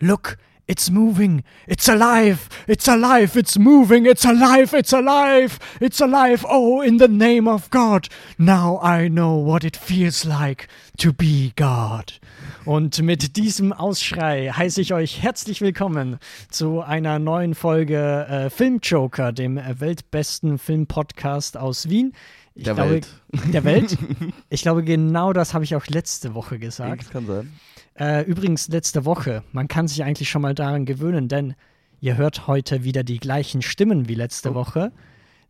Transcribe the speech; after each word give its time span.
Look, 0.00 0.38
it's 0.66 0.90
moving. 0.90 1.42
It's 1.66 1.88
alive. 1.88 2.48
It's 2.66 2.88
alive. 2.88 3.36
It's 3.36 3.58
moving. 3.58 4.06
It's 4.06 4.24
alive. 4.24 4.72
It's 4.72 4.92
alive. 4.92 5.58
It's 5.80 6.00
alive. 6.00 6.44
Oh, 6.48 6.80
in 6.80 6.98
the 6.98 7.08
name 7.08 7.48
of 7.48 7.68
God. 7.70 8.08
Now 8.38 8.78
I 8.82 9.08
know 9.08 9.34
what 9.44 9.64
it 9.64 9.76
feels 9.76 10.24
like 10.24 10.68
to 10.98 11.12
be 11.12 11.52
God. 11.56 12.18
Und 12.64 13.02
mit 13.02 13.36
diesem 13.36 13.72
Ausschrei 13.72 14.50
heiße 14.50 14.80
ich 14.80 14.92
euch 14.94 15.22
herzlich 15.22 15.60
willkommen 15.60 16.18
zu 16.50 16.80
einer 16.82 17.18
neuen 17.18 17.54
Folge 17.54 18.26
äh, 18.28 18.50
Filmjoker, 18.50 19.32
dem 19.32 19.58
äh, 19.58 19.80
weltbesten 19.80 20.58
Filmpodcast 20.58 21.56
aus 21.56 21.88
Wien. 21.88 22.12
Ich 22.54 22.64
Der 22.64 22.74
glaube, 22.74 22.90
Welt. 22.90 23.08
Der 23.52 23.64
Welt. 23.64 23.98
Ich 24.50 24.62
glaube, 24.62 24.82
genau 24.82 25.32
das 25.32 25.54
habe 25.54 25.64
ich 25.64 25.74
auch 25.74 25.86
letzte 25.86 26.34
Woche 26.34 26.58
gesagt. 26.58 27.02
Das 27.02 27.10
kann 27.10 27.26
sein. 27.26 27.52
Äh, 28.00 28.22
übrigens, 28.22 28.68
letzte 28.68 29.04
Woche. 29.04 29.44
Man 29.52 29.68
kann 29.68 29.86
sich 29.86 30.02
eigentlich 30.02 30.30
schon 30.30 30.42
mal 30.42 30.54
daran 30.54 30.86
gewöhnen, 30.86 31.28
denn 31.28 31.54
ihr 32.00 32.16
hört 32.16 32.46
heute 32.46 32.82
wieder 32.82 33.02
die 33.04 33.18
gleichen 33.18 33.60
Stimmen 33.62 34.08
wie 34.08 34.14
letzte 34.14 34.52
Oh. 34.52 34.54
Woche. 34.54 34.90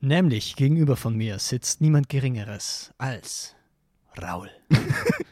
Nämlich 0.00 0.56
gegenüber 0.56 0.96
von 0.96 1.14
mir 1.14 1.38
sitzt 1.38 1.80
niemand 1.80 2.08
Geringeres 2.08 2.92
als 2.98 3.54
Raul. 4.20 4.50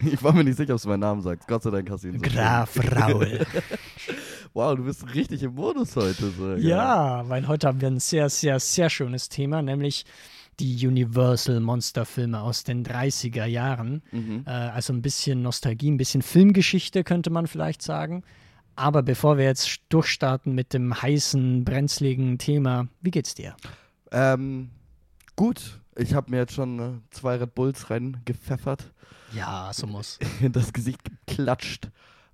Ich 0.01 0.23
war 0.23 0.33
mir 0.33 0.45
nicht 0.45 0.57
sicher, 0.57 0.77
ob 0.77 0.81
du 0.81 0.89
meinen 0.89 1.01
Namen 1.01 1.23
sagst. 1.23 1.49
Gott 1.49 1.65
sei 1.65 1.71
Dank 1.71 1.91
hast 1.91 2.05
du 2.05 2.09
ihn 2.09 2.15
so 2.15 2.21
Graf 2.21 2.79
Raul. 2.95 3.45
Wow, 4.55 4.77
du 4.77 4.85
bist 4.85 5.13
richtig 5.15 5.43
im 5.43 5.55
Modus 5.55 5.95
heute. 5.97 6.31
So. 6.31 6.55
ja, 6.55 7.29
weil 7.29 7.47
heute 7.49 7.67
haben 7.67 7.81
wir 7.81 7.89
ein 7.89 7.99
sehr, 8.01 8.29
sehr, 8.31 8.59
sehr 8.61 8.89
schönes 8.91 9.29
Thema, 9.29 9.61
nämlich 9.61 10.05
die 10.61 10.87
Universal 10.87 11.61
Monsterfilme 11.61 12.41
aus 12.41 12.65
den 12.65 12.85
30er 12.85 13.45
Jahren. 13.45 14.03
Mhm. 14.13 14.45
Äh, 14.47 14.51
also 14.51 14.93
ein 14.93 15.03
bisschen 15.03 15.43
Nostalgie, 15.43 15.91
ein 15.91 15.97
bisschen 15.97 16.23
Filmgeschichte 16.23 17.05
könnte 17.05 17.31
man 17.31 17.47
vielleicht 17.47 17.83
sagen. 17.83 18.25
Aber 18.77 19.03
bevor 19.03 19.39
wir 19.39 19.45
jetzt 19.45 19.81
durchstarten 19.89 20.55
mit 20.55 20.73
dem 20.73 21.01
heißen, 21.01 21.65
brenzligen 21.65 22.39
Thema, 22.39 22.87
wie 23.01 23.11
geht's 23.11 23.35
dir? 23.35 23.57
Ähm, 24.13 24.71
gut, 25.35 25.81
ich 25.97 26.15
habe 26.15 26.31
mir 26.31 26.39
jetzt 26.39 26.55
schon 26.55 26.79
äh, 26.79 26.91
zwei 27.11 27.37
Red 27.37 27.55
Bulls 27.55 27.91
reingepfeffert, 27.91 28.93
Ja, 29.33 29.71
so 29.75 29.87
muss. 29.87 30.19
in 30.41 30.53
das 30.53 30.73
Gesicht 30.73 31.01
geklatscht 31.27 31.91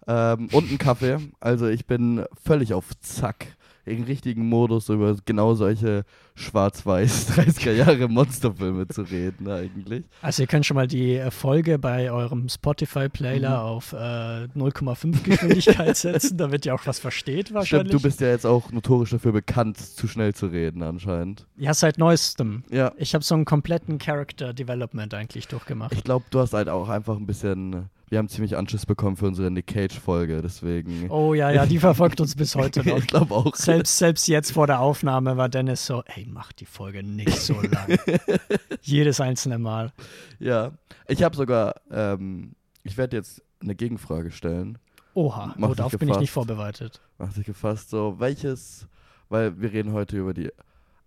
ähm, 0.07 0.49
und 0.53 0.69
einen 0.69 0.79
Kaffee. 0.79 1.19
Also 1.41 1.67
ich 1.67 1.87
bin 1.87 2.25
völlig 2.43 2.75
auf 2.75 2.91
Zack. 3.01 3.57
Im 3.87 4.05
richtigen 4.05 4.49
Modus 4.49 4.89
über 4.89 5.17
genau 5.27 5.55
solche 5.55 6.05
schwarz-weiß 6.37 7.31
30er 7.39 7.73
Jahre 7.73 8.09
Monsterfilme 8.09 8.87
zu 8.89 9.03
reden 9.03 9.49
eigentlich. 9.49 10.05
Also 10.23 10.43
ihr 10.43 10.47
könnt 10.47 10.67
schon 10.67 10.75
mal 10.75 10.87
die 10.87 11.23
Folge 11.31 11.79
bei 11.79 12.11
eurem 12.11 12.49
Spotify-Player 12.49 13.35
Mhm. 13.51 13.69
auf 13.69 13.93
äh, 13.93 13.97
0,5 13.97 15.23
Geschwindigkeit 15.23 15.97
setzen, 15.97 16.37
damit 16.37 16.67
ihr 16.67 16.75
auch 16.75 16.87
was 16.87 16.99
versteht 16.99 17.53
wahrscheinlich. 17.55 17.89
Stimmt, 17.91 17.93
du 18.03 18.07
bist 18.07 18.21
ja 18.21 18.29
jetzt 18.29 18.47
auch 18.47 18.71
notorisch 18.73 19.11
dafür 19.11 19.33
bekannt, 19.33 19.79
zu 19.79 20.09
schnell 20.09 20.35
zu 20.35 20.47
reden 20.47 20.83
anscheinend. 20.83 21.47
ja, 21.57 21.73
seit 21.75 21.99
neuestem. 21.99 22.65
Ja, 22.71 22.93
Ich 22.97 23.15
habe 23.15 23.25
so 23.25 23.35
einen 23.35 23.45
kompletten 23.45 23.99
Character 23.99 24.53
Development 24.53 25.13
eigentlich 25.15 25.49
durchgemacht. 25.49 25.93
Ich 25.93 26.05
glaube, 26.05 26.25
du 26.31 26.41
hast 26.41 26.53
halt 26.53 26.69
auch 26.69 26.89
einfach 26.89 27.17
ein 27.17 27.27
bisschen. 27.27 27.89
Wir 28.11 28.19
haben 28.19 28.29
ziemlich 28.29 28.57
Anschiss 28.57 28.87
bekommen 28.87 29.17
für 29.17 29.27
unsere 29.27 29.51
Nick 29.51 29.67
Cage-Folge, 29.67 30.41
deswegen. 30.43 31.11
Oh 31.11 31.35
ja, 31.35 31.51
ja, 31.51 31.67
die 31.67 31.79
verfolgt 31.79 32.21
uns 32.21 32.37
bis 32.37 32.55
heute 32.55 32.81
noch. 32.89 32.99
ich 32.99 33.07
glaube 33.07 33.35
auch. 33.35 33.57
Selbst, 33.57 33.97
selbst 33.99 34.29
jetzt 34.29 34.53
vor 34.53 34.67
der 34.67 34.81
Aufnahme 34.81 35.37
war 35.37 35.49
Dennis 35.49 35.85
so, 35.87 36.03
ey, 36.15 36.24
mach 36.27 36.53
die 36.53 36.67
Folge 36.67 37.03
nicht 37.03 37.39
so 37.39 37.61
lang. 37.61 37.99
Jedes 38.83 39.21
einzelne 39.21 39.59
Mal. 39.59 39.93
Ja. 40.39 40.73
Ich 41.09 41.23
habe 41.23 41.37
sogar. 41.37 41.81
Ähm, 41.91 42.55
ich 42.83 42.97
werde 42.97 43.17
jetzt 43.17 43.43
eine 43.61 43.75
Gegenfrage 43.75 44.31
stellen. 44.31 44.79
Oha, 45.15 45.55
Mach 45.57 45.71
oh, 45.71 45.75
darauf 45.75 45.93
bin 45.93 46.09
ich 46.09 46.19
nicht 46.19 46.31
vorbereitet. 46.31 47.01
Mach 47.19 47.33
dich 47.33 47.47
gefasst. 47.47 47.91
So, 47.91 48.19
welches. 48.19 48.87
Weil 49.29 49.61
wir 49.61 49.73
reden 49.73 49.93
heute 49.93 50.19
über 50.19 50.35
die 50.35 50.51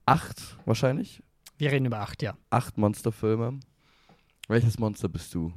acht, 0.05 0.57
wahrscheinlich. 0.65 1.21
Wir 1.57 1.71
reden 1.71 1.85
über 1.85 1.99
acht, 1.99 2.23
ja. 2.23 2.35
Acht 2.49 2.77
Monsterfilme. 2.77 3.59
Welches 4.47 4.79
Monster 4.79 5.09
bist 5.09 5.33
du? 5.35 5.53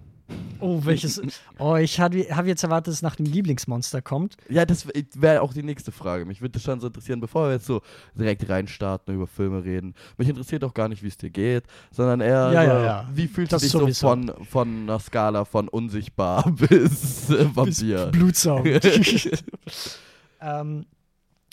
Oh, 0.61 0.81
welches. 0.85 1.21
Oh, 1.59 1.77
ich 1.77 2.01
habe 2.01 2.21
hab 2.31 2.47
jetzt 2.47 2.63
erwartet, 2.63 2.89
dass 2.89 2.95
es 2.97 3.03
nach 3.03 3.17
dem 3.17 3.27
Lieblingsmonster 3.27 4.01
kommt. 4.03 4.37
Ja, 4.49 4.65
das 4.65 4.87
wäre 5.15 5.43
auch 5.43 5.53
die 5.53 5.63
nächste 5.63 5.93
Frage. 5.93 6.25
Mich 6.25 6.41
würde 6.41 6.53
das 6.53 6.63
schon 6.63 6.81
so 6.81 6.87
interessieren, 6.87 7.21
bevor 7.21 7.47
wir 7.49 7.53
jetzt 7.55 7.67
so 7.67 7.83
direkt 8.15 8.49
reinstarten, 8.49 9.15
über 9.15 9.27
Filme 9.27 9.63
reden. 9.65 9.95
Mich 10.17 10.29
interessiert 10.29 10.65
auch 10.65 10.73
gar 10.75 10.89
nicht, 10.89 11.03
wie 11.03 11.09
es 11.09 11.17
dir 11.19 11.31
geht, 11.31 11.65
sondern 11.91 12.21
eher, 12.21 12.51
Ja, 12.53 12.63
so, 12.65 12.69
ja, 12.71 12.85
ja. 12.85 13.09
wie 13.13 13.27
fühlst 13.27 13.53
Das 13.53 13.61
du 13.63 13.67
dich 13.67 13.73
so 13.73 13.79
sowieso. 13.81 14.09
von, 14.09 14.33
von 14.47 14.83
einer 14.83 14.99
Skala 14.99 15.45
von 15.45 15.69
unsichtbar 15.69 16.51
bis 16.69 17.29
äh, 17.31 17.47
Vampir? 17.55 18.07
Blutsaugen. 18.07 18.81
ähm, 20.41 20.87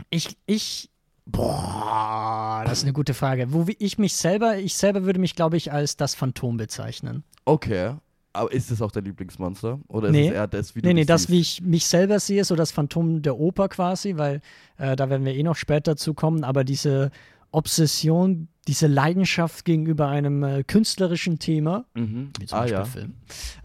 ich, 0.09 0.37
ich. 0.45 0.89
Boah, 1.25 2.63
das 2.65 2.77
ist 2.79 2.83
eine 2.85 2.93
gute 2.93 3.13
Frage. 3.13 3.51
Wo 3.51 3.65
ich 3.79 3.97
mich 3.97 4.15
selber, 4.15 4.57
ich 4.57 4.75
selber 4.75 5.03
würde 5.03 5.19
mich, 5.19 5.35
glaube 5.35 5.57
ich, 5.57 5.73
als 5.73 5.97
das 5.97 6.15
Phantom 6.15 6.55
bezeichnen. 6.55 7.23
Okay, 7.43 7.95
aber 8.37 8.51
ist 8.51 8.71
das 8.71 8.81
auch 8.81 8.91
dein 8.91 9.03
Lieblingsmonster? 9.05 9.79
Oder 9.87 10.07
ist 10.07 10.13
Nee. 10.13 10.27
es 10.29 10.33
eher 10.33 10.47
das, 10.47 10.75
wie 10.75 10.81
du 10.81 10.87
Nee, 10.87 10.93
nee, 10.93 11.05
das, 11.05 11.23
siehst? 11.23 11.31
wie 11.31 11.39
ich 11.39 11.61
mich 11.61 11.85
selber 11.87 12.19
sehe, 12.19 12.43
so 12.45 12.55
das 12.55 12.71
Phantom 12.71 13.21
der 13.21 13.37
Oper 13.37 13.67
quasi, 13.69 14.17
weil 14.17 14.41
äh, 14.77 14.95
da 14.95 15.09
werden 15.09 15.25
wir 15.25 15.35
eh 15.35 15.43
noch 15.43 15.55
später 15.55 15.95
zu 15.97 16.13
kommen, 16.13 16.43
aber 16.43 16.63
diese 16.63 17.11
Obsession, 17.51 18.47
diese 18.67 18.87
Leidenschaft 18.87 19.65
gegenüber 19.65 20.07
einem 20.09 20.43
äh, 20.43 20.63
künstlerischen 20.63 21.39
Thema, 21.39 21.85
Mhm. 21.95 22.31
wie 22.39 22.45
zum 22.45 22.57
Ah 22.57 22.61
Beispiel 22.61 22.77
ja, 22.77 22.85
Film, 22.85 23.13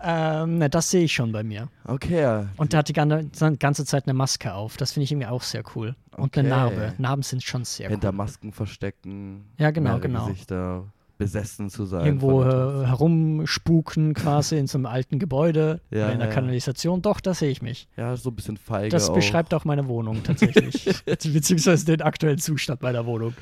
ähm, 0.03 0.59
na, 0.59 0.69
das 0.69 0.91
sehe 0.91 1.05
ich 1.05 1.13
schon 1.13 1.31
bei 1.33 1.43
mir. 1.43 1.69
okay. 1.85 2.47
Und 2.57 2.73
der 2.73 2.79
hat 2.79 2.89
die 2.89 2.93
ganze, 2.93 3.57
ganze 3.59 3.85
Zeit 3.85 4.07
eine 4.07 4.15
Maske 4.15 4.55
auf. 4.55 4.77
Das 4.77 4.93
finde 4.93 5.05
ich 5.05 5.13
irgendwie 5.13 5.27
auch 5.29 5.43
sehr 5.43 5.63
cool. 5.75 5.95
Und 6.17 6.37
eine 6.39 6.49
Okay. 6.49 6.57
Narbe. 6.57 6.95
Narben 6.99 7.23
sind 7.23 7.43
schon 7.43 7.65
sehr 7.65 7.89
Hinter 7.91 8.09
cool. 8.11 8.15
Masken 8.17 8.53
verstecken. 8.53 9.45
Ja, 9.59 9.71
genau, 9.71 9.99
genau. 9.99 10.27
Gesichter, 10.27 10.85
besessen 11.23 11.71
zu 11.71 11.85
sein. 11.87 12.05
Irgendwo 12.07 12.43
äh, 12.43 12.87
herumspuken 12.87 14.15
quasi 14.15 14.59
in 14.59 14.67
so 14.67 14.79
einem 14.79 14.87
alten 14.87 15.19
Gebäude 15.19 15.81
Ja, 15.91 16.11
in 16.11 16.19
der 16.19 16.29
ja. 16.29 16.35
Kanalisation. 16.35 17.03
Doch, 17.03 17.21
da 17.21 17.35
sehe 17.35 17.51
ich 17.51 17.63
mich. 17.63 17.89
Ja, 17.97 18.17
so 18.17 18.31
ein 18.31 18.37
bisschen 18.37 18.57
feige 18.57 18.91
Das 18.91 19.09
auch. 19.11 19.15
beschreibt 19.15 19.55
auch 19.55 19.65
meine 19.65 19.89
Wohnung 19.89 20.23
tatsächlich. 20.23 21.03
Beziehungsweise 21.07 21.85
den 21.85 22.03
aktuellen 22.03 22.39
Zustand 22.39 22.83
meiner 22.83 23.07
Wohnung. 23.07 23.35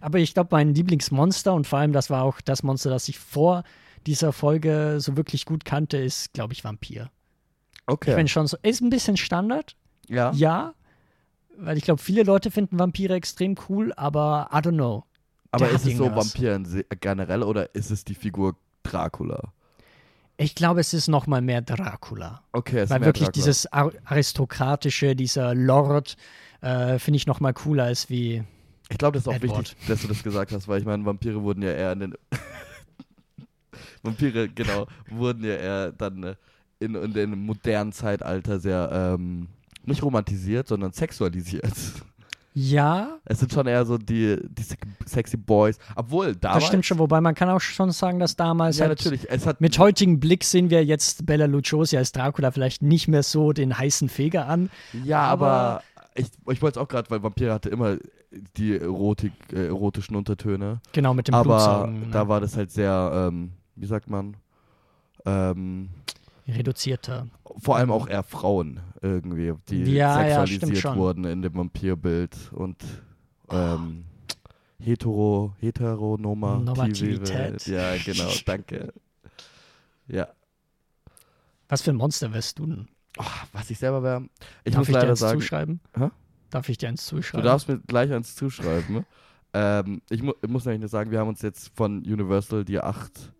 Aber 0.00 0.18
ich 0.18 0.34
glaube, 0.34 0.48
mein 0.52 0.74
Lieblingsmonster 0.74 1.52
und 1.54 1.66
vor 1.66 1.78
allem 1.78 1.92
das 1.92 2.10
war 2.10 2.22
auch 2.22 2.40
das 2.40 2.62
Monster, 2.62 2.90
das 2.90 3.08
ich 3.08 3.18
vor 3.18 3.64
dieser 4.06 4.32
Folge 4.32 4.96
so 4.98 5.16
wirklich 5.16 5.44
gut 5.46 5.64
kannte, 5.64 5.96
ist, 5.98 6.32
glaube 6.32 6.52
ich, 6.52 6.64
Vampir. 6.64 7.10
Okay. 7.86 8.10
Ich 8.10 8.16
bin 8.16 8.28
schon 8.28 8.46
so, 8.46 8.56
ist 8.62 8.80
ein 8.80 8.90
bisschen 8.90 9.16
Standard, 9.16 9.76
ja. 10.08 10.32
ja, 10.32 10.74
weil 11.58 11.76
ich 11.76 11.84
glaube, 11.84 12.00
viele 12.00 12.22
Leute 12.22 12.50
finden 12.50 12.78
Vampire 12.78 13.14
extrem 13.14 13.56
cool, 13.68 13.92
aber 13.96 14.48
I 14.52 14.56
don't 14.56 14.74
know. 14.74 15.04
Aber 15.52 15.70
ist 15.70 15.86
es 15.86 15.96
so. 15.96 16.10
Vampir 16.14 16.60
generell 17.00 17.42
oder 17.42 17.74
ist 17.74 17.90
es 17.90 18.04
die 18.04 18.14
Figur 18.14 18.56
Dracula? 18.82 19.52
Ich 20.38 20.54
glaube, 20.54 20.80
es 20.80 20.94
ist 20.94 21.08
noch 21.08 21.26
mal 21.26 21.42
mehr 21.42 21.60
Dracula. 21.60 22.42
Okay, 22.52 22.78
es 22.78 22.84
ist 22.84 22.90
Weil 22.90 23.00
mehr 23.00 23.08
wirklich 23.08 23.28
Dracula. 23.28 23.32
dieses 23.44 23.72
Ar 23.72 23.92
aristokratische, 24.04 25.14
dieser 25.14 25.54
Lord, 25.54 26.16
äh, 26.62 26.98
finde 26.98 27.16
ich 27.18 27.26
noch 27.26 27.40
mal 27.40 27.52
cooler 27.52 27.84
als 27.84 28.08
wie 28.08 28.42
Ich 28.88 28.98
glaube, 28.98 29.18
das 29.18 29.24
ist 29.24 29.28
auch 29.28 29.34
Edward. 29.34 29.58
wichtig, 29.60 29.86
dass 29.86 30.02
du 30.02 30.08
das 30.08 30.22
gesagt 30.22 30.52
hast, 30.52 30.66
weil 30.68 30.80
ich 30.80 30.86
meine, 30.86 31.04
Vampire 31.04 31.42
wurden 31.42 31.62
ja 31.62 31.72
eher 31.72 31.92
in 31.92 32.00
den. 32.00 32.14
Vampire, 34.02 34.48
genau, 34.48 34.86
wurden 35.10 35.44
ja 35.44 35.54
eher 35.54 35.92
dann 35.92 36.22
äh, 36.24 36.34
in, 36.80 36.94
in 36.94 37.12
dem 37.12 37.38
modernen 37.46 37.92
Zeitalter 37.92 38.58
sehr, 38.58 38.90
ähm, 38.92 39.48
nicht 39.84 40.02
romantisiert, 40.02 40.66
sondern 40.68 40.92
sexualisiert. 40.92 41.74
Ja, 42.54 43.18
Es 43.24 43.40
sind 43.40 43.52
schon 43.52 43.66
eher 43.66 43.84
so 43.86 43.96
die, 43.96 44.36
die 44.48 44.64
sexy 45.06 45.36
Boys. 45.38 45.78
Obwohl, 45.96 46.36
damals. 46.36 46.60
das 46.60 46.68
stimmt 46.68 46.84
schon. 46.84 46.98
Wobei 46.98 47.20
man 47.20 47.34
kann 47.34 47.48
auch 47.48 47.60
schon 47.60 47.90
sagen, 47.92 48.18
dass 48.18 48.36
damals 48.36 48.78
Ja, 48.78 48.88
halt 48.88 48.98
natürlich. 48.98 49.30
Es 49.30 49.46
hat 49.46 49.60
mit 49.62 49.78
heutigem 49.78 50.20
Blick 50.20 50.44
sehen 50.44 50.68
wir 50.68 50.84
jetzt 50.84 51.24
Bella 51.24 51.46
Lugosi 51.46 51.96
als 51.96 52.12
Dracula 52.12 52.50
vielleicht 52.50 52.82
nicht 52.82 53.08
mehr 53.08 53.22
so 53.22 53.52
den 53.52 53.78
heißen 53.78 54.08
Feger 54.10 54.46
an. 54.48 54.68
Ja, 55.04 55.22
aber, 55.22 55.46
Aber- 55.50 55.82
ich, 56.14 56.26
ich 56.50 56.60
wollte 56.60 56.78
es 56.78 56.82
auch 56.84 56.88
gerade, 56.88 57.10
weil 57.10 57.22
Vampire 57.22 57.54
hatte 57.54 57.70
immer 57.70 57.96
die 58.58 58.76
Erotik, 58.76 59.32
äh, 59.52 59.66
erotischen 59.68 60.14
Untertöne. 60.16 60.80
Genau, 60.92 61.14
mit 61.14 61.28
dem 61.28 61.34
aber. 61.34 61.86
Ne? 61.86 62.08
da 62.12 62.28
war 62.28 62.40
das 62.40 62.56
halt 62.56 62.70
sehr, 62.70 63.28
ähm, 63.30 63.52
wie 63.76 63.86
sagt 63.86 64.10
man, 64.10 64.36
ähm, 65.24 65.88
Reduzierter. 66.48 67.28
vor 67.58 67.76
allem 67.76 67.90
auch 67.90 68.08
eher 68.08 68.22
Frauen 68.22 68.80
irgendwie, 69.02 69.52
die 69.68 69.82
Ja, 69.94 70.24
ja, 70.26 70.46
sexualisiert 70.46 70.78
schon. 70.82 70.96
wurden 70.96 71.24
in 71.24 71.42
dem 71.42 71.54
Vampirbild 71.54 72.36
und 72.52 72.76
ähm, 73.50 74.04
hetero, 74.78 75.54
heteronormative 75.58 76.64
Normativität. 76.64 77.28
Welt. 77.28 77.66
Ja, 77.66 77.96
genau, 77.96 78.30
danke. 78.46 78.92
Ja. 80.08 80.28
Was 81.68 81.82
für 81.82 81.90
ein 81.90 81.96
Monster 81.96 82.32
wärst 82.32 82.58
du 82.58 82.66
denn? 82.66 82.88
Oh, 83.18 83.24
was 83.52 83.70
ich 83.70 83.78
selber 83.78 84.02
wäre, 84.02 84.26
ich 84.64 84.72
Darf 84.72 84.80
muss 84.80 84.88
ich 84.88 84.94
dir 84.94 85.08
eins 85.08 85.18
sagen, 85.20 85.40
zuschreiben? 85.40 85.80
Hä? 85.96 86.08
Darf 86.50 86.68
ich 86.68 86.78
dir 86.78 86.88
eins 86.88 87.06
Du 87.06 87.16
zuschreiben? 87.16 87.44
darfst 87.44 87.68
mir 87.68 87.78
gleich 87.80 88.12
eins 88.12 88.34
zuschreiben. 88.34 89.04
ähm, 89.54 90.00
ich, 90.10 90.22
mu 90.22 90.32
ich 90.42 90.48
muss 90.48 90.64
nämlich 90.64 90.80
nur 90.80 90.88
sagen, 90.88 91.10
wir 91.10 91.18
haben 91.18 91.28
uns 91.28 91.42
jetzt 91.42 91.70
von 91.74 91.98
Universal 91.98 92.64
die 92.64 92.78
acht, 92.80 93.32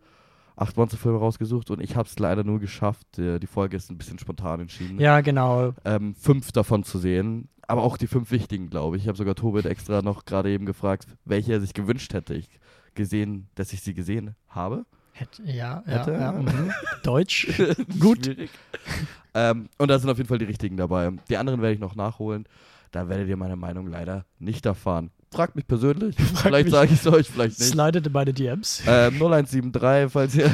acht 0.62 0.76
Monsterfilme 0.76 1.18
rausgesucht 1.18 1.70
und 1.70 1.80
ich 1.80 1.96
habe 1.96 2.08
es 2.08 2.18
leider 2.18 2.44
nur 2.44 2.58
geschafft. 2.60 3.06
Die, 3.16 3.38
die 3.38 3.46
Folge 3.46 3.76
ist 3.76 3.90
ein 3.90 3.98
bisschen 3.98 4.18
spontan 4.18 4.60
entschieden. 4.60 4.98
Ja, 4.98 5.20
genau. 5.20 5.74
Ähm, 5.84 6.14
fünf 6.14 6.52
davon 6.52 6.84
zu 6.84 6.98
sehen. 6.98 7.48
aber 7.66 7.82
auch 7.82 7.96
die 7.96 8.06
fünf 8.06 8.30
wichtigen, 8.30 8.70
glaube 8.70 8.96
ich. 8.96 9.02
Ich 9.02 9.08
habe 9.08 9.18
sogar 9.18 9.34
Tobit 9.34 9.66
extra 9.66 10.02
noch 10.02 10.24
gerade 10.24 10.50
eben 10.50 10.66
gefragt, 10.66 11.06
welche 11.24 11.52
er 11.52 11.60
sich 11.60 11.74
gewünscht 11.74 12.12
hätte. 12.14 12.34
Ich 12.34 12.48
gesehen, 12.94 13.48
dass 13.54 13.72
ich 13.72 13.80
sie 13.82 13.94
gesehen 13.94 14.34
habe. 14.48 14.84
Hätte, 15.12 15.42
ja, 15.44 15.82
ja, 15.86 15.92
Hätte? 15.92 16.12
ja. 16.12 16.32
Mhm. 16.32 16.72
Deutsch. 17.02 17.48
Gut. 18.00 18.34
Ähm, 19.34 19.68
und 19.78 19.88
da 19.88 19.98
sind 19.98 20.10
auf 20.10 20.16
jeden 20.16 20.28
Fall 20.28 20.38
die 20.38 20.44
richtigen 20.46 20.76
dabei. 20.76 21.10
Die 21.28 21.36
anderen 21.36 21.60
werde 21.62 21.74
ich 21.74 21.80
noch 21.80 21.94
nachholen. 21.94 22.44
Da 22.90 23.08
werdet 23.08 23.28
ihr 23.28 23.36
meine 23.36 23.56
Meinung 23.56 23.86
leider 23.86 24.24
nicht 24.38 24.66
erfahren. 24.66 25.10
Fragt 25.32 25.56
mich 25.56 25.66
persönlich. 25.66 26.14
vielleicht 26.34 26.66
mich. 26.66 26.74
sage 26.74 26.92
ich 26.92 27.00
es 27.00 27.06
euch, 27.06 27.28
vielleicht 27.28 27.58
nicht. 27.58 27.70
Slidet 27.70 28.06
in 28.06 28.12
meine 28.12 28.32
DMs. 28.34 28.82
Ähm, 28.86 29.14
0173, 29.14 30.12
falls 30.12 30.34
ihr, 30.36 30.50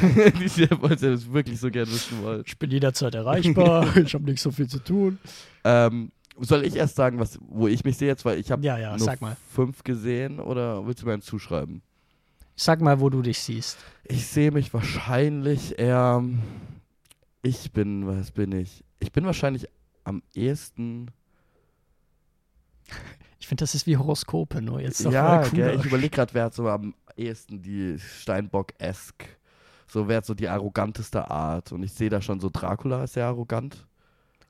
falls 0.79 1.03
ihr 1.03 1.11
das 1.11 1.31
wirklich 1.31 1.59
so 1.59 1.69
gerne 1.69 1.91
wissen 1.91 2.23
wollt. 2.23 2.47
Ich 2.47 2.57
bin 2.57 2.71
jederzeit 2.71 3.13
erreichbar. 3.13 3.95
ich 3.97 4.13
habe 4.13 4.23
nicht 4.23 4.41
so 4.41 4.51
viel 4.51 4.67
zu 4.67 4.79
tun. 4.79 5.19
Ähm, 5.65 6.11
soll 6.39 6.65
ich 6.65 6.75
erst 6.77 6.95
sagen, 6.95 7.19
was, 7.19 7.37
wo 7.41 7.67
ich 7.67 7.83
mich 7.83 7.97
sehe 7.97 8.07
jetzt? 8.07 8.23
Weil 8.23 8.39
ich 8.39 8.49
habe 8.51 8.63
Ja, 8.65 8.77
ja, 8.77 8.91
nur 8.91 8.99
sag 8.99 9.19
mal. 9.19 9.35
fünf 9.53 9.83
gesehen 9.83 10.39
oder 10.39 10.87
willst 10.87 11.01
du 11.01 11.05
mir 11.05 11.13
einen 11.13 11.21
zuschreiben? 11.21 11.81
Sag 12.55 12.81
mal, 12.81 12.99
wo 12.99 13.09
du 13.09 13.21
dich 13.21 13.39
siehst. 13.39 13.77
Ich 14.05 14.25
sehe 14.27 14.51
mich 14.51 14.73
wahrscheinlich 14.73 15.77
eher. 15.79 16.23
Ich 17.41 17.71
bin, 17.71 18.07
was 18.07 18.31
bin 18.31 18.51
ich? 18.53 18.83
Ich 18.99 19.11
bin 19.11 19.25
wahrscheinlich 19.25 19.67
am 20.03 20.23
ehesten. 20.33 21.11
Ich 23.39 23.47
finde, 23.47 23.63
das 23.63 23.73
ist 23.75 23.87
wie 23.87 23.97
Horoskope, 23.97 24.61
nur 24.61 24.81
jetzt 24.81 25.03
noch 25.03 25.11
ja, 25.11 25.41
gell, 25.47 25.77
ich 25.79 25.85
überlege 25.85 26.09
gerade, 26.09 26.33
wer 26.33 26.45
hat 26.45 26.53
so 26.53 26.67
am 26.67 26.93
ehesten 27.15 27.61
die 27.61 27.97
Steinbock-esk. 27.97 29.25
So, 29.87 30.07
wer 30.07 30.17
hat 30.17 30.25
so 30.25 30.33
die 30.33 30.47
arroganteste 30.47 31.31
Art? 31.31 31.71
Und 31.71 31.83
ich 31.83 31.93
sehe 31.93 32.09
da 32.09 32.21
schon 32.21 32.39
so, 32.39 32.49
Dracula 32.51 33.03
ist 33.05 33.13
sehr 33.13 33.25
arrogant. 33.25 33.87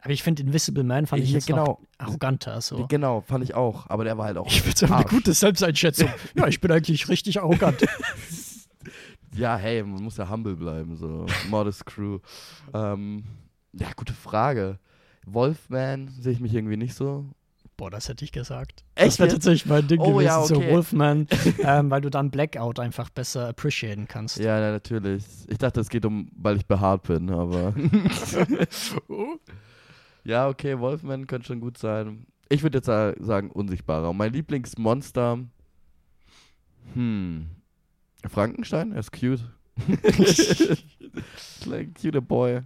Aber 0.02 0.12
ich 0.12 0.24
finde 0.24 0.44
Invisible 0.44 0.84
Man 0.84 1.08
fand 1.08 1.24
ich 1.24 1.30
Ja, 1.30 1.36
jetzt 1.36 1.48
genau. 1.48 1.80
arroganter. 1.98 2.62
So. 2.62 2.88
Genau, 2.88 3.22
fand 3.22 3.44
ich 3.44 3.54
auch. 3.54 3.90
Aber 3.90 4.04
der 4.06 4.18
war 4.18 4.26
halt 4.26 4.38
auch. 4.38 4.48
Ich 4.48 4.62
finde 4.62 4.86
es 4.86 4.92
eine 4.92 5.06
gute 5.06 5.34
Selbsteinschätzung. 5.34 6.10
ja, 6.36 6.48
ich 6.48 6.62
bin 6.62 6.72
eigentlich 6.72 7.08
richtig 7.10 7.40
arrogant. 7.40 7.86
Ja, 9.36 9.58
hey, 9.58 9.84
man 9.84 10.04
muss 10.04 10.18
ja 10.18 10.28
humble 10.28 10.56
bleiben, 10.56 10.96
so. 10.96 11.28
Modest 11.50 11.86
Crew. 11.86 12.18
Ähm, 12.74 13.24
ja, 13.74 13.88
gute 13.96 14.14
Frage. 14.14 14.80
Wolfman 15.26 16.08
sehe 16.20 16.34
ich 16.34 16.40
mich 16.40 16.54
irgendwie 16.54 16.78
nicht 16.78 16.96
so. 16.96 17.26
Boah, 17.80 17.90
das 17.90 18.10
hätte 18.10 18.26
ich 18.26 18.34
gesagt. 18.34 18.84
Echt 18.96 19.08
das 19.08 19.20
wäre 19.20 19.30
tatsächlich 19.30 19.66
mein 19.66 19.88
Ding 19.88 20.02
Oh, 20.02 20.12
gewesen, 20.12 20.26
ja, 20.26 20.44
so 20.44 20.58
okay. 20.58 20.70
Wolfman, 20.74 21.28
ähm, 21.64 21.90
weil 21.90 22.02
du 22.02 22.10
dann 22.10 22.30
Blackout 22.30 22.78
einfach 22.78 23.10
besser 23.10 23.48
appreciaten 23.48 24.06
kannst. 24.06 24.38
Ja, 24.38 24.60
na, 24.60 24.72
natürlich. 24.72 25.24
Ich 25.48 25.58
dachte, 25.60 25.80
es 25.80 25.88
geht 25.88 26.04
um, 26.04 26.30
weil 26.36 26.58
ich 26.58 26.66
behaart 26.66 27.04
bin, 27.04 27.30
aber. 27.30 27.74
ja, 30.26 30.50
okay, 30.50 30.78
Wolfman 30.78 31.26
könnte 31.26 31.48
schon 31.48 31.62
gut 31.62 31.78
sein. 31.78 32.28
Ich 32.50 32.64
würde 32.64 32.80
jetzt 32.80 32.88
sa- 32.88 33.14
sagen, 33.18 33.50
unsichtbarer. 33.50 34.10
Und 34.10 34.18
mein 34.18 34.34
Lieblingsmonster. 34.34 35.40
Hm. 36.96 37.48
Frankenstein? 38.28 38.92
Er 38.92 39.00
ist 39.00 39.14
cute. 39.14 39.40
like 41.66 41.96
cute 41.96 42.22
boy. 42.22 42.60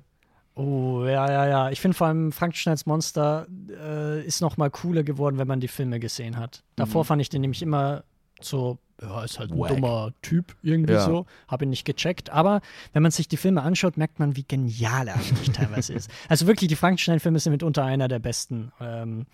Oh, 0.55 1.03
ja, 1.05 1.31
ja, 1.31 1.47
ja. 1.47 1.69
Ich 1.71 1.81
finde 1.81 1.97
vor 1.97 2.07
allem 2.07 2.31
Frankensteins 2.31 2.85
Monster 2.85 3.47
äh, 3.69 4.23
ist 4.25 4.39
noch 4.41 4.55
mal 4.57 4.69
cooler 4.69 5.03
geworden, 5.03 5.37
wenn 5.39 5.47
man 5.47 5.59
die 5.59 5.67
Filme 5.67 5.99
gesehen 5.99 6.37
hat. 6.37 6.63
Davor 6.75 7.03
Mhm. 7.03 7.07
fand 7.07 7.21
ich 7.23 7.29
den 7.29 7.41
nämlich 7.41 7.61
immer 7.63 8.03
so, 8.39 8.77
ja, 9.01 9.23
ist 9.23 9.39
halt 9.39 9.51
ein 9.51 9.57
Wack. 9.59 9.69
dummer 9.69 10.11
Typ 10.21 10.55
irgendwie 10.61 10.93
Ja. 10.93 11.05
so. 11.05 11.25
Habe 11.47 11.65
ihn 11.65 11.69
nicht 11.71 11.85
gecheckt. 11.85 12.29
Aber 12.29 12.61
wenn 12.91 13.01
man 13.01 13.11
sich 13.11 13.27
die 13.27 13.37
Filme 13.37 13.63
anschaut, 13.63 13.97
merkt 13.97 14.19
man, 14.19 14.35
wie 14.35 14.43
genial 14.43 15.07
er 15.07 15.15
eigentlich 15.15 15.49
teilweise 15.53 15.93
ist. 15.93 16.11
Also 16.29 16.45
wirklich, 16.45 16.67
die 16.67 16.75
Frankenstein-Filme 16.75 17.39
sind 17.39 17.51
mitunter 17.51 17.83
einer 17.83 18.07
der 18.07 18.19
besten. 18.19 18.71
Ähm, 18.79 19.25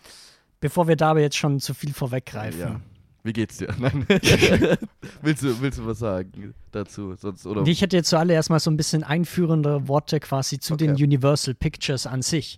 bevor 0.61 0.87
wir 0.87 0.95
da 0.95 1.11
aber 1.11 1.19
jetzt 1.21 1.35
schon 1.37 1.59
zu 1.59 1.73
viel 1.73 1.93
vorweggreifen. 1.93 2.59
Ja. 2.61 2.79
Wie 3.29 3.33
geht's 3.33 3.57
dir? 3.57 3.67
Nein. 3.77 4.07
willst, 5.21 5.43
du, 5.43 5.61
willst 5.61 5.77
du 5.77 5.85
was 5.85 5.99
sagen 5.99 6.55
dazu? 6.71 7.13
Sonst, 7.13 7.45
oder? 7.45 7.61
Ich 7.67 7.79
hätte 7.79 7.95
jetzt 7.95 8.09
zuallererst 8.09 8.49
mal 8.49 8.59
so 8.59 8.71
ein 8.71 8.75
bisschen 8.77 9.03
einführende 9.03 9.87
Worte 9.87 10.19
quasi 10.19 10.57
zu 10.59 10.73
Okay. 10.73 10.87
den 10.87 10.95
Universal 10.95 11.53
Pictures 11.53 12.07
an 12.07 12.23
sich. 12.23 12.57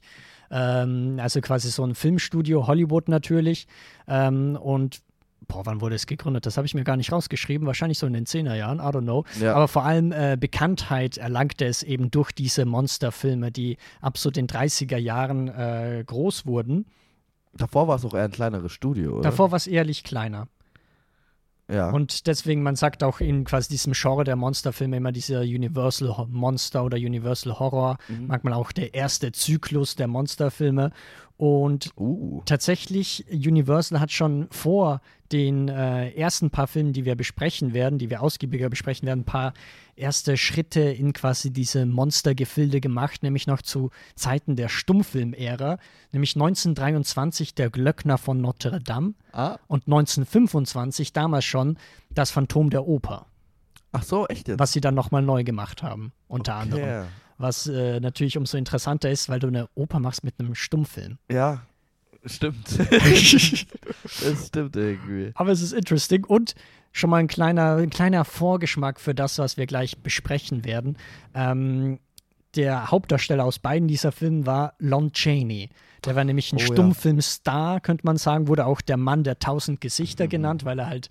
Ähm, 0.50 1.20
also 1.22 1.42
quasi 1.42 1.70
so 1.72 1.84
ein 1.84 1.94
Filmstudio, 1.94 2.68
Hollywood 2.68 3.10
natürlich. 3.10 3.68
Ähm, 4.08 4.56
und 4.56 5.02
boah, 5.50 5.66
wann 5.66 5.82
wurde 5.82 5.96
es 5.96 6.08
gegründet? 6.08 6.46
Das 6.46 6.56
habe 6.56 6.66
ich 6.66 6.74
mir 6.74 6.86
gar 6.86 6.96
nicht 6.96 7.12
rausgeschrieben. 7.12 7.68
Wahrscheinlich 7.68 8.00
so 8.00 8.08
in 8.08 8.14
den 8.14 8.26
10er 8.26 8.56
Jahren, 8.56 8.80
I 8.80 8.84
don't 8.84 9.02
know. 9.02 9.26
Ja. 9.42 9.54
Aber 9.56 9.68
vor 9.68 9.84
allem 9.84 10.14
äh, 10.14 10.38
Bekanntheit 10.40 11.18
erlangte 11.18 11.66
es 11.66 11.84
eben 11.84 12.12
durch 12.12 12.32
diese 12.32 12.64
Monsterfilme, 12.64 13.52
die 13.52 13.76
ab 14.00 14.18
so 14.18 14.32
den 14.32 14.48
30er 14.48 14.96
Jahren 14.98 15.50
äh, 15.50 16.02
groß 16.08 16.46
wurden. 16.46 16.86
Davor 17.54 17.90
war 17.90 17.98
es 17.98 18.06
auch 18.06 18.14
eher 18.14 18.24
ein 18.24 18.32
kleineres 18.32 18.72
Studio, 18.72 19.16
oder? 19.16 19.24
Davor 19.24 19.52
war 19.52 19.58
es 19.58 19.68
ehrlich 19.68 20.06
kleiner. 20.06 20.48
Ja. 21.72 21.90
Und 21.92 22.28
deswegen, 22.28 22.64
man 22.64 22.76
sagt 22.76 23.04
auch 23.04 23.20
in 23.22 23.46
quasi 23.46 23.70
diesem 23.70 23.94
Genre 23.94 24.24
der 24.24 24.36
Monsterfilme 24.36 24.98
immer 24.98 25.12
dieser 25.12 25.42
Universal 25.42 26.28
Monster 26.30 26.84
oder 26.84 26.98
Universal 26.98 27.60
Horror, 27.60 27.98
Mhm. 28.08 28.28
manchmal 28.28 28.54
auch 28.54 28.72
der 28.72 28.94
erste 28.94 29.32
Zyklus 29.32 29.96
der 29.96 30.08
Monsterfilme. 30.08 30.92
Und 31.38 31.90
uh. 31.98 32.42
tatsächlich, 32.46 33.26
Universal 33.32 34.00
hat 34.00 34.12
schon 34.12 34.48
vor 34.52 35.02
den 35.32 35.70
äh, 35.70 36.12
ersten 36.12 36.50
paar 36.50 36.68
Filmen, 36.68 36.94
die 36.94 37.06
wir 37.06 37.16
besprechen 37.16 37.74
werden, 37.74 38.00
die 38.00 38.10
wir 38.10 38.22
ausgiebiger 38.22 38.70
besprechen 38.70 39.08
werden, 39.08 39.22
ein 39.22 39.26
paar 39.26 39.54
erste 39.96 40.36
Schritte 40.38 40.82
in 40.82 41.14
quasi 41.14 41.52
diese 41.52 41.86
Monstergefilde 41.86 42.82
gemacht, 42.82 43.24
nämlich 43.24 43.48
noch 43.48 43.62
zu 43.62 43.92
Zeiten 44.16 44.56
der 44.56 44.68
Stummfilmära, 44.70 45.78
nämlich 46.12 46.36
1923 46.36 47.56
der 47.56 47.70
Glöckner 47.70 48.18
von 48.18 48.42
Notre 48.42 48.80
Dame 48.82 49.14
Ah. 49.32 49.58
und 49.68 49.88
1925 49.88 51.14
damals 51.14 51.46
schon 51.46 51.78
das 52.10 52.32
Phantom 52.32 52.70
der 52.70 52.88
Oper, 52.88 53.26
Ach 53.94 54.04
so, 54.04 54.28
echt 54.28 54.48
jetzt? 54.48 54.60
was 54.60 54.72
sie 54.74 54.82
dann 54.82 54.96
nochmal 54.96 55.22
neu 55.22 55.44
gemacht 55.44 55.84
haben, 55.84 56.12
unter 56.28 56.56
anderem. 56.56 56.84
Okay. 56.84 57.04
Was 57.38 57.66
äh, 57.68 58.00
natürlich 58.00 58.38
umso 58.38 58.56
interessanter 58.58 59.10
ist, 59.10 59.28
weil 59.28 59.40
du 59.40 59.48
eine 59.48 59.68
Oper 59.74 60.00
machst 60.00 60.24
mit 60.24 60.40
einem 60.40 60.54
Stummfilm. 60.54 61.18
Ja, 61.30 61.64
stimmt. 62.26 62.78
das 62.90 64.48
stimmt 64.48 64.76
irgendwie. 64.76 65.32
Aber 65.36 65.52
es 65.52 65.62
ist 65.62 65.74
interesting 65.74 66.24
und 66.26 66.56
schon 66.92 67.10
mal 67.10 67.18
ein 67.18 67.28
kleiner, 67.28 67.78
ein 67.78 67.90
kleiner 67.90 68.26
Vorgeschmack 68.26 69.00
für 69.00 69.16
das, 69.16 69.38
was 69.40 69.58
wir 69.58 69.66
gleich 69.66 69.98
besprechen 70.00 70.66
werden. 70.66 70.98
Ähm, 71.34 72.00
der 72.56 72.92
Hauptdarsteller 72.92 73.46
aus 73.46 73.60
beiden 73.60 73.88
dieser 73.88 74.12
Filmen 74.12 74.46
war 74.46 74.74
Lon 74.80 75.14
Chaney. 75.14 75.70
Der 76.04 76.16
war 76.16 76.24
nämlich 76.24 76.52
ein 76.52 76.58
Oh. 76.58 76.66
Stummfilmstar, 76.66 77.80
könnte 77.80 78.06
man 78.06 78.18
sagen, 78.18 78.48
wurde 78.48 78.66
auch 78.66 78.82
der 78.82 78.98
Mann 78.98 79.24
der 79.24 79.40
tausend 79.40 79.80
Gesichter 79.82 80.26
Mhm. 80.26 80.30
genannt, 80.30 80.66
weil 80.66 80.80
er 80.80 80.88
halt, 80.88 81.10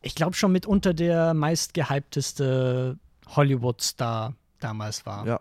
ich 0.00 0.14
glaube, 0.14 0.34
schon 0.34 0.52
mitunter 0.52 0.94
der 0.94 1.34
meistgehypteste 1.34 2.98
Hollywood-Star 3.28 4.34
damals 4.60 5.04
war. 5.06 5.26
Ja, 5.26 5.40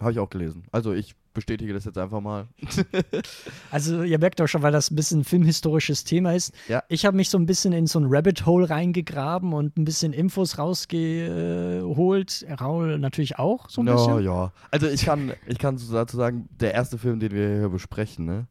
habe 0.00 0.12
ich 0.12 0.18
auch 0.18 0.30
gelesen. 0.30 0.64
Also 0.72 0.92
ich 0.92 1.14
bestätige 1.38 1.72
das 1.72 1.84
jetzt 1.84 1.98
einfach 1.98 2.20
mal. 2.20 2.46
Also 3.70 4.02
ihr 4.02 4.18
merkt 4.18 4.40
doch 4.40 4.46
schon, 4.46 4.62
weil 4.62 4.72
das 4.72 4.90
ein 4.90 4.96
bisschen 4.96 5.20
ein 5.20 5.24
filmhistorisches 5.24 6.04
Thema 6.04 6.32
ist. 6.34 6.52
Ja. 6.68 6.82
Ich 6.88 7.04
habe 7.06 7.16
mich 7.16 7.28
so 7.30 7.38
ein 7.38 7.46
bisschen 7.46 7.72
in 7.72 7.86
so 7.86 7.98
ein 8.00 8.06
Rabbit 8.08 8.46
Hole 8.46 8.68
reingegraben 8.68 9.52
und 9.52 9.76
ein 9.76 9.84
bisschen 9.84 10.12
Infos 10.12 10.58
rausgeholt. 10.58 12.46
Raul 12.60 12.98
natürlich 12.98 13.38
auch 13.38 13.68
so 13.68 13.82
ein 13.82 13.86
ja, 13.86 13.94
bisschen. 13.94 14.24
ja. 14.24 14.52
Also 14.70 14.86
ich 14.88 15.04
kann, 15.04 15.32
ich 15.46 15.58
kann 15.58 15.78
dazu 15.92 16.16
sagen, 16.16 16.48
der 16.58 16.74
erste 16.74 16.98
Film, 16.98 17.20
den 17.20 17.32
wir 17.32 17.48
hier 17.58 17.68
besprechen, 17.68 18.24
ne, 18.24 18.46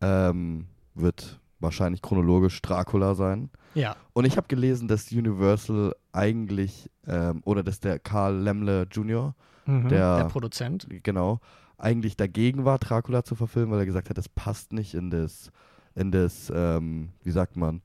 ähm, 0.00 0.66
wird 0.94 1.40
wahrscheinlich 1.60 2.02
chronologisch 2.02 2.60
Dracula 2.62 3.14
sein. 3.14 3.50
Ja. 3.74 3.96
Und 4.12 4.24
ich 4.24 4.36
habe 4.36 4.46
gelesen, 4.48 4.86
dass 4.88 5.10
Universal 5.10 5.94
eigentlich, 6.12 6.90
ähm, 7.06 7.40
oder 7.44 7.62
dass 7.62 7.80
der 7.80 7.98
Karl 7.98 8.36
Lemle 8.38 8.86
Jr., 8.90 9.34
Mhm. 9.66 9.88
Der- 9.88 10.18
der 10.18 10.24
Produzent. 10.26 10.86
genau, 11.02 11.40
eigentlich 11.78 12.16
dagegen 12.16 12.64
war, 12.64 12.78
Dracula 12.78 13.24
zu 13.24 13.34
verfilmen, 13.34 13.72
weil 13.72 13.80
er 13.80 13.86
gesagt 13.86 14.10
hat, 14.10 14.18
das 14.18 14.28
passt 14.28 14.72
nicht 14.72 14.94
in 14.94 15.10
das, 15.10 15.50
in 15.94 16.10
das, 16.10 16.52
ähm, 16.54 17.10
wie 17.22 17.30
sagt 17.30 17.56
man, 17.56 17.82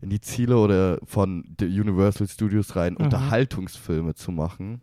in 0.00 0.10
die 0.10 0.20
Ziele 0.20 0.56
oder 0.58 0.98
von 1.04 1.44
Universal 1.60 2.28
Studios 2.28 2.74
rein, 2.76 2.94
Mhm. 2.98 3.04
Unterhaltungsfilme 3.04 4.14
zu 4.14 4.32
machen. 4.32 4.80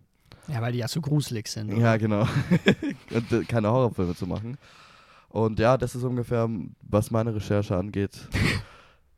Ja, 0.47 0.61
weil 0.61 0.71
die 0.71 0.79
ja 0.79 0.87
so 0.87 1.01
gruselig 1.01 1.47
sind. 1.47 1.77
Ja, 1.77 1.97
genau. 1.97 2.27
Und 3.11 3.31
äh, 3.31 3.43
keine 3.43 3.69
Horrorfilme 3.69 4.15
zu 4.15 4.25
machen. 4.25 4.57
Und 5.27 5.59
ja, 5.59 5.77
das 5.77 5.93
ist 5.93 6.03
ungefähr, 6.03 6.49
was 6.81 7.11
meine 7.11 7.35
Recherche 7.35 7.75
angeht. 7.77 8.27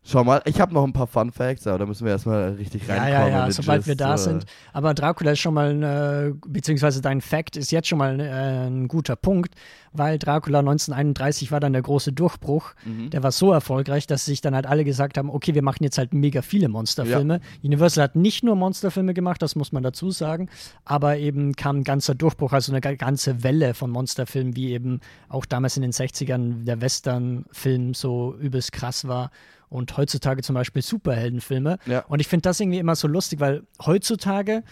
Schau 0.03 0.23
mal, 0.23 0.41
ich 0.45 0.59
habe 0.59 0.73
noch 0.73 0.83
ein 0.83 0.93
paar 0.93 1.05
Fun 1.05 1.31
Facts, 1.31 1.67
aber 1.67 1.77
da 1.77 1.85
müssen 1.85 2.05
wir 2.05 2.11
erstmal 2.13 2.53
richtig 2.53 2.87
Ja, 2.87 2.95
reinkommen. 2.95 3.27
ja, 3.27 3.27
ja, 3.29 3.45
den 3.45 3.51
sobald 3.51 3.85
wir 3.85 3.93
Gist, 3.93 4.01
da 4.01 4.15
äh. 4.15 4.17
sind. 4.17 4.45
Aber 4.73 4.95
Dracula 4.95 5.31
ist 5.33 5.39
schon 5.39 5.53
mal, 5.53 5.69
ein, 5.69 5.83
äh, 5.83 6.33
beziehungsweise 6.47 7.01
dein 7.01 7.21
Fact 7.21 7.55
ist 7.55 7.71
jetzt 7.71 7.87
schon 7.87 7.99
mal 7.99 8.19
äh, 8.19 8.67
ein 8.67 8.87
guter 8.87 9.15
Punkt, 9.15 9.53
weil 9.93 10.17
Dracula 10.17 10.59
1931 10.59 11.51
war 11.51 11.59
dann 11.59 11.73
der 11.73 11.83
große 11.83 12.13
Durchbruch. 12.13 12.73
Mhm. 12.83 13.11
Der 13.11 13.21
war 13.21 13.31
so 13.31 13.51
erfolgreich, 13.53 14.07
dass 14.07 14.25
sich 14.25 14.41
dann 14.41 14.55
halt 14.55 14.65
alle 14.65 14.85
gesagt 14.85 15.19
haben, 15.19 15.29
okay, 15.29 15.53
wir 15.53 15.61
machen 15.61 15.83
jetzt 15.83 15.99
halt 15.99 16.15
mega 16.15 16.41
viele 16.41 16.67
Monsterfilme. 16.67 17.39
Universal 17.63 18.03
hat 18.05 18.15
nicht 18.15 18.43
nur 18.43 18.55
Monsterfilme 18.55 19.13
gemacht, 19.13 19.39
das 19.43 19.55
muss 19.55 19.71
man 19.71 19.83
dazu 19.83 20.09
sagen, 20.09 20.49
aber 20.83 21.17
eben 21.17 21.53
kam 21.55 21.77
ein 21.77 21.83
ganzer 21.83 22.15
Durchbruch, 22.15 22.53
also 22.53 22.71
eine 22.71 22.81
ga- 22.81 22.95
ganze 22.95 23.43
Welle 23.43 23.75
von 23.75 23.91
Monsterfilmen, 23.91 24.55
wie 24.55 24.71
eben 24.71 24.99
auch 25.29 25.45
damals 25.45 25.75
in 25.77 25.83
den 25.83 25.91
60ern 25.91 26.63
der 26.65 26.81
Western-Film 26.81 27.93
so 27.93 28.35
übelst 28.39 28.71
krass 28.71 29.07
war. 29.07 29.29
Und 29.71 29.95
heutzutage 29.97 30.43
zum 30.43 30.53
Beispiel 30.53 30.81
Superheldenfilme. 30.81 31.77
Ja. 31.85 32.05
Und 32.09 32.19
ich 32.19 32.27
finde 32.27 32.41
das 32.43 32.59
irgendwie 32.59 32.77
immer 32.77 32.95
so 32.95 33.07
lustig, 33.07 33.39
weil 33.39 33.63
heutzutage 33.83 34.63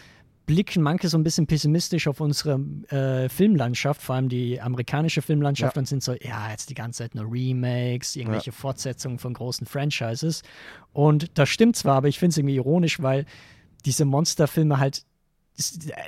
blicken 0.46 0.82
manche 0.82 1.08
so 1.08 1.18
ein 1.18 1.24
bisschen 1.24 1.48
pessimistisch 1.48 2.08
auf 2.08 2.20
unsere 2.20 2.60
äh, 2.90 3.30
Filmlandschaft, 3.30 4.02
vor 4.02 4.16
allem 4.16 4.30
die 4.30 4.60
amerikanische 4.60 5.22
Filmlandschaft, 5.22 5.76
Ja. 5.76 5.80
und 5.80 5.86
sind 5.86 6.04
so, 6.04 6.14
ja, 6.14 6.50
jetzt 6.52 6.70
die 6.70 6.74
ganze 6.74 7.04
Zeit 7.04 7.16
nur 7.16 7.32
Remakes, 7.32 8.16
irgendwelche 8.16 8.52
Fortsetzungen 8.52 9.20
von 9.20 9.34
großen 9.36 9.66
Franchises. 9.68 10.42
Und 10.92 11.38
das 11.38 11.50
stimmt 11.50 11.76
zwar, 11.78 11.96
aber 11.98 12.08
ich 12.08 12.20
finde 12.20 12.32
es 12.32 12.38
irgendwie 12.38 12.56
ironisch, 12.56 13.02
weil 13.02 13.26
diese 13.86 14.04
Monsterfilme 14.06 14.80
halt, 14.80 15.04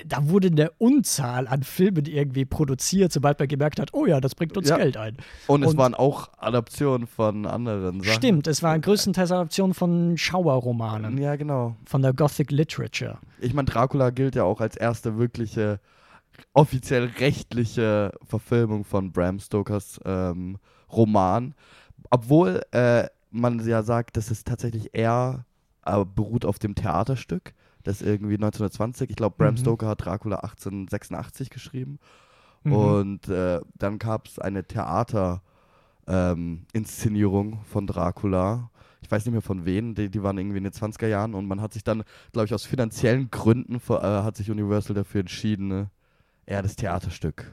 da 0.06 0.30
wurde 0.30 0.48
eine 0.48 0.72
Unzahl 0.78 1.48
an 1.48 1.64
Filmen 1.64 2.06
irgendwie 2.06 2.46
produziert, 2.46 3.12
sobald 3.12 3.40
man 3.40 3.48
gemerkt 3.48 3.80
hat, 3.80 3.94
oh 3.94 4.06
ja, 4.06 4.22
das 4.22 4.36
bringt 4.36 4.56
uns 4.58 4.70
Ja. 4.70 4.78
Geld 4.78 4.98
ein. 4.98 5.18
Und 5.48 5.64
es 5.64 5.72
und- 5.72 5.78
waren 5.78 5.94
auch 5.94 6.30
Adaptionen 6.38 7.08
von 7.08 7.46
anderen 7.46 8.02
Sachen. 8.02 8.14
Stimmt, 8.14 8.48
es 8.48 8.64
war 8.64 8.78
größtenteils 8.80 9.32
Adaption 9.32 9.74
von 9.74 10.18
Schauerromanen, 10.18 11.18
Ja, 11.18 11.36
genau. 11.36 11.76
von 11.86 12.02
der 12.02 12.14
Gothic 12.14 12.52
Literature. 12.52 13.18
Ich 13.40 13.54
meine, 13.54 13.66
Dracula 13.66 14.10
gilt 14.10 14.36
ja 14.36 14.44
auch 14.44 14.62
als 14.62 14.76
erste 14.78 15.18
wirkliche, 15.18 15.80
offiziell 16.54 17.06
rechtliche 17.20 18.12
Verfilmung 18.26 18.84
von 18.84 19.12
Bram 19.12 19.40
Stokers 19.40 20.00
ähm, 20.06 20.58
Roman. 20.92 21.54
Obwohl 22.10 22.62
äh, 22.72 23.06
man 23.30 23.66
ja 23.66 23.84
sagt, 23.84 24.18
dass 24.18 24.32
es 24.32 24.44
tatsächlich 24.44 24.90
eher 24.94 25.46
äh, 25.86 26.04
beruht 26.06 26.46
auf 26.46 26.60
dem 26.60 26.76
Theaterstück. 26.76 27.54
Das 27.84 28.02
irgendwie 28.02 28.36
1920, 28.36 29.10
ich 29.10 29.16
glaube, 29.16 29.36
Bram 29.38 29.54
Mhm. 29.56 29.60
Stoker 29.60 29.88
hat 29.88 30.06
Dracula 30.06 30.38
1886 30.38 31.50
geschrieben. 31.50 32.00
Mhm. 32.64 32.74
Und 32.74 33.28
äh, 33.30 33.60
dann 33.76 33.98
gab 34.00 34.28
es 34.28 34.40
eine 34.40 34.64
Theaterinszenierung 34.64 37.54
ähm, 37.54 37.60
von 37.66 37.88
Dracula. 37.88 38.70
Ich 39.02 39.10
weiß 39.10 39.26
nicht 39.26 39.34
mehr 39.34 39.42
von 39.42 39.66
wem, 39.66 39.96
die, 39.96 40.10
die 40.10 40.22
waren 40.24 40.38
irgendwie 40.38 40.60
in 40.60 40.64
den 40.64 40.74
20er 40.74 41.08
Jahren 41.08 41.34
und 41.34 41.48
man 41.48 41.60
hat 41.60 41.74
sich 41.74 41.84
dann, 41.84 42.04
glaube 42.34 42.46
ich, 42.46 42.54
aus 42.54 42.66
finanziellen 42.66 43.32
Gründen 43.32 43.80
vor- 43.80 44.04
äh, 44.04 44.22
hat 44.24 44.38
sich 44.38 44.52
Universal 44.52 44.94
dafür 44.96 45.22
entschieden, 45.22 45.68
ne, 45.70 45.90
eher 46.46 46.62
das 46.62 46.76
Theaterstück 46.76 47.52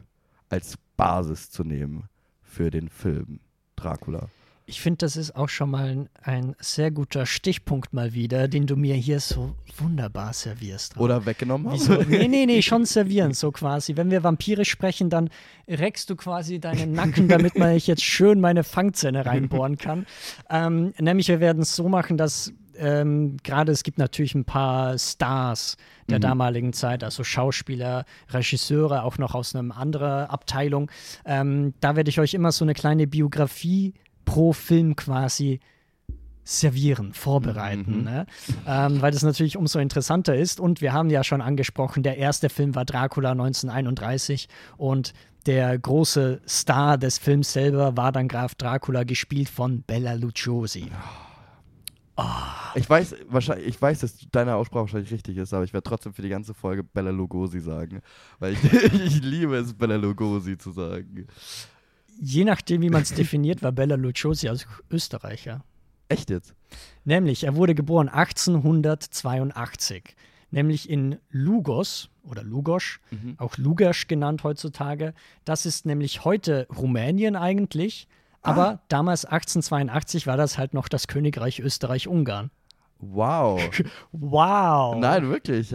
als 0.50 0.76
Basis 0.96 1.50
zu 1.50 1.64
nehmen 1.64 2.04
für 2.42 2.70
den 2.70 2.88
Film 2.90 3.40
Dracula. 3.76 4.28
Ich 4.68 4.82
finde, 4.82 4.98
das 4.98 5.16
ist 5.16 5.34
auch 5.34 5.48
schon 5.48 5.70
mal 5.70 5.88
ein, 5.88 6.08
ein 6.22 6.56
sehr 6.60 6.90
guter 6.90 7.24
Stichpunkt 7.24 7.94
mal 7.94 8.12
wieder, 8.12 8.48
den 8.48 8.66
du 8.66 8.76
mir 8.76 8.94
hier 8.96 9.18
so 9.18 9.54
wunderbar 9.78 10.34
servierst. 10.34 10.98
Oder 10.98 11.24
weggenommen. 11.24 11.72
Wieso? 11.72 11.94
Nee, 12.02 12.28
nee, 12.28 12.44
nee, 12.44 12.60
schon 12.62 12.84
servieren, 12.84 13.32
so 13.32 13.50
quasi. 13.50 13.96
Wenn 13.96 14.10
wir 14.10 14.22
Vampire 14.22 14.66
sprechen, 14.66 15.08
dann 15.08 15.30
reckst 15.66 16.10
du 16.10 16.16
quasi 16.16 16.60
deinen 16.60 16.92
Nacken, 16.92 17.28
damit 17.28 17.58
man 17.58 17.72
ich 17.76 17.86
jetzt 17.86 18.04
schön 18.04 18.42
meine 18.42 18.62
Fangzähne 18.62 19.24
reinbohren 19.24 19.78
kann. 19.78 20.04
Ähm, 20.50 20.92
nämlich, 21.00 21.28
wir 21.28 21.40
werden 21.40 21.62
es 21.62 21.74
so 21.74 21.88
machen, 21.88 22.18
dass 22.18 22.52
ähm, 22.76 23.38
gerade 23.42 23.72
es 23.72 23.82
gibt 23.82 23.96
natürlich 23.96 24.34
ein 24.34 24.44
paar 24.44 24.98
Stars 24.98 25.78
der 26.10 26.18
damaligen 26.18 26.72
Zeit, 26.72 27.04
also 27.04 27.24
Schauspieler, 27.24 28.04
Regisseure, 28.30 29.02
auch 29.02 29.18
noch 29.18 29.34
aus 29.34 29.54
einer 29.54 29.76
anderen 29.76 30.26
Abteilung. 30.26 30.90
Ähm, 31.24 31.74
da 31.80 31.96
werde 31.96 32.10
ich 32.10 32.20
euch 32.20 32.34
immer 32.34 32.52
so 32.52 32.64
eine 32.64 32.74
kleine 32.74 33.06
Biografie 33.06 33.94
pro 34.28 34.52
Film 34.52 34.94
quasi 34.94 35.60
servieren, 36.44 37.12
vorbereiten, 37.12 37.98
Mhm. 37.98 38.04
ne? 38.04 38.26
ähm, 38.66 39.02
weil 39.02 39.10
das 39.12 39.22
natürlich 39.22 39.56
umso 39.56 39.78
interessanter 39.78 40.34
ist. 40.36 40.60
Und 40.60 40.80
wir 40.80 40.92
haben 40.92 41.10
ja 41.10 41.22
schon 41.24 41.40
angesprochen, 41.42 42.02
der 42.02 42.16
erste 42.16 42.48
Film 42.48 42.74
war 42.74 42.84
Dracula 42.84 43.32
1931 43.32 44.48
und 44.76 45.12
der 45.46 45.78
große 45.78 46.40
Star 46.46 46.98
des 46.98 47.18
Films 47.18 47.52
selber 47.52 47.96
war 47.96 48.12
dann 48.12 48.28
Graf 48.28 48.54
Dracula, 48.54 49.04
gespielt 49.04 49.48
von 49.48 49.82
Bella 49.82 50.14
Lugosi. 50.14 50.90
Ich 52.74 52.90
weiß, 52.90 53.14
wahrscheinlich, 53.28 53.68
ich 53.68 53.80
weiß, 53.80 54.00
dass 54.00 54.14
deine 54.32 54.56
Aussprache 54.56 54.82
wahrscheinlich 54.82 55.12
richtig 55.12 55.36
ist, 55.36 55.54
aber 55.54 55.64
ich 55.64 55.72
werde 55.72 55.88
trotzdem 55.88 56.12
für 56.12 56.22
die 56.22 56.28
ganze 56.28 56.52
Folge 56.52 56.82
Bella 56.82 57.10
Lugosi 57.10 57.60
sagen. 57.60 58.00
Weil 58.40 58.54
ich, 58.54 58.64
ich 58.92 59.22
liebe 59.22 59.56
es, 59.56 59.72
Bella 59.72 59.96
Lugosi 59.96 60.58
zu 60.58 60.72
sagen. 60.72 61.28
Je 62.20 62.44
nachdem, 62.44 62.82
wie 62.82 62.90
man 62.90 63.02
es 63.02 63.14
definiert, 63.14 63.62
war 63.62 63.72
Bella 63.72 63.94
Lugosi 63.94 64.48
also 64.48 64.66
Österreicher. 64.90 65.64
Echt 66.08 66.30
jetzt? 66.30 66.54
Nämlich, 67.04 67.44
er 67.44 67.54
wurde 67.54 67.74
geboren 67.74 68.08
1882, 68.08 70.16
nämlich 70.50 70.88
in 70.88 71.18
Lugos 71.30 72.10
oder 72.22 72.42
Lugos, 72.42 72.98
auch 73.36 73.56
Lugasch 73.56 74.08
genannt 74.08 74.42
heutzutage. 74.42 75.14
Das 75.44 75.66
ist 75.66 75.86
nämlich 75.86 76.24
heute 76.24 76.66
Rumänien 76.76 77.36
eigentlich, 77.36 78.08
aber 78.42 78.80
damals 78.88 79.24
1882 79.24 80.26
war 80.26 80.36
das 80.36 80.58
halt 80.58 80.74
noch 80.74 80.88
das 80.88 81.08
Königreich 81.08 81.60
Österreich-Ungarn. 81.60 82.50
Wow. 82.98 83.60
Wow! 84.12 84.96
Nein, 84.96 85.28
wirklich. 85.28 85.72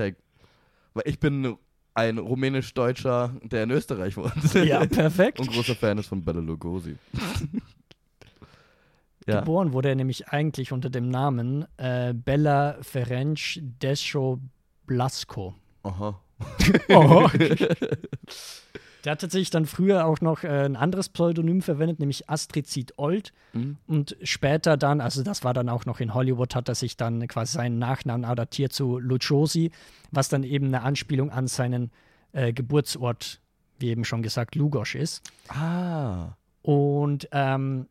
ich 1.06 1.20
bin 1.20 1.58
ein 1.94 2.18
rumänisch-Deutscher, 2.18 3.36
der 3.44 3.64
in 3.64 3.72
Österreich 3.72 4.18
wohnt. 4.18 4.34
Ja, 4.54 4.86
perfekt. 4.86 5.40
Und 5.40 5.52
großer 5.52 5.76
Fan 5.76 5.98
ist 5.98 6.08
von 6.08 6.24
Bela 6.24 6.40
Lugosi. 6.40 6.96
ja. 9.28 9.40
Geboren 9.40 9.74
wurde 9.74 9.90
er 9.90 9.96
nämlich 9.96 10.30
eigentlich 10.30 10.72
unter 10.72 10.90
dem 10.90 11.10
Namen 11.10 11.66
äh, 11.78 12.14
Bella 12.14 12.78
Ferenc 12.82 13.40
Descho 13.60 14.40
Blasko. 14.86 15.56
Aha. 15.84 16.20
Oh. 16.90 17.30
Der 19.04 19.12
hat 19.12 19.22
tatsächlich 19.22 19.50
dann 19.50 19.66
früher 19.66 20.06
auch 20.06 20.22
noch 20.22 20.44
äh, 20.44 20.66
ein 20.66 20.76
anderes 20.76 21.10
Pseudonym 21.10 21.62
verwendet, 21.62 22.00
nämlich 22.00 22.30
Astrizid 22.30 22.94
Old. 22.98 23.34
Mhm. 23.54 23.78
Und 23.86 24.16
später 24.24 24.78
dann, 24.78 25.02
also 25.02 25.24
das 25.24 25.44
war 25.44 25.54
dann 25.54 25.70
auch 25.70 25.86
noch 25.86 26.00
in 26.00 26.14
Hollywood, 26.14 26.56
hat 26.56 26.70
er 26.70 26.76
sich 26.76 26.96
dann 26.96 27.28
quasi 27.28 27.54
seinen 27.54 27.80
Nachnamen 27.80 28.26
adaptiert 28.26 28.72
zu 28.72 29.00
Luchosi, 29.00 29.72
was 30.12 30.30
dann 30.30 30.44
eben 30.44 30.68
eine 30.68 30.84
Anspielung 30.84 31.32
an 31.32 31.48
seinen 31.48 31.92
äh, 32.32 32.54
Geburtsort, 32.54 33.42
wie 33.80 33.90
eben 33.90 34.06
schon 34.06 34.24
gesagt, 34.24 34.56
Lugos 34.56 34.96
ist. 34.96 35.22
Ah. 35.50 36.36
Und 36.62 37.28
ähm, 37.32 37.88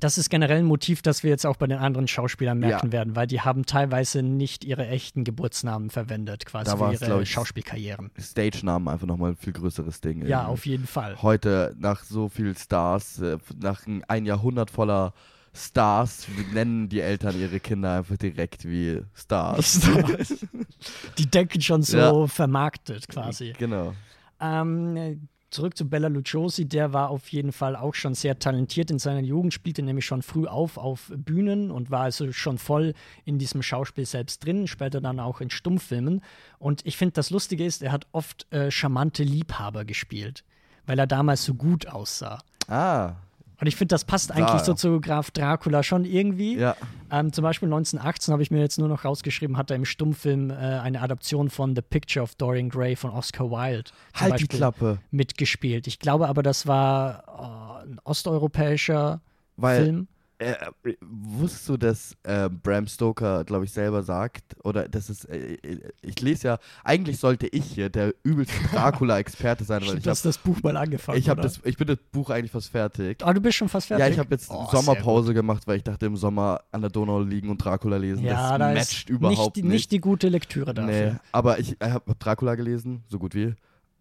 das 0.00 0.18
ist 0.18 0.30
generell 0.30 0.58
ein 0.58 0.64
Motiv, 0.64 1.02
das 1.02 1.22
wir 1.22 1.30
jetzt 1.30 1.46
auch 1.46 1.56
bei 1.56 1.66
den 1.66 1.78
anderen 1.78 2.08
Schauspielern 2.08 2.58
merken 2.58 2.86
Ja. 2.88 2.92
werden, 2.92 3.16
weil 3.16 3.26
die 3.26 3.40
haben 3.40 3.66
teilweise 3.66 4.22
nicht 4.22 4.64
ihre 4.64 4.86
echten 4.86 5.24
Geburtsnamen 5.24 5.90
verwendet, 5.90 6.46
quasi 6.46 6.76
für 6.76 6.92
ihre 6.92 7.22
ich, 7.22 7.30
Schauspielkarrieren. 7.30 8.10
Stage-Namen 8.18 8.88
einfach 8.88 9.06
nochmal 9.06 9.30
ein 9.32 9.36
viel 9.36 9.52
größeres 9.52 10.00
Ding. 10.00 10.26
Ja, 10.26 10.40
irgendwie. 10.40 10.52
auf 10.52 10.66
jeden 10.66 10.86
Fall. 10.86 11.20
Heute 11.22 11.74
nach 11.78 12.02
so 12.02 12.28
viel 12.28 12.56
Stars, 12.56 13.20
äh, 13.20 13.38
nach 13.60 13.82
ein- 14.08 14.24
Jahrhundert 14.26 14.70
voller 14.70 15.12
Stars, 15.54 16.26
nennen 16.52 16.88
die 16.88 17.00
Eltern 17.00 17.38
ihre 17.40 17.58
Kinder 17.58 17.98
einfach 17.98 18.16
direkt 18.16 18.64
wie 18.64 19.00
Stars. 19.14 19.80
Die 21.18 21.26
denken 21.28 21.60
schon 21.60 21.82
so 21.82 21.96
Ja. 21.98 22.26
vermarktet 22.26 23.08
quasi. 23.08 23.54
genau. 23.58 23.94
Ähm, 24.40 25.28
zurück 25.50 25.76
zu 25.76 25.88
Bella 25.88 26.08
Lugosi, 26.08 26.66
der 26.68 26.92
war 26.92 27.10
auf 27.10 27.28
jeden 27.28 27.52
Fall 27.52 27.76
auch 27.76 27.94
schon 27.94 28.14
sehr 28.14 28.38
talentiert 28.38 28.90
in 28.90 28.98
seiner 28.98 29.20
Jugend, 29.20 29.54
spielte 29.54 29.82
nämlich 29.82 30.04
schon 30.04 30.22
früh 30.22 30.46
auf 30.46 30.78
auf 30.78 31.12
Bühnen 31.14 31.70
und 31.70 31.90
war 31.90 32.02
also 32.02 32.32
schon 32.32 32.58
voll 32.58 32.94
in 33.24 33.38
diesem 33.38 33.62
Schauspiel 33.62 34.06
selbst 34.06 34.44
drin, 34.44 34.66
später 34.66 35.00
dann 35.00 35.20
auch 35.20 35.40
in 35.40 35.50
Stummfilmen. 35.50 36.22
Und 36.58 36.84
ich 36.86 36.96
finde, 36.96 37.12
das 37.12 37.30
Lustige 37.30 37.64
ist, 37.64 37.82
er 37.82 37.92
hat 37.92 38.06
oft 38.12 38.50
äh, 38.52 38.70
charmante 38.70 39.22
Liebhaber 39.22 39.84
gespielt, 39.84 40.44
weil 40.86 40.98
er 40.98 41.06
damals 41.06 41.44
so 41.44 41.54
gut 41.54 41.86
aussah. 41.86 42.38
Ah, 42.66 43.14
Und 43.60 43.66
ich 43.66 43.76
finde, 43.76 43.92
das 43.94 44.04
passt 44.04 44.30
eigentlich 44.30 44.60
ja. 44.60 44.64
so 44.64 44.74
zu 44.74 45.00
Graf 45.00 45.30
Dracula 45.30 45.82
schon 45.82 46.04
irgendwie. 46.04 46.56
ja. 46.58 46.76
Ähm, 47.10 47.32
zum 47.32 47.42
Beispiel 47.42 47.66
1918 47.68 48.32
habe 48.32 48.42
ich 48.42 48.50
mir 48.50 48.60
jetzt 48.60 48.78
nur 48.78 48.86
noch 48.88 49.04
rausgeschrieben, 49.04 49.56
hat 49.56 49.70
er 49.70 49.76
im 49.76 49.86
Stummfilm 49.86 50.50
äh, 50.50 50.54
eine 50.54 51.00
Adaption 51.00 51.48
von 51.48 51.74
The 51.74 51.82
Picture 51.82 52.22
of 52.22 52.34
Dorian 52.34 52.68
Gray 52.68 52.96
von 52.96 53.10
Oscar 53.10 53.50
Wilde 53.50 53.90
Halt 54.14 54.26
die 54.26 54.44
Beispiel 54.44 54.58
Klappe. 54.58 54.98
mitgespielt. 55.10 55.86
Ich 55.86 55.98
glaube 55.98 56.28
aber, 56.28 56.42
das 56.42 56.66
war 56.66 57.82
äh, 57.84 57.88
ein 57.88 57.98
osteuropäischer 58.04 59.20
Weil 59.56 59.84
Film. 59.84 60.08
Äh, 60.40 60.52
äh, 60.84 60.94
wusstest 61.00 61.68
du, 61.68 61.76
dass 61.76 62.16
äh, 62.22 62.48
Bram 62.48 62.86
Stoker, 62.86 63.42
glaube 63.44 63.64
ich, 63.64 63.72
selber 63.72 64.04
sagt, 64.04 64.56
oder 64.62 64.88
das 64.88 65.10
ist, 65.10 65.24
äh, 65.28 65.54
äh, 65.54 65.80
ich 66.00 66.20
lese 66.20 66.46
ja, 66.48 66.58
eigentlich 66.84 67.18
sollte 67.18 67.48
ich 67.48 67.64
hier 67.64 67.88
der 67.90 68.14
übelste 68.22 68.54
Dracula-Experte 68.72 69.64
sein, 69.64 69.80
weil 69.80 69.86
Stimmt, 69.88 69.98
ich 69.98 70.04
du 70.04 70.10
hast 70.10 70.20
habe 70.20 70.28
das 70.28 70.38
Buch 70.38 70.62
mal 70.62 70.76
angefangen. 70.76 71.18
ich, 71.18 71.28
hab 71.28 71.42
das, 71.42 71.60
ich 71.64 71.76
bin 71.76 71.88
das 71.88 71.98
Buch 72.12 72.30
eigentlich 72.30 72.52
fast 72.52 72.70
fertig. 72.70 73.18
Ah, 73.24 73.32
du 73.32 73.40
bist 73.40 73.56
schon 73.56 73.68
fast 73.68 73.88
fertig. 73.88 74.06
Ja, 74.06 74.12
ich 74.12 74.18
habe 74.20 74.30
jetzt 74.30 74.48
Oh, 74.48 74.68
Sommerpause 74.70 75.34
gemacht, 75.34 75.66
weil 75.66 75.78
ich 75.78 75.82
dachte, 75.82 76.06
im 76.06 76.16
Sommer 76.16 76.60
an 76.70 76.82
der 76.82 76.90
Donau 76.90 77.20
liegen 77.20 77.50
und 77.50 77.58
Dracula 77.58 77.96
lesen. 77.96 78.22
Ja, 78.24 78.56
das 78.56 78.58
da 78.58 78.74
matcht 78.74 78.92
ist 78.92 79.10
überhaupt 79.10 79.56
nicht, 79.56 79.56
die, 79.56 79.62
nicht 79.68 79.90
die 79.90 80.00
gute 80.00 80.28
Lektüre 80.28 80.72
dafür. 80.72 81.12
Nee, 81.12 81.16
aber 81.32 81.58
ich 81.58 81.76
habe 81.82 82.14
Dracula 82.16 82.54
gelesen, 82.54 83.02
so 83.08 83.18
gut 83.18 83.34
wie. 83.34 83.54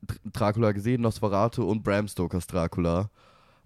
Dr 0.04 0.32
Dracula 0.32 0.72
gesehen, 0.74 1.02
Nosferatu 1.02 1.64
und 1.64 1.82
Bram 1.82 2.08
Stokers 2.08 2.46
Dracula. 2.46 3.10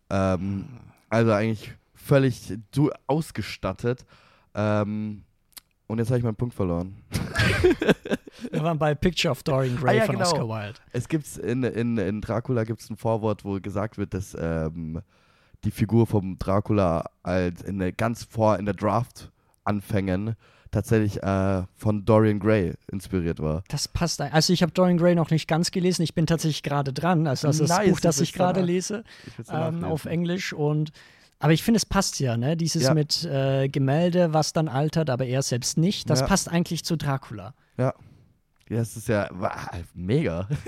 Ähm, 0.10 0.66
also 1.10 1.34
eigentlich 1.34 1.74
völlig 2.04 2.54
du 2.72 2.92
ausgestattet. 3.08 4.06
Ähm, 4.54 5.24
und 5.88 5.98
jetzt 6.00 6.08
habe 6.08 6.20
ich 6.20 6.24
meinen 6.24 6.36
Punkt 6.36 6.56
verloren. 6.56 7.04
Wir 8.52 8.64
waren 8.64 8.80
bei 8.80 8.96
Picture 8.96 9.32
of 9.32 9.44
Dorian 9.44 9.76
Gray 9.76 9.90
Ah, 9.90 10.00
ja, 10.00 10.06
von 10.06 10.16
genau. 10.16 10.26
Oscar 10.28 10.48
Wilde. 10.48 10.80
Es 10.94 11.08
gibt's 11.08 11.38
in, 11.38 11.64
in, 11.64 11.98
in 11.98 12.22
Dracula 12.22 12.64
gibt 12.64 12.82
es 12.82 12.90
ein 12.90 12.96
Vorwort, 12.96 13.44
wo 13.44 13.60
gesagt 13.60 13.98
wird, 13.98 14.14
dass 14.14 14.36
ähm, 14.40 15.02
die 15.64 15.72
Figur 15.72 16.08
vom 16.08 16.40
Dracula 16.40 17.10
als 17.24 17.62
in 17.62 17.80
der 17.80 17.92
ganz 17.92 18.24
vor 18.24 18.58
in 18.58 18.66
der 18.66 18.74
Draft 18.74 19.32
anfängen 19.64 20.36
tatsächlich 20.72 21.22
äh, 21.22 21.64
von 21.76 22.06
Dorian 22.06 22.40
Gray 22.40 22.74
inspiriert 22.92 23.40
war. 23.40 23.64
Das 23.68 23.88
passt. 23.90 24.22
Also 24.22 24.54
ich 24.54 24.64
habe 24.64 24.72
Dorian 24.72 24.98
Gray 24.98 25.16
noch 25.16 25.30
nicht 25.30 25.48
ganz 25.48 25.72
gelesen. 25.72 26.02
Ich 26.04 26.16
bin 26.16 26.26
tatsächlich 26.26 26.64
gerade 26.64 26.94
dran. 26.94 27.28
Also 27.28 27.48
das 27.48 27.60
ist 27.60 27.70
das 27.70 27.78
Nice, 27.78 27.90
Buch, 27.90 28.00
das 28.00 28.16
das 28.16 28.22
ich 28.22 28.34
gerade 28.34 28.62
lese, 28.62 29.04
Ich 29.28 29.46
ähm, 29.52 29.84
auf 29.84 30.06
Englisch. 30.06 30.54
Und 30.54 30.92
aber 31.42 31.54
ich 31.54 31.64
finde, 31.64 31.78
es 31.78 31.86
passt 31.86 32.20
ja, 32.20 32.38
ne? 32.38 32.56
Dieses 32.56 32.84
Ja. 32.84 32.94
mit 32.94 33.26
äh, 33.26 33.68
Gemälde, 33.68 34.34
was 34.34 34.54
dann 34.54 34.68
altert, 34.68 35.10
aber 35.10 35.26
er 35.26 35.42
selbst 35.42 35.78
nicht. 35.78 36.10
Das 36.10 36.22
Ja. 36.22 36.28
passt 36.28 36.50
eigentlich 36.50 36.84
zu 36.86 36.96
Dracula. 36.96 37.54
Ja. 37.78 37.94
Das 38.70 38.96
ist 38.96 39.10
ja 39.10 39.28
wow, 39.34 39.52
mega. 39.94 40.48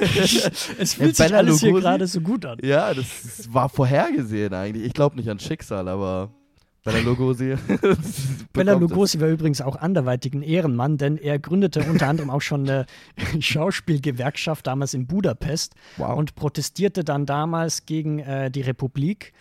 Es 0.77 0.93
fühlt 0.95 1.15
sich 1.15 1.33
alles 1.33 1.61
hier 1.61 1.71
gerade 1.71 2.05
so 2.05 2.19
gut 2.19 2.45
an. 2.45 2.57
Ja, 2.61 2.93
das 2.93 3.47
war 3.53 3.69
vorhergesehen 3.69 4.53
eigentlich. 4.53 4.85
Ich 4.85 4.93
glaube 4.93 5.15
nicht 5.15 5.29
an 5.29 5.39
Schicksal, 5.39 5.87
aber 5.87 6.29
Bela 6.83 6.99
Lugosi. 6.99 7.55
Es. 8.53 8.77
Lugosi 8.79 9.21
war 9.21 9.29
übrigens 9.29 9.61
auch 9.61 9.77
anderweitig 9.77 10.33
ein 10.33 10.41
Ehrenmann, 10.41 10.97
denn 10.97 11.15
er 11.17 11.39
gründete 11.39 11.81
unter 11.89 12.09
anderem 12.09 12.29
auch 12.29 12.41
schon 12.41 12.67
eine 12.69 12.85
Schauspielgewerkschaft 13.39 14.67
damals 14.67 14.93
in 14.93 15.07
Budapest 15.07 15.73
Wow. 15.97 16.17
und 16.17 16.35
protestierte 16.35 17.03
dann 17.05 17.25
damals 17.25 17.85
gegen 17.85 18.19
äh, 18.19 18.51
die 18.51 18.61
Republik, 18.61 19.31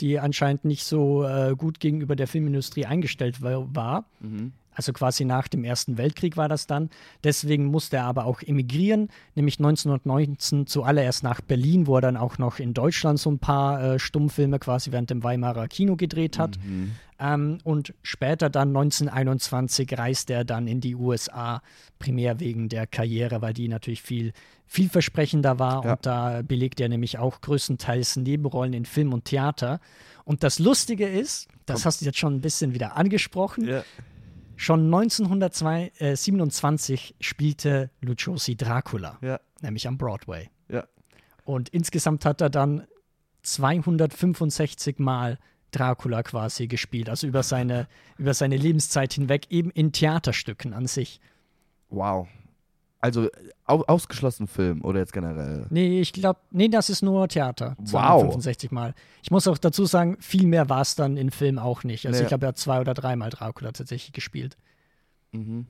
die 0.00 0.18
anscheinend 0.18 0.64
nicht 0.64 0.84
so 0.84 1.24
äh, 1.24 1.54
gut 1.56 1.80
gegenüber 1.80 2.16
der 2.16 2.26
Filmindustrie 2.26 2.86
eingestellt 2.86 3.42
wa- 3.42 3.66
war. 3.72 4.04
Mhm. 4.20 4.52
Also 4.80 4.94
quasi 4.94 5.26
nach 5.26 5.46
dem 5.46 5.62
Ersten 5.62 5.98
Weltkrieg 5.98 6.38
war 6.38 6.48
das 6.48 6.66
dann. 6.66 6.88
Deswegen 7.22 7.66
musste 7.66 7.98
er 7.98 8.06
aber 8.06 8.24
auch 8.24 8.40
emigrieren, 8.40 9.08
nämlich 9.34 9.58
1919 9.58 10.66
zuallererst 10.66 11.22
nach 11.22 11.42
Berlin, 11.42 11.86
wo 11.86 11.96
er 11.96 12.00
dann 12.00 12.16
auch 12.16 12.38
noch 12.38 12.58
in 12.58 12.72
Deutschland 12.72 13.18
so 13.20 13.30
ein 13.30 13.38
paar 13.38 13.84
äh, 13.84 13.98
Stummfilme 13.98 14.58
quasi 14.58 14.90
während 14.90 15.10
dem 15.10 15.22
Weimarer 15.22 15.68
Kino 15.68 15.96
gedreht 15.96 16.38
hat. 16.38 16.56
Mhm. 16.64 16.92
Ähm, 17.18 17.58
und 17.62 17.92
später 18.02 18.48
dann 18.48 18.68
1921 18.68 19.98
reiste 19.98 20.32
er 20.32 20.44
dann 20.46 20.66
in 20.66 20.80
die 20.80 20.94
USA, 20.94 21.60
primär 21.98 22.40
wegen 22.40 22.70
der 22.70 22.86
Karriere, 22.86 23.42
weil 23.42 23.52
die 23.52 23.68
natürlich 23.68 24.00
viel 24.00 24.32
vielversprechender 24.66 25.58
war. 25.58 25.84
Ja. 25.84 25.92
Und 25.92 26.06
da 26.06 26.40
belegt 26.42 26.80
er 26.80 26.88
nämlich 26.88 27.18
auch 27.18 27.42
größtenteils 27.42 28.16
Nebenrollen 28.16 28.72
in 28.72 28.86
Film 28.86 29.12
und 29.12 29.26
Theater. 29.26 29.78
Und 30.24 30.42
das 30.42 30.58
Lustige 30.58 31.06
ist, 31.06 31.48
das 31.66 31.84
hast 31.84 32.00
du 32.00 32.04
jetzt 32.06 32.18
schon 32.18 32.34
ein 32.36 32.40
bisschen 32.40 32.72
wieder 32.72 32.96
angesprochen, 32.96 33.66
Ja. 33.66 33.84
Schon 34.60 34.92
1927 34.92 37.14
spielte 37.20 37.90
Luciosi 38.02 38.56
Dracula, 38.56 39.16
Ja. 39.22 39.40
nämlich 39.62 39.88
am 39.88 39.96
Broadway. 39.96 40.50
Ja. 40.68 40.84
Und 41.44 41.70
insgesamt 41.70 42.26
hat 42.26 42.42
er 42.42 42.50
dann 42.50 42.86
265 43.42 44.98
Mal 44.98 45.38
Dracula 45.70 46.22
quasi 46.22 46.66
gespielt, 46.66 47.08
also 47.08 47.26
über 47.26 47.42
seine, 47.42 47.88
über 48.18 48.34
seine 48.34 48.56
Lebenszeit 48.56 49.14
hinweg, 49.14 49.46
eben 49.50 49.70
in 49.70 49.92
Theaterstücken 49.92 50.74
an 50.74 50.86
sich. 50.86 51.20
Wow. 51.88 52.28
Also 53.02 53.28
au 53.64 53.82
ausgeschlossen 53.86 54.46
Film 54.46 54.84
oder 54.84 54.98
jetzt 54.98 55.12
generell? 55.12 55.66
Nee, 55.70 56.00
ich 56.00 56.12
glaube, 56.12 56.38
nee, 56.50 56.68
das 56.68 56.90
ist 56.90 57.02
nur 57.02 57.28
Theater. 57.28 57.76
Wow. 57.78 58.20
265 58.20 58.70
Mal. 58.72 58.94
Ich 59.22 59.30
muss 59.30 59.48
auch 59.48 59.56
dazu 59.56 59.86
sagen, 59.86 60.16
viel 60.20 60.46
mehr 60.46 60.68
war 60.68 60.82
es 60.82 60.96
dann 60.96 61.16
in 61.16 61.30
Film 61.30 61.58
auch 61.58 61.82
nicht. 61.82 62.06
Also 62.06 62.20
Nee. 62.20 62.26
ich 62.26 62.32
habe 62.32 62.44
ja 62.44 62.54
zwei 62.54 62.80
oder 62.80 62.92
dreimal 62.92 63.30
Dracula 63.30 63.72
tatsächlich 63.72 64.12
gespielt. 64.12 64.56
Mhm. 65.32 65.66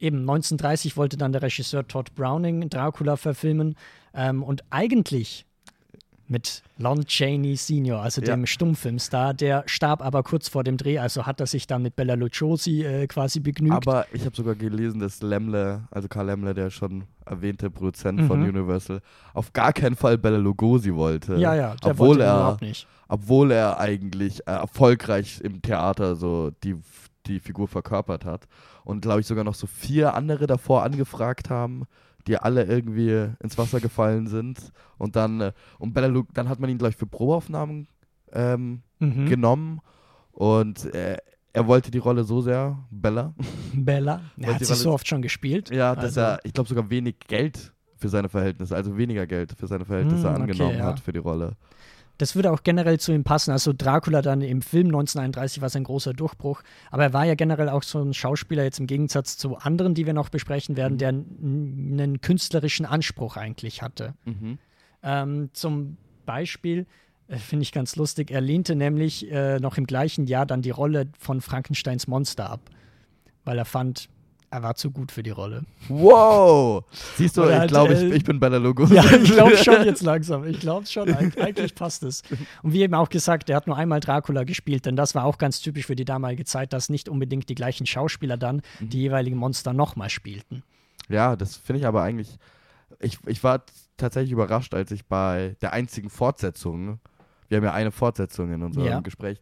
Eben 0.00 0.18
1930 0.18 0.96
wollte 0.96 1.16
dann 1.16 1.32
der 1.32 1.42
Regisseur 1.42 1.86
Todd 1.86 2.14
Browning 2.16 2.68
Dracula 2.68 3.16
verfilmen 3.16 3.76
ähm, 4.12 4.42
und 4.42 4.64
eigentlich 4.70 5.46
mit 6.26 6.62
Lon 6.78 7.04
Chaney 7.04 7.56
Sr., 7.56 8.00
also 8.00 8.20
Ja. 8.22 8.34
dem 8.34 8.46
Stummfilmstar, 8.46 9.34
der 9.34 9.62
starb 9.66 10.02
aber 10.02 10.22
kurz 10.22 10.48
vor 10.48 10.64
dem 10.64 10.76
Dreh, 10.76 10.98
also 10.98 11.26
hat 11.26 11.40
er 11.40 11.46
sich 11.46 11.66
dann 11.66 11.82
mit 11.82 11.96
Bella 11.96 12.14
Lugosi 12.14 12.82
äh, 12.84 13.06
quasi 13.06 13.40
begnügt. 13.40 13.74
Aber 13.74 14.06
ich 14.12 14.24
habe 14.24 14.34
sogar 14.34 14.54
gelesen, 14.54 15.00
dass 15.00 15.20
Lemle, 15.22 15.82
also 15.90 16.08
Karl 16.08 16.26
Lemle, 16.26 16.54
der 16.54 16.70
schon 16.70 17.04
erwähnte 17.26 17.70
Produzent 17.70 18.22
von 18.22 18.40
Mhm. 18.40 18.48
Universal, 18.50 19.00
auf 19.34 19.52
gar 19.52 19.72
keinen 19.72 19.96
Fall 19.96 20.16
Bella 20.18 20.38
Lugosi 20.38 20.94
wollte. 20.94 21.36
ja, 21.36 21.54
ja, 21.54 21.74
der 21.76 21.90
obwohl 21.92 22.08
wollte 22.08 22.22
er, 22.24 22.34
überhaupt 22.36 22.62
nicht. 22.62 22.86
obwohl 23.08 23.50
er 23.50 23.78
eigentlich 23.78 24.40
äh, 24.46 24.52
erfolgreich 24.52 25.40
im 25.42 25.60
Theater 25.62 26.16
so 26.16 26.50
die, 26.64 26.76
die 27.26 27.38
Figur 27.40 27.68
verkörpert 27.68 28.24
hat. 28.24 28.46
Und 28.84 29.00
glaube 29.02 29.20
ich 29.20 29.26
sogar 29.26 29.44
noch 29.44 29.54
so 29.54 29.66
vier 29.66 30.14
andere 30.14 30.46
davor 30.46 30.82
angefragt 30.82 31.48
haben, 31.50 31.84
die 32.26 32.36
alle 32.38 32.64
irgendwie 32.64 33.28
ins 33.42 33.58
Wasser 33.58 33.80
gefallen 33.80 34.26
sind. 34.26 34.72
Und 34.98 35.16
dann, 35.16 35.40
äh, 35.40 35.52
und 35.78 35.92
Bella 35.94 36.22
dann 36.32 36.48
hat 36.48 36.60
man 36.60 36.70
ihn, 36.70 36.78
glaube 36.78 36.90
ich, 36.90 36.96
für 36.96 37.06
Probeaufnahmen 37.06 37.88
ähm, 38.32 38.82
Mhm. 39.00 39.26
genommen. 39.28 39.80
Und 40.32 40.92
äh, 40.94 41.16
er 41.52 41.66
wollte 41.66 41.90
die 41.90 41.98
Rolle 41.98 42.24
so 42.24 42.40
sehr, 42.40 42.78
Bella, 42.90 43.34
Bella, 43.74 44.20
er 44.38 44.54
hat 44.54 44.64
sie 44.64 44.74
so 44.74 44.92
oft 44.92 45.06
schon 45.06 45.22
gespielt. 45.22 45.70
ja, 45.70 45.94
dass 45.94 46.04
Also- 46.18 46.20
er, 46.20 46.40
ich 46.44 46.52
glaube, 46.52 46.68
sogar 46.68 46.90
wenig 46.90 47.16
Geld 47.28 47.72
für 47.96 48.08
seine 48.08 48.28
Verhältnisse, 48.28 48.74
also 48.74 48.96
weniger 48.96 49.26
Geld 49.26 49.52
für 49.56 49.66
seine 49.66 49.84
Verhältnisse 49.84 50.28
okay, 50.28 50.40
angenommen 50.40 50.78
ja. 50.78 50.84
hat 50.84 51.00
für 51.00 51.12
die 51.12 51.20
Rolle. 51.20 51.52
Das 52.18 52.36
würde 52.36 52.52
auch 52.52 52.62
generell 52.62 53.00
zu 53.00 53.12
ihm 53.12 53.24
passen. 53.24 53.50
Also 53.50 53.72
Dracula 53.76 54.22
dann 54.22 54.40
im 54.40 54.62
Film 54.62 54.86
1931 54.86 55.60
war 55.62 55.68
sein 55.68 55.82
großer 55.84 56.12
Durchbruch. 56.12 56.62
Aber 56.92 57.02
er 57.02 57.12
war 57.12 57.24
ja 57.24 57.34
generell 57.34 57.68
auch 57.68 57.82
so 57.82 58.00
ein 58.00 58.14
Schauspieler, 58.14 58.62
jetzt 58.62 58.78
im 58.78 58.86
Gegensatz 58.86 59.36
zu 59.36 59.56
anderen, 59.56 59.94
die 59.94 60.06
wir 60.06 60.12
noch 60.12 60.28
besprechen 60.28 60.76
werden, 60.76 60.96
der 60.98 61.08
n- 61.08 61.98
einen 62.00 62.20
künstlerischen 62.20 62.86
Anspruch 62.86 63.36
eigentlich 63.36 63.82
hatte. 63.82 64.14
Mhm. 64.24 64.58
Ähm, 65.02 65.50
zum 65.54 65.96
Beispiel 66.24 66.86
äh, 67.26 67.36
finde 67.36 67.64
ich 67.64 67.72
ganz 67.72 67.96
lustig, 67.96 68.30
er 68.30 68.40
lehnte 68.40 68.76
nämlich 68.76 69.30
äh, 69.32 69.58
noch 69.58 69.76
im 69.76 69.86
gleichen 69.86 70.26
Jahr 70.26 70.46
dann 70.46 70.62
die 70.62 70.70
Rolle 70.70 71.08
von 71.18 71.40
Frankensteins 71.40 72.06
Monster 72.06 72.48
ab, 72.48 72.70
weil 73.44 73.58
er 73.58 73.64
fand, 73.64 74.08
er 74.54 74.62
war 74.62 74.76
zu 74.76 74.92
gut 74.92 75.10
für 75.10 75.24
die 75.24 75.30
Rolle. 75.30 75.64
Wow! 75.88 76.84
Siehst 77.16 77.36
du, 77.36 77.42
Oder 77.42 77.54
ich 77.54 77.58
halt, 77.58 77.70
glaube, 77.70 77.94
äh, 77.94 78.06
ich, 78.06 78.14
ich 78.14 78.24
bin 78.24 78.38
Bella 78.38 78.58
Lugosi. 78.58 78.94
Ja, 78.94 79.04
ich 79.04 79.32
glaube 79.32 79.56
schon 79.64 79.84
jetzt 79.84 80.02
langsam. 80.02 80.44
Ich 80.44 80.60
glaube 80.60 80.86
schon. 80.86 81.12
Eig 81.12 81.36
eigentlich 81.40 81.74
passt 81.74 82.04
es. 82.04 82.22
Und 82.62 82.72
wie 82.72 82.82
eben 82.82 82.94
auch 82.94 83.08
gesagt, 83.08 83.50
er 83.50 83.56
hat 83.56 83.66
nur 83.66 83.76
einmal 83.76 83.98
Dracula 83.98 84.44
gespielt, 84.44 84.86
denn 84.86 84.94
das 84.94 85.16
war 85.16 85.24
auch 85.24 85.38
ganz 85.38 85.60
typisch 85.60 85.86
für 85.86 85.96
die 85.96 86.04
damalige 86.04 86.44
Zeit, 86.44 86.72
dass 86.72 86.88
nicht 86.88 87.08
unbedingt 87.08 87.48
die 87.48 87.56
gleichen 87.56 87.84
Schauspieler 87.84 88.36
dann 88.36 88.62
die 88.78 89.00
jeweiligen 89.00 89.36
Monster 89.36 89.72
nochmal 89.72 90.08
spielten. 90.08 90.62
Ja, 91.08 91.34
das 91.34 91.56
finde 91.56 91.80
ich 91.80 91.86
aber 91.86 92.02
eigentlich. 92.02 92.38
Ich, 93.00 93.18
ich 93.26 93.42
war 93.42 93.64
tatsächlich 93.96 94.30
überrascht, 94.30 94.72
als 94.72 94.92
ich 94.92 95.04
bei 95.04 95.56
der 95.62 95.72
einzigen 95.72 96.10
Fortsetzung, 96.10 97.00
wir 97.48 97.56
haben 97.56 97.64
ja 97.64 97.72
eine 97.72 97.90
Fortsetzung 97.90 98.52
in 98.52 98.62
unserem 98.62 98.86
Ja. 98.86 99.00
Gespräch, 99.00 99.40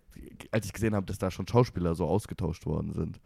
als 0.51 0.65
ich 0.65 0.73
gesehen 0.73 0.95
habe, 0.95 1.05
dass 1.05 1.19
da 1.19 1.31
schon 1.31 1.47
Schauspieler 1.47 1.95
so 1.95 2.07
ausgetauscht 2.07 2.65
worden 2.65 2.95
sind. 2.95 3.21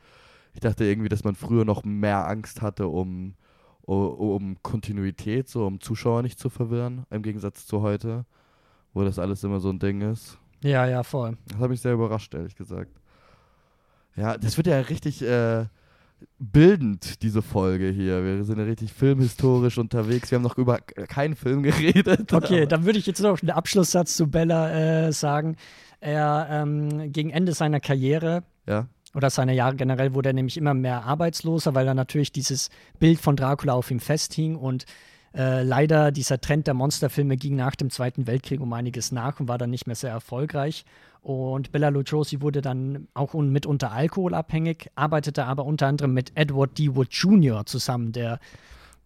Ich 0.56 0.60
dachte 0.60 0.86
irgendwie, 0.86 1.10
dass 1.10 1.22
man 1.22 1.34
früher 1.34 1.66
noch 1.66 1.84
mehr 1.84 2.26
Angst 2.26 2.62
hatte, 2.62 2.88
um, 2.88 3.34
um, 3.82 4.08
um 4.08 4.62
Kontinuität, 4.62 5.50
so 5.50 5.66
um 5.66 5.82
Zuschauer 5.82 6.22
nicht 6.22 6.38
zu 6.38 6.48
verwirren, 6.48 7.04
im 7.10 7.20
Gegensatz 7.20 7.66
zu 7.66 7.82
heute, 7.82 8.24
wo 8.94 9.04
das 9.04 9.18
alles 9.18 9.44
immer 9.44 9.60
so 9.60 9.68
ein 9.68 9.78
Ding 9.78 10.00
ist. 10.00 10.38
Ja, 10.64 10.86
ja, 10.86 11.02
voll. 11.02 11.36
Das 11.48 11.58
hat 11.58 11.68
mich 11.68 11.82
sehr 11.82 11.92
überrascht, 11.92 12.32
ehrlich 12.32 12.56
gesagt. 12.56 12.90
Ja, 14.16 14.38
das 14.38 14.56
wird 14.56 14.66
ja 14.66 14.80
richtig 14.80 15.20
äh, 15.20 15.66
bildend, 16.38 17.22
diese 17.22 17.42
Folge 17.42 17.90
hier. 17.90 18.24
Wir 18.24 18.42
sind 18.42 18.58
ja 18.58 18.64
richtig 18.64 18.94
filmhistorisch 18.94 19.76
unterwegs. 19.76 20.30
Wir 20.30 20.36
haben 20.36 20.42
noch 20.42 20.56
über 20.56 20.78
keinen 20.78 21.36
Film 21.36 21.62
geredet. 21.64 22.32
Okay, 22.32 22.64
dann 22.64 22.86
würde 22.86 22.98
ich 22.98 23.04
jetzt 23.04 23.20
noch 23.20 23.42
einen 23.42 23.50
Abschlusssatz 23.50 24.16
zu 24.16 24.26
Bella 24.26 24.70
äh, 25.06 25.12
sagen. 25.12 25.56
Er 26.00 26.48
ähm, 26.50 27.12
gegen 27.12 27.28
Ende 27.28 27.52
seiner 27.52 27.80
Karriere 27.80 28.42
Ja, 28.66 28.88
oder 29.16 29.30
seiner 29.30 29.52
Jahre 29.52 29.74
generell 29.76 30.12
wurde 30.14 30.28
er 30.28 30.34
nämlich 30.34 30.58
immer 30.58 30.74
mehr 30.74 31.04
arbeitsloser, 31.04 31.74
weil 31.74 31.88
er 31.88 31.94
natürlich 31.94 32.30
dieses 32.32 32.68
Bild 32.98 33.18
von 33.18 33.34
Dracula 33.34 33.72
auf 33.72 33.90
ihm 33.90 33.98
festhing 33.98 34.56
und 34.56 34.84
äh, 35.34 35.62
leider 35.62 36.12
dieser 36.12 36.40
Trend 36.40 36.66
der 36.66 36.74
Monsterfilme 36.74 37.36
ging 37.36 37.56
nach 37.56 37.76
dem 37.76 37.90
Zweiten 37.90 38.26
Weltkrieg 38.26 38.60
um 38.60 38.72
einiges 38.72 39.12
nach 39.12 39.40
und 39.40 39.48
war 39.48 39.58
dann 39.58 39.70
nicht 39.70 39.86
mehr 39.86 39.96
sehr 39.96 40.10
erfolgreich. 40.10 40.84
Und 41.22 41.72
Bella 41.72 41.88
Lugosi 41.88 42.40
wurde 42.40 42.60
dann 42.60 43.08
auch 43.14 43.34
un- 43.34 43.50
mitunter 43.50 43.90
alkoholabhängig, 43.90 44.90
arbeitete 44.94 45.44
aber 45.44 45.64
unter 45.64 45.86
anderem 45.88 46.12
mit 46.14 46.32
Edward 46.36 46.78
D. 46.78 46.94
Wood 46.94 47.08
Jr. 47.12 47.66
zusammen, 47.66 48.12
der 48.12 48.38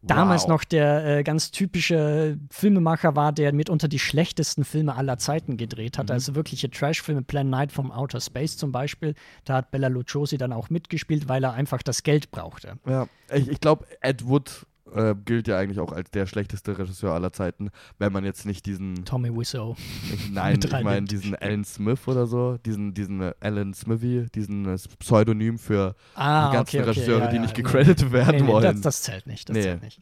damals 0.03 0.43
Wow. 0.43 0.49
noch 0.51 0.65
der 0.65 1.19
äh, 1.19 1.23
ganz 1.23 1.51
typische 1.51 2.39
Filmemacher 2.51 3.17
war, 3.17 3.33
der 3.33 3.53
mitunter 3.53 3.89
die 3.89 3.99
schlechtesten 3.99 4.65
Filme 4.65 4.95
aller 4.97 5.19
Zeiten 5.19 5.57
gedreht 5.57 5.99
hat. 5.99 6.11
Also 6.11 6.35
wirkliche 6.35 6.71
Trash-Filme, 6.71 7.23
Plan 7.23 7.51
Night 7.51 7.73
from 7.73 7.91
Outer 7.91 8.21
Space 8.21 8.57
zum 8.57 8.73
Beispiel. 8.73 9.15
Da 9.45 9.57
hat 9.57 9.71
Bella 9.71 9.89
Lugosi 9.89 10.39
dann 10.39 10.53
auch 10.53 10.71
mitgespielt, 10.71 11.29
weil 11.29 11.45
er 11.45 11.53
einfach 11.53 11.83
das 11.83 12.03
Geld 12.03 12.31
brauchte. 12.31 12.75
Ja, 12.87 13.07
ich, 13.33 13.49
ich 13.49 13.61
glaube, 13.61 13.87
Ed 14.01 14.27
Wood 14.27 14.67
äh, 14.95 15.15
gilt 15.25 15.49
ja 15.49 15.59
eigentlich 15.59 15.81
auch 15.81 15.93
als 15.93 16.11
der 16.11 16.27
schlechteste 16.27 16.79
Regisseur 16.79 17.13
aller 17.13 17.33
Zeiten, 17.33 17.71
wenn 17.99 18.13
man 18.13 18.25
jetzt 18.25 18.47
nicht 18.47 18.67
diesen, 18.67 19.05
Tommy 19.05 19.31
Wiseau. 19.37 19.77
ich, 20.13 20.31
nein, 20.33 20.59
ich 20.65 20.71
meine 20.83 21.07
diesen 21.07 21.35
Alan 21.35 21.65
Smith 21.65 22.07
oder 22.07 22.27
so, 22.27 22.59
diesen, 22.65 22.95
diesen 22.95 23.33
Alan 23.41 23.75
Smithy, 23.75 24.27
diesen 24.35 24.67
äh, 24.67 24.77
Pseudonym 24.99 25.59
für 25.59 25.95
Ah, 26.15 26.51
die 26.51 26.57
ganzen 26.57 26.77
okay, 26.77 26.89
okay, 26.89 26.89
Regisseure, 26.91 27.21
ja, 27.21 27.27
die 27.29 27.37
ja, 27.37 27.43
nicht 27.43 27.57
nee. 27.57 27.63
gecredited 27.63 28.13
werden 28.13 28.37
Nee, 28.37 28.43
nee, 28.43 28.49
wollen. 28.49 28.63
das, 28.65 28.81
das 28.81 29.03
zählt 29.03 29.27
nicht. 29.27 29.49
Das 29.49 29.57
Nee. 29.57 29.63
zählt 29.63 29.83
nicht. 29.83 30.01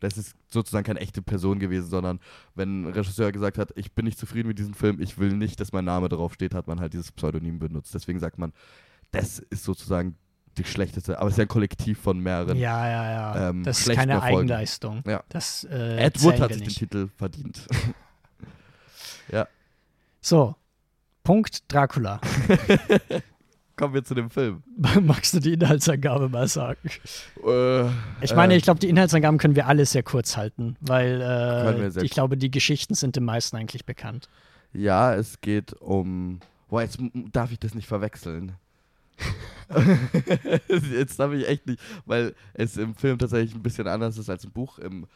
das 0.00 0.18
ist 0.18 0.34
sozusagen 0.48 0.84
keine 0.84 1.00
echte 1.00 1.22
Person 1.22 1.58
gewesen, 1.58 1.88
sondern 1.88 2.20
wenn 2.54 2.82
ein 2.82 2.92
Regisseur 2.92 3.32
gesagt 3.32 3.58
hat, 3.58 3.72
ich 3.76 3.92
bin 3.92 4.04
nicht 4.04 4.18
zufrieden 4.18 4.48
mit 4.48 4.58
diesem 4.58 4.74
Film, 4.74 5.00
ich 5.00 5.18
will 5.18 5.32
nicht, 5.32 5.58
dass 5.58 5.72
mein 5.72 5.84
Name 5.86 6.08
darauf 6.08 6.34
steht, 6.34 6.54
hat 6.54 6.66
man 6.66 6.80
halt 6.80 6.92
dieses 6.92 7.10
Pseudonym 7.12 7.58
benutzt. 7.58 7.94
Deswegen 7.94 8.18
sagt 8.20 8.38
man, 8.38 8.52
das 9.10 9.38
ist 9.38 9.64
sozusagen 9.64 10.16
die 10.58 10.64
schlechteste, 10.64 11.18
aber 11.18 11.28
es 11.28 11.34
ist 11.34 11.38
ja 11.38 11.44
ein 11.44 11.48
Kollektiv 11.48 11.98
von 12.00 12.18
mehreren. 12.18 12.56
Ja, 12.56 12.88
ja, 12.88 13.10
ja. 13.10 13.48
ähm, 13.50 13.62
das 13.64 13.80
ist 13.86 13.94
keine 13.94 14.14
Erfolgen. 14.14 14.38
Eigenleistung. 14.38 15.02
Ja. 15.06 15.22
Das, 15.28 15.64
äh, 15.64 16.04
Ed 16.04 16.22
Wood 16.22 16.40
hat 16.40 16.52
sich 16.52 16.62
nicht. 16.62 16.80
den 16.80 16.88
Titel 16.88 17.08
verdient. 17.16 17.66
So, 20.26 20.56
Punkt 21.22 21.72
Dracula. 21.72 22.20
Kommen 23.76 23.94
wir 23.94 24.02
zu 24.02 24.12
dem 24.14 24.28
Film. 24.28 24.64
Magst 25.02 25.34
du 25.34 25.38
die 25.38 25.52
Inhaltsangabe 25.52 26.28
mal 26.28 26.48
sagen? 26.48 26.80
Äh, 27.46 27.84
Ich 28.20 28.34
meine, 28.34 28.54
äh, 28.54 28.56
ich 28.56 28.64
glaube, 28.64 28.80
die 28.80 28.88
Inhaltsangaben 28.88 29.38
können 29.38 29.54
wir 29.54 29.68
alle 29.68 29.86
sehr 29.86 30.02
kurz 30.02 30.36
halten, 30.36 30.76
weil 30.80 31.20
äh, 31.22 32.02
ich 32.04 32.10
glaube, 32.10 32.36
die 32.36 32.50
Geschichten 32.50 32.94
sind 32.94 33.14
den 33.14 33.22
meisten 33.24 33.54
eigentlich 33.56 33.86
bekannt. 33.86 34.28
Ja, 34.72 35.14
es 35.14 35.40
geht 35.40 35.74
um. 35.74 36.40
Boah, 36.68 36.82
jetzt 36.82 36.98
darf 37.30 37.52
ich 37.52 37.60
das 37.60 37.74
nicht 37.74 37.86
verwechseln. 37.86 38.56
jetzt 40.68 41.18
darf 41.18 41.32
ich 41.32 41.48
echt 41.48 41.66
nicht, 41.66 41.80
weil 42.04 42.34
es 42.54 42.76
im 42.76 42.94
Film 42.94 43.18
tatsächlich 43.18 43.54
ein 43.54 43.62
bisschen 43.62 43.88
anders 43.88 44.18
ist 44.18 44.30
als 44.30 44.44
im 44.44 44.52
Buch. 44.52 44.78
Im, 44.78 45.06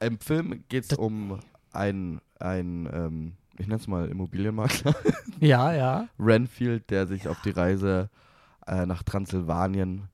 im 0.00 0.18
Film 0.20 0.64
geht 0.68 0.82
es 0.84 0.88
Das- 0.88 0.98
um 0.98 1.40
einen, 1.72 2.20
ein, 2.38 2.88
ähm, 2.92 3.32
ich 3.58 3.66
nenne 3.66 3.80
es 3.80 3.86
mal 3.86 4.08
Immobilienmakler, 4.08 4.94
Ja, 5.40 5.72
ja. 5.72 6.08
Renfield, 6.18 6.90
der 6.90 7.06
sich 7.06 7.28
auf 7.28 7.40
die 7.42 7.50
Reise 7.50 8.10
äh, 8.66 8.86
nach 8.86 9.02
Transsilvanien 9.02 10.08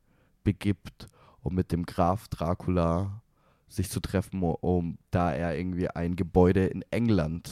begibt, 0.45 1.07
um 1.43 1.55
mit 1.55 1.73
dem 1.73 1.87
Graf 1.87 2.29
Dracula 2.29 3.23
sich 3.69 3.91
zu 3.91 4.01
treffen, 4.01 4.43
um, 4.43 4.99
da 5.11 5.33
er 5.33 5.57
irgendwie 5.57 5.89
ein 5.89 6.17
Gebäude 6.17 6.67
in 6.67 6.83
England 6.91 7.51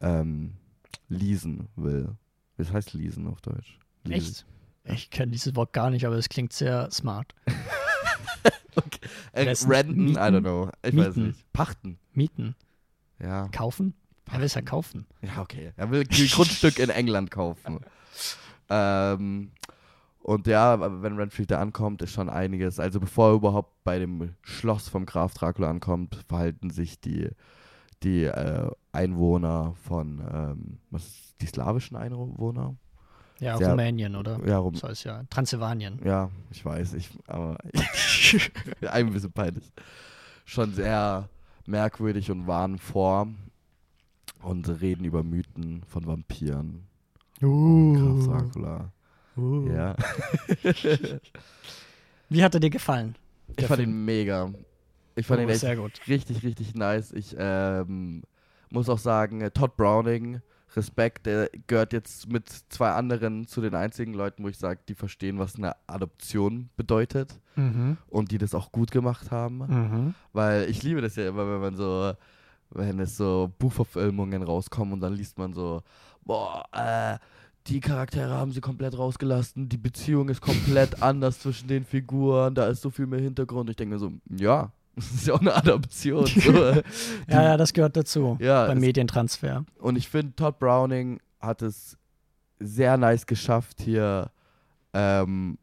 ähm, 0.00 0.54
leasen 1.08 1.68
will. 1.76 2.16
Was 2.56 2.72
heißt 2.72 2.92
leasen 2.94 3.26
auf 3.26 3.40
Deutsch? 3.40 3.78
Echt? 4.08 4.46
Ich 4.84 5.10
kenne 5.10 5.32
dieses 5.32 5.54
Wort 5.54 5.72
gar 5.72 5.90
nicht, 5.90 6.06
aber 6.06 6.16
es 6.16 6.28
klingt 6.28 6.52
sehr 6.52 6.90
smart. 6.90 7.34
Äh, 9.34 9.44
Lessen, 9.44 9.70
renten? 9.70 10.00
I 10.00 10.02
mieten? 10.04 10.18
don't 10.18 10.40
know. 10.40 10.70
Ich 10.82 10.96
weiß 10.96 11.16
Mieten. 11.16 11.26
nicht. 11.28 11.52
Pachten. 11.52 11.98
Mieten. 12.12 12.54
Ja. 13.18 13.48
Kaufen? 13.48 13.94
Er 14.30 14.38
will 14.38 14.44
es 14.44 14.54
ja 14.54 14.60
kaufen. 14.62 15.06
Ja, 15.22 15.40
okay. 15.40 15.72
Er 15.76 15.90
will 15.90 16.00
ein 16.02 16.28
Grundstück 16.28 16.78
in 16.78 16.90
England 16.90 17.30
kaufen. 17.30 17.80
Ähm, 18.70 19.50
und 20.20 20.46
ja, 20.46 21.02
wenn 21.02 21.16
Renfield 21.16 21.50
da 21.50 21.60
ankommt, 21.60 22.00
ist 22.00 22.12
schon 22.12 22.30
einiges. 22.30 22.78
Also 22.78 23.00
bevor 23.00 23.30
er 23.30 23.34
überhaupt 23.34 23.84
bei 23.84 23.98
dem 23.98 24.34
Schloss 24.40 24.88
vom 24.88 25.04
Graf 25.04 25.34
Dracula 25.34 25.68
ankommt, 25.68 26.24
verhalten 26.26 26.70
sich 26.70 26.98
die, 27.00 27.28
die 28.02 28.24
äh, 28.24 28.70
Einwohner 28.92 29.74
von, 29.82 30.20
ähm, 30.32 30.78
was 30.90 31.02
ist, 31.04 31.34
die 31.42 31.46
slawischen 31.46 31.96
Einwohner? 31.96 32.76
Ja, 33.42 33.56
Sehr- 33.58 33.70
Rumänien, 33.70 34.14
oder? 34.16 34.38
Ja, 34.46 34.58
rum, 34.58 34.74
Das 34.74 34.84
heißt 34.84 35.04
ja 35.04 35.24
Transsilvanien. 35.28 35.98
ja, 36.04 36.30
ich 36.50 36.64
weiß, 36.64 36.94
ich, 36.94 37.10
aber 37.26 37.58
ein 38.90 39.12
bisschen 39.12 39.32
peinlich. 39.32 39.64
Schon 40.44 40.72
sehr 40.74 41.28
merkwürdig 41.66 42.30
und 42.30 42.46
warnen 42.46 42.78
vor 42.78 43.26
und 44.42 44.68
reden 44.80 45.04
über 45.04 45.22
Mythen 45.24 45.82
von 45.88 46.06
Vampiren. 46.06 46.86
Graf 47.40 47.48
Uh, 47.50 48.26
Dracula. 48.26 48.92
uh. 49.36 49.68
Ja. 49.72 49.96
Wie 52.28 52.42
hat 52.42 52.54
er 52.54 52.60
dir 52.60 52.70
gefallen? 52.70 53.16
Ich 53.56 53.66
fand 53.66 53.80
Film. 53.80 53.90
ihn 53.90 54.04
mega. 54.04 54.50
Ich 55.14 55.26
fand 55.26 55.40
Oh, 55.40 55.42
ihn 55.42 55.48
echt 55.50 55.60
sehr 55.60 55.76
gut. 55.76 56.00
richtig, 56.08 56.42
richtig 56.42 56.74
nice. 56.74 57.12
Ich 57.12 57.34
ähm, 57.38 58.22
muss 58.70 58.88
auch 58.88 58.98
sagen, 58.98 59.40
äh, 59.42 59.50
Todd 59.50 59.76
Browning, 59.76 60.40
Respekt, 60.76 61.26
der 61.26 61.50
gehört 61.66 61.92
jetzt 61.92 62.30
mit 62.30 62.48
zwei 62.68 62.90
anderen 62.92 63.46
zu 63.46 63.60
den 63.60 63.74
einzigen 63.74 64.14
Leuten, 64.14 64.42
wo 64.44 64.48
ich 64.48 64.58
sage, 64.58 64.80
die 64.88 64.94
verstehen, 64.94 65.38
was 65.38 65.56
eine 65.56 65.74
Adoption 65.86 66.68
bedeutet 66.76 67.38
Mhm. 67.56 67.98
und 68.08 68.30
die 68.30 68.38
das 68.38 68.54
auch 68.54 68.72
gut 68.72 68.90
gemacht 68.90 69.30
haben. 69.30 69.58
Mhm. 69.58 70.14
Weil 70.32 70.70
ich 70.70 70.82
liebe 70.82 71.02
das 71.02 71.16
ja 71.16 71.28
immer, 71.28 71.46
wenn 71.46 71.60
man 71.60 71.76
so, 71.76 72.12
wenn 72.70 72.98
es 73.00 73.16
so 73.16 73.52
Buchverfilmungen 73.58 74.42
rauskommen 74.42 74.94
und 74.94 75.00
dann 75.00 75.12
liest 75.14 75.36
man 75.38 75.52
so, 75.52 75.82
boah, 76.24 76.64
äh, 76.72 77.18
die 77.66 77.80
Charaktere 77.80 78.30
haben 78.32 78.50
sie 78.52 78.60
komplett 78.60 78.96
rausgelassen, 78.96 79.68
die 79.68 79.76
Beziehung 79.76 80.28
ist 80.30 80.40
komplett 80.40 81.02
anders 81.02 81.40
zwischen 81.40 81.68
den 81.68 81.84
Figuren, 81.84 82.54
da 82.54 82.66
ist 82.68 82.80
so 82.82 82.90
viel 82.90 83.06
mehr 83.06 83.20
Hintergrund. 83.20 83.68
Ich 83.70 83.76
denke 83.76 83.94
mir 83.94 84.00
so, 84.00 84.12
ja, 84.30 84.72
das 84.96 85.10
ist 85.12 85.26
ja 85.26 85.34
auch 85.34 85.40
eine 85.40 85.54
Adaption. 85.54 86.26
So. 86.26 86.52
Ja, 87.28 87.42
ja, 87.42 87.56
das 87.56 87.72
gehört 87.72 87.96
dazu 87.96 88.36
Ja, 88.40 88.66
beim 88.66 88.78
Medientransfer. 88.80 89.64
Und 89.78 89.96
ich 89.96 90.08
finde, 90.08 90.34
Todd 90.36 90.58
Browning 90.58 91.20
hat 91.40 91.62
es 91.62 91.96
sehr 92.60 92.96
nice 92.96 93.26
geschafft, 93.26 93.80
hier 93.80 94.30
ähm, 94.92 95.58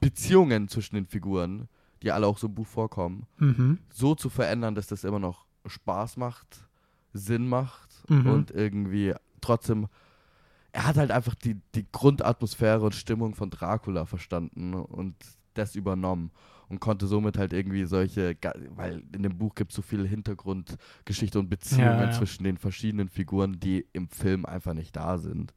Beziehungen 0.00 0.68
zwischen 0.68 0.94
den 0.96 1.06
Figuren, 1.06 1.68
die 2.02 2.12
alle 2.12 2.26
auch 2.26 2.38
so 2.38 2.46
im 2.46 2.54
Buch 2.54 2.66
vorkommen, 2.66 3.26
Mhm. 3.38 3.78
so 3.90 4.14
zu 4.14 4.28
verändern, 4.28 4.74
dass 4.74 4.86
das 4.86 5.04
immer 5.04 5.18
noch 5.18 5.46
Spaß 5.66 6.16
macht, 6.18 6.64
Sinn 7.12 7.48
macht 7.48 7.90
Mhm. 8.08 8.26
und 8.26 8.50
irgendwie 8.50 9.14
trotzdem. 9.40 9.86
Er 10.72 10.86
hat 10.86 10.96
halt 10.96 11.10
einfach 11.12 11.34
die, 11.36 11.56
die 11.74 11.86
Grundatmosphäre 11.92 12.80
und 12.84 12.94
Stimmung 12.94 13.34
von 13.34 13.48
Dracula 13.48 14.06
verstanden 14.06 14.74
und 14.74 15.14
das 15.54 15.76
übernommen 15.76 16.32
und 16.68 16.80
konnte 16.80 17.06
somit 17.06 17.36
halt 17.38 17.52
irgendwie 17.52 17.84
solche, 17.84 18.36
weil 18.74 19.02
in 19.14 19.22
dem 19.22 19.36
Buch 19.38 19.54
gibt 19.54 19.70
es 19.70 19.76
so 19.76 19.82
viel 19.82 20.06
Hintergrundgeschichte 20.06 21.38
und 21.38 21.48
Beziehungen 21.50 21.98
Ja, 21.98 22.04
ja. 22.06 22.10
zwischen 22.12 22.44
den 22.44 22.56
verschiedenen 22.56 23.08
Figuren, 23.08 23.60
die 23.60 23.86
im 23.92 24.08
Film 24.08 24.44
einfach 24.46 24.74
nicht 24.74 24.96
da 24.96 25.18
sind. 25.18 25.54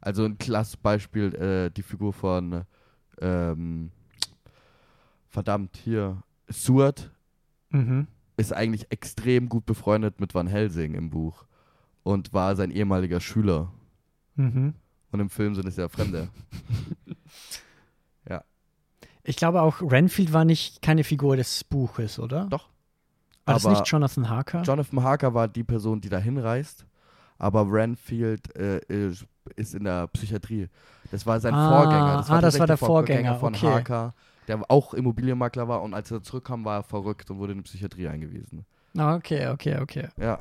Also 0.00 0.24
ein 0.24 0.38
klasse 0.38 0.76
Beispiel, 0.82 1.34
äh, 1.34 1.70
die 1.70 1.82
Figur 1.82 2.12
von 2.12 2.62
ähm, 3.20 3.90
verdammt 5.28 5.76
hier, 5.76 6.22
Seward 6.48 7.10
Mhm. 7.70 8.06
ist 8.38 8.52
eigentlich 8.54 8.86
extrem 8.90 9.48
gut 9.50 9.66
befreundet 9.66 10.20
mit 10.20 10.34
Van 10.34 10.46
Helsing 10.46 10.94
im 10.94 11.10
Buch 11.10 11.44
und 12.02 12.32
war 12.32 12.56
sein 12.56 12.70
ehemaliger 12.70 13.20
Schüler. 13.20 13.70
Mhm. 14.36 14.72
Und 15.10 15.20
im 15.20 15.28
Film 15.28 15.54
sind 15.54 15.66
es 15.68 15.76
ja 15.76 15.88
Fremde. 15.88 16.28
Ich 19.28 19.36
glaube 19.36 19.60
auch, 19.62 19.82
Renfield 19.82 20.32
war 20.32 20.44
nicht 20.44 20.80
keine 20.82 21.04
Figur 21.04 21.36
des 21.36 21.62
Buches, 21.64 22.18
oder? 22.18 22.46
Doch. 22.50 22.68
War 23.44 23.54
das 23.54 23.64
nicht 23.66 23.86
Jonathan 23.86 24.28
Harker? 24.28 24.62
Jonathan 24.62 25.02
Harker 25.02 25.34
war 25.34 25.48
die 25.48 25.64
Person, 25.64 26.00
die 26.00 26.08
da 26.08 26.18
hinreist, 26.18 26.86
aber 27.38 27.66
Renfield 27.70 28.54
äh, 28.56 28.80
ist 28.88 29.26
ist 29.56 29.74
in 29.74 29.84
der 29.84 30.06
Psychiatrie. 30.08 30.68
Das 31.10 31.24
war 31.24 31.40
sein 31.40 31.54
Ah, 31.54 31.68
Vorgänger. 31.68 32.16
Das 32.18 32.28
war, 32.28 32.38
ah, 32.38 32.40
das 32.42 32.58
war 32.58 32.66
der 32.66 32.76
Vorgänger 32.76 33.34
Vorgänger, 33.34 33.40
von 33.40 33.54
okay. 33.54 33.66
Harker, 33.66 34.14
der 34.46 34.60
auch 34.70 34.92
Immobilienmakler 34.92 35.68
war 35.68 35.80
und 35.82 35.94
als 35.94 36.10
er 36.10 36.22
zurückkam, 36.22 36.64
war 36.66 36.80
er 36.80 36.82
verrückt 36.82 37.30
und 37.30 37.38
wurde 37.38 37.52
in 37.52 37.58
die 37.58 37.64
Psychiatrie 37.64 38.08
eingewiesen. 38.08 38.66
Ah, 38.96 39.14
okay, 39.16 39.48
okay, 39.48 39.78
okay. 39.80 40.08
Ja, 40.18 40.38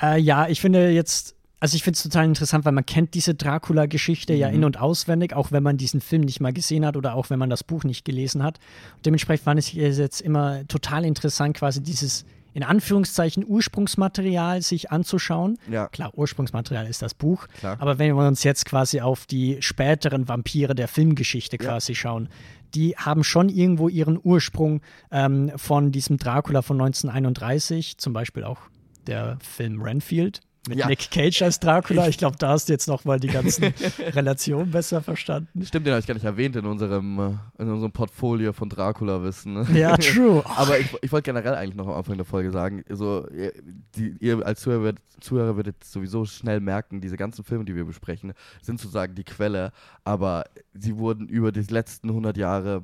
Äh, 0.00 0.18
ja, 0.18 0.48
ich 0.48 0.60
finde 0.60 0.90
jetzt, 0.90 1.35
also 1.60 1.74
ich 1.76 1.82
finde 1.82 1.96
es 1.96 2.02
total 2.02 2.26
interessant, 2.26 2.64
weil 2.64 2.72
man 2.72 2.84
kennt 2.84 3.14
diese 3.14 3.34
Dracula-Geschichte 3.34 4.34
ja 4.34 4.48
Mhm. 4.48 4.54
in- 4.56 4.64
und 4.64 4.78
auswendig, 4.80 5.34
auch 5.34 5.52
wenn 5.52 5.62
man 5.62 5.76
diesen 5.78 6.00
Film 6.00 6.22
nicht 6.22 6.40
mal 6.40 6.52
gesehen 6.52 6.84
hat 6.84 6.96
oder 6.96 7.14
auch 7.14 7.30
wenn 7.30 7.38
man 7.38 7.48
das 7.50 7.64
Buch 7.64 7.84
nicht 7.84 8.04
gelesen 8.04 8.42
hat. 8.42 8.58
Und 8.96 9.06
dementsprechend 9.06 9.44
fand 9.44 9.60
ich 9.60 9.76
es 9.76 9.98
jetzt 9.98 10.20
immer 10.20 10.66
total 10.68 11.04
interessant, 11.04 11.56
quasi 11.56 11.82
dieses 11.82 12.24
in 12.52 12.62
Anführungszeichen 12.62 13.44
Ursprungsmaterial 13.46 14.62
sich 14.62 14.90
anzuschauen. 14.90 15.58
ja, 15.70 15.88
Klar, 15.88 16.12
Ursprungsmaterial 16.16 16.86
ist 16.86 17.02
das 17.02 17.12
Buch, 17.12 17.46
klar. 17.58 17.76
aber 17.80 17.98
wenn 17.98 18.16
wir 18.16 18.26
uns 18.26 18.44
jetzt 18.44 18.64
quasi 18.64 19.00
auf 19.02 19.26
die 19.26 19.58
späteren 19.60 20.26
Vampire 20.26 20.74
der 20.74 20.88
Filmgeschichte 20.88 21.56
Ja. 21.60 21.64
quasi 21.70 21.94
schauen, 21.94 22.28
die 22.74 22.96
haben 22.96 23.24
schon 23.24 23.48
irgendwo 23.50 23.88
ihren 23.90 24.18
Ursprung 24.22 24.80
ähm, 25.10 25.52
von 25.56 25.92
diesem 25.92 26.16
Dracula 26.16 26.62
von 26.62 26.78
1931, 26.80 27.98
zum 27.98 28.12
Beispiel 28.12 28.44
auch 28.44 28.58
der 29.06 29.38
Film 29.40 29.80
Renfield, 29.82 30.40
Mit 30.68 30.78
Ja. 30.78 30.88
Nick 30.88 31.10
Cage 31.10 31.42
als 31.42 31.60
Dracula. 31.60 32.08
Ich 32.08 32.18
glaube, 32.18 32.36
da 32.38 32.48
hast 32.48 32.68
du 32.68 32.72
jetzt 32.72 32.88
nochmal 32.88 33.20
die 33.20 33.28
ganzen 33.28 33.64
Relationen 34.14 34.70
besser 34.70 35.00
verstanden. 35.00 35.64
Stimmt, 35.64 35.86
den 35.86 35.92
habe 35.92 36.00
ich 36.00 36.06
gar 36.06 36.14
nicht 36.14 36.24
erwähnt 36.24 36.56
in 36.56 36.66
unserem, 36.66 37.18
äh, 37.18 37.62
in 37.62 37.70
unserem 37.70 37.92
Portfolio 37.92 38.52
von 38.52 38.68
Dracula-Wissen. 38.68 39.66
Ja, 39.76 39.96
true. 39.96 40.42
Aber 40.56 40.78
ich, 40.78 40.88
ich 41.02 41.12
wollte 41.12 41.30
generell 41.32 41.54
eigentlich 41.54 41.76
noch 41.76 41.86
am 41.86 41.94
Anfang 41.94 42.16
der 42.16 42.24
Folge 42.26 42.50
sagen, 42.50 42.82
so, 42.88 43.28
ihr, 43.30 43.52
die, 43.96 44.16
ihr 44.20 44.44
als 44.44 44.60
Zuhörer, 44.60 44.82
werdet- 44.84 45.02
Zuhörer 45.20 45.56
werdet 45.56 45.84
sowieso 45.84 46.24
schnell 46.24 46.60
merken, 46.60 47.00
diese 47.00 47.16
ganzen 47.16 47.44
Filme, 47.44 47.64
die 47.64 47.74
wir 47.76 47.84
besprechen, 47.84 48.32
sind 48.60 48.80
sozusagen 48.80 49.14
die 49.14 49.24
Quelle, 49.24 49.70
aber 50.04 50.44
sie 50.74 50.96
wurden 50.98 51.28
über 51.28 51.52
die 51.52 51.60
letzten 51.62 52.08
100 52.08 52.36
Jahre 52.36 52.82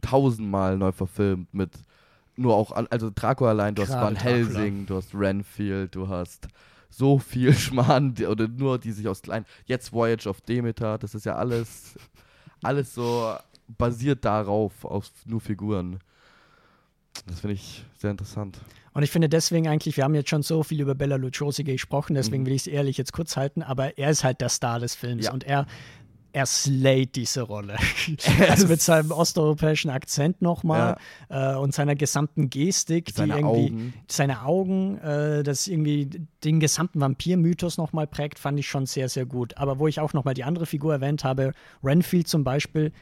tausendmal 0.00 0.76
neu 0.78 0.92
verfilmt 0.92 1.52
mit 1.52 1.70
nur 2.36 2.54
auch, 2.54 2.70
also 2.90 3.10
Dracula 3.14 3.50
allein, 3.50 3.74
du 3.74 3.82
hast 3.82 3.88
Gerade 3.90 4.06
Van 4.06 4.14
Dracula. 4.14 4.32
Helsing, 4.34 4.86
du 4.86 4.96
hast 4.96 5.14
Renfield, 5.14 5.94
du 5.94 6.08
hast 6.08 6.48
so 6.90 7.18
viel 7.18 7.52
Schmarrn, 7.54 8.14
die, 8.14 8.26
oder 8.26 8.48
nur 8.48 8.78
die 8.78 8.92
sich 8.92 9.08
aus 9.08 9.22
kleinen, 9.22 9.46
jetzt 9.66 9.92
Voyage 9.92 10.28
of 10.28 10.40
Demeter, 10.42 10.98
das 10.98 11.14
ist 11.14 11.24
ja 11.24 11.36
alles, 11.36 11.98
alles 12.62 12.94
so 12.94 13.34
basiert 13.78 14.24
darauf, 14.24 14.84
auf 14.84 15.10
nur 15.26 15.40
Figuren. 15.40 16.00
Das 17.26 17.40
finde 17.40 17.54
ich 17.54 17.84
sehr 17.98 18.10
interessant. 18.10 18.58
Und 18.92 19.02
ich 19.04 19.10
finde 19.10 19.28
deswegen 19.28 19.68
eigentlich, 19.68 19.96
wir 19.96 20.04
haben 20.04 20.14
jetzt 20.14 20.30
schon 20.30 20.42
so 20.42 20.62
viel 20.64 20.80
über 20.80 20.94
Bella 20.96 21.16
Lugosi 21.16 21.62
gesprochen, 21.64 22.14
deswegen 22.14 22.42
Mhm. 22.42 22.46
will 22.46 22.54
ich 22.54 22.62
es 22.62 22.66
ehrlich 22.66 22.96
jetzt 22.96 23.12
kurz 23.12 23.36
halten, 23.36 23.62
aber 23.62 23.98
er 23.98 24.10
ist 24.10 24.24
halt 24.24 24.40
der 24.40 24.48
Star 24.48 24.80
des 24.80 24.94
Films 24.96 25.26
Ja. 25.26 25.32
und 25.32 25.44
er, 25.44 25.66
er 26.32 26.46
slayt 26.46 27.16
diese 27.16 27.42
Rolle. 27.42 27.76
also 28.48 28.68
mit 28.68 28.80
seinem 28.80 29.10
osteuropäischen 29.10 29.90
Akzent 29.90 30.42
nochmal 30.42 30.96
äh, 31.28 31.54
und 31.56 31.74
seiner 31.74 31.94
gesamten 31.94 32.50
Gestik, 32.50 33.10
Seine 33.14 33.34
die 33.34 33.38
irgendwie 33.40 33.72
Augen. 33.74 33.94
seine 34.08 34.42
Augen, 34.42 34.98
äh, 34.98 35.42
das 35.42 35.66
irgendwie 35.66 36.08
den 36.44 36.60
gesamten 36.60 37.00
Vampir-Mythos 37.00 37.78
nochmal 37.78 38.06
prägt, 38.06 38.38
fand 38.38 38.58
ich 38.58 38.68
schon 38.68 38.86
sehr, 38.86 39.08
sehr 39.08 39.26
gut. 39.26 39.56
Aber 39.58 39.78
wo 39.78 39.86
ich 39.88 40.00
auch 40.00 40.12
nochmal 40.12 40.34
die 40.34 40.44
andere 40.44 40.66
Figur 40.66 40.92
erwähnt 40.92 41.24
habe, 41.24 41.52
Renfield 41.82 42.28
zum 42.28 42.44
Beispiel, 42.44 42.92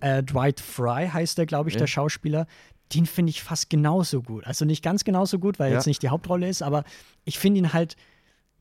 äh, 0.00 0.22
Dwight 0.22 0.60
Fry 0.60 1.08
heißt 1.12 1.38
der, 1.38 1.46
glaube 1.46 1.68
ich, 1.68 1.74
Ja. 1.74 1.80
der 1.80 1.86
Schauspieler, 1.86 2.46
den 2.94 3.06
finde 3.06 3.30
ich 3.30 3.42
fast 3.42 3.70
genauso 3.70 4.22
gut. 4.22 4.46
Also 4.46 4.64
nicht 4.64 4.82
ganz 4.82 5.04
genauso 5.04 5.38
gut, 5.38 5.58
weil 5.58 5.66
er 5.68 5.72
Ja. 5.72 5.78
jetzt 5.78 5.86
nicht 5.86 6.02
die 6.02 6.10
Hauptrolle 6.10 6.48
ist, 6.48 6.62
aber 6.62 6.84
ich 7.24 7.38
finde 7.38 7.58
ihn 7.60 7.72
halt 7.72 7.96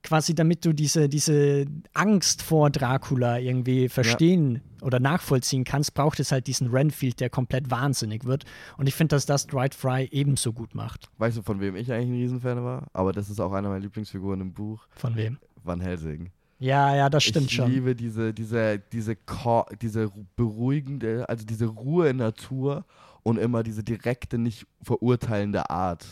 quasi, 0.04 0.36
damit 0.36 0.66
du 0.66 0.74
diese, 0.74 1.08
diese 1.10 1.66
Angst 1.94 2.42
vor 2.42 2.70
Dracula 2.70 3.40
irgendwie 3.40 3.90
verstehen 3.90 4.62
oder 4.82 5.00
nachvollziehen 5.00 5.64
kannst, 5.64 5.94
braucht 5.94 6.20
es 6.20 6.32
halt 6.32 6.48
diesen 6.48 6.68
Renfield, 6.68 7.20
der 7.22 7.30
komplett 7.30 7.72
wahnsinnig 7.72 8.26
wird. 8.26 8.44
Und 8.78 8.88
ich 8.88 8.96
finde, 8.96 9.16
dass 9.16 9.26
das 9.26 9.48
Dwight 9.48 9.74
Fry 9.74 10.10
ebenso 10.12 10.52
gut 10.54 10.76
macht. 10.76 11.10
Weißt 11.18 11.38
du, 11.38 11.42
von 11.42 11.60
wem 11.62 11.76
ich 11.76 11.92
eigentlich 11.92 12.10
ein 12.10 12.16
Riesenfan 12.16 12.64
war? 12.64 12.88
Aber 12.94 13.14
das 13.14 13.30
ist 13.30 13.40
auch 13.40 13.54
einer 13.54 13.70
meiner 13.70 13.80
Lieblingsfiguren 13.82 14.42
im 14.42 14.54
Buch, 14.54 14.86
Von 14.96 15.16
wem? 15.16 15.38
Van 15.64 15.80
Helsing. 15.80 16.30
Ja, 16.60 16.96
ja, 16.96 17.10
das 17.10 17.24
stimmt 17.24 17.48
ich 17.48 17.54
schon. 17.54 17.70
liebe 17.72 17.96
diese, 17.96 18.34
diese, 18.34 18.80
diese, 18.92 19.16
Ko- 19.16 19.66
diese 19.82 20.06
ru- 20.06 20.26
beruhigende, 20.36 21.28
also 21.28 21.46
diese 21.46 21.66
Ruhe 21.66 22.10
in 22.10 22.18
Natur 22.18 22.86
und 23.24 23.38
immer 23.38 23.64
diese 23.64 23.84
direkte, 23.84 24.38
nicht 24.38 24.66
verurteilende 24.82 25.70
Art. 25.70 26.06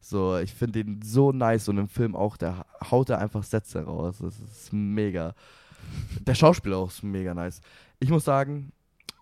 So, 0.00 0.38
ich 0.38 0.54
finde 0.54 0.82
den 0.82 1.02
so 1.02 1.30
nice 1.30 1.68
und 1.68 1.78
im 1.78 1.88
Film 1.88 2.16
auch, 2.16 2.36
der 2.36 2.64
haut 2.90 3.10
da 3.10 3.18
einfach 3.18 3.44
Sätze 3.44 3.84
raus. 3.84 4.18
Das 4.20 4.40
ist 4.40 4.72
mega. 4.72 5.34
Der 6.26 6.34
Schauspieler 6.34 6.78
auch 6.78 6.90
ist 6.90 7.02
mega 7.02 7.34
nice. 7.34 7.60
Ich 7.98 8.08
muss 8.08 8.24
sagen, 8.24 8.72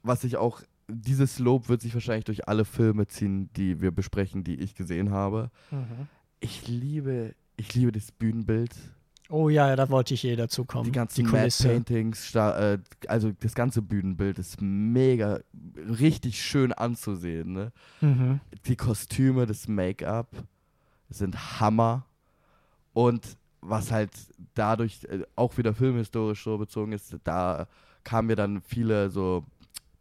was 0.03 0.25
ich 0.25 0.37
auch, 0.37 0.62
dieses 0.87 1.38
Lob 1.38 1.69
wird 1.69 1.83
sich 1.83 1.93
wahrscheinlich 1.95 2.25
durch 2.25 2.49
alle 2.49 2.64
Filme 2.64 3.07
ziehen, 3.09 3.51
die 3.57 3.81
wir 3.81 3.91
besprechen, 3.91 4.45
die 4.45 4.55
ich 4.55 4.75
gesehen 4.75 5.11
habe. 5.11 5.51
Mhm. 5.71 6.09
Ich 6.41 6.69
liebe, 6.69 7.35
ich 7.57 7.75
liebe 7.75 7.93
das 7.93 8.12
Bühnenbild. 8.12 8.75
Oh 9.31 9.51
ja, 9.51 9.77
da 9.77 9.91
wollte 9.91 10.14
ich 10.14 10.25
eh 10.25 10.37
dazu 10.37 10.64
kommen. 10.64 10.85
Die 10.85 10.93
ganzen 10.93 11.25
die 11.25 11.31
Kulisse. 11.31 11.69
Paintings, 11.69 12.35
äh, 12.35 12.79
also 13.09 13.33
das 13.33 13.55
ganze 13.55 13.83
Bühnenbild 13.83 14.38
ist 14.38 14.62
mega, 14.62 15.41
richtig 15.77 16.43
schön 16.43 16.73
anzusehen. 16.73 17.53
Ne? 17.53 17.73
Mhm. 18.01 18.41
Die 18.67 18.77
Kostüme, 18.77 19.45
das 19.45 19.69
Make-up 19.69 20.29
sind 21.09 21.61
Hammer. 21.61 22.05
Und 22.92 23.37
was 23.61 23.90
halt 23.90 24.11
dadurch 24.55 25.05
äh, 25.05 25.23
auch 25.37 25.57
wieder 25.59 25.75
filmhistorisch 25.75 26.42
so 26.44 26.59
bezogen 26.59 26.92
ist, 26.92 27.16
da 27.25 27.66
kamen 28.05 28.29
mir 28.29 28.37
dann 28.37 28.62
viele 28.62 29.11
so 29.11 29.44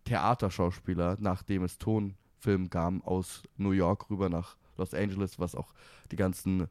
Theaterschauspieler, 0.06 1.18
nachdem 1.20 1.64
es 1.64 1.78
Tonfilm 1.78 2.70
kam, 2.70 3.02
aus 3.04 3.44
New 3.58 3.72
York 3.72 4.10
rüber 4.10 4.30
nach 4.30 4.56
Los 4.78 4.94
Angeles, 4.94 5.40
was 5.40 5.56
auch 5.56 5.74
die 6.12 6.16
ganzen 6.16 6.68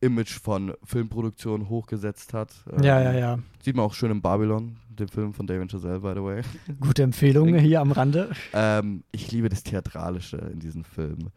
Image 0.00 0.38
von 0.38 0.74
Filmproduktionen 0.84 1.68
hochgesetzt 1.68 2.32
hat. 2.32 2.52
Ja, 2.82 3.00
Ähm, 3.00 3.04
ja, 3.04 3.12
ja. 3.12 3.38
Sieht 3.62 3.74
man 3.74 3.84
auch 3.84 3.94
schön 3.94 4.12
in 4.12 4.22
Babylon, 4.22 4.76
dem 4.90 5.08
Film 5.08 5.34
von 5.34 5.46
David 5.46 5.72
Chazelle, 5.72 6.00
by 6.00 6.12
the 6.14 6.22
way. 6.22 6.42
Gute 6.80 7.02
Empfehlung 7.02 7.54
hier 7.56 7.80
am 7.80 7.90
Rande. 7.90 8.30
Ähm, 8.52 9.02
ich 9.10 9.32
liebe 9.32 9.48
das 9.48 9.64
Theatralische 9.64 10.36
in 10.36 10.60
diesem 10.60 10.84
Film. 10.84 11.30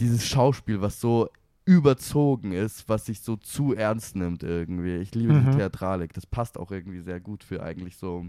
Dieses 0.00 0.26
Schauspiel, 0.26 0.80
was 0.80 1.00
so 1.00 1.28
überzogen 1.64 2.52
ist, 2.52 2.88
was 2.88 3.06
sich 3.06 3.20
so 3.20 3.36
zu 3.36 3.74
ernst 3.74 4.16
nimmt 4.16 4.42
irgendwie. 4.42 4.96
Ich 4.96 5.14
liebe 5.14 5.32
Mhm. 5.34 5.50
die 5.52 5.56
Theatralik. 5.58 6.12
Das 6.12 6.26
passt 6.26 6.58
auch 6.58 6.70
irgendwie 6.70 7.00
sehr 7.00 7.20
gut 7.20 7.44
für 7.44 7.62
eigentlich 7.62 7.96
so 7.96 8.26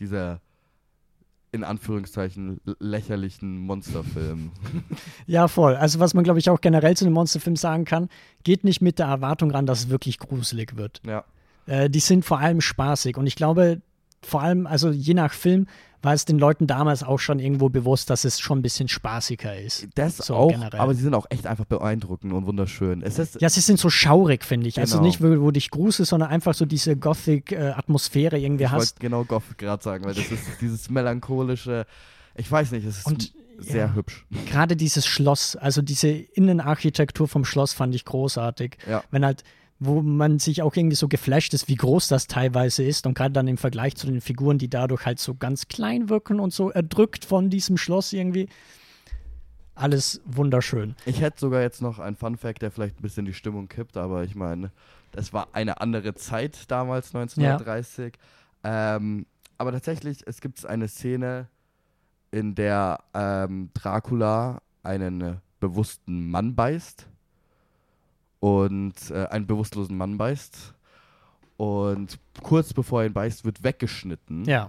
dieser 0.00 0.40
in 1.52 1.62
Anführungszeichen 1.62 2.60
lächerlichen 2.80 3.58
Monsterfilm. 3.58 4.50
Ja, 5.26 5.46
voll. 5.48 5.76
Also 5.76 6.00
was 6.00 6.12
man, 6.12 6.24
glaube 6.24 6.38
ich, 6.40 6.50
auch 6.50 6.60
generell 6.60 6.96
zu 6.96 7.04
einem 7.04 7.14
Monsterfilm 7.14 7.54
sagen 7.56 7.84
kann, 7.84 8.08
geht 8.42 8.64
nicht 8.64 8.82
mit 8.82 8.98
der 8.98 9.06
Erwartung 9.06 9.50
ran, 9.52 9.64
dass 9.64 9.80
es 9.84 9.88
wirklich 9.88 10.18
gruselig 10.18 10.76
wird. 10.76 11.00
ja. 11.06 11.24
Äh, 11.66 11.88
die 11.88 12.00
sind 12.00 12.26
vor 12.26 12.40
allem 12.40 12.60
spaßig. 12.60 13.16
Und 13.16 13.26
ich 13.26 13.36
glaube, 13.36 13.80
vor 14.24 14.42
allem, 14.42 14.66
also 14.66 14.90
je 14.90 15.14
nach 15.14 15.32
Film, 15.32 15.66
war 16.02 16.12
es 16.12 16.26
den 16.26 16.38
Leuten 16.38 16.66
damals 16.66 17.02
auch 17.02 17.18
schon 17.18 17.38
irgendwo 17.38 17.70
bewusst, 17.70 18.10
dass 18.10 18.24
es 18.26 18.38
schon 18.38 18.58
ein 18.58 18.62
bisschen 18.62 18.88
spaßiger 18.88 19.58
ist. 19.58 19.86
Das 19.94 20.18
So 20.18 20.34
auch, 20.34 20.50
generell. 20.50 20.78
aber 20.78 20.94
sie 20.94 21.00
sind 21.02 21.14
auch 21.14 21.24
echt 21.30 21.46
einfach 21.46 21.64
beeindruckend 21.64 22.30
und 22.34 22.44
wunderschön. 22.44 23.00
Es 23.00 23.18
ist, 23.18 23.40
Ja, 23.40 23.48
sie 23.48 23.60
sind 23.60 23.78
so 23.78 23.88
schaurig, 23.88 24.44
finde 24.44 24.68
ich. 24.68 24.78
Also 24.78 24.98
Genau. 24.98 25.06
nicht, 25.06 25.22
wo, 25.22 25.40
wo 25.40 25.50
dich 25.50 25.70
gruselst, 25.70 26.10
sondern 26.10 26.28
einfach 26.28 26.52
so 26.52 26.66
diese 26.66 26.94
Gothic-Atmosphäre 26.96 28.38
irgendwie 28.38 28.64
ich 28.64 28.70
wollte 28.72 28.82
hast. 28.82 29.00
genau 29.00 29.24
Goff 29.24 29.56
gerade 29.56 29.82
sagen, 29.82 30.04
weil 30.04 30.14
das 30.14 30.30
ist 30.30 30.42
dieses 30.60 30.90
melancholische, 30.90 31.86
ich 32.34 32.50
weiß 32.50 32.72
nicht, 32.72 32.84
es 32.86 32.98
ist 32.98 33.06
Und, 33.06 33.32
sehr 33.58 33.86
ja. 33.86 33.94
hübsch. 33.94 34.26
Gerade 34.46 34.76
dieses 34.76 35.06
Schloss, 35.06 35.56
also 35.56 35.80
diese 35.80 36.08
Innenarchitektur 36.08 37.28
vom 37.28 37.44
Schloss 37.44 37.72
fand 37.72 37.94
ich 37.94 38.04
großartig. 38.04 38.76
Ja. 38.88 39.02
Wenn 39.10 39.24
halt, 39.24 39.42
wo 39.86 40.02
man 40.02 40.38
sich 40.38 40.62
auch 40.62 40.74
irgendwie 40.74 40.96
so 40.96 41.08
geflasht 41.08 41.54
ist, 41.54 41.68
wie 41.68 41.76
groß 41.76 42.08
das 42.08 42.26
teilweise 42.26 42.82
ist 42.82 43.06
und 43.06 43.14
gerade 43.14 43.32
dann 43.32 43.48
im 43.48 43.56
Vergleich 43.56 43.96
zu 43.96 44.06
den 44.06 44.20
Figuren, 44.20 44.58
die 44.58 44.68
dadurch 44.68 45.06
halt 45.06 45.18
so 45.18 45.34
ganz 45.34 45.68
klein 45.68 46.08
wirken 46.08 46.40
und 46.40 46.52
so 46.52 46.70
erdrückt 46.70 47.24
von 47.24 47.50
diesem 47.50 47.76
Schloss 47.76 48.12
irgendwie. 48.12 48.48
Alles 49.74 50.20
wunderschön. 50.24 50.94
Ich 51.04 51.20
hätte 51.20 51.40
sogar 51.40 51.60
jetzt 51.62 51.82
noch 51.82 51.98
einen 51.98 52.16
Fun 52.16 52.36
Fact, 52.36 52.62
der 52.62 52.70
vielleicht 52.70 52.98
ein 52.98 53.02
bisschen 53.02 53.24
die 53.24 53.34
Stimmung 53.34 53.68
kippt, 53.68 53.96
aber 53.96 54.22
ich 54.22 54.34
meine, 54.34 54.70
das 55.10 55.32
war 55.32 55.48
eine 55.52 55.80
andere 55.80 56.14
Zeit 56.14 56.70
damals, 56.70 57.14
1930. 57.14 58.14
Ähm, 58.62 59.26
aber 59.58 59.72
tatsächlich, 59.72 60.22
es 60.26 60.40
gibt 60.40 60.64
eine 60.64 60.88
Szene, 60.88 61.48
in 62.30 62.54
der 62.54 62.98
ähm, 63.14 63.70
Dracula 63.74 64.60
einen 64.82 65.20
äh, 65.20 65.34
bewussten 65.60 66.30
Mann 66.30 66.54
beißt 66.54 67.08
und 68.44 69.10
äh, 69.10 69.24
einen 69.28 69.46
bewusstlosen 69.46 69.96
Mann 69.96 70.18
beißt. 70.18 70.74
Und 71.56 72.18
kurz 72.42 72.74
bevor 72.74 73.00
er 73.00 73.06
ihn 73.06 73.14
beißt, 73.14 73.46
wird 73.46 73.64
weggeschnitten. 73.64 74.44
Ja. 74.44 74.68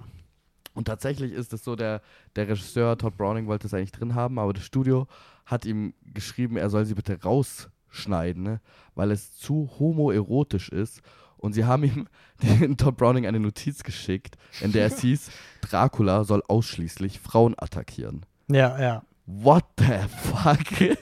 Und 0.73 0.85
tatsächlich 0.85 1.33
ist 1.33 1.51
es 1.51 1.65
so, 1.65 1.75
der, 1.75 2.01
der 2.37 2.47
Regisseur 2.47 2.97
Todd 2.97 3.17
Browning 3.17 3.47
wollte 3.47 3.67
es 3.67 3.73
eigentlich 3.73 3.91
drin 3.91 4.15
haben, 4.15 4.39
aber 4.39 4.53
das 4.53 4.63
Studio 4.63 5.07
hat 5.45 5.65
ihm 5.65 5.93
geschrieben, 6.05 6.55
er 6.55 6.69
soll 6.69 6.85
sie 6.85 6.93
bitte 6.93 7.21
rausschneiden, 7.21 8.43
ne? 8.43 8.61
weil 8.93 9.11
es 9.11 9.35
zu 9.35 9.69
homoerotisch 9.77 10.69
ist. 10.69 11.01
Und 11.35 11.51
sie 11.51 11.65
haben 11.65 11.83
ihm, 11.83 12.07
den 12.41 12.77
Todd 12.77 12.95
Browning, 12.95 13.27
eine 13.27 13.41
Notiz 13.41 13.83
geschickt, 13.83 14.37
in 14.61 14.71
der 14.71 14.85
es 14.85 14.99
hieß, 15.01 15.31
Dracula 15.59 16.23
soll 16.23 16.43
ausschließlich 16.47 17.19
Frauen 17.19 17.55
attackieren. 17.57 18.25
Ja, 18.47 18.79
ja. 18.79 19.03
What 19.25 19.65
the 19.79 20.07
fuck? 20.31 20.97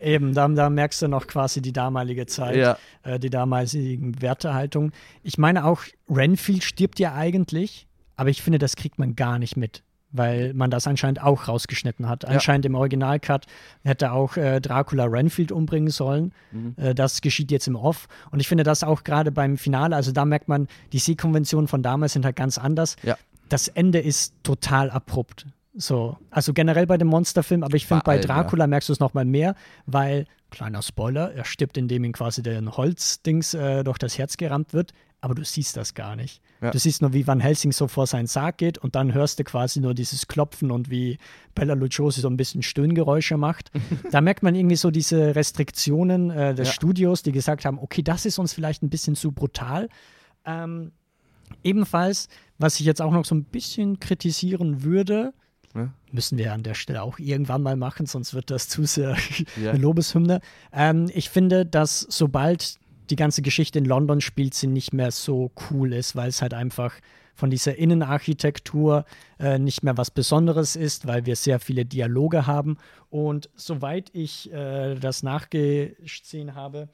Eben, 0.00 0.34
da, 0.34 0.48
da 0.48 0.70
merkst 0.70 1.02
du 1.02 1.08
noch 1.08 1.26
quasi 1.26 1.60
die 1.60 1.72
damalige 1.72 2.26
Zeit, 2.26 2.56
ja, 2.56 2.78
äh, 3.02 3.18
die 3.18 3.30
damaligen 3.30 4.20
Wertehaltung. 4.22 4.92
Ich 5.22 5.36
meine 5.36 5.64
auch, 5.64 5.82
Renfield 6.08 6.64
stirbt 6.64 6.98
ja 6.98 7.14
eigentlich, 7.14 7.86
aber 8.16 8.30
ich 8.30 8.42
finde, 8.42 8.58
das 8.58 8.76
kriegt 8.76 8.98
man 8.98 9.14
gar 9.14 9.38
nicht 9.38 9.56
mit, 9.56 9.82
weil 10.10 10.54
man 10.54 10.70
das 10.70 10.86
anscheinend 10.86 11.22
auch 11.22 11.48
rausgeschnitten 11.48 12.08
hat. 12.08 12.24
Anscheinend 12.24 12.64
im 12.66 12.74
Originalcut 12.74 13.46
hätte 13.82 14.12
auch 14.12 14.36
äh, 14.36 14.60
Dracula 14.60 15.04
Renfield 15.04 15.52
umbringen 15.52 15.90
sollen. 15.90 16.32
Mhm. 16.50 16.74
Äh, 16.76 16.94
das 16.94 17.20
geschieht 17.20 17.50
jetzt 17.50 17.68
im 17.68 17.76
Off. 17.76 18.08
Und 18.30 18.40
ich 18.40 18.48
finde 18.48 18.64
das 18.64 18.82
auch 18.82 19.04
gerade 19.04 19.30
beim 19.30 19.58
Finale, 19.58 19.96
also 19.96 20.12
da 20.12 20.24
merkt 20.24 20.48
man, 20.48 20.66
die 20.92 20.98
Sehkonventionen 20.98 21.68
von 21.68 21.82
damals 21.82 22.14
sind 22.14 22.24
halt 22.24 22.36
ganz 22.36 22.56
anders. 22.56 22.96
Ja. 23.02 23.16
Das 23.50 23.68
Ende 23.68 23.98
ist 23.98 24.34
total 24.44 24.90
abrupt. 24.90 25.46
So, 25.72 26.16
also 26.30 26.52
generell 26.52 26.86
bei 26.86 26.98
dem 26.98 27.08
Monsterfilm, 27.08 27.62
aber 27.62 27.76
ich 27.76 27.86
finde 27.86 28.02
bei. 28.04 28.18
Dracula 28.18 28.66
merkst 28.66 28.88
du 28.88 28.92
es 28.92 29.00
nochmal 29.00 29.24
mehr, 29.24 29.54
weil, 29.86 30.26
kleiner 30.50 30.82
Spoiler, 30.82 31.32
er 31.32 31.44
stirbt, 31.44 31.76
indem 31.78 32.02
ihm 32.02 32.12
quasi 32.12 32.42
der 32.42 32.60
Holzdings 32.76 33.54
äh, 33.54 33.84
durch 33.84 33.98
das 33.98 34.18
Herz 34.18 34.36
gerammt 34.36 34.72
wird, 34.72 34.92
aber 35.20 35.34
du 35.34 35.44
siehst 35.44 35.76
das 35.76 35.94
gar 35.94 36.16
nicht. 36.16 36.42
Ja. 36.60 36.72
Du 36.72 36.78
siehst 36.78 37.02
nur, 37.02 37.12
wie 37.12 37.26
Van 37.26 37.38
Helsing 37.38 37.70
so 37.70 37.86
vor 37.86 38.06
seinen 38.06 38.26
Sarg 38.26 38.58
geht 38.58 38.78
und 38.78 38.96
dann 38.96 39.14
hörst 39.14 39.38
du 39.38 39.44
quasi 39.44 39.80
nur 39.80 39.94
dieses 39.94 40.26
Klopfen 40.26 40.72
und 40.72 40.90
wie 40.90 41.18
Bella 41.54 41.74
Lugosi 41.74 42.20
so 42.20 42.28
ein 42.28 42.36
bisschen 42.36 42.62
Stöhngeräusche 42.62 43.36
macht. 43.36 43.70
da 44.10 44.20
merkt 44.20 44.42
man 44.42 44.56
irgendwie 44.56 44.76
so 44.76 44.90
diese 44.90 45.36
Restriktionen 45.36 46.30
äh, 46.30 46.54
des 46.54 46.68
Ja. 46.68 46.74
Studios, 46.74 47.22
die 47.22 47.32
gesagt 47.32 47.64
haben, 47.64 47.78
okay, 47.78 48.02
das 48.02 48.26
ist 48.26 48.38
uns 48.38 48.52
vielleicht 48.52 48.82
ein 48.82 48.90
bisschen 48.90 49.14
zu 49.14 49.30
brutal. 49.30 49.88
Ähm, 50.44 50.90
ebenfalls, 51.62 52.28
was 52.58 52.80
ich 52.80 52.86
jetzt 52.86 53.02
auch 53.02 53.12
noch 53.12 53.24
so 53.24 53.34
ein 53.34 53.44
bisschen 53.44 54.00
kritisieren 54.00 54.82
würde, 54.82 55.32
Ja. 55.74 55.88
müssen 56.10 56.36
wir 56.36 56.52
an 56.52 56.62
der 56.62 56.74
Stelle 56.74 57.02
auch 57.02 57.18
irgendwann 57.18 57.62
mal 57.62 57.76
machen, 57.76 58.06
sonst 58.06 58.34
wird 58.34 58.50
das 58.50 58.68
zu 58.68 58.84
sehr 58.84 59.16
Ja. 59.62 59.70
eine 59.70 59.78
Lobeshymne. 59.78 60.40
Ähm, 60.72 61.10
ich 61.14 61.30
finde, 61.30 61.64
dass 61.64 62.00
sobald 62.00 62.76
die 63.10 63.16
ganze 63.16 63.42
Geschichte 63.42 63.78
in 63.78 63.84
London 63.84 64.20
spielt, 64.20 64.54
sie 64.54 64.66
nicht 64.66 64.92
mehr 64.92 65.10
so 65.10 65.50
cool 65.70 65.92
ist, 65.92 66.16
weil 66.16 66.28
es 66.28 66.42
halt 66.42 66.54
einfach 66.54 66.94
von 67.34 67.50
dieser 67.50 67.76
Innenarchitektur 67.76 69.04
äh, 69.38 69.58
nicht 69.58 69.82
mehr 69.82 69.96
was 69.96 70.10
Besonderes 70.10 70.76
ist, 70.76 71.06
weil 71.06 71.26
wir 71.26 71.36
sehr 71.36 71.58
viele 71.58 71.84
Dialoge 71.84 72.46
haben. 72.46 72.76
Und 73.08 73.48
soweit 73.54 74.10
ich 74.12 74.52
äh, 74.52 74.94
das 74.96 75.22
nachgesehen 75.22 76.54
habe, 76.54 76.88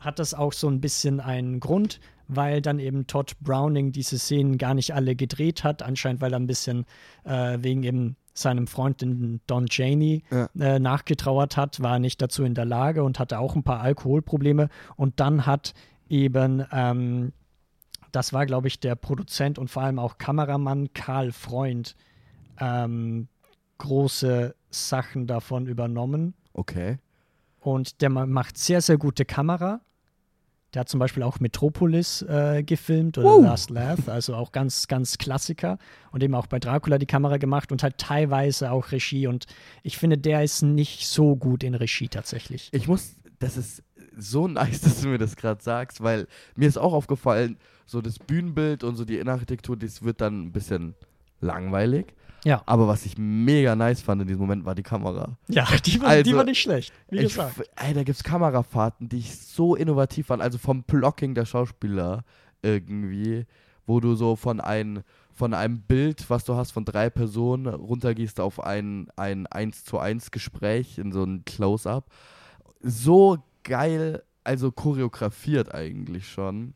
hat 0.00 0.18
das 0.18 0.34
auch 0.34 0.52
so 0.52 0.68
ein 0.68 0.80
bisschen 0.80 1.20
einen 1.20 1.60
Grund, 1.60 2.00
weil 2.26 2.60
dann 2.62 2.78
eben 2.78 3.06
Todd 3.06 3.36
Browning 3.40 3.92
diese 3.92 4.18
Szenen 4.18 4.58
gar 4.58 4.74
nicht 4.74 4.94
alle 4.94 5.14
gedreht 5.14 5.62
hat, 5.64 5.82
anscheinend 5.82 6.20
weil 6.20 6.32
er 6.32 6.40
ein 6.40 6.46
bisschen 6.46 6.84
äh, 7.24 7.58
wegen 7.60 7.82
eben 7.84 8.16
seinem 8.32 8.66
Freund 8.66 9.04
Don 9.46 9.66
Janey 9.68 10.22
Ja. 10.30 10.48
äh, 10.58 10.78
nachgetrauert 10.78 11.56
hat, 11.56 11.80
war 11.82 11.94
er 11.94 11.98
nicht 11.98 12.22
dazu 12.22 12.44
in 12.44 12.54
der 12.54 12.64
Lage 12.64 13.02
und 13.04 13.18
hatte 13.18 13.38
auch 13.38 13.54
ein 13.56 13.62
paar 13.64 13.80
Alkoholprobleme. 13.80 14.68
Und 14.96 15.20
dann 15.20 15.44
hat 15.46 15.74
eben, 16.08 16.64
ähm, 16.72 17.32
das 18.12 18.32
war 18.32 18.46
glaube 18.46 18.68
ich 18.68 18.80
der 18.80 18.94
Produzent 18.94 19.58
und 19.58 19.68
vor 19.68 19.82
allem 19.82 19.98
auch 19.98 20.16
Kameramann 20.18 20.92
Karl 20.94 21.32
Freund, 21.32 21.96
ähm, 22.60 23.28
große 23.78 24.54
Sachen 24.70 25.26
davon 25.26 25.66
übernommen. 25.66 26.34
Okay. 26.52 26.98
Und 27.60 28.00
der 28.00 28.10
ma- 28.10 28.26
macht 28.26 28.56
sehr, 28.58 28.80
sehr 28.80 28.96
gute 28.98 29.24
Kamera. 29.24 29.80
Der 30.74 30.80
hat 30.80 30.88
zum 30.88 31.00
Beispiel 31.00 31.22
auch 31.22 31.40
Metropolis 31.40 32.22
äh, 32.22 32.62
gefilmt 32.62 33.18
oder 33.18 33.36
Uh. 33.36 33.42
Last 33.42 33.70
Laugh, 33.70 34.08
also 34.08 34.34
auch 34.36 34.52
ganz, 34.52 34.86
ganz 34.86 35.18
Klassiker. 35.18 35.78
Und 36.12 36.22
eben 36.22 36.34
auch 36.34 36.46
bei 36.46 36.58
Dracula 36.58 36.98
die 36.98 37.06
Kamera 37.06 37.38
gemacht 37.38 37.72
und 37.72 37.82
halt 37.82 37.98
teilweise 37.98 38.70
auch 38.70 38.92
Regie. 38.92 39.26
Und 39.26 39.46
ich 39.82 39.98
finde, 39.98 40.16
der 40.16 40.44
ist 40.44 40.62
nicht 40.62 41.08
so 41.08 41.34
gut 41.34 41.64
in 41.64 41.74
Regie 41.74 42.08
tatsächlich. 42.08 42.68
Ich 42.72 42.86
muss, 42.86 43.16
das 43.40 43.56
ist 43.56 43.82
so 44.16 44.46
nice, 44.46 44.80
dass 44.82 45.00
du 45.00 45.08
mir 45.08 45.18
das 45.18 45.36
gerade 45.36 45.62
sagst, 45.62 46.02
weil 46.02 46.28
mir 46.54 46.68
ist 46.68 46.78
auch 46.78 46.92
aufgefallen, 46.92 47.56
so 47.86 48.00
das 48.00 48.20
Bühnenbild 48.20 48.84
und 48.84 48.94
so 48.94 49.04
die 49.04 49.14
Innenarchitektur, 49.14 49.76
das 49.76 50.02
wird 50.02 50.20
dann 50.20 50.42
ein 50.46 50.52
bisschen 50.52 50.94
langweilig. 51.40 52.14
Ja. 52.44 52.62
Aber 52.66 52.88
was 52.88 53.04
ich 53.06 53.18
mega 53.18 53.76
nice 53.76 54.00
fand 54.00 54.22
in 54.22 54.28
diesem 54.28 54.40
Moment, 54.40 54.64
war 54.64 54.74
die 54.74 54.82
Kamera. 54.82 55.36
Ja, 55.48 55.66
die 55.84 56.00
war, 56.00 56.08
Also, 56.08 56.22
die 56.22 56.34
war 56.36 56.44
nicht 56.44 56.60
schlecht, 56.60 56.92
wie 57.10 57.18
Ich, 57.18 57.34
gesagt. 57.34 57.60
ey, 57.76 57.92
da 57.94 58.02
gibt 58.02 58.16
es 58.16 58.24
Kamerafahrten, 58.24 59.08
die 59.08 59.18
ich 59.18 59.38
so 59.38 59.74
innovativ 59.74 60.28
fand. 60.28 60.42
Also 60.42 60.58
vom 60.58 60.82
Blocking 60.84 61.34
der 61.34 61.44
Schauspieler 61.44 62.24
irgendwie, 62.62 63.46
wo 63.86 64.00
du 64.00 64.14
so 64.14 64.36
von, 64.36 64.60
ein, 64.60 65.02
von 65.32 65.54
einem 65.54 65.80
Bild, 65.82 66.28
was 66.30 66.44
du 66.44 66.54
hast 66.54 66.70
von 66.72 66.84
drei 66.84 67.10
Personen, 67.10 67.66
runtergehst 67.66 68.40
auf 68.40 68.62
ein, 68.62 69.08
ein 69.16 69.46
1 69.46 69.84
zu 69.84 69.98
1 69.98 70.30
Gespräch 70.30 70.98
in 70.98 71.12
so 71.12 71.24
ein 71.24 71.44
Close-Up. 71.44 72.06
So 72.82 73.38
geil, 73.64 74.22
also 74.44 74.72
choreografiert 74.72 75.74
eigentlich 75.74 76.28
schon. 76.28 76.74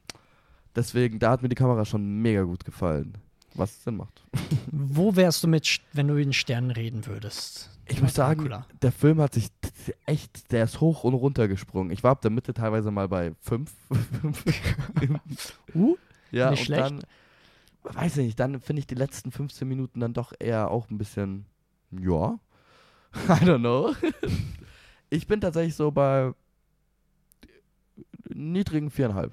Deswegen, 0.76 1.18
da 1.18 1.30
hat 1.30 1.42
mir 1.42 1.48
die 1.48 1.54
Kamera 1.54 1.84
schon 1.84 2.20
mega 2.20 2.42
gut 2.42 2.64
gefallen. 2.64 3.14
Was 3.54 3.84
Sinn 3.84 3.96
macht. 3.96 4.24
Wo 4.72 5.14
wärst 5.16 5.44
du 5.44 5.48
mit, 5.48 5.80
wenn 5.92 6.08
du 6.08 6.16
in 6.16 6.32
Sternen 6.32 6.70
reden 6.70 7.06
würdest? 7.06 7.70
Ich 7.86 8.00
muss 8.00 8.14
sagen, 8.14 8.40
Dracula. 8.40 8.66
der 8.80 8.92
Film 8.92 9.20
hat 9.20 9.34
sich 9.34 9.48
echt, 10.06 10.50
der 10.52 10.64
ist 10.64 10.80
hoch 10.80 11.04
und 11.04 11.14
runter 11.14 11.48
gesprungen. 11.48 11.90
Ich 11.90 12.02
war 12.02 12.12
ab 12.12 12.22
der 12.22 12.30
Mitte 12.30 12.54
teilweise 12.54 12.90
mal 12.90 13.08
bei 13.08 13.32
fünf. 13.40 13.72
Uh, 15.74 15.96
ja, 16.30 16.50
nicht 16.50 16.64
schlecht. 16.64 16.82
dann, 16.82 17.02
weiß 17.82 18.18
ich 18.18 18.26
nicht, 18.26 18.40
dann 18.40 18.60
finde 18.60 18.80
ich 18.80 18.86
die 18.86 18.94
letzten 18.94 19.32
15 19.32 19.66
Minuten 19.66 19.98
dann 20.00 20.14
doch 20.14 20.32
eher 20.38 20.70
auch 20.70 20.88
ein 20.88 20.98
bisschen, 20.98 21.46
ja, 21.90 22.38
I 23.28 23.44
don't 23.44 23.58
know. 23.58 23.92
ich 25.10 25.26
bin 25.26 25.40
tatsächlich 25.40 25.74
so 25.74 25.90
bei 25.90 26.32
niedrigen 28.28 28.90
viereinhalb. 28.90 29.32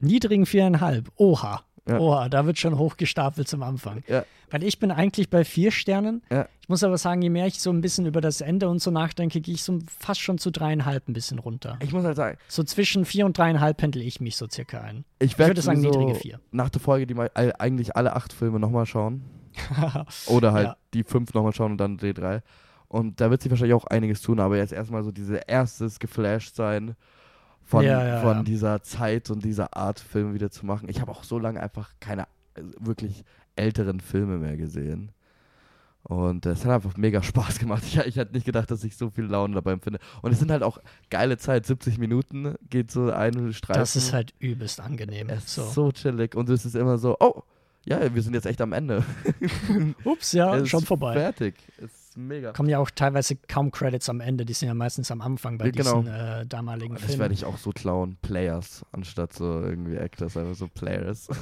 niedrigen 0.00 0.44
viereinhalb. 0.46 1.10
Oha. 1.16 1.64
Ja. 1.86 1.98
Oha, 1.98 2.28
da 2.30 2.46
wird 2.46 2.58
schon 2.58 2.78
hochgestapelt 2.78 3.46
zum 3.46 3.62
Anfang. 3.62 4.02
Ja. 4.08 4.24
Weil 4.50 4.62
ich 4.62 4.78
bin 4.78 4.90
eigentlich 4.90 5.28
bei 5.28 5.44
vier 5.44 5.70
Sternen. 5.70 6.22
Ja. 6.30 6.48
Ich 6.62 6.68
muss 6.70 6.82
aber 6.82 6.96
sagen, 6.96 7.20
je 7.20 7.28
mehr 7.28 7.46
ich 7.46 7.60
so 7.60 7.70
ein 7.70 7.82
bisschen 7.82 8.06
über 8.06 8.22
das 8.22 8.40
Ende 8.40 8.68
und 8.70 8.80
so 8.80 8.90
nachdenke, 8.90 9.40
gehe 9.42 9.54
ich 9.54 9.62
so 9.62 9.80
fast 9.98 10.20
schon 10.20 10.38
zu 10.38 10.50
dreieinhalb 10.50 11.06
ein 11.08 11.12
bisschen 11.12 11.38
runter. 11.38 11.76
Ich 11.82 11.92
muss 11.92 12.04
halt 12.04 12.16
sagen, 12.16 12.38
So 12.48 12.62
zwischen 12.64 13.04
vier 13.04 13.26
und 13.26 13.36
dreieinhalb 13.36 13.76
pendel 13.76 14.00
ich 14.02 14.20
mich 14.20 14.36
so 14.36 14.46
circa 14.48 14.80
ein. 14.80 15.04
ich 15.18 15.32
Ich 15.32 15.38
werde 15.38 15.50
würde 15.50 15.60
sagen, 15.62 15.82
sowieso 15.82 15.98
niedrige 15.98 16.18
vier. 16.20 16.40
nach 16.52 16.70
der 16.70 16.80
Folge 16.80 17.06
die 17.06 17.12
mal, 17.14 17.30
eigentlich 17.34 17.96
alle 17.96 18.14
acht 18.16 18.32
Filme 18.32 18.58
nochmal 18.58 18.86
schauen. 18.86 19.22
Oder 20.26 20.52
halt 20.52 20.66
Ja. 20.68 20.76
die 20.94 21.04
fünf 21.04 21.34
nochmal 21.34 21.52
schauen 21.52 21.72
und 21.72 21.78
dann 21.78 21.98
D3. 21.98 22.40
Und 22.88 23.20
da 23.20 23.30
wird 23.30 23.42
sich 23.42 23.50
wahrscheinlich 23.50 23.74
auch 23.74 23.84
einiges 23.86 24.22
tun, 24.22 24.40
aber 24.40 24.56
jetzt 24.56 24.72
erstmal 24.72 25.02
so 25.02 25.10
diese 25.12 25.36
erstes 25.46 25.98
geflasht 25.98 26.54
sein 26.54 26.94
von, 27.64 27.84
Ja, 27.84 28.06
ja, 28.06 28.20
von 28.20 28.38
ja. 28.38 28.42
dieser 28.42 28.82
Zeit 28.82 29.30
und 29.30 29.44
dieser 29.44 29.76
Art 29.76 30.00
Filme 30.00 30.34
wieder 30.34 30.50
zu 30.50 30.66
machen. 30.66 30.88
Ich 30.88 31.00
habe 31.00 31.10
auch 31.10 31.24
so 31.24 31.38
lange 31.38 31.60
einfach 31.60 31.90
keine 32.00 32.22
äh, 32.54 32.62
wirklich 32.78 33.24
älteren 33.56 34.00
Filme 34.00 34.38
mehr 34.38 34.56
gesehen. 34.56 35.12
Und 36.02 36.44
es 36.44 36.66
hat 36.66 36.72
einfach 36.72 36.98
mega 36.98 37.22
Spaß 37.22 37.58
gemacht. 37.58 37.82
Ich, 37.86 37.96
ich 37.96 38.16
hätte 38.16 38.34
nicht 38.34 38.44
gedacht, 38.44 38.70
dass 38.70 38.84
ich 38.84 38.96
so 38.96 39.08
viel 39.08 39.24
Laune 39.24 39.54
dabei 39.54 39.72
empfinde. 39.72 39.98
Und 40.20 40.32
es 40.32 40.38
sind 40.38 40.50
halt 40.50 40.62
auch 40.62 40.78
geile 41.08 41.38
Zeit. 41.38 41.64
70 41.64 41.96
Minuten 41.98 42.56
geht 42.68 42.90
so 42.90 43.10
eine 43.10 43.52
Streifen. 43.54 43.80
Das 43.80 43.96
ist 43.96 44.12
halt 44.12 44.34
übelst 44.38 44.80
angenehm. 44.80 45.30
es 45.30 45.44
ist 45.44 45.54
So. 45.54 45.62
so 45.64 45.92
chillig. 45.92 46.34
Und 46.34 46.50
es 46.50 46.66
ist 46.66 46.76
immer 46.76 46.98
so, 46.98 47.16
oh, 47.20 47.42
ja, 47.86 48.14
wir 48.14 48.22
sind 48.22 48.34
jetzt 48.34 48.46
echt 48.46 48.60
am 48.60 48.72
Ende. 48.74 49.02
Ups, 50.04 50.32
ja, 50.32 50.54
Es 50.56 50.68
schon 50.68 50.80
ist 50.80 50.88
vorbei. 50.88 51.14
Fertig. 51.14 51.54
Es 51.78 52.03
ist 52.14 52.18
mega. 52.18 52.52
Kommen 52.52 52.68
ja 52.68 52.78
auch 52.78 52.90
teilweise 52.90 53.36
kaum 53.36 53.70
Credits 53.70 54.08
am 54.08 54.20
Ende, 54.20 54.44
die 54.44 54.52
sind 54.52 54.68
ja 54.68 54.74
meistens 54.74 55.10
am 55.10 55.20
Anfang 55.20 55.58
bei 55.58 55.66
Ja, 55.66 55.70
genau. 55.72 56.00
diesen 56.02 56.14
äh, 56.14 56.46
damaligen 56.46 56.94
Das 56.94 57.04
Filmen. 57.04 57.20
werde 57.20 57.34
ich 57.34 57.44
auch 57.44 57.58
so 57.58 57.70
klauen. 57.70 58.16
Players, 58.22 58.84
anstatt 58.92 59.32
so 59.32 59.44
irgendwie 59.60 59.96
Actors, 59.96 60.36
einfach 60.36 60.54
so 60.54 60.68
Players. 60.68 61.28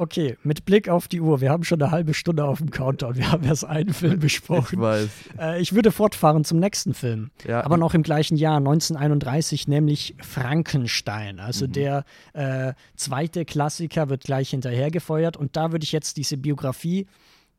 Okay, 0.00 0.38
mit 0.44 0.64
Blick 0.64 0.88
auf 0.88 1.08
die 1.08 1.20
Uhr, 1.20 1.40
wir 1.40 1.50
haben 1.50 1.64
schon 1.64 1.82
eine 1.82 1.90
halbe 1.90 2.14
Stunde 2.14 2.44
auf 2.44 2.58
dem 2.58 2.70
Countdown, 2.70 3.16
wir 3.16 3.32
haben 3.32 3.42
erst 3.42 3.64
einen 3.64 3.92
Film 3.92 4.12
Ich 4.14 4.20
besprochen. 4.20 4.80
weiß. 4.80 5.08
Äh, 5.38 5.60
ich 5.60 5.74
würde 5.74 5.90
fortfahren 5.90 6.44
zum 6.44 6.60
nächsten 6.60 6.94
Film. 6.94 7.32
Ja, 7.44 7.64
Aber 7.64 7.76
noch 7.76 7.94
im 7.94 8.04
gleichen 8.04 8.36
Jahr, 8.36 8.58
1931, 8.58 9.66
nämlich 9.66 10.14
Frankenstein. 10.22 11.40
Also 11.40 11.66
Mhm. 11.66 11.72
der 11.72 12.04
äh, 12.32 12.74
zweite 12.96 13.44
Klassiker 13.44 14.08
wird 14.08 14.22
gleich 14.22 14.50
hinterhergefeuert. 14.50 15.36
Und 15.36 15.56
da 15.56 15.72
würde 15.72 15.82
ich 15.82 15.90
jetzt 15.92 16.16
diese 16.16 16.36
Biografie 16.36 17.06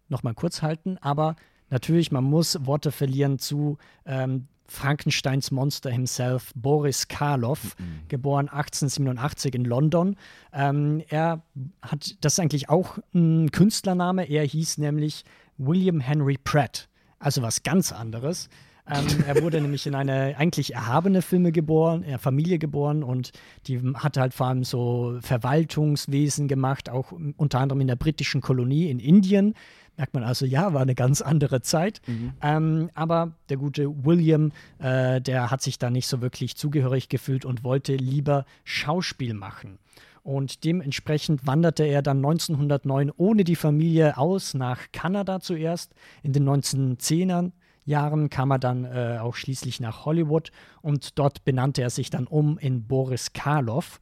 nochmal 0.07 0.33
kurz 0.33 0.61
halten. 0.61 0.97
Aber 1.01 1.35
natürlich, 1.69 2.11
man 2.11 2.23
muss 2.23 2.57
Worte 2.65 2.91
verlieren 2.91 3.39
zu 3.39 3.77
ähm, 4.05 4.47
Frankensteins 4.67 5.49
Monster 5.49 5.89
himself, 5.89 6.51
Boris 6.55 7.07
Karloff, 7.07 7.75
Mhm. 7.79 8.07
geboren 8.07 8.49
1887 8.49 9.55
in 9.55 9.65
London. 9.65 10.15
Ähm, 10.53 11.01
er 11.09 11.41
hat, 11.81 12.15
das 12.21 12.33
ist 12.33 12.39
eigentlich 12.39 12.69
auch 12.69 12.99
ein 13.13 13.51
Künstlername. 13.51 14.29
Er 14.29 14.43
hieß 14.43 14.77
nämlich 14.77 15.23
William 15.57 15.99
Henry 15.99 16.37
Pratt. 16.37 16.87
Also 17.17 17.41
was 17.41 17.63
ganz 17.63 17.91
anderes. 17.91 18.47
Ähm, 18.87 19.05
er 19.27 19.41
wurde 19.43 19.59
nämlich 19.61 19.85
in 19.87 19.95
eine 19.95 20.35
eigentlich 20.37 20.73
erhabene 20.73 21.21
Filme 21.21 21.51
geboren, 21.51 22.03
äh, 22.03 22.17
Familie 22.17 22.59
geboren 22.59 23.03
und 23.03 23.31
die 23.67 23.79
hat 23.95 24.17
halt 24.17 24.33
vor 24.33 24.47
allem 24.47 24.63
so 24.63 25.17
Verwaltungswesen 25.21 26.47
gemacht, 26.47 26.89
auch 26.89 27.11
unter 27.37 27.59
anderem 27.59 27.81
in 27.81 27.87
der 27.87 27.95
britischen 27.95 28.41
Kolonie 28.41 28.89
in 28.89 28.99
Indien. 28.99 29.53
Merkt 29.99 30.13
man 30.13 30.23
also, 30.23 30.45
ja, 30.45 30.73
war 30.73 30.81
eine 30.81 30.95
ganz 30.95 31.19
andere 31.19 31.61
Zeit. 31.61 31.99
Ähm, 32.41 32.89
aber 32.93 33.33
der 33.49 33.57
gute 33.57 34.05
William, 34.05 34.53
äh, 34.77 35.19
der 35.19 35.51
hat 35.51 35.61
sich 35.61 35.77
da 35.77 35.89
nicht 35.89 36.07
so 36.07 36.21
wirklich 36.21 36.55
zugehörig 36.55 37.09
gefühlt 37.09 37.43
und 37.43 37.65
wollte 37.65 37.97
lieber 37.97 38.45
Schauspiel 38.63 39.33
machen. 39.33 39.77
Und 40.23 40.63
dementsprechend 40.63 41.45
wanderte 41.45 41.83
er 41.83 42.01
dann 42.01 42.19
1909 42.19 43.11
ohne 43.17 43.43
die 43.43 43.57
Familie 43.57 44.17
aus 44.17 44.53
nach 44.53 44.89
Kanada 44.93 45.41
zuerst. 45.41 45.93
In 46.23 46.31
den 46.31 46.47
1910ern 46.47 47.51
Jahren 47.83 48.29
kam 48.29 48.51
er 48.51 48.59
dann 48.59 48.85
äh, 48.85 49.17
auch 49.19 49.35
schließlich 49.35 49.81
nach 49.81 50.05
Hollywood 50.05 50.51
und 50.81 51.19
dort 51.19 51.43
benannte 51.43 51.81
er 51.81 51.89
sich 51.89 52.09
dann 52.09 52.25
um 52.25 52.57
in 52.57 52.87
Boris 52.87 53.33
Karloff. 53.33 53.99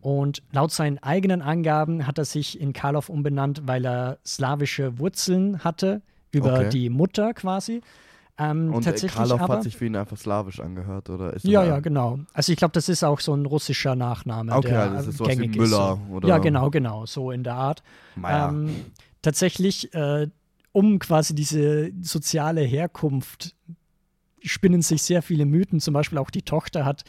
Und 0.00 0.42
laut 0.52 0.72
seinen 0.72 0.98
eigenen 0.98 1.42
Angaben 1.42 2.06
hat 2.06 2.18
er 2.18 2.24
sich 2.24 2.58
in 2.60 2.72
Karloff 2.72 3.08
umbenannt, 3.08 3.62
weil 3.66 3.84
er 3.84 4.18
slawische 4.26 4.98
Wurzeln 4.98 5.62
hatte, 5.62 6.02
über 6.32 6.54
Okay. 6.54 6.68
die 6.70 6.88
Mutter 6.90 7.34
quasi. 7.34 7.82
Ähm, 8.38 8.72
Und 8.72 8.82
äh, 8.82 8.84
tatsächlich 8.86 9.12
Karloff 9.18 9.40
aber, 9.42 9.54
hat 9.56 9.62
sich 9.64 9.76
für 9.76 9.84
ihn 9.84 9.96
einfach 9.96 10.16
slawisch 10.16 10.60
angehört, 10.60 11.10
oder? 11.10 11.34
Ist 11.34 11.44
ja, 11.44 11.62
ja, 11.64 11.80
genau. 11.80 12.20
Also 12.32 12.52
ich 12.52 12.56
glaube, 12.58 12.72
das 12.72 12.88
ist 12.88 13.04
auch 13.04 13.20
so 13.20 13.34
ein 13.34 13.44
russischer 13.44 13.94
Nachname, 13.94 14.52
Okay, 14.54 14.68
der 14.68 14.80
also 14.82 14.94
das 14.96 15.06
ist 15.08 15.16
sowas 15.18 15.38
wie 15.38 15.48
Müller 15.48 15.64
ist. 15.64 15.68
So. 16.08 16.14
oder- 16.14 16.28
Ja, 16.28 16.38
genau, 16.38 16.70
genau, 16.70 17.04
so 17.04 17.30
in 17.32 17.44
der 17.44 17.54
Art. 17.56 17.82
Ähm, 18.26 18.70
tatsächlich, 19.20 19.92
äh, 19.92 20.28
um 20.72 20.98
quasi 21.00 21.34
diese 21.34 21.90
soziale 22.00 22.62
Herkunft 22.62 23.54
spinnen 24.42 24.80
sich 24.80 25.02
sehr 25.02 25.20
viele 25.20 25.44
Mythen. 25.44 25.80
Zum 25.80 25.92
Beispiel 25.92 26.16
auch 26.16 26.30
die 26.30 26.42
Tochter 26.42 26.84
hat 26.86 27.04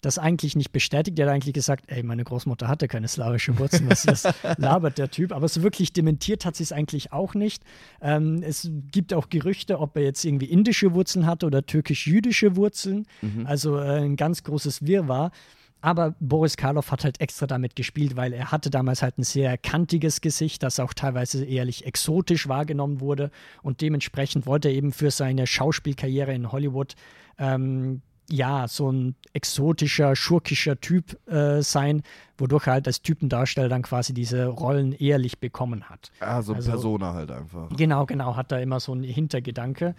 das 0.00 0.18
eigentlich 0.18 0.56
nicht 0.56 0.72
bestätigt. 0.72 1.18
Die 1.18 1.22
hat 1.22 1.30
eigentlich 1.30 1.54
gesagt, 1.54 1.84
ey, 1.88 2.02
meine 2.02 2.24
Großmutter 2.24 2.68
hatte 2.68 2.88
keine 2.88 3.08
slawische 3.08 3.58
Wurzeln. 3.58 3.88
Was 3.90 4.02
das 4.02 4.28
labert 4.58 4.98
der 4.98 5.10
Typ? 5.10 5.32
Aber 5.32 5.48
so 5.48 5.62
wirklich 5.62 5.92
dementiert 5.92 6.44
hat 6.44 6.56
sie 6.56 6.62
es 6.62 6.72
eigentlich 6.72 7.12
auch 7.12 7.34
nicht. 7.34 7.62
Ähm, 8.00 8.42
es 8.42 8.70
gibt 8.90 9.12
auch 9.14 9.28
Gerüchte, 9.28 9.80
ob 9.80 9.96
er 9.96 10.02
jetzt 10.02 10.24
irgendwie 10.24 10.46
indische 10.46 10.94
Wurzeln 10.94 11.26
hatte 11.26 11.46
oder 11.46 11.64
türkisch-jüdische 11.64 12.56
Wurzeln. 12.56 13.06
Also 13.46 13.78
äh, 13.78 14.00
ein 14.00 14.16
ganz 14.16 14.42
großes 14.44 14.86
Wirrwarr. 14.86 15.32
Aber 15.80 16.14
Boris 16.20 16.56
Karloff 16.56 16.90
hat 16.90 17.04
halt 17.04 17.20
extra 17.20 17.46
damit 17.46 17.76
gespielt, 17.76 18.16
weil 18.16 18.32
er 18.32 18.50
hatte 18.50 18.70
damals 18.70 19.02
halt 19.02 19.18
ein 19.18 19.22
sehr 19.22 19.56
kantiges 19.58 20.20
Gesicht, 20.20 20.62
das 20.62 20.80
auch 20.80 20.94
teilweise 20.94 21.44
ehrlich 21.44 21.86
exotisch 21.86 22.48
wahrgenommen 22.48 23.00
wurde. 23.00 23.30
Und 23.62 23.82
dementsprechend 23.82 24.46
wollte 24.46 24.68
er 24.68 24.74
eben 24.74 24.92
für 24.92 25.10
seine 25.10 25.46
Schauspielkarriere 25.46 26.34
in 26.34 26.50
Hollywood 26.50 26.94
ähm, 27.38 28.02
ja, 28.30 28.66
so 28.68 28.90
ein 28.90 29.14
exotischer, 29.32 30.16
schurkischer 30.16 30.80
Typ 30.80 31.16
äh, 31.28 31.62
sein, 31.62 32.02
wodurch 32.38 32.66
er 32.66 32.74
halt 32.74 32.86
als 32.86 33.02
Typendarsteller 33.02 33.68
dann 33.68 33.82
quasi 33.82 34.12
diese 34.14 34.46
Rollen 34.46 34.92
ehrlich 34.92 35.38
bekommen 35.38 35.84
hat. 35.84 36.10
Ah, 36.20 36.42
so 36.42 36.54
also- 36.54 36.70
Persona 36.70 37.14
halt 37.14 37.30
einfach. 37.30 37.68
Genau, 37.76 38.06
genau, 38.06 38.36
hat 38.36 38.50
da 38.52 38.58
immer 38.58 38.80
so 38.80 38.92
einen 38.92 39.04
Hintergedanke. 39.04 39.94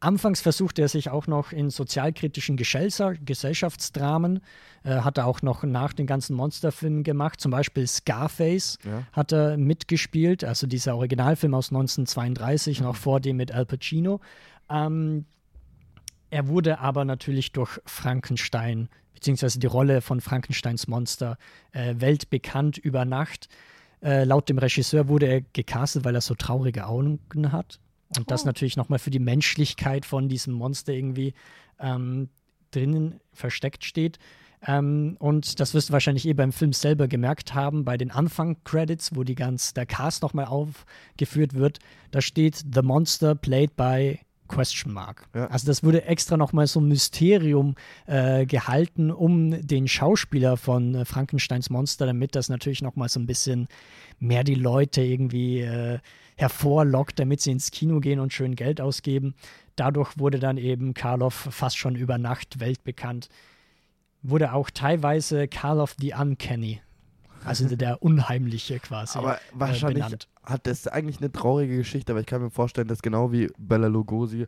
Anfangs 0.00 0.40
versuchte 0.40 0.82
er 0.82 0.88
sich 0.88 1.10
auch 1.10 1.28
noch 1.28 1.52
in 1.52 1.70
sozialkritischen 1.70 2.56
Gesellscha 2.56 3.12
Gesellschaftsdramen, 3.24 4.40
äh, 4.82 4.96
hat 4.96 5.16
er 5.18 5.26
auch 5.26 5.42
noch 5.42 5.62
nach 5.62 5.92
den 5.92 6.06
ganzen 6.08 6.34
Monsterfilmen 6.34 7.04
gemacht, 7.04 7.40
zum 7.40 7.52
Beispiel 7.52 7.86
Scarface 7.86 8.78
Ja. 8.84 9.04
hat 9.12 9.32
er 9.32 9.56
mitgespielt, 9.56 10.42
also 10.42 10.66
dieser 10.66 10.96
Originalfilm 10.96 11.54
aus 11.54 11.70
1932, 11.70 12.80
noch 12.80 12.96
vor 12.96 13.20
dem 13.20 13.36
mit 13.36 13.52
Al 13.52 13.64
Pacino. 13.64 14.20
Ähm, 14.68 15.24
er 16.32 16.48
wurde 16.48 16.78
aber 16.78 17.04
natürlich 17.04 17.52
durch 17.52 17.78
Frankenstein, 17.84 18.88
beziehungsweise 19.12 19.58
die 19.58 19.66
Rolle 19.66 20.00
von 20.00 20.22
Frankensteins 20.22 20.88
Monster, 20.88 21.36
äh, 21.72 21.96
weltbekannt 21.98 22.78
über 22.78 23.04
Nacht. 23.04 23.50
Äh, 24.02 24.24
laut 24.24 24.48
dem 24.48 24.56
Regisseur 24.56 25.08
wurde 25.08 25.26
er 25.26 25.42
gecastet, 25.42 26.06
weil 26.06 26.14
er 26.14 26.22
so 26.22 26.34
traurige 26.34 26.86
Augen 26.86 27.20
hat. 27.52 27.80
Und 28.16 28.30
das 28.30 28.46
natürlich 28.46 28.78
nochmal 28.78 28.98
für 28.98 29.10
die 29.10 29.18
Menschlichkeit 29.18 30.06
von 30.06 30.30
diesem 30.30 30.54
Monster 30.54 30.94
irgendwie 30.94 31.34
ähm, 31.78 32.30
drinnen 32.70 33.20
versteckt 33.34 33.84
steht. 33.84 34.18
Ähm, 34.66 35.16
und 35.18 35.60
das 35.60 35.74
wirst 35.74 35.90
du 35.90 35.92
wahrscheinlich 35.92 36.26
eh 36.26 36.32
beim 36.32 36.52
Film 36.52 36.72
selber 36.72 37.08
gemerkt 37.08 37.52
haben, 37.52 37.84
bei 37.84 37.98
den 37.98 38.10
Anfang-Credits, 38.10 39.14
wo 39.14 39.22
die 39.22 39.34
ganz, 39.34 39.74
der 39.74 39.84
Cast 39.84 40.22
nochmal 40.22 40.46
aufgeführt 40.46 41.52
wird, 41.52 41.78
da 42.10 42.22
steht 42.22 42.64
The 42.74 42.80
Monster 42.80 43.34
played 43.34 43.76
by 43.76 44.18
Question 44.48 44.92
Mark. 44.92 45.26
Ja. 45.34 45.46
Also 45.46 45.66
das 45.66 45.82
wurde 45.82 46.04
extra 46.04 46.36
nochmal 46.36 46.66
so 46.66 46.80
ein 46.80 46.88
Mysterium 46.88 47.74
äh, 48.06 48.44
gehalten 48.46 49.10
um 49.10 49.66
den 49.66 49.88
Schauspieler 49.88 50.56
von 50.56 50.94
äh, 50.94 51.04
Frankensteins 51.04 51.70
Monster, 51.70 52.06
damit 52.06 52.34
das 52.34 52.48
natürlich 52.48 52.82
nochmal 52.82 53.08
so 53.08 53.20
ein 53.20 53.26
bisschen 53.26 53.68
mehr 54.18 54.44
die 54.44 54.54
Leute 54.54 55.00
irgendwie 55.02 55.60
äh, 55.60 55.98
hervorlockt, 56.36 57.18
damit 57.18 57.40
sie 57.40 57.52
ins 57.52 57.70
Kino 57.70 58.00
gehen 58.00 58.20
und 58.20 58.32
schön 58.32 58.56
Geld 58.56 58.80
ausgeben. 58.80 59.34
Dadurch 59.76 60.18
wurde 60.18 60.38
dann 60.38 60.58
eben 60.58 60.94
Karloff 60.94 61.34
fast 61.50 61.78
schon 61.78 61.94
über 61.94 62.18
Nacht 62.18 62.60
weltbekannt. 62.60 63.28
Wurde 64.22 64.52
auch 64.52 64.70
teilweise 64.70 65.48
Karloff 65.48 65.96
the 65.98 66.14
Uncanny, 66.14 66.80
also 67.44 67.66
der 67.76 68.02
Unheimliche 68.02 68.78
quasi. 68.78 69.18
Aber 69.18 69.36
äh, 69.36 69.40
wahrscheinlich 69.54 70.04
benannt. 70.04 70.28
Hat 70.44 70.66
das 70.66 70.86
eigentlich 70.88 71.18
eine 71.18 71.30
traurige 71.30 71.76
Geschichte, 71.76 72.12
aber 72.12 72.20
ich 72.20 72.26
kann 72.26 72.42
mir 72.42 72.50
vorstellen, 72.50 72.88
dass 72.88 73.02
genau 73.02 73.32
wie 73.32 73.48
Bella 73.58 73.86
Lugosi 73.88 74.46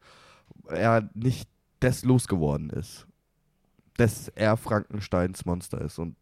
er 0.68 1.08
nicht 1.14 1.48
das 1.80 2.04
losgeworden 2.04 2.70
ist. 2.70 3.06
Dass 3.96 4.28
er 4.28 4.56
Frankensteins 4.56 5.44
Monster 5.44 5.80
ist 5.80 5.98
und 5.98 6.16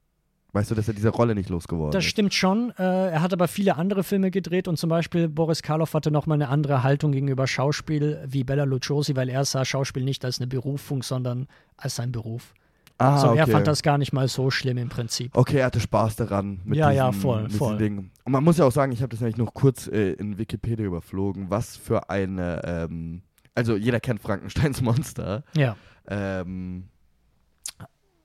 weißt 0.53 0.71
du, 0.71 0.75
dass 0.75 0.89
er 0.89 0.95
diese 0.95 1.09
Rolle 1.09 1.35
nicht 1.35 1.49
losgeworden 1.49 1.93
Das 1.93 2.05
ist. 2.05 2.11
stimmt 2.11 2.35
schon. 2.35 2.71
Äh, 2.79 2.83
er 3.13 3.23
hat 3.23 3.33
aber 3.33 3.49
viele 3.49 3.77
andere 3.77 4.05
Filme 4.05 4.31
gedreht 4.31 4.69
und 4.69 4.77
zum 4.77 4.91
Beispiel 4.91 5.29
Boris 5.29 5.63
Karloff 5.63 5.95
hatte 5.95 6.11
nochmal 6.11 6.37
eine 6.37 6.49
andere 6.51 6.83
Haltung 6.83 7.13
gegenüber 7.13 7.47
Schauspiel 7.47 8.23
wie 8.27 8.45
Bella 8.45 8.65
Lugosi, 8.65 9.17
weil 9.17 9.31
er 9.31 9.45
sah 9.47 9.65
Schauspiel 9.65 10.05
nicht 10.05 10.23
als 10.27 10.39
eine 10.39 10.49
Berufung, 10.49 11.03
sondern 11.03 11.47
als 11.79 11.97
sein 11.97 12.13
Beruf. 12.13 12.53
Ah, 12.99 13.19
so, 13.19 13.29
er 13.29 13.45
okay. 13.45 13.51
fand 13.53 13.67
das 13.67 13.83
gar 13.83 13.99
nicht 13.99 14.13
mal 14.13 14.29
so 14.29 14.51
schlimm 14.51 14.77
im 14.77 14.89
Prinzip. 14.91 15.35
Okay, 15.37 15.57
er 15.59 15.67
hatte 15.67 15.81
Spaß 15.81 16.15
daran. 16.17 16.61
Mit 16.65 16.77
Ja, 16.79 16.91
diesen, 16.91 16.99
ja, 16.99 17.11
voll, 17.13 17.49
voll. 17.51 17.79
Dingen. 17.79 18.12
Und 18.25 18.33
man 18.33 18.45
muss 18.45 18.59
ja 18.59 18.65
auch 18.65 18.73
sagen, 18.73 18.93
ich 18.93 19.01
habe 19.03 19.09
das 19.11 19.21
nämlich 19.21 19.37
noch 19.37 19.53
kurz 19.55 19.89
äh, 19.89 20.13
in 20.13 20.39
Wikipedia 20.39 20.87
überflogen, 20.87 21.51
was 21.51 21.77
für 21.77 22.09
eine, 22.11 22.61
ähm, 22.65 23.23
also 23.55 23.77
jeder 23.77 24.01
kennt 24.01 24.21
Frankensteins 24.21 24.81
Monster, 24.83 25.43
Ja. 25.57 25.77
ähm, 26.07 26.85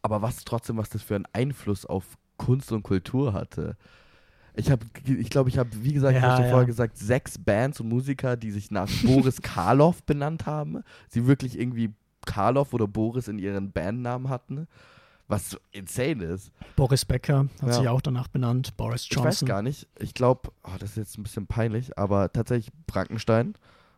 aber 0.01 0.21
was 0.21 0.45
trotzdem, 0.45 0.77
was 0.77 0.89
das 0.89 1.01
für 1.01 1.15
einen 1.15 1.25
Einfluss 1.33 1.85
auf 1.85 2.05
Kunst 2.37 2.71
und 2.71 2.83
Kultur 2.83 3.33
hatte. 3.33 3.75
Ich 4.53 4.71
habe, 4.71 4.85
ich 5.05 5.29
glaube, 5.29 5.49
ich 5.49 5.57
habe, 5.57 5.69
wie 5.81 5.93
gesagt, 5.93 6.15
ich 6.15 6.21
Ja, 6.23 6.29
habe 6.29 6.41
dir 6.41 6.45
ja. 6.47 6.51
vorher 6.51 6.67
gesagt, 6.67 6.97
sechs 6.97 7.37
Bands 7.37 7.79
und 7.79 7.89
Musiker, 7.89 8.37
die 8.37 8.51
sich 8.51 8.71
nach 8.71 8.89
Boris 9.05 9.41
Karloff 9.41 10.03
benannt 10.03 10.45
haben. 10.45 10.83
Sie 11.09 11.27
wirklich 11.27 11.59
irgendwie 11.59 11.93
Karloff 12.25 12.73
oder 12.73 12.87
Boris 12.87 13.27
in 13.27 13.37
ihren 13.39 13.71
Bandnamen 13.71 14.29
hatten. 14.29 14.67
Was 15.29 15.49
so 15.49 15.57
insane 15.71 16.23
ist. 16.23 16.51
Boris 16.77 17.03
Becker 17.03 17.47
hat 17.61 17.67
Ja. 17.69 17.73
sich 17.73 17.87
auch 17.89 18.01
danach 18.01 18.27
benannt, 18.29 18.77
Boris 18.77 19.07
Ich 19.09 19.17
weiß 19.17 19.23
Johnson. 19.41 19.47
gar 19.47 19.61
nicht. 19.61 19.87
Ich 19.99 20.13
glaube, 20.13 20.51
oh, 20.63 20.71
das 20.79 20.91
ist 20.91 20.95
jetzt 20.97 21.17
ein 21.17 21.23
bisschen 21.23 21.47
peinlich, 21.47 21.97
aber 21.97 22.31
tatsächlich 22.31 22.71
Frankenstein 22.89 23.55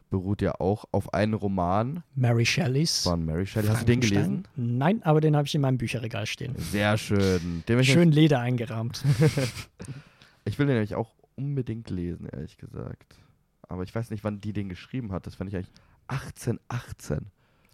beruht 0.09 0.41
ja 0.41 0.59
auch 0.59 0.85
auf 0.91 1.13
einem 1.13 1.35
Roman 1.35 2.01
Mary 2.15 2.43
Shelleys. 2.47 3.03
von 3.03 3.23
Mary 3.25 3.45
Shelley. 3.45 3.67
Hast 3.67 3.81
du 3.81 3.85
den 3.85 3.99
gelesen? 4.01 4.47
Nein, 4.55 5.03
aber 5.03 5.21
den 5.21 5.35
habe 5.35 5.45
ich 5.45 5.53
in 5.53 5.61
meinem 5.61 5.77
Bücherregal 5.77 6.25
stehen. 6.25 6.55
Sehr 6.57 6.97
schön. 6.97 7.63
Schön 7.83 8.11
Leder 8.11 8.39
eingerahmt. 8.39 9.03
ich 10.45 10.57
will 10.57 10.65
den 10.65 10.73
nämlich 10.77 10.95
auch 10.95 11.11
unbedingt 11.35 11.91
lesen, 11.91 12.27
ehrlich 12.27 12.57
gesagt. 12.57 13.17
Aber 13.67 13.83
ich 13.83 13.93
weiß 13.93 14.09
nicht, 14.09 14.23
wann 14.23 14.41
die 14.41 14.51
den 14.51 14.67
geschrieben 14.67 15.11
hat. 15.11 15.27
Das 15.27 15.35
fand 15.35 15.49
ich 15.51 15.55
eigentlich 15.55 15.71
1818. 16.07 17.27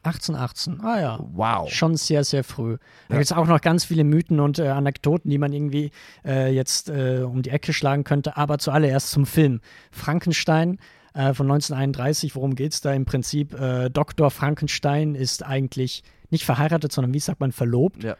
1818. 0.06 0.82
Ah 0.82 1.00
ja. 1.00 1.20
Wow. 1.34 1.70
Schon 1.72 1.96
sehr, 1.98 2.24
sehr 2.24 2.44
früh. 2.44 2.78
Da 3.08 3.16
Ja. 3.16 3.20
gibt 3.20 3.26
es 3.26 3.32
auch 3.32 3.48
noch 3.48 3.62
ganz 3.62 3.86
viele 3.86 4.04
Mythen 4.04 4.40
und 4.40 4.60
äh, 4.60 4.68
Anekdoten, 4.68 5.30
die 5.30 5.38
man 5.38 5.52
irgendwie 5.54 5.92
äh, 6.26 6.54
jetzt 6.54 6.90
äh, 6.90 7.22
um 7.24 7.42
die 7.42 7.50
Ecke 7.50 7.74
schlagen 7.74 8.04
könnte. 8.04 8.38
Aber 8.38 8.58
zuallererst 8.60 9.12
zum 9.12 9.26
Film. 9.26 9.62
Frankenstein 9.92 10.78
äh, 11.14 11.34
von 11.34 11.50
1931. 11.50 12.36
Worum 12.36 12.56
geht 12.56 12.74
es 12.74 12.82
da? 12.82 12.94
Im 12.94 13.06
Prinzip, 13.06 13.54
äh, 13.60 13.90
Dr. 13.90 14.30
Frankenstein 14.32 15.16
ist 15.16 15.44
eigentlich 15.44 16.04
nicht 16.30 16.46
verheiratet, 16.46 16.92
sondern 16.92 17.14
wie 17.14 17.20
sagt 17.20 17.40
man, 17.40 17.52
verlobt. 17.52 18.04
Ja. 18.04 18.16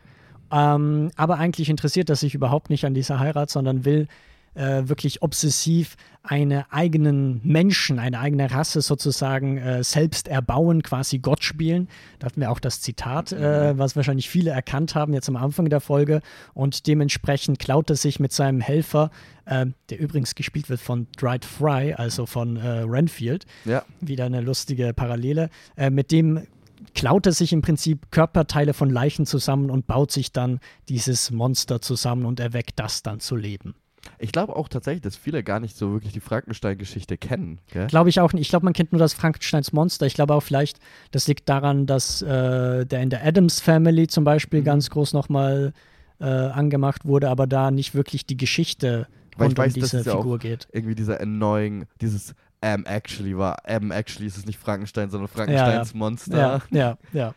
Ähm, 0.52 1.12
aber 1.16 1.38
eigentlich 1.38 1.70
interessiert 1.70 2.10
er 2.10 2.16
sich 2.16 2.34
überhaupt 2.36 2.70
nicht 2.70 2.86
an 2.86 2.94
dieser 2.94 3.20
Heirat, 3.20 3.50
sondern 3.50 3.84
will 3.86 4.08
äh, 4.56 4.88
wirklich 4.88 5.22
obsessiv 5.22 5.96
eine 6.24 6.72
eigenen 6.72 7.40
Menschen, 7.44 8.00
eine 8.00 8.20
eigene 8.20 8.50
Rasse 8.50 8.82
sozusagen 8.82 9.58
äh, 9.60 9.84
selbst 9.84 10.28
erbauen, 10.28 10.82
quasi 10.82 11.20
Gott 11.20 11.44
spielen. 11.44 11.88
Da 12.18 12.26
hatten 12.26 12.42
wir 12.42 12.50
auch 12.50 12.60
das 12.60 12.82
Zitat, 12.82 13.32
äh, 13.32 13.78
was 13.78 13.96
wahrscheinlich 13.96 14.28
viele 14.30 14.50
erkannt 14.50 14.96
haben 14.96 15.14
jetzt 15.14 15.30
am 15.30 15.36
Anfang 15.36 15.70
der 15.70 15.82
Folge. 15.82 16.22
Und 16.54 16.88
dementsprechend 16.88 17.60
klaut 17.60 17.90
er 17.92 17.96
sich 17.96 18.20
mit 18.20 18.32
seinem 18.34 18.60
Helfer, 18.60 19.12
äh, 19.46 19.68
der 19.90 20.00
übrigens 20.00 20.34
gespielt 20.34 20.70
wird 20.70 20.82
von 20.82 21.08
Dwight 21.20 21.46
Fry, 21.46 21.94
also 21.94 22.26
von 22.26 22.58
äh, 22.58 22.68
Renfield, 22.88 23.46
Ja. 23.66 23.84
wieder 24.02 24.26
eine 24.26 24.42
lustige 24.42 24.94
Parallele. 24.94 25.50
Äh, 25.78 25.92
mit 25.92 26.12
dem 26.12 26.48
klaut 26.96 27.26
er 27.28 27.34
sich 27.34 27.54
im 27.54 27.62
Prinzip 27.62 28.12
Körperteile 28.12 28.74
von 28.74 28.90
Leichen 28.90 29.26
zusammen 29.28 29.70
und 29.70 29.86
baut 29.86 30.12
sich 30.12 30.32
dann 30.32 30.60
dieses 30.90 31.30
Monster 31.30 31.82
zusammen 31.82 32.26
und 32.26 32.40
erweckt 32.40 32.80
das 32.80 33.04
dann 33.04 33.20
zu 33.20 33.36
leben. 33.36 33.76
Ich 34.20 34.32
glaube 34.32 34.56
auch 34.56 34.68
tatsächlich, 34.68 35.02
dass 35.02 35.16
viele 35.16 35.44
gar 35.44 35.60
nicht 35.60 35.76
so 35.78 35.92
wirklich 35.92 36.14
die 36.14 36.20
Frankenstein-Geschichte 36.20 37.18
kennen. 37.18 37.60
Glaube 37.88 38.10
ich 38.10 38.20
auch 38.20 38.34
nicht. 38.34 38.42
Ich 38.44 38.50
glaube, 38.50 38.66
man 38.66 38.74
kennt 38.74 38.92
nur 38.92 39.00
das 39.00 39.14
Frankensteins 39.14 39.74
Monster. 39.74 40.06
Ich 40.06 40.14
glaube 40.14 40.34
auch 40.34 40.44
vielleicht, 40.44 40.80
das 41.12 41.28
liegt 41.28 41.50
daran, 41.50 41.86
dass 41.86 42.22
äh, 42.22 42.86
der 42.86 43.02
in 43.02 43.10
der 43.10 43.26
Adams 43.26 43.60
Family 43.60 44.08
zum 44.08 44.24
Beispiel 44.24 44.62
Mhm. 44.62 44.66
ganz 44.66 44.90
groß 44.90 45.14
nochmal 45.14 45.74
äh, 46.20 46.26
angemacht 46.26 47.06
wurde, 47.06 47.30
aber 47.30 47.46
da 47.48 47.72
nicht 47.72 47.94
wirklich 47.94 48.26
die 48.26 48.38
Geschichte 48.38 49.08
Weil 49.38 49.48
ich 49.48 49.58
rund 49.58 49.60
um 49.60 49.66
weiß, 49.66 49.74
dass 49.74 49.90
diese 49.90 50.00
es 50.00 50.06
ja 50.06 50.16
Figur 50.18 50.40
geht. 50.40 50.68
Irgendwie 50.72 50.96
dieser 50.96 51.20
annoying, 51.20 51.86
dieses 52.00 52.34
Am 52.62 52.86
actually 52.86 53.38
war. 53.38 53.58
Am 53.68 53.92
actually 53.92 54.28
ist 54.28 54.38
es 54.38 54.46
nicht 54.46 54.58
Frankenstein, 54.58 55.10
sondern 55.10 55.30
Ja, 55.30 55.36
Frankensteins 55.36 55.92
ja. 55.92 55.98
Monster. 55.98 56.62
Ja, 56.72 56.78
ja, 56.80 56.98
ja. 57.14 57.34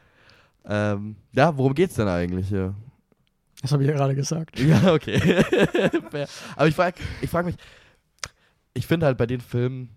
Ähm, 0.64 1.16
ja, 1.32 1.56
worum 1.56 1.74
geht's 1.74 1.94
denn 1.94 2.08
eigentlich 2.08 2.48
hier? 2.48 2.74
Das 3.62 3.72
habe 3.72 3.82
ich 3.82 3.88
ja 3.88 3.96
gerade 3.96 4.14
gesagt. 4.14 4.58
Ja, 4.60 4.92
okay. 4.92 5.20
Aber 6.56 6.68
ich 6.68 6.74
frage 6.74 6.96
ich 7.20 7.30
frag 7.30 7.46
mich, 7.46 7.56
ich 8.74 8.86
finde 8.86 9.06
halt 9.06 9.18
bei 9.18 9.26
den 9.26 9.40
Filmen, 9.40 9.90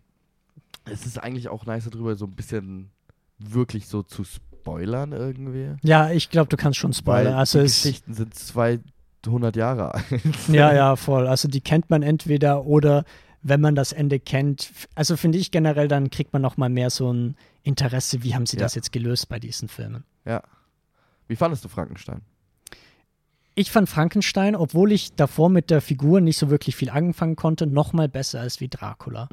es 0.85 1.05
ist 1.05 1.17
eigentlich 1.19 1.49
auch 1.49 1.65
nice 1.65 1.87
darüber, 1.89 2.15
so 2.15 2.25
ein 2.25 2.31
bisschen 2.35 2.89
wirklich 3.37 3.87
so 3.87 4.01
zu 4.03 4.23
spoilern 4.23 5.11
irgendwie. 5.11 5.75
Ja, 5.83 6.09
ich 6.11 6.29
glaube, 6.29 6.49
du 6.49 6.57
kannst 6.57 6.79
schon 6.79 6.93
spoilern. 6.93 7.33
Also 7.35 7.59
die 7.59 7.65
es, 7.65 7.81
Geschichten 7.83 8.13
sind 8.13 8.33
200 8.35 9.55
Jahre 9.55 9.93
alt. 9.95 10.05
ja, 10.47 10.73
ja, 10.73 10.95
voll. 10.95 11.27
Also 11.27 11.47
die 11.47 11.61
kennt 11.61 11.89
man 11.89 12.01
entweder 12.03 12.65
oder 12.65 13.03
wenn 13.43 13.61
man 13.61 13.75
das 13.75 13.91
Ende 13.91 14.19
kennt. 14.19 14.71
Also 14.95 15.17
finde 15.17 15.37
ich 15.37 15.51
generell, 15.51 15.87
dann 15.87 16.09
kriegt 16.09 16.33
man 16.33 16.41
noch 16.41 16.57
mal 16.57 16.69
mehr 16.69 16.89
so 16.89 17.11
ein 17.11 17.35
Interesse, 17.63 18.23
wie 18.23 18.33
haben 18.35 18.45
sie 18.45 18.57
Ja. 18.57 18.63
das 18.63 18.75
jetzt 18.75 18.91
gelöst 18.91 19.29
bei 19.29 19.39
diesen 19.39 19.67
Filmen. 19.67 20.03
Ja. 20.25 20.41
Wie 21.27 21.35
fandest 21.35 21.63
du 21.63 21.69
Frankenstein? 21.69 22.21
Ich 23.53 23.71
fand 23.71 23.89
Frankenstein, 23.89 24.55
obwohl 24.55 24.91
ich 24.91 25.13
davor 25.15 25.49
mit 25.49 25.69
der 25.69 25.81
Figur 25.81 26.21
nicht 26.21 26.37
so 26.37 26.49
wirklich 26.49 26.75
viel 26.75 26.89
anfangen 26.89 27.35
konnte, 27.35 27.67
noch 27.67 27.91
mal 27.93 28.07
besser 28.07 28.39
als 28.39 28.59
wie 28.61 28.69
Dracula. 28.69 29.27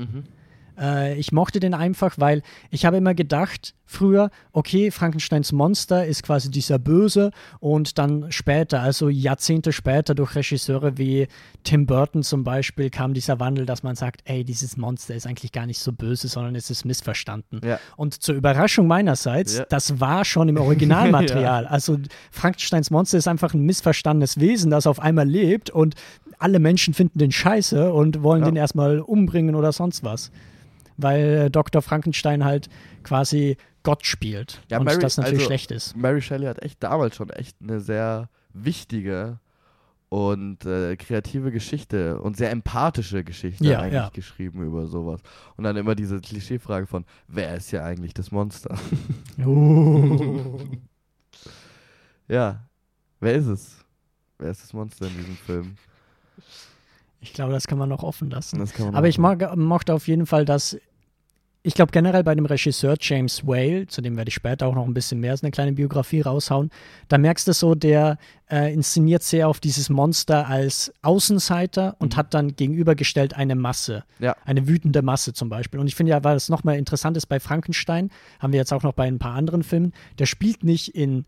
Äh, 0.79 1.15
ich 1.19 1.33
mochte 1.33 1.61
den 1.61 1.75
einfach, 1.75 2.15
weil 2.19 2.43
ich 2.71 2.85
habe 2.85 2.97
immer 2.97 3.15
gedacht, 3.15 3.75
früher, 3.85 4.31
okay, 4.53 4.91
Frankensteins 4.91 5.51
Monster 5.53 6.05
ist 6.07 6.23
quasi 6.23 6.51
dieser 6.51 6.79
Böse 6.79 7.31
und 7.59 7.97
dann 7.99 8.31
später, 8.31 8.81
also 8.81 9.09
Jahrzehnte 9.09 9.73
später 9.73 10.15
durch 10.15 10.35
Regisseure 10.37 10.99
wie 10.99 11.27
Tim 11.65 11.87
Burton 11.87 12.23
zum 12.23 12.45
Beispiel, 12.45 12.91
kam 12.91 13.15
dieser 13.15 13.41
Wandel, 13.41 13.65
dass 13.65 13.83
man 13.83 13.97
sagt, 13.97 14.21
ey, 14.25 14.45
dieses 14.45 14.77
Monster 14.77 15.15
ist 15.15 15.27
eigentlich 15.27 15.53
gar 15.53 15.65
nicht 15.67 15.79
so 15.79 15.93
böse, 15.93 16.29
sondern 16.29 16.55
es 16.55 16.69
ist 16.71 16.85
missverstanden. 16.85 17.61
Ja. 17.65 17.79
Und 17.97 18.23
zur 18.23 18.35
Überraschung 18.35 18.87
meinerseits, 18.87 19.59
Ja. 19.59 19.65
das 19.69 20.01
war 20.01 20.25
schon 20.27 20.49
im 20.51 20.57
Originalmaterial. 20.59 21.67
Also 21.67 21.99
Frankensteins 22.31 22.91
Monster 22.91 23.17
ist 23.19 23.27
einfach 23.29 23.55
ein 23.55 23.63
missverstandenes 23.63 24.39
Wesen, 24.39 24.71
das 24.71 24.87
auf 24.87 25.01
einmal 25.01 25.27
lebt 25.27 25.71
und 25.71 25.95
alle 26.39 26.59
Menschen 26.59 26.95
finden 26.95 27.19
den 27.19 27.33
scheiße 27.33 27.93
und 27.93 28.23
wollen 28.23 28.43
Ja. 28.43 28.51
den 28.51 28.57
erstmal 28.57 29.01
umbringen 29.01 29.55
oder 29.55 29.73
sonst 29.73 30.05
was. 30.05 30.31
Weil 30.99 31.25
äh, 31.47 31.51
Dr. 31.51 31.81
Frankenstein 31.81 32.45
halt 32.45 32.69
quasi 33.05 33.57
Gott 33.85 34.05
spielt 34.05 34.61
Ja, 34.71 34.79
und 34.79 34.85
Mary- 34.85 34.99
das 35.01 35.17
natürlich 35.17 35.39
also- 35.39 35.47
schlecht 35.47 35.71
ist. 35.71 35.97
Mary 35.97 36.21
Shelley 36.21 36.47
hat 36.47 36.61
echt 36.63 36.83
damals 36.83 37.17
schon 37.17 37.31
echt 37.31 37.57
eine 37.63 37.81
sehr 37.81 38.29
wichtige 38.53 39.39
und 40.11 40.65
äh, 40.65 40.97
kreative 40.97 41.53
Geschichte 41.53 42.19
und 42.21 42.37
sehr 42.37 42.51
empathische 42.51 43.23
Geschichte 43.25 43.65
Ja, 43.65 43.81
eigentlich 43.81 43.93
ja. 43.95 44.09
geschrieben 44.13 44.63
über 44.63 44.87
sowas. 44.87 45.21
Und 45.57 45.65
dann 45.65 45.77
immer 45.77 45.95
diese 45.95 46.19
Klischeefrage 46.21 46.87
von, 46.87 47.05
wer 47.29 47.55
ist 47.57 47.71
ja 47.73 47.85
eigentlich 47.85 48.15
das 48.15 48.31
Monster? 48.33 48.75
Uh. 49.39 50.59
ja, 52.29 52.61
wer 53.21 53.35
ist 53.35 53.47
es? 53.47 53.77
Wer 54.39 54.51
ist 54.51 54.63
das 54.63 54.73
Monster 54.73 55.07
in 55.07 55.17
diesem 55.17 55.37
Film? 55.37 55.77
Ich 57.21 57.33
glaube, 57.33 57.53
das 57.53 57.67
kann 57.67 57.79
man 57.79 57.89
noch 57.89 58.03
offen 58.03 58.31
lassen. 58.31 58.63
Aber 58.95 59.09
ich 59.09 59.19
mag, 59.19 59.57
mochte 59.57 59.93
auf 59.93 60.07
jeden 60.07 60.27
Fall, 60.27 60.45
dass 60.45 60.79
ich 61.69 61.75
glaube 61.75 61.93
generell 61.93 62.25
bei 62.25 62.35
dem 62.35 62.47
Regisseur 62.47 62.97
James 62.99 63.47
Whale, 63.47 63.87
zu 63.87 64.01
dem 64.01 64.17
werde 64.17 64.31
ich 64.31 64.35
später 64.35 64.67
auch 64.67 64.75
noch 64.75 64.87
ein 64.87 64.95
bisschen 64.95 65.21
mehr 65.21 65.33
als 65.33 65.43
eine 65.43 65.51
kleine 65.51 65.73
Biografie 65.73 66.23
raushauen, 66.23 66.71
da 67.09 67.19
merkst 67.19 67.47
du 67.47 67.53
so, 67.53 67.75
der 67.75 68.17
äh, 68.51 68.73
inszeniert 68.73 69.23
sehr 69.23 69.49
auf 69.49 69.61
dieses 69.61 69.91
Monster 69.91 70.49
als 70.49 70.91
Außenseiter 71.03 71.95
und 71.99 72.17
hat 72.17 72.33
dann 72.33 72.57
gegenübergestellt 72.57 73.35
eine 73.35 73.55
Masse, 73.55 74.05
Ja. 74.19 74.35
eine 74.47 74.67
wütende 74.67 75.03
Masse 75.03 75.35
zum 75.35 75.51
Beispiel. 75.51 75.79
Und 75.79 75.89
ich 75.89 75.95
finde 75.95 76.11
ja, 76.11 76.25
weil 76.25 76.37
es 76.37 76.49
nochmal 76.49 76.79
interessant 76.79 77.19
ist 77.19 77.27
bei 77.27 77.39
Frankenstein, 77.39 78.11
haben 78.41 78.53
wir 78.55 78.59
jetzt 78.61 78.73
auch 78.73 78.83
noch 78.83 78.95
bei 78.95 79.07
ein 79.07 79.19
paar 79.19 79.35
anderen 79.35 79.63
Filmen, 79.63 79.93
der 80.19 80.25
spielt 80.25 80.65
nicht 80.65 80.95
in 80.95 81.27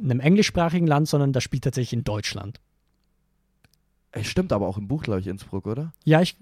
einem 0.00 0.20
englischsprachigen 0.20 0.86
Land, 0.86 1.08
sondern 1.08 1.32
der 1.32 1.40
spielt 1.40 1.64
tatsächlich 1.64 1.94
in 1.94 2.04
Deutschland. 2.04 2.60
Ey, 4.12 4.24
stimmt 4.24 4.52
aber 4.52 4.66
auch 4.68 4.78
im 4.78 4.88
Buch, 4.88 5.02
glaube 5.02 5.20
ich, 5.20 5.26
Innsbruck, 5.26 5.66
oder? 5.66 5.92
Ja, 6.04 6.20
ich. 6.20 6.36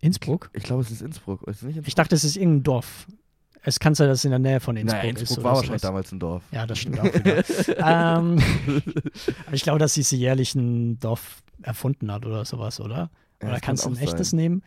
Innsbruck? 0.00 0.50
Ich 0.52 0.62
glaube, 0.62 0.82
es 0.82 0.90
ist 0.90 1.02
Innsbruck. 1.02 1.42
Ist 1.48 1.62
Innsbruck? 1.62 1.86
Ich 1.88 1.94
dachte, 1.94 2.14
es 2.14 2.24
ist 2.24 2.36
irgendein 2.36 2.62
Dorf. 2.62 3.06
Es 3.62 3.80
kann 3.80 3.94
sein, 3.96 4.08
dass 4.08 4.18
es 4.18 4.24
in 4.24 4.30
der 4.30 4.38
Nähe 4.38 4.60
von 4.60 4.76
Innsbruck, 4.76 5.02
naja, 5.02 5.12
ist. 5.12 5.20
Innsbruck 5.20 5.44
war 5.44 5.54
wahrscheinlich 5.56 5.82
sowas. 5.82 5.82
damals 5.82 6.12
ein 6.12 6.20
Dorf. 6.20 6.42
Ja, 6.52 6.66
das 6.66 6.78
stimmt 6.78 7.00
auch 7.00 7.04
wieder. 7.12 7.38
ähm, 7.78 8.38
aber 9.46 9.54
ich 9.54 9.62
glaube, 9.62 9.78
dass 9.80 9.94
sie 9.94 10.16
jährlich 10.16 10.54
ein 10.54 11.00
Dorf 11.00 11.42
erfunden 11.62 12.12
hat 12.12 12.24
oder 12.24 12.44
sowas, 12.44 12.80
oder? 12.80 13.10
Ja, 13.42 13.48
Oder 13.48 13.60
kannst 13.60 13.84
du 13.84 13.88
kann 13.88 13.98
ein 13.98 14.02
echtes 14.04 14.30
sein. 14.30 14.38
nehmen? 14.38 14.62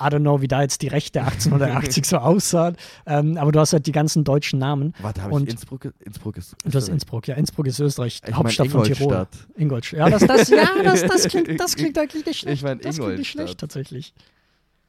I 0.00 0.04
don't 0.04 0.20
know, 0.20 0.40
wie 0.40 0.46
da 0.46 0.62
jetzt 0.62 0.82
die 0.82 0.88
Rechte 0.88 1.22
1880 1.22 2.04
so 2.06 2.18
aussahen. 2.18 2.76
Ähm, 3.04 3.36
aber 3.36 3.50
du 3.50 3.58
hast 3.58 3.72
halt 3.72 3.86
die 3.86 3.92
ganzen 3.92 4.22
deutschen 4.22 4.60
Namen. 4.60 4.94
Warte, 5.00 5.22
habe 5.22 5.42
ich 5.42 5.48
Innsbruck? 5.48 5.92
Innsbruck 5.98 6.36
ist. 6.36 6.52
Du 6.52 6.66
hast 6.66 6.74
Österreich. 6.74 6.92
Innsbruck, 6.92 7.26
ja, 7.26 7.34
Innsbruck 7.34 7.66
ist 7.66 7.80
Österreich, 7.80 8.20
Ich 8.24 8.34
Hauptstadt 8.34 8.68
von 8.68 8.84
Tirol. 8.84 9.02
Ingolstadt. 9.02 9.48
Ingolstadt. 9.56 9.98
Ja, 9.98 10.10
das, 10.10 10.24
das, 10.24 10.48
ja 10.50 10.68
das, 10.84 11.02
das, 11.02 11.28
klingt, 11.28 11.60
das 11.60 11.74
klingt 11.74 11.98
eigentlich 11.98 12.24
nicht 12.24 12.38
schlecht. 12.38 12.54
Ich 12.58 12.62
mein 12.62 12.78
das 12.78 12.96
klingt 12.96 13.18
nicht 13.18 13.34
Ingolstadt. 13.34 13.46
schlecht, 13.48 13.58
tatsächlich. 13.58 14.14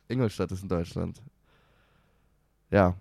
Ingolstadt 0.09 0.51
ist 0.51 0.63
in 0.63 0.69
Deutschland. 0.69 1.21
Ja. 2.71 2.95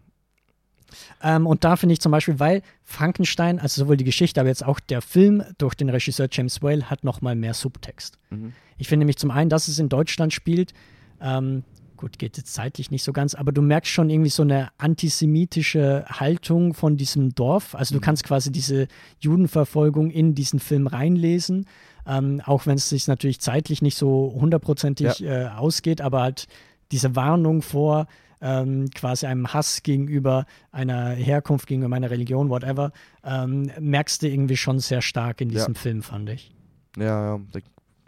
Ähm, 1.22 1.46
und 1.46 1.64
da 1.64 1.76
finde 1.76 1.92
ich 1.92 2.00
zum 2.00 2.12
Beispiel, 2.12 2.38
weil 2.40 2.62
Frankenstein, 2.82 3.59
also 3.59 3.82
sowohl 3.82 3.96
die 3.96 4.04
Geschichte, 4.04 4.40
aber 4.40 4.48
jetzt 4.48 4.64
auch 4.64 4.80
der 4.80 5.02
Film 5.02 5.42
durch 5.59 5.74
den 5.74 5.90
Regisseur 5.90 6.28
James 6.30 6.62
Whale 6.62 6.88
hat 6.88 7.04
noch 7.04 7.20
mal 7.20 7.34
mehr 7.34 7.54
Subtext. 7.54 8.18
Mhm. 8.30 8.52
Ich 8.78 8.88
finde 8.88 9.00
nämlich 9.00 9.18
zum 9.18 9.30
einen, 9.30 9.50
dass 9.50 9.68
es 9.68 9.78
in 9.78 9.88
Deutschland 9.88 10.32
spielt, 10.32 10.72
ähm, 11.20 11.64
gut, 11.98 12.18
geht 12.18 12.36
jetzt 12.38 12.54
zeitlich 12.54 12.90
nicht 12.90 13.02
so 13.02 13.12
ganz, 13.12 13.34
aber 13.34 13.52
du 13.52 13.61
merkst 13.61 13.90
schon 13.90 14.09
irgendwie 14.09 14.30
so 14.30 14.42
eine 14.42 14.70
antisemitische 14.78 16.04
Haltung 16.09 16.72
von 16.72 16.96
diesem 16.96 17.34
Dorf. 17.34 17.74
Also 17.74 17.94
du 17.94 18.00
kannst 18.00 18.24
quasi 18.24 18.52
diese 18.52 18.86
Judenverfolgung 19.18 20.11
in 20.11 20.34
diesen 20.34 20.61
Film 20.61 20.86
reinlesen, 20.86 21.66
ähm, 22.06 22.40
auch 22.46 22.66
wenn 22.66 22.76
es 22.76 22.88
sich 22.88 23.09
natürlich 23.09 23.40
zeitlich 23.40 23.82
nicht 23.82 23.98
so 23.98 24.32
hundertprozentig 24.40 25.22
äh, 25.24 25.48
ausgeht, 25.48 26.00
aber 26.00 26.22
halt 26.22 26.46
diese 26.93 27.14
Warnung 27.16 27.62
vor 27.62 28.07
ähm, 28.41 28.89
quasi 28.95 29.26
einem 29.26 29.53
Hass 29.53 29.82
gegenüber 29.82 30.47
einer 30.70 31.11
Herkunft, 31.11 31.66
gegenüber 31.66 31.97
einer 31.97 32.11
Religion, 32.11 32.51
whatever, 32.51 32.93
ähm, 33.24 33.70
merkst 33.80 34.22
du 34.22 34.28
irgendwie 34.28 34.57
schon 34.57 34.78
sehr 34.78 35.03
stark 35.03 35.41
in 35.41 35.51
Ja. 35.51 35.55
diesem 35.59 35.74
Film, 35.74 36.03
fand 36.03 36.28
ich. 36.30 36.55
Ja, 36.97 37.36
ja. 37.36 37.41
Die 37.55 37.62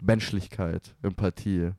Menschlichkeit, 0.05 0.95
Empathie. 1.03 1.71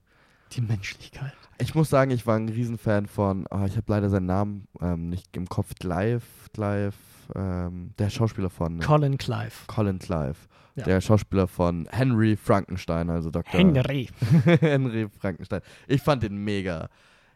Die 0.52 0.60
Menschlichkeit. 0.60 1.32
Ich 1.58 1.74
muss 1.74 1.90
sagen, 1.90 2.10
ich 2.10 2.26
war 2.26 2.36
ein 2.36 2.48
Riesenfan 2.48 3.06
von, 3.06 3.46
ah, 3.50 3.64
ich 3.66 3.76
habe 3.76 3.86
leider 3.88 4.10
seinen 4.10 4.26
Namen 4.26 4.66
ähm, 4.80 5.08
nicht 5.08 5.34
im 5.36 5.48
Kopf, 5.48 5.74
Clive, 5.78 6.22
Clive, 6.52 6.92
ähm, 7.34 7.92
der 7.98 8.10
Schauspieler 8.10 8.50
von 8.50 8.80
Colin 8.80 9.18
Clive. 9.18 9.52
Colin 9.66 9.98
Clive. 9.98 10.36
Ja. 10.74 10.84
Der 10.84 11.00
Schauspieler 11.00 11.46
von 11.48 11.86
Henry 11.90 12.36
Frankenstein, 12.36 13.10
also 13.10 13.30
Dr. 13.30 13.52
Henry. 13.52 14.08
Henry 14.60 15.08
Frankenstein. 15.20 15.60
Ich 15.86 16.00
fand 16.00 16.22
den 16.22 16.36
mega. 16.36 16.88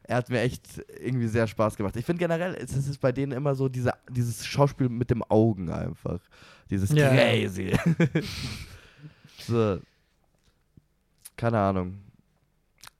Er 0.04 0.16
hat 0.18 0.30
mir 0.30 0.40
echt 0.40 0.82
irgendwie 1.00 1.26
sehr 1.26 1.46
Spaß 1.46 1.76
gemacht. 1.76 1.96
Ich 1.96 2.04
finde 2.04 2.20
generell, 2.20 2.54
es 2.54 2.74
ist 2.74 3.00
bei 3.00 3.12
denen 3.12 3.32
immer 3.32 3.54
so 3.54 3.68
diese, 3.68 3.92
dieses 4.10 4.46
Schauspiel 4.46 4.88
mit 4.88 5.10
dem 5.10 5.22
Augen 5.24 5.68
einfach. 5.70 6.20
Dieses 6.70 6.90
Ja. 6.92 7.08
crazy. 7.10 7.76
so. 9.40 9.78
Keine 11.36 11.58
Ahnung. 11.58 11.98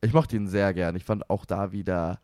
Ich 0.02 0.12
mochte 0.12 0.36
ihn 0.36 0.48
sehr 0.48 0.74
gern. 0.74 0.96
Ich 0.96 1.04
fand 1.04 1.30
auch 1.30 1.44
da 1.46 1.72
wieder 1.72 2.20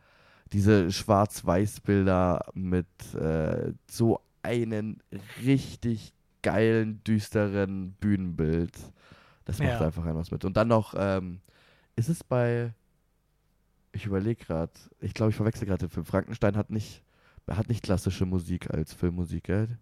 diese 0.52 0.90
Schwarz-Weiß-Bilder 0.92 2.44
mit 2.54 2.86
äh, 3.14 3.72
so 3.90 4.20
einem 4.42 4.98
richtig 5.44 6.12
geilen, 6.42 7.02
düsteren 7.04 7.92
Bühnenbild. 8.00 8.76
Das 9.44 9.58
macht 9.58 9.68
Ja. 9.68 9.80
einfach 9.86 10.04
ein 10.04 10.14
was 10.16 10.30
mit. 10.30 10.44
Und 10.44 10.56
dann 10.56 10.68
noch, 10.68 10.94
ähm, 10.96 11.40
ist 11.96 12.08
es 12.08 12.24
bei, 12.24 12.72
ich 13.92 14.06
überlege 14.06 14.44
gerade, 14.44 14.72
ich 15.00 15.14
glaube, 15.14 15.30
ich 15.30 15.36
verwechsel 15.36 15.66
gerade 15.66 15.86
den 15.86 15.90
Film. 15.90 16.06
Frankenstein 16.06 16.56
hat 16.56 16.70
nicht, 16.70 17.02
hat 17.50 17.68
nicht 17.68 17.82
klassische 17.84 18.24
Musik 18.26 18.72
als 18.72 18.92
Filmmusik, 18.92 19.44
gell? 19.44 19.78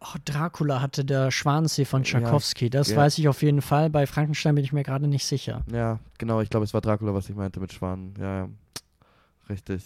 Oh, 0.00 0.18
Dracula 0.24 0.82
hatte 0.82 1.04
der 1.04 1.30
Schwansee 1.30 1.84
von 1.84 2.02
Ja, 2.02 2.20
Tchaikovsky. 2.20 2.68
Das 2.68 2.90
ja. 2.90 2.96
weiß 2.96 3.18
ich 3.18 3.28
auf 3.28 3.42
jeden 3.42 3.62
Fall. 3.62 3.88
Bei 3.90 4.06
Frankenstein 4.06 4.54
bin 4.54 4.64
ich 4.64 4.72
mir 4.72 4.82
gerade 4.82 5.08
nicht 5.08 5.24
sicher. 5.24 5.64
Ja, 5.72 5.98
genau, 6.18 6.40
ich 6.40 6.50
glaube, 6.50 6.64
es 6.64 6.74
war 6.74 6.80
Dracula, 6.80 7.14
was 7.14 7.28
ich 7.30 7.36
meinte 7.36 7.58
mit 7.60 7.72
Schwanen. 7.72 8.14
Ja, 8.18 8.38
ja. 8.40 8.48
Richtig. 9.48 9.82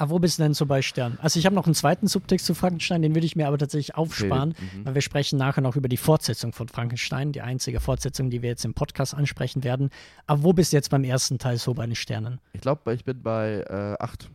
Aber 0.00 0.12
wo 0.12 0.18
bist 0.20 0.38
du 0.38 0.44
denn 0.44 0.54
so 0.54 0.64
bei 0.64 0.80
Stern? 0.80 1.18
Also 1.20 1.38
ich 1.38 1.44
habe 1.44 1.54
noch 1.56 1.66
einen 1.66 1.74
zweiten 1.74 2.06
Subtext 2.06 2.46
zu 2.46 2.54
Frankenstein, 2.54 3.02
den 3.02 3.14
würde 3.14 3.26
ich 3.26 3.34
mir 3.36 3.48
aber 3.48 3.58
tatsächlich 3.58 3.96
aufsparen, 3.96 4.54
Mhm. 4.58 4.84
weil 4.86 4.94
wir 4.94 5.02
sprechen 5.02 5.38
nachher 5.38 5.60
noch 5.60 5.74
über 5.76 5.88
die 5.88 5.96
Fortsetzung 5.96 6.52
von 6.52 6.68
Frankenstein, 6.68 7.32
die 7.32 7.40
einzige 7.42 7.80
Fortsetzung, 7.80 8.30
die 8.30 8.40
wir 8.40 8.48
jetzt 8.48 8.64
im 8.64 8.74
Podcast 8.74 9.12
ansprechen 9.14 9.64
werden. 9.64 9.90
Aber 10.26 10.44
wo 10.44 10.52
bist 10.52 10.72
du 10.72 10.76
jetzt 10.76 10.88
beim 10.90 11.02
ersten 11.04 11.38
Teil 11.38 11.58
so 11.58 11.74
bei 11.74 11.84
den 11.84 11.96
Sternen? 11.96 12.40
Ich 12.52 12.60
glaube, 12.60 12.94
ich 12.94 13.04
bin 13.04 13.22
bei 13.22 13.64
äh, 13.68 14.02
8 14.02 14.30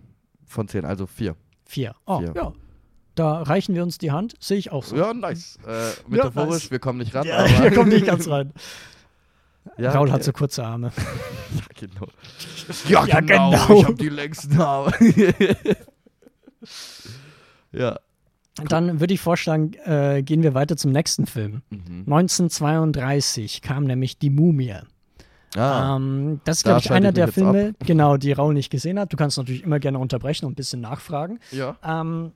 von 0.46 0.68
10, 0.68 0.84
also 0.86 1.08
4. 1.08 1.36
Vier. 1.66 1.96
Oh, 2.06 2.20
Vier. 2.20 2.34
ja. 2.36 2.54
Da 3.16 3.44
reichen 3.44 3.74
wir 3.74 3.84
uns 3.84 3.98
die 4.00 4.12
Hand, 4.12 4.34
sehe 4.40 4.58
ich 4.58 4.72
auch 4.72 4.84
so. 4.84 4.98
Ja, 4.98 5.14
nice. 5.14 5.60
Äh, 5.66 5.92
metaphorisch, 6.10 6.64
nice. 6.64 6.72
wir 6.72 6.80
kommen 6.80 7.00
nicht 7.00 7.16
ran, 7.16 7.26
Ja, 7.26 7.38
aber. 7.46 7.48
hier 7.48 7.72
kommt 7.72 7.90
nicht 7.90 8.06
ganz 8.06 8.28
rein. 8.28 8.52
Ja, 9.78 9.92
Raul 9.92 10.10
hat 10.12 10.18
okay. 10.18 10.26
so 10.26 10.32
kurze 10.34 10.66
Arme. 10.66 10.92
Ja, 11.50 11.66
genau. 11.80 12.08
Ja, 12.88 13.06
Ja, 13.06 13.20
genau. 13.20 13.52
genau. 13.52 13.80
Ich 13.80 13.86
habe 13.86 13.96
die 13.96 14.10
längsten 14.10 14.60
Arme. 14.60 14.92
ja. 17.72 18.00
Dann 18.68 19.00
würde 19.00 19.14
ich 19.14 19.20
vorschlagen, 19.22 19.74
äh, 19.86 20.22
gehen 20.24 20.44
wir 20.44 20.54
weiter 20.54 20.78
zum 20.78 20.92
nächsten 20.92 21.26
Film. 21.26 21.64
Mhm. 21.70 22.04
1932 22.08 23.62
kam 23.62 23.86
nämlich 23.86 24.18
Die 24.20 24.30
Mumie. 24.30 24.76
Ah, 25.56 25.96
Ähm, 25.96 26.40
das 26.46 26.58
ist, 26.58 26.66
Da 26.66 26.72
glaube 26.72 26.82
ich, 26.82 26.92
einer 26.92 27.10
ich 27.10 27.16
der 27.16 27.28
Filme, 27.30 27.74
genau, 27.86 28.18
die 28.18 28.32
Raul 28.32 28.54
nicht 28.54 28.70
gesehen 28.70 29.00
hat. 29.00 29.12
Du 29.12 29.18
kannst 29.18 29.38
natürlich 29.38 29.64
immer 29.64 29.80
gerne 29.80 30.00
unterbrechen 30.00 30.46
und 30.46 30.54
ein 30.54 30.56
bisschen 30.56 30.82
nachfragen. 30.82 31.40
ja. 31.52 31.76
Ähm, 31.84 32.32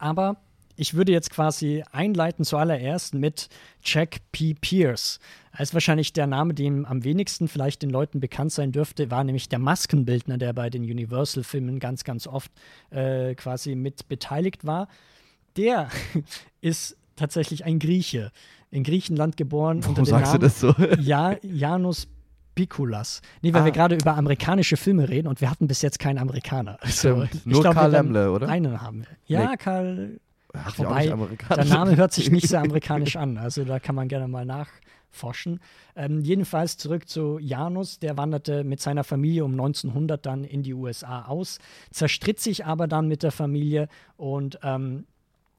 aber 0.00 0.36
ich 0.76 0.94
würde 0.94 1.10
jetzt 1.10 1.30
quasi 1.30 1.82
einleiten 1.90 2.44
zuallererst 2.44 3.14
mit 3.14 3.48
Jack 3.82 4.18
P. 4.30 4.54
Pierce. 4.54 5.18
Ist 5.58 5.74
wahrscheinlich 5.74 6.12
der 6.12 6.26
Name, 6.26 6.54
dem 6.54 6.84
am 6.84 7.04
wenigsten 7.04 7.48
vielleicht 7.48 7.82
den 7.82 7.90
Leuten 7.90 8.20
bekannt 8.20 8.52
sein 8.52 8.72
dürfte, 8.72 9.10
war 9.10 9.24
nämlich 9.24 9.48
der 9.48 9.58
Maskenbildner, 9.58 10.38
der 10.38 10.52
bei 10.52 10.70
den 10.70 10.82
Universal-Filmen 10.82 11.78
ganz, 11.80 12.04
ganz 12.04 12.26
oft 12.26 12.50
äh, 12.90 13.34
quasi 13.34 13.74
mit 13.74 14.08
beteiligt 14.08 14.64
war. 14.66 14.88
Der 15.56 15.88
ist 16.60 16.96
tatsächlich 17.16 17.64
ein 17.64 17.78
Grieche, 17.78 18.30
in 18.70 18.84
Griechenland 18.84 19.36
geboren. 19.36 19.78
Warum 19.82 19.96
unter 19.96 20.02
dem 20.02 20.06
sagst 20.06 20.32
du 20.34 20.38
Namen 20.38 20.42
das 20.42 20.60
so? 20.60 20.74
ja, 21.02 21.36
Janus 21.42 22.06
Pikulas. 22.54 23.22
Nee, 23.42 23.52
weil 23.54 23.62
Ah. 23.62 23.64
wir 23.66 23.72
gerade 23.72 23.94
über 23.96 24.16
amerikanische 24.16 24.76
Filme 24.76 25.08
reden 25.08 25.28
und 25.28 25.40
wir 25.40 25.50
hatten 25.50 25.66
bis 25.68 25.80
jetzt 25.82 25.98
keinen 25.98 26.18
Amerikaner. 26.18 26.76
Also, 26.80 27.26
Nur 27.44 27.60
glaub, 27.62 27.74
Karl 27.74 27.90
Lemle, 27.92 28.30
oder? 28.32 28.48
Einen 28.48 28.80
haben 28.80 29.00
wir. 29.00 29.06
Ja, 29.26 29.50
Nee. 29.50 29.56
Karl. 29.56 30.20
Ach, 30.54 30.78
wobei, 30.78 31.06
Der 31.54 31.64
Name 31.66 31.96
hört 31.96 32.12
sich 32.12 32.30
nicht 32.30 32.48
sehr 32.48 32.60
amerikanisch 32.62 33.16
an. 33.16 33.36
Also 33.36 33.64
da 33.64 33.78
kann 33.78 33.94
man 33.94 34.08
gerne 34.08 34.26
mal 34.28 34.44
nachforschen. 35.18 35.60
Ähm, 35.96 36.20
jedenfalls 36.20 36.76
zurück 36.76 37.08
zu 37.08 37.38
Janus. 37.38 37.98
Der 37.98 38.16
wanderte 38.16 38.64
mit 38.64 38.80
seiner 38.80 39.04
Familie 39.04 39.44
um 39.44 39.52
1900 39.52 40.24
dann 40.24 40.44
in 40.44 40.62
die 40.62 40.74
USA 40.74 41.24
aus, 41.26 41.58
zerstritt 41.90 42.40
sich 42.40 42.66
aber 42.66 42.86
dann 42.86 43.08
mit 43.08 43.22
der 43.22 43.32
Familie 43.32 43.88
und 44.16 44.58
ähm, 44.62 45.06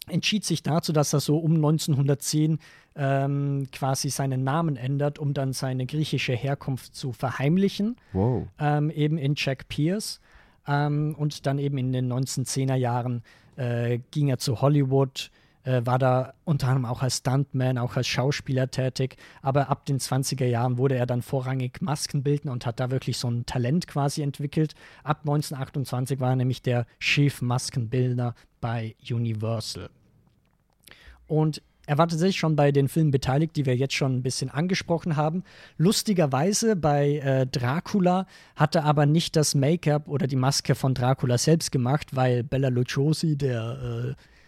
entschied 0.08 0.44
sich 0.44 0.64
dazu, 0.64 0.92
dass 0.92 1.14
er 1.14 1.20
so 1.20 1.38
um 1.38 1.56
1910 1.56 2.60
ähm, 2.96 3.68
quasi 3.72 4.10
seinen 4.10 4.44
Namen 4.44 4.76
ändert, 4.76 5.20
um 5.20 5.34
dann 5.34 5.54
seine 5.54 5.86
griechische 5.86 6.34
Herkunft 6.34 6.96
zu 6.96 7.12
verheimlichen 7.14 7.96
Wow. 8.14 8.48
ähm, 8.60 8.90
eben 8.90 9.18
in 9.18 9.36
Jack 9.38 9.68
Pierce. 9.68 10.20
Ähm, 10.68 11.16
und 11.18 11.46
dann 11.46 11.60
eben 11.60 11.78
in 11.78 11.94
den 11.94 12.12
1910er 12.12 12.76
Jahren 12.76 13.24
äh, 13.56 14.00
ging 14.12 14.30
er 14.30 14.40
zu 14.40 14.62
Hollywood, 14.62 15.32
äh, 15.64 15.82
war 15.86 16.00
da 16.00 16.34
unter 16.46 16.68
anderem 16.68 16.86
auch 16.86 17.02
als 17.02 17.18
Stuntman, 17.18 17.78
auch 17.78 17.96
als 17.96 18.08
Schauspieler 18.08 18.72
tätig. 18.72 19.18
Aber 19.42 19.70
ab 19.70 19.86
den 19.86 20.00
20er 20.00 20.46
Jahren 20.46 20.78
wurde 20.78 20.96
er 20.96 21.06
dann 21.06 21.22
vorrangig 21.22 21.82
Maskenbildner 21.82 22.52
und 22.52 22.66
hat 22.66 22.80
da 22.80 22.92
wirklich 22.92 23.18
so 23.18 23.30
ein 23.30 23.46
Talent 23.46 23.88
quasi 23.88 24.22
entwickelt. 24.22 24.74
Ab 25.04 25.20
1928 25.22 26.20
war 26.20 26.32
er 26.32 26.36
nämlich 26.38 26.62
der 26.62 26.86
Chief 27.00 27.42
Maskenbildner 27.42 28.36
bei 28.62 28.96
Universal. 29.10 29.90
Und 31.28 31.62
er 31.90 31.98
war 31.98 32.08
tatsächlich 32.08 32.38
schon 32.38 32.56
bei 32.56 32.72
den 32.72 32.88
Filmen 32.88 33.10
beteiligt, 33.10 33.56
die 33.56 33.66
wir 33.66 33.76
jetzt 33.76 33.96
schon 33.96 34.18
ein 34.18 34.22
bisschen 34.22 34.52
angesprochen 34.52 35.16
haben. 35.16 35.44
Lustigerweise 35.78 36.76
bei 36.76 37.18
äh, 37.18 37.48
Dracula 37.48 38.28
hat 38.56 38.76
er 38.76 38.86
aber 38.86 39.08
nicht 39.08 39.36
das 39.36 39.56
Make-up 39.56 40.08
oder 40.08 40.28
die 40.28 40.36
Maske 40.36 40.76
von 40.76 40.94
Dracula 40.94 41.40
selbst 41.40 41.72
gemacht, 41.72 42.16
weil 42.16 42.44
Bella 42.44 42.70
Lugosi, 42.70 43.38
der 43.38 44.16
äh, 44.16 44.39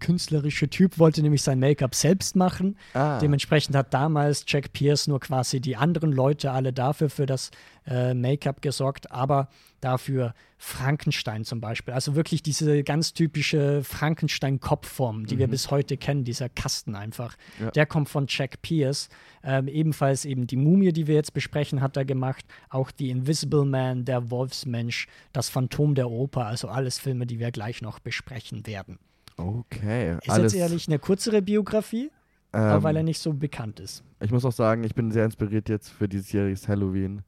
künstlerische 0.00 0.68
Typ, 0.68 0.98
wollte 0.98 1.22
nämlich 1.22 1.42
sein 1.42 1.60
Make-up 1.60 1.94
selbst 1.94 2.34
machen. 2.34 2.76
Ah. 2.94 3.18
Dementsprechend 3.18 3.76
hat 3.76 3.94
damals 3.94 4.44
Jack 4.46 4.72
Pierce 4.72 5.06
nur 5.06 5.20
quasi 5.20 5.60
die 5.60 5.76
anderen 5.76 6.12
Leute 6.12 6.50
alle 6.50 6.72
dafür 6.72 7.10
für 7.10 7.26
das 7.26 7.50
äh, 7.86 8.14
Make-up 8.14 8.62
gesorgt, 8.62 9.10
aber 9.10 9.48
dafür 9.80 10.34
Frankenstein 10.58 11.44
zum 11.44 11.60
Beispiel. 11.60 11.94
Also 11.94 12.14
wirklich 12.14 12.42
diese 12.42 12.84
ganz 12.84 13.14
typische 13.14 13.82
Frankenstein-Kopfform, 13.82 15.26
die 15.26 15.38
wir 15.38 15.48
bis 15.48 15.70
heute 15.70 15.96
kennen, 15.96 16.22
dieser 16.24 16.50
Kasten 16.50 16.94
einfach. 16.94 17.36
Ja. 17.58 17.70
Der 17.70 17.86
kommt 17.86 18.10
von 18.10 18.26
Jack 18.28 18.60
Pierce. 18.60 19.08
Ähm, 19.42 19.68
ebenfalls 19.68 20.26
eben 20.26 20.46
die 20.46 20.56
Mumie, 20.56 20.92
die 20.92 21.06
wir 21.06 21.14
jetzt 21.14 21.32
besprechen, 21.32 21.80
hat 21.80 21.96
er 21.96 22.04
gemacht. 22.04 22.44
Auch 22.68 22.90
die 22.90 23.08
Invisible 23.08 23.64
Man, 23.64 24.04
der 24.04 24.30
Wolfsmensch, 24.30 25.08
das 25.32 25.48
Phantom 25.48 25.94
der 25.94 26.10
Oper. 26.10 26.46
Also 26.46 26.68
alles 26.68 26.98
Filme, 26.98 27.26
die 27.26 27.38
wir 27.38 27.50
gleich 27.50 27.80
noch 27.80 27.98
besprechen 27.98 28.66
werden. 28.66 28.98
Okay. 29.40 30.16
Ist 30.22 30.30
alles, 30.30 30.52
jetzt 30.52 30.60
ehrlich 30.60 30.88
eine 30.88 30.98
kürzere 30.98 31.42
Biografie, 31.42 32.10
aber 32.52 32.76
ähm, 32.76 32.82
weil 32.82 32.96
er 32.96 33.02
nicht 33.02 33.18
so 33.20 33.32
bekannt 33.32 33.80
ist. 33.80 34.04
Ich 34.20 34.30
muss 34.30 34.44
auch 34.44 34.52
sagen, 34.52 34.84
ich 34.84 34.94
bin 34.94 35.10
sehr 35.10 35.24
inspiriert 35.24 35.68
jetzt 35.68 35.88
für 35.88 36.08
diesjähriges 36.08 36.68
Halloween 36.68 37.22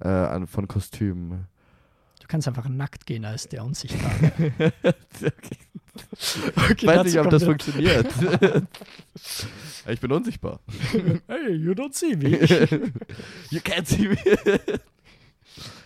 äh, 0.00 0.46
von 0.46 0.66
Kostümen. 0.66 1.46
Du 2.20 2.26
kannst 2.26 2.48
einfach 2.48 2.68
nackt 2.68 3.06
gehen 3.06 3.24
als 3.24 3.48
der 3.48 3.64
Unsichtbare. 3.64 4.32
okay. 4.82 5.32
okay, 6.56 6.74
Ich 6.76 6.86
weiß 6.86 7.04
nicht, 7.04 7.18
ob 7.18 7.30
das 7.30 7.44
funktioniert. 7.44 8.06
ich 9.88 10.00
bin 10.00 10.12
unsichtbar. 10.12 10.60
Hey, 11.26 11.54
you 11.54 11.72
don't 11.72 11.94
see 11.94 12.14
me. 12.16 12.38
you 13.50 13.60
can't 13.60 13.86
see 13.86 14.08
me. 14.08 14.16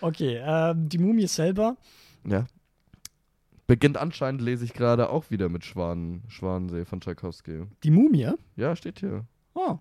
Okay, 0.01 0.41
ähm, 0.43 0.87
die 0.87 0.97
Mumie 0.97 1.27
selber. 1.27 1.77
ja. 2.25 2.45
Beginnt 3.67 3.97
anscheinend, 3.97 4.41
lese 4.41 4.65
ich 4.65 4.73
gerade, 4.73 5.09
auch 5.09 5.29
wieder 5.29 5.47
mit 5.49 5.63
Schwan, 5.63 6.21
Schwanensee 6.27 6.85
von 6.85 6.99
Tchaikovsky. 7.01 7.63
Die 7.83 7.91
Mumie? 7.91 8.31
Ja, 8.55 8.75
steht 8.75 8.99
hier. 8.99 9.25
Oh, 9.53 9.77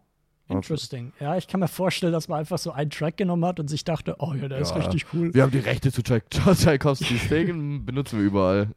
interesting. 0.49 1.13
Ja, 1.19 1.37
ich 1.37 1.49
kann 1.49 1.61
mir 1.61 1.69
vorstellen, 1.69 2.13
dass 2.13 2.29
man 2.29 2.39
einfach 2.41 2.59
so 2.59 2.71
einen 2.73 2.91
Track 2.91 3.17
genommen 3.17 3.45
hat 3.45 3.59
und 3.59 3.69
sich 3.69 3.85
dachte, 3.85 4.17
oh 4.19 4.35
ja, 4.35 4.49
der 4.49 4.59
ist 4.59 4.71
Ja. 4.71 4.77
richtig 4.77 5.07
cool. 5.13 5.35
Wir 5.35 5.43
haben 5.43 5.51
die 5.51 5.59
Rechte 5.59 5.91
zu 5.91 6.03
Tchaik 6.03 6.31
Tchaikovskys 6.31 7.29
Segen, 7.29 7.85
benutzen 7.85 8.19
wir 8.19 8.27
überall. 8.27 8.69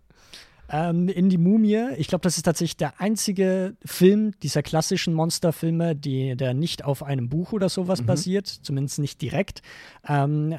Ähm, 0.70 1.08
in 1.10 1.30
die 1.30 1.38
Mumie, 1.38 1.94
ich 1.98 2.08
glaube, 2.08 2.24
das 2.24 2.38
ist 2.38 2.44
tatsächlich 2.44 2.78
der 2.78 3.00
einzige 3.00 3.76
Film 3.86 4.34
dieser 4.42 4.64
klassischen 4.64 5.14
Monsterfilme, 5.14 5.96
die, 5.96 6.36
der 6.36 6.54
nicht 6.54 6.84
auf 6.84 7.04
einem 7.04 7.30
Buch 7.30 7.52
oder 7.54 7.70
sowas 7.70 8.02
basiert, 8.02 8.48
zumindest 8.48 9.00
nicht 9.00 9.22
direkt. 9.22 9.62
Ähm, 10.08 10.54
äh, 10.54 10.58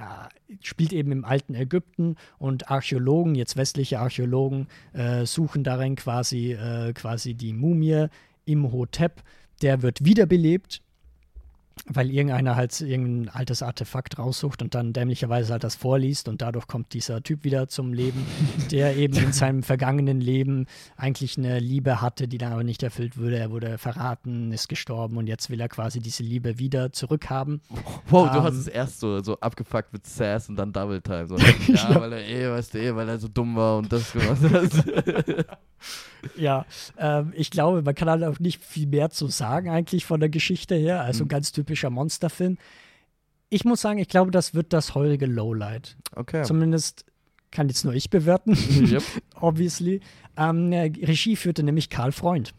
spielt 0.60 0.92
eben 0.92 1.10
im 1.12 1.24
alten 1.24 1.54
Ägypten 1.54 2.16
und 2.38 2.70
Archäologen, 2.70 3.34
jetzt 3.34 3.56
westliche 3.56 3.98
Archäologen, 3.98 4.68
äh, 4.92 5.26
suchen 5.26 5.64
darin 5.64 5.96
quasi, 5.96 6.52
äh, 6.52 6.92
quasi 6.92 7.34
die 7.34 7.52
Mumie 7.52 8.06
im 8.44 8.72
Hotep. 8.72 9.22
Der 9.62 9.82
wird 9.82 10.04
wiederbelebt 10.04 10.82
weil 11.92 12.10
irgendeiner 12.10 12.56
halt 12.56 12.80
irgendein 12.80 13.28
altes 13.34 13.62
Artefakt 13.62 14.18
raussucht 14.18 14.62
und 14.62 14.74
dann 14.74 14.92
dämlicherweise 14.94 15.52
halt 15.52 15.62
das 15.62 15.74
vorliest 15.76 16.26
und 16.26 16.40
dadurch 16.42 16.66
kommt 16.66 16.94
dieser 16.94 17.22
Typ 17.22 17.44
wieder 17.44 17.68
zum 17.68 17.92
Leben, 17.92 18.24
der 18.70 18.96
eben 18.96 19.14
in 19.16 19.32
seinem 19.32 19.62
vergangenen 19.62 20.20
Leben 20.20 20.66
eigentlich 20.96 21.36
eine 21.36 21.58
Liebe 21.60 22.00
hatte, 22.00 22.28
die 22.28 22.38
dann 22.38 22.52
aber 22.52 22.64
nicht 22.64 22.82
erfüllt 22.82 23.18
wurde. 23.18 23.38
Er 23.38 23.50
wurde 23.50 23.76
verraten, 23.78 24.52
ist 24.52 24.68
gestorben 24.68 25.18
und 25.18 25.26
jetzt 25.26 25.50
will 25.50 25.60
er 25.60 25.68
quasi 25.68 26.00
diese 26.00 26.22
Liebe 26.22 26.58
wieder 26.58 26.92
zurückhaben. 26.92 27.60
Wow, 28.08 28.30
du 28.30 28.38
Ähm, 28.38 28.42
hast 28.44 28.54
es 28.54 28.68
erst 28.68 28.98
so, 29.00 29.20
so 29.22 29.38
abgefuckt 29.40 29.92
mit 29.92 30.06
Sass 30.06 30.48
und 30.48 30.56
dann 30.56 30.72
Double 30.72 31.02
Time. 31.02 31.26
So, 31.26 31.36
ja, 31.68 31.90
Ja. 31.90 32.00
weil 32.00 32.12
er 32.14 32.26
eh, 32.26 32.50
weißt 32.50 32.72
du, 32.74 32.78
eh, 32.80 32.96
weil 32.96 33.08
er 33.08 33.18
so 33.18 33.28
dumm 33.28 33.54
war 33.54 33.76
und 33.78 33.92
das 33.92 34.12
gemacht 34.12 34.40
hat. 34.50 35.46
Ja, 36.36 36.66
ähm, 36.98 37.32
ich 37.36 37.50
glaube, 37.50 37.82
man 37.82 37.94
kann 37.94 38.08
halt 38.10 38.24
auch 38.24 38.38
nicht 38.40 38.62
viel 38.64 38.86
mehr 38.86 39.10
zu 39.10 39.28
sagen 39.28 39.70
eigentlich 39.70 40.04
von 40.04 40.18
der 40.20 40.28
Geschichte 40.28 40.74
her. 40.74 41.02
Also 41.02 41.24
ein 41.24 41.28
ganz 41.28 41.52
typischer 41.52 41.90
Monsterfilm. 41.90 42.58
Ich 43.48 43.64
muss 43.64 43.80
sagen, 43.80 43.98
ich 43.98 44.08
glaube, 44.08 44.30
das 44.32 44.54
wird 44.54 44.72
das 44.72 44.94
heurige 44.94 45.26
Lowlight. 45.26 45.96
Okay. 46.16 46.42
Zumindest 46.42 47.04
kann 47.52 47.68
jetzt 47.68 47.84
nur 47.84 47.94
ich 47.94 48.10
bewerten. 48.10 48.56
yep. 48.90 49.02
obviously. 49.40 50.00
Ähm, 50.36 50.72
äh, 50.72 50.90
Regie 51.02 51.36
führte 51.36 51.62
nämlich 51.62 51.88
Karl 51.90 52.10
Freund. 52.12 52.52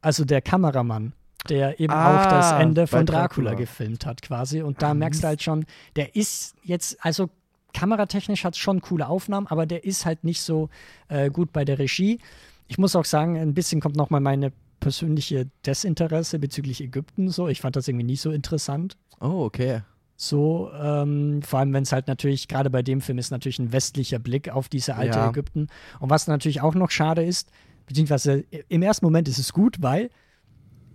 Also 0.00 0.24
der 0.24 0.40
Kameramann, 0.40 1.14
der 1.48 1.80
eben 1.80 1.92
Ah, 1.92 2.22
auch 2.22 2.26
das 2.30 2.52
Ende 2.52 2.86
von 2.86 3.06
Dracula, 3.06 3.50
Dracula. 3.50 3.54
gefilmt 3.54 4.06
hat, 4.06 4.22
quasi. 4.22 4.62
Und 4.62 4.82
da 4.82 4.94
merkst 4.94 5.18
du 5.22 5.26
Mist. 5.26 5.28
halt 5.28 5.42
schon, 5.42 5.66
der 5.96 6.14
ist 6.14 6.54
jetzt, 6.62 7.04
also 7.04 7.28
kameratechnisch 7.74 8.44
hat 8.44 8.54
es 8.54 8.58
schon 8.58 8.80
coole 8.80 9.08
Aufnahmen, 9.08 9.46
aber 9.48 9.66
der 9.66 9.84
ist 9.84 10.06
halt 10.06 10.24
nicht 10.24 10.40
so 10.40 10.70
äh, 11.08 11.30
gut 11.30 11.52
bei 11.52 11.64
der 11.64 11.78
Regie. 11.78 12.20
Ich 12.68 12.78
muss 12.78 12.96
auch 12.96 13.04
sagen, 13.04 13.36
ein 13.36 13.52
bisschen 13.52 13.80
kommt 13.80 13.96
nochmal 13.96 14.20
meine 14.20 14.52
persönliche 14.80 15.50
Desinteresse 15.66 16.38
bezüglich 16.38 16.80
Ägypten 16.80 17.28
so. 17.28 17.48
Ich 17.48 17.60
fand 17.60 17.76
das 17.76 17.88
irgendwie 17.88 18.06
nie 18.06 18.16
so 18.16 18.30
interessant. 18.30 18.96
Oh, 19.20 19.44
okay. 19.44 19.82
So, 20.16 20.70
ähm, 20.80 21.42
vor 21.42 21.58
allem 21.58 21.72
wenn 21.72 21.82
es 21.82 21.92
halt 21.92 22.06
natürlich, 22.06 22.48
gerade 22.48 22.70
bei 22.70 22.82
dem 22.82 23.00
Film 23.00 23.18
ist 23.18 23.30
natürlich 23.30 23.58
ein 23.58 23.72
westlicher 23.72 24.18
Blick 24.18 24.48
auf 24.48 24.68
diese 24.68 24.94
alte 24.94 25.18
Ja. 25.18 25.28
Ägypten. 25.30 25.66
Und 26.00 26.10
was 26.10 26.26
natürlich 26.26 26.60
auch 26.60 26.74
noch 26.74 26.90
schade 26.90 27.24
ist, 27.24 27.50
beziehungsweise 27.86 28.44
im 28.68 28.82
ersten 28.82 29.04
Moment 29.04 29.28
ist 29.28 29.38
es 29.38 29.52
gut, 29.52 29.78
weil 29.80 30.10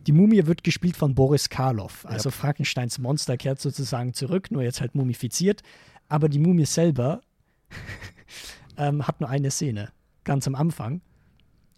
die 0.07 0.13
Mumie 0.13 0.45
wird 0.45 0.63
gespielt 0.63 0.95
von 0.95 1.13
Boris 1.13 1.49
Karloff. 1.49 2.05
Also 2.05 2.31
Frankensteins 2.31 2.97
Monster 2.97 3.37
kehrt 3.37 3.59
sozusagen 3.59 4.13
zurück, 4.13 4.49
nur 4.51 4.63
jetzt 4.63 4.81
halt 4.81 4.95
mumifiziert. 4.95 5.61
Aber 6.09 6.27
die 6.27 6.39
Mumie 6.39 6.65
selber 6.65 7.21
ähm, 8.77 9.07
hat 9.07 9.21
nur 9.21 9.29
eine 9.29 9.51
Szene, 9.51 9.91
ganz 10.23 10.47
am 10.47 10.55
Anfang, 10.55 11.01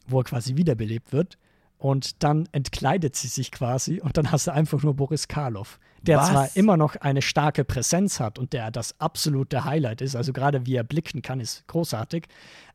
wo 0.07 0.19
er 0.19 0.23
quasi 0.23 0.55
wiederbelebt 0.55 1.13
wird. 1.13 1.37
Und 1.77 2.21
dann 2.23 2.47
entkleidet 2.51 3.15
sie 3.15 3.27
sich 3.27 3.51
quasi 3.51 3.99
und 4.01 4.15
dann 4.15 4.31
hast 4.31 4.45
du 4.45 4.53
einfach 4.53 4.83
nur 4.83 4.95
Boris 4.95 5.27
Karloff, 5.27 5.79
der 6.03 6.19
Was? 6.19 6.29
zwar 6.29 6.55
immer 6.55 6.77
noch 6.77 6.95
eine 6.95 7.23
starke 7.23 7.63
Präsenz 7.63 8.19
hat 8.19 8.37
und 8.37 8.53
der 8.53 8.69
das 8.69 8.99
absolute 8.99 9.65
Highlight 9.65 10.01
ist, 10.01 10.15
also 10.15 10.31
gerade 10.31 10.67
wie 10.67 10.75
er 10.75 10.83
blicken 10.83 11.23
kann, 11.23 11.39
ist 11.39 11.67
großartig, 11.67 12.27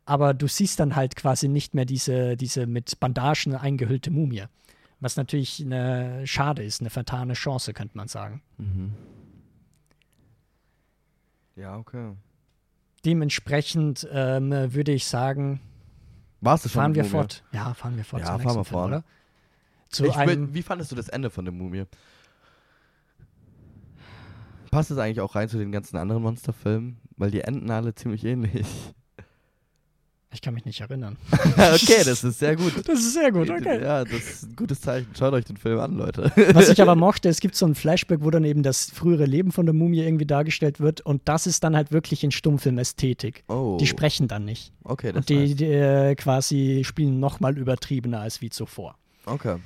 aber 0.07 0.35
du 0.35 0.49
siehst 0.49 0.81
dann 0.81 0.97
halt 0.97 1.15
quasi 1.15 1.47
nicht 1.47 1.73
mehr 1.73 1.85
diese, 1.85 2.37
diese 2.37 2.67
mit 2.67 2.99
Bandagen 2.99 3.55
eingehüllte 3.55 4.11
Mumie. 4.11 4.43
Was 4.99 5.17
natürlich 5.17 5.61
eine 5.61 6.27
schade 6.27 6.65
ist, 6.65 6.81
eine 6.81 6.91
vertane 6.91 7.35
Chance, 7.35 7.75
könnte 7.75 7.97
man 7.97 8.09
sagen. 8.09 8.43
Mhm. 8.59 8.93
Ja, 11.57 11.77
okay. 11.79 12.13
Dementsprechend 13.05 14.07
ähm, 14.11 14.51
würde 14.51 14.93
ich 14.93 15.07
sagen, 15.07 15.61
Warst 16.41 16.65
du 16.65 16.69
schon 16.69 16.81
fahren 16.83 16.95
wir 16.95 17.03
Mumie? 17.03 17.13
fort. 17.13 17.45
Ja, 17.53 17.75
fahren 17.75 17.97
wir 17.97 18.05
fort. 18.05 18.23
Ja, 18.23 18.39
fahren 18.39 18.57
wir 18.57 18.65
fort. 18.65 18.89
Oder? 18.89 19.05
Zu 19.89 20.05
Ich 20.07 20.15
will, 20.15 20.21
einem, 20.21 20.55
wie 20.55 20.63
fandest 20.63 20.93
du 20.93 20.97
das 20.97 21.09
Ende 21.09 21.31
von 21.31 21.45
der 21.45 21.53
Mumie? 21.53 21.85
Passt 24.71 24.91
es 24.91 24.99
eigentlich 24.99 25.21
auch 25.21 25.35
rein 25.35 25.49
zu 25.49 25.59
den 25.59 25.73
ganzen 25.73 25.97
anderen 25.97 26.23
Monsterfilmen? 26.23 26.99
Weil 27.17 27.31
die 27.31 27.41
enden 27.41 27.71
alle 27.71 27.95
ziemlich 27.95 28.25
ähnlich. 28.25 28.67
Ich 30.37 30.43
kann 30.43 30.55
mich 30.55 30.65
nicht 30.65 30.81
erinnern. 30.81 31.17
okay, 31.33 32.03
das 32.05 32.23
ist 32.23 32.39
sehr 32.39 32.55
gut. 32.57 32.73
Das 32.87 32.99
ist 33.01 33.15
sehr 33.15 33.33
gut, 33.33 33.51
okay. 33.51 33.83
Ja, 33.83 34.05
das 34.05 34.13
ist 34.13 34.43
ein 34.45 34.57
gutes 34.57 34.81
Zeichen. 34.81 35.09
Schaut 35.19 35.33
euch 35.33 35.45
den 35.45 35.57
Film 35.57 35.81
an, 35.81 35.97
Leute. 35.97 36.31
Was 36.53 36.69
ich 36.69 36.81
aber 36.81 36.95
mochte, 36.97 37.29
es 37.29 37.41
gibt 37.41 37.57
so 37.57 37.67
ein 37.67 37.75
Flashback, 37.75 38.21
wo 38.23 38.31
dann 38.31 38.45
eben 38.45 38.63
das 38.63 38.91
frühere 38.91 39.25
Leben 39.25 39.51
von 39.51 39.67
der 39.67 39.73
Mumie 39.75 40.01
irgendwie 40.01 40.27
dargestellt 40.27 40.79
wird 40.79 41.01
und 41.01 41.23
das 41.25 41.47
ist 41.47 41.65
dann 41.65 41.75
halt 41.75 41.91
wirklich 41.91 42.23
in 42.23 42.31
Stummfilmästhetik. 42.31 43.45
Oh, 43.49 43.77
Die 43.81 43.87
sprechen 43.87 44.29
dann 44.29 44.45
nicht. 44.45 44.73
okay, 44.85 45.09
das 45.09 45.17
Und 45.21 45.29
die, 45.31 45.45
ist 45.45 45.61
die 45.61 45.65
äh, 45.67 46.15
quasi 46.15 46.83
spielen 46.85 47.19
nochmal 47.19 47.59
übertriebener 47.59 48.21
als 48.21 48.41
wie 48.43 48.51
zuvor. 48.51 48.97
Okay. 49.25 49.57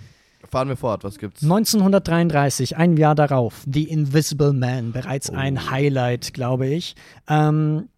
Fahren 0.51 0.69
wir 0.69 0.77
fort, 0.77 1.05
was 1.05 1.19
gibt's? 1.19 1.43
1933, 1.43 2.77
ein 2.77 2.97
Jahr 2.97 3.15
darauf, 3.15 3.63
The 3.71 3.85
Invisible 3.85 4.53
Man, 4.53 4.93
bereits 4.93 5.31
Oh. 5.31 5.35
ein 5.35 5.71
Highlight, 5.71 6.33
glaube 6.33 6.67
ich. 6.67 6.95
Ähm, 7.29 7.89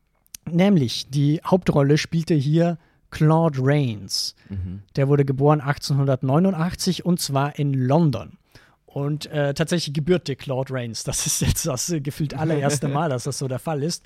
nämlich, 0.50 1.08
die 1.10 1.40
Hauptrolle 1.44 1.98
spielte 1.98 2.34
hier 2.34 2.78
Claude 3.12 3.58
Rains. 3.62 4.34
Mhm. 4.48 4.82
Der 4.96 5.06
wurde 5.06 5.24
geboren 5.24 5.60
1889 5.60 7.04
und 7.04 7.20
zwar 7.20 7.58
in 7.58 7.74
London. 7.74 8.38
Und 8.86 9.26
äh, 9.26 9.54
tatsächlich 9.54 9.94
gebürte 9.94 10.36
Claude 10.36 10.74
Rains. 10.74 11.04
Das 11.04 11.26
ist 11.26 11.40
jetzt 11.40 11.66
das 11.66 11.88
äh, 11.90 12.00
gefühlt 12.00 12.34
allererste 12.34 12.88
Mal, 12.88 13.08
dass 13.08 13.24
das 13.24 13.38
so 13.38 13.48
der 13.48 13.58
Fall 13.58 13.82
ist. 13.82 14.04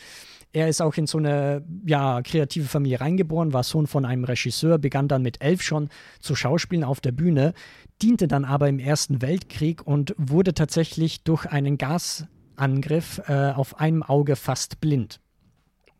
Er 0.52 0.68
ist 0.68 0.80
auch 0.80 0.94
in 0.94 1.06
so 1.06 1.18
eine 1.18 1.64
ja, 1.84 2.22
kreative 2.22 2.66
Familie 2.66 3.00
reingeboren, 3.00 3.52
war 3.52 3.64
Sohn 3.64 3.86
von 3.86 4.04
einem 4.04 4.24
Regisseur, 4.24 4.78
begann 4.78 5.08
dann 5.08 5.22
mit 5.22 5.42
elf 5.42 5.60
schon 5.62 5.88
zu 6.20 6.36
Schauspielen 6.36 6.84
auf 6.84 7.00
der 7.00 7.12
Bühne, 7.12 7.52
diente 8.00 8.28
dann 8.28 8.44
aber 8.44 8.68
im 8.68 8.78
Ersten 8.78 9.22
Weltkrieg 9.22 9.86
und 9.86 10.14
wurde 10.18 10.54
tatsächlich 10.54 11.24
durch 11.24 11.46
einen 11.46 11.78
Gasangriff 11.78 13.20
äh, 13.26 13.50
auf 13.50 13.80
einem 13.80 14.02
Auge 14.02 14.36
fast 14.36 14.80
blind 14.80 15.20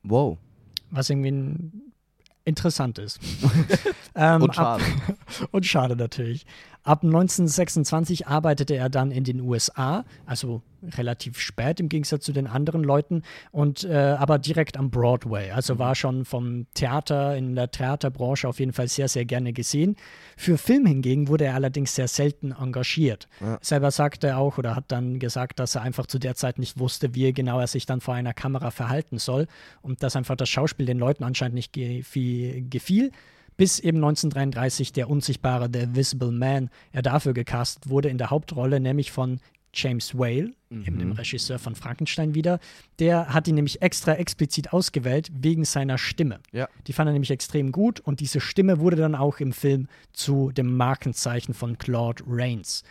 Wow. 0.07 0.39
was 0.91 1.11
irgendwie 1.11 1.71
interessant 2.45 2.99
ist. 2.99 3.19
ähm, 4.15 4.43
Und 4.43 4.55
schade. 4.55 4.85
Ab, 4.85 5.19
und 5.51 5.67
schade 5.67 5.97
natürlich. 5.97 6.47
Ab 6.87 7.03
1926 7.03 8.29
arbeitete 8.29 8.77
er 8.77 8.89
dann 8.89 9.11
in 9.11 9.25
den 9.25 9.41
USA, 9.41 10.05
also 10.25 10.63
relativ 10.97 11.41
spät 11.41 11.81
im 11.81 11.89
Gegensatz 11.89 12.25
zu 12.25 12.33
den 12.33 12.47
anderen 12.47 12.85
Leuten, 12.85 13.23
und 13.51 13.83
äh, 13.83 13.93
aber 14.17 14.39
direkt 14.39 14.77
am 14.77 14.91
Broadway. 14.91 15.51
Also 15.51 15.81
war 15.81 15.97
schon 15.97 16.25
vom 16.25 16.67
Theater 16.75 17.37
in 17.37 17.57
der 17.57 17.73
Theaterbranche 17.73 18.47
auf 18.47 18.61
jeden 18.61 18.73
Fall 18.73 18.87
sehr, 18.87 19.09
sehr 19.09 19.25
gerne 19.25 19.53
gesehen. 19.53 19.97
Für 20.37 20.59
Film 20.59 20.87
hingegen 20.87 21.27
wurde 21.27 21.47
er 21.47 21.55
allerdings 21.55 21.97
sehr 21.97 22.07
selten 22.07 22.53
engagiert. 22.53 23.27
Ja. 23.41 23.59
Selber 23.63 23.91
sagte 23.91 24.29
er 24.29 24.39
auch 24.39 24.57
oder 24.57 24.77
hat 24.77 24.85
dann 24.93 25.19
gesagt, 25.19 25.59
dass 25.59 25.75
er 25.75 25.83
einfach 25.83 26.07
zu 26.07 26.21
der 26.21 26.37
Zeit 26.37 26.61
nicht 26.61 26.79
wusste, 26.79 27.17
wie 27.17 27.33
genau 27.33 27.59
er 27.59 27.67
sich 27.67 27.87
dann 27.87 28.01
vor 28.01 28.15
einer 28.15 28.33
Kamera 28.33 28.71
verhalten 28.71 29.19
soll 29.19 29.49
und 29.83 30.05
dass 30.05 30.15
einfach 30.15 30.37
das 30.37 30.49
Schauspiel 30.49 30.87
den 30.87 31.01
Leuten 31.01 31.25
anscheinend 31.25 31.57
nicht 31.57 31.73
gefiel. 31.73 33.11
Bis 33.57 33.79
eben 33.79 33.99
1933 33.99 34.93
der 34.93 35.09
unsichtbare 35.09 35.69
The 35.73 35.95
Visible 35.95 36.33
Man 36.33 36.71
er 36.93 37.03
dafür 37.03 37.33
gecastet 37.33 37.89
wurde 37.89 38.09
in 38.09 38.19
der 38.19 38.31
Hauptrolle, 38.31 38.81
nämlich 38.81 39.13
von 39.13 39.41
James 39.77 40.17
Whale, 40.17 40.53
eben 40.71 40.99
dem 40.99 41.13
Regisseur 41.13 41.59
von 41.59 41.75
Frankenstein 41.75 42.35
wieder. 42.35 42.59
Der 42.99 43.35
hat 43.35 43.47
ihn 43.47 43.55
nämlich 43.55 43.83
extra 43.83 44.15
explizit 44.15 44.73
ausgewählt 44.73 45.31
wegen 45.35 45.65
seiner 45.65 45.99
Stimme. 45.99 46.41
Ja. 46.53 46.69
Die 46.87 46.93
fand 46.95 47.09
er 47.11 47.13
nämlich 47.13 47.31
extrem 47.31 47.73
gut 47.73 48.01
und 48.01 48.21
diese 48.21 48.41
Stimme 48.41 48.81
wurde 48.81 48.97
dann 48.97 49.15
auch 49.15 49.39
im 49.39 49.53
Film 49.53 49.89
zu 50.13 50.51
dem 50.51 50.77
Markenzeichen 50.77 51.53
von 51.53 51.77
Claude 51.77 52.25
Rains. 52.27 52.85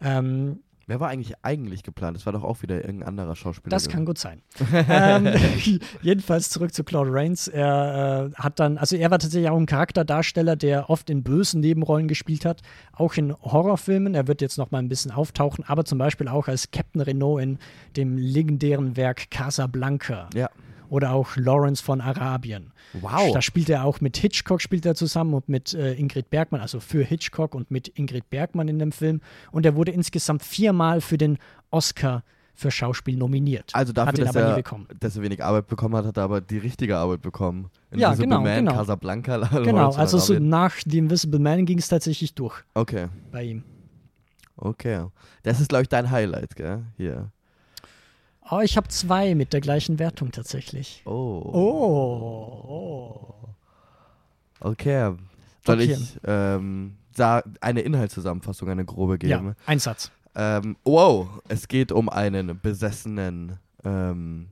Ähm, 0.00 0.60
Wer 0.86 1.00
war 1.00 1.08
eigentlich 1.08 1.34
eigentlich 1.42 1.82
geplant? 1.82 2.16
Das 2.16 2.26
war 2.26 2.32
doch 2.32 2.42
auch 2.42 2.62
wieder 2.62 2.76
irgendein 2.84 3.08
anderer 3.08 3.36
Schauspieler. 3.36 3.70
das 3.70 3.88
kann 3.88 4.04
gut 4.04 4.18
sein. 4.18 4.42
ähm, 4.88 5.28
jedenfalls 6.02 6.50
zurück 6.50 6.74
zu 6.74 6.84
Claude 6.84 7.10
Rains. 7.12 7.48
Er 7.48 8.30
äh, 8.32 8.34
hat 8.34 8.58
dann, 8.58 8.78
also 8.78 8.96
er 8.96 9.10
war 9.10 9.18
tatsächlich 9.18 9.50
auch 9.50 9.56
ein 9.56 9.66
Charakterdarsteller, 9.66 10.56
der 10.56 10.90
oft 10.90 11.10
in 11.10 11.22
bösen 11.22 11.60
Nebenrollen 11.60 12.08
gespielt 12.08 12.44
hat, 12.44 12.62
auch 12.92 13.14
in 13.14 13.34
Horrorfilmen. 13.34 14.14
Er 14.14 14.26
wird 14.26 14.40
jetzt 14.40 14.58
noch 14.58 14.70
mal 14.70 14.78
ein 14.78 14.88
bisschen 14.88 15.12
auftauchen, 15.12 15.64
aber 15.66 15.84
zum 15.84 15.98
Beispiel 15.98 16.28
auch 16.28 16.48
als 16.48 16.70
Captain 16.70 17.00
Renault 17.00 17.42
in 17.42 17.58
dem 17.96 18.16
legendären 18.16 18.96
Werk 18.96 19.30
Casablanca 19.30 20.28
Ja. 20.34 20.50
Oder 20.90 21.12
auch 21.12 21.36
Lawrence 21.36 21.82
von 21.82 22.00
Arabien. 22.00 22.72
Wow. 22.92 23.32
Da 23.32 23.40
spielt 23.40 23.70
er 23.70 23.84
auch 23.84 24.00
mit 24.00 24.16
Hitchcock 24.16 24.60
spielt 24.60 24.84
er 24.84 24.94
zusammen 24.94 25.34
und 25.34 25.48
mit 25.48 25.72
äh, 25.72 25.94
Ingrid 25.94 26.28
Bergmann, 26.30 26.60
also 26.60 26.80
für 26.80 27.02
Hitchcock 27.04 27.54
und 27.54 27.70
mit 27.70 27.88
Ingrid 27.88 28.28
Bergmann 28.28 28.68
in 28.68 28.78
dem 28.78 28.92
Film. 28.92 29.20
Und 29.52 29.64
er 29.64 29.76
wurde 29.76 29.92
insgesamt 29.92 30.42
viermal 30.42 31.00
für 31.00 31.16
den 31.16 31.38
Oscar 31.70 32.24
für 32.54 32.70
Schauspiel 32.70 33.16
nominiert. 33.16 33.70
Also 33.72 33.92
dafür, 33.92 34.24
dass, 34.24 34.36
aber 34.36 34.44
nie 34.46 34.50
er, 34.52 34.56
bekommen. 34.56 34.86
dass 34.98 35.16
er 35.16 35.22
wenig 35.22 35.42
Arbeit 35.42 35.68
bekommen 35.68 35.96
hat, 35.96 36.04
hat 36.04 36.16
er 36.18 36.24
aber 36.24 36.40
die 36.40 36.58
richtige 36.58 36.98
Arbeit 36.98 37.22
bekommen. 37.22 37.70
Ja, 37.94 38.08
Invisible 38.08 38.28
genau, 38.28 38.40
Man, 38.42 38.56
genau. 38.56 38.72
Casablanca. 38.74 39.38
Genau, 39.62 39.92
also 39.92 40.18
so 40.18 40.38
nach 40.38 40.74
The 40.86 40.98
Invisible 40.98 41.38
Man 41.40 41.64
ging 41.64 41.78
es 41.78 41.88
tatsächlich 41.88 42.34
durch 42.34 42.62
Okay, 42.74 43.08
bei 43.30 43.44
ihm. 43.44 43.64
okay. 44.56 45.06
Das 45.42 45.60
ist, 45.60 45.68
glaube 45.68 45.82
ich, 45.82 45.88
dein 45.88 46.10
Highlight, 46.10 46.54
gell? 46.56 46.82
Hier. 46.96 47.30
Oh, 48.50 48.60
ich 48.60 48.76
habe 48.76 48.88
zwei 48.88 49.34
mit 49.34 49.52
der 49.52 49.60
gleichen 49.60 49.98
Wertung 49.98 50.32
tatsächlich. 50.32 51.02
Oh. 51.06 51.10
Oh. 51.52 53.34
Okay. 54.60 55.14
Soll 55.64 55.76
Okay. 55.80 55.92
ich 55.92 56.18
ähm, 56.24 56.96
eine 57.60 57.80
Inhaltszusammenfassung, 57.80 58.68
eine 58.70 58.84
grobe 58.84 59.18
geben? 59.18 59.48
Ja, 59.48 59.54
ein 59.66 59.78
Satz. 59.78 60.10
Ähm, 60.34 60.76
wow, 60.84 61.28
es 61.48 61.68
geht 61.68 61.92
um 61.92 62.08
einen 62.08 62.58
besessenen 62.60 63.58
ähm, 63.84 64.48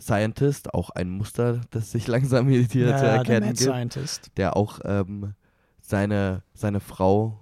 Scientist, 0.00 0.72
auch 0.74 0.90
ein 0.90 1.10
Muster, 1.10 1.60
das 1.70 1.92
sich 1.92 2.06
langsam 2.08 2.48
hier 2.48 2.68
zu 2.68 2.78
Ja, 2.78 3.00
der 3.00 3.10
erkennen 3.12 3.46
Mad 3.48 3.58
gibt, 3.58 3.70
Scientist. 3.70 4.30
der 4.36 4.56
auch 4.56 4.80
ähm, 4.84 5.34
seine, 5.80 6.42
seine 6.54 6.80
Frau, 6.80 7.38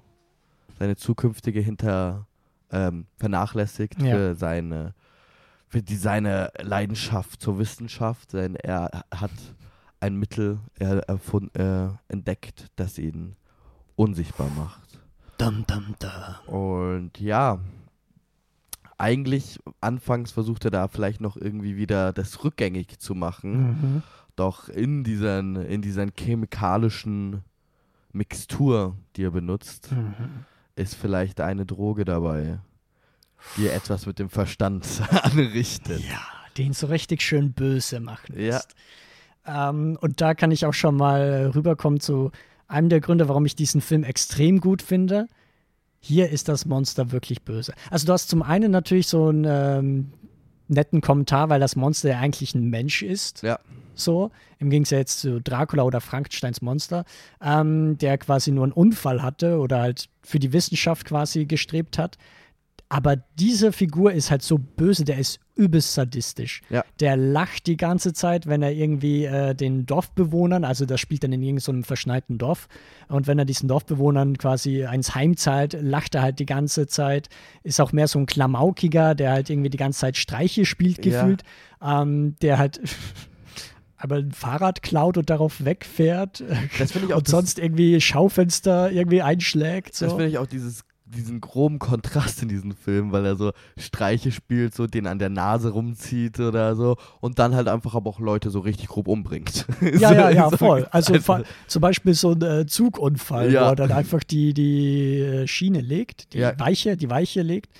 seine 0.78 0.96
zukünftige 0.96 1.60
hinter 1.60 2.26
ähm, 2.72 3.06
vernachlässigt 3.16 4.02
Ja. 4.02 4.14
für 4.14 4.34
seine 4.34 4.94
seine 5.90 6.50
Leidenschaft 6.58 7.40
zur 7.42 7.58
Wissenschaft, 7.58 8.32
denn 8.32 8.56
er 8.56 9.04
hat 9.14 9.30
ein 10.00 10.16
Mittel 10.16 10.60
er, 10.78 10.98
erfund, 11.08 11.54
äh, 11.56 11.88
entdeckt, 12.08 12.68
das 12.76 12.98
ihn 12.98 13.36
unsichtbar 13.96 14.48
macht. 14.56 15.00
Dum, 15.38 15.64
dum, 15.66 15.94
da. 15.98 16.40
Und 16.46 17.20
ja, 17.20 17.58
eigentlich 18.96 19.58
anfangs 19.80 20.32
versucht 20.32 20.64
er 20.64 20.70
da 20.70 20.88
vielleicht 20.88 21.20
noch 21.20 21.36
irgendwie 21.36 21.76
wieder 21.76 22.12
das 22.12 22.42
rückgängig 22.44 22.98
zu 22.98 23.14
machen. 23.14 23.68
Mhm. 23.68 24.02
Doch 24.36 24.68
in 24.68 25.04
diesen, 25.04 25.56
in 25.56 25.82
diesen 25.82 26.12
chemikalischen 26.16 27.42
Mixtur, 28.12 28.96
die 29.16 29.24
er 29.24 29.30
benutzt, 29.30 29.92
Mhm. 29.92 30.44
ist 30.76 30.94
vielleicht 30.94 31.40
eine 31.40 31.66
Droge 31.66 32.04
dabei, 32.04 32.60
die 33.56 33.68
etwas 33.68 34.06
mit 34.06 34.18
dem 34.18 34.28
Verstand 34.30 34.86
anrichtet. 35.22 36.00
Ja, 36.08 36.20
den 36.56 36.72
so 36.72 36.86
richtig 36.88 37.22
schön 37.22 37.52
böse 37.52 38.00
machen 38.00 38.34
Ja. 38.36 38.54
lässt. 38.56 38.74
Ähm, 39.46 39.96
und 40.00 40.20
da 40.20 40.34
kann 40.34 40.50
ich 40.50 40.66
auch 40.66 40.74
schon 40.74 40.96
mal 40.96 41.50
rüberkommen 41.54 42.00
zu 42.00 42.30
einem 42.66 42.88
der 42.90 43.00
Gründe, 43.00 43.28
warum 43.28 43.46
ich 43.46 43.56
diesen 43.56 43.80
Film 43.80 44.04
extrem 44.04 44.60
gut 44.60 44.82
finde. 44.82 45.26
Hier 46.00 46.28
ist 46.30 46.48
das 46.48 46.66
Monster 46.66 47.12
wirklich 47.12 47.42
böse. 47.42 47.72
Also 47.90 48.06
du 48.06 48.12
hast 48.12 48.28
zum 48.28 48.42
einen 48.42 48.70
natürlich 48.70 49.06
so 49.08 49.28
einen 49.28 49.44
ähm, 49.48 50.12
netten 50.68 51.00
Kommentar, 51.00 51.48
weil 51.48 51.60
das 51.60 51.76
Monster 51.76 52.10
ja 52.10 52.18
eigentlich 52.18 52.54
ein 52.54 52.68
Mensch 52.68 53.02
ist. 53.02 53.42
Ja. 53.42 53.58
So, 53.94 54.30
im 54.60 54.70
Gegensatz 54.70 55.18
zu 55.18 55.40
Dracula 55.40 55.82
oder 55.82 56.00
Frankensteins 56.00 56.62
Monster, 56.62 57.04
ähm, 57.42 57.98
der 57.98 58.16
quasi 58.18 58.52
nur 58.52 58.62
einen 58.64 58.72
Unfall 58.72 59.22
hatte 59.22 59.58
oder 59.58 59.80
halt 59.80 60.08
für 60.22 60.38
die 60.38 60.52
Wissenschaft 60.52 61.04
quasi 61.06 61.46
gestrebt 61.46 61.98
hat. 61.98 62.16
Aber 62.90 63.16
diese 63.38 63.70
Figur 63.72 64.12
ist 64.12 64.30
halt 64.30 64.40
so 64.42 64.56
böse, 64.56 65.04
der 65.04 65.18
ist 65.18 65.40
übelst 65.54 65.92
sadistisch. 65.92 66.62
Ja. 66.70 66.84
Der 67.00 67.18
lacht 67.18 67.66
die 67.66 67.76
ganze 67.76 68.14
Zeit, 68.14 68.46
wenn 68.46 68.62
er 68.62 68.72
irgendwie 68.72 69.26
äh, 69.26 69.54
den 69.54 69.84
Dorfbewohnern, 69.84 70.64
also 70.64 70.86
das 70.86 70.98
spielt 70.98 71.22
dann 71.22 71.32
in 71.32 71.42
irgendeinem 71.42 71.84
verschneiten 71.84 72.38
Dorf, 72.38 72.66
und 73.08 73.26
wenn 73.26 73.38
er 73.38 73.44
diesen 73.44 73.68
Dorfbewohnern 73.68 74.38
quasi 74.38 74.86
eins 74.86 75.14
heimzahlt, 75.14 75.76
lacht 75.82 76.14
er 76.14 76.22
halt 76.22 76.38
die 76.38 76.46
ganze 76.46 76.86
Zeit. 76.86 77.28
Ist 77.62 77.78
auch 77.80 77.92
mehr 77.92 78.08
so 78.08 78.18
ein 78.20 78.26
Klamaukiger, 78.26 79.14
der 79.14 79.32
halt 79.32 79.50
irgendwie 79.50 79.68
die 79.70 79.76
ganze 79.78 80.00
Zeit 80.00 80.16
Streiche 80.16 80.64
spielt, 80.64 81.04
Ja. 81.04 81.20
gefühlt. 81.20 81.42
Ähm, 81.82 82.36
der 82.40 82.56
halt 82.58 82.80
aber 83.96 84.16
ein 84.16 84.32
Fahrrad 84.32 84.80
klaut 84.82 85.18
und 85.18 85.28
darauf 85.28 85.64
wegfährt 85.64 86.42
Das 86.78 86.92
finde 86.92 87.08
ich 87.08 87.12
auch 87.14 87.18
und 87.18 87.26
das- 87.26 87.32
sonst 87.32 87.58
irgendwie 87.58 88.00
Schaufenster 88.00 88.90
irgendwie 88.92 89.20
einschlägt. 89.22 89.88
Das 89.90 89.98
So. 89.98 90.16
finde 90.16 90.28
ich 90.28 90.38
auch 90.38 90.46
dieses 90.46 90.84
diesen 91.14 91.40
groben 91.40 91.78
Kontrast 91.78 92.42
in 92.42 92.48
diesem 92.48 92.72
Film, 92.72 93.12
weil 93.12 93.24
er 93.24 93.36
so 93.36 93.52
Streiche 93.78 94.30
spielt, 94.30 94.74
so 94.74 94.86
den 94.86 95.06
an 95.06 95.18
der 95.18 95.28
Nase 95.30 95.70
rumzieht 95.70 96.38
oder 96.40 96.76
so 96.76 96.96
und 97.20 97.38
dann 97.38 97.54
halt 97.54 97.68
einfach 97.68 97.94
aber 97.94 98.10
auch 98.10 98.20
Leute 98.20 98.50
so 98.50 98.60
richtig 98.60 98.88
grob 98.88 99.08
umbringt. 99.08 99.66
Ja, 99.80 100.08
so, 100.08 100.14
ja, 100.14 100.30
ja, 100.38 100.50
voll. 100.50 100.86
Also, 100.90 101.14
also- 101.14 101.42
zum 101.66 101.80
Beispiel 101.82 102.14
so 102.14 102.32
ein 102.32 102.42
äh, 102.42 102.66
Zugunfall, 102.66 103.52
Ja. 103.52 103.62
wo 103.62 103.64
er 103.70 103.76
dann 103.76 103.92
einfach 103.92 104.22
die, 104.22 104.52
die 104.54 105.20
äh, 105.20 105.46
Schiene 105.46 105.80
legt, 105.80 106.32
die 106.34 106.38
Ja. 106.38 106.58
Weiche, 106.58 106.96
die 106.96 107.08
Weiche 107.10 107.42
legt 107.42 107.70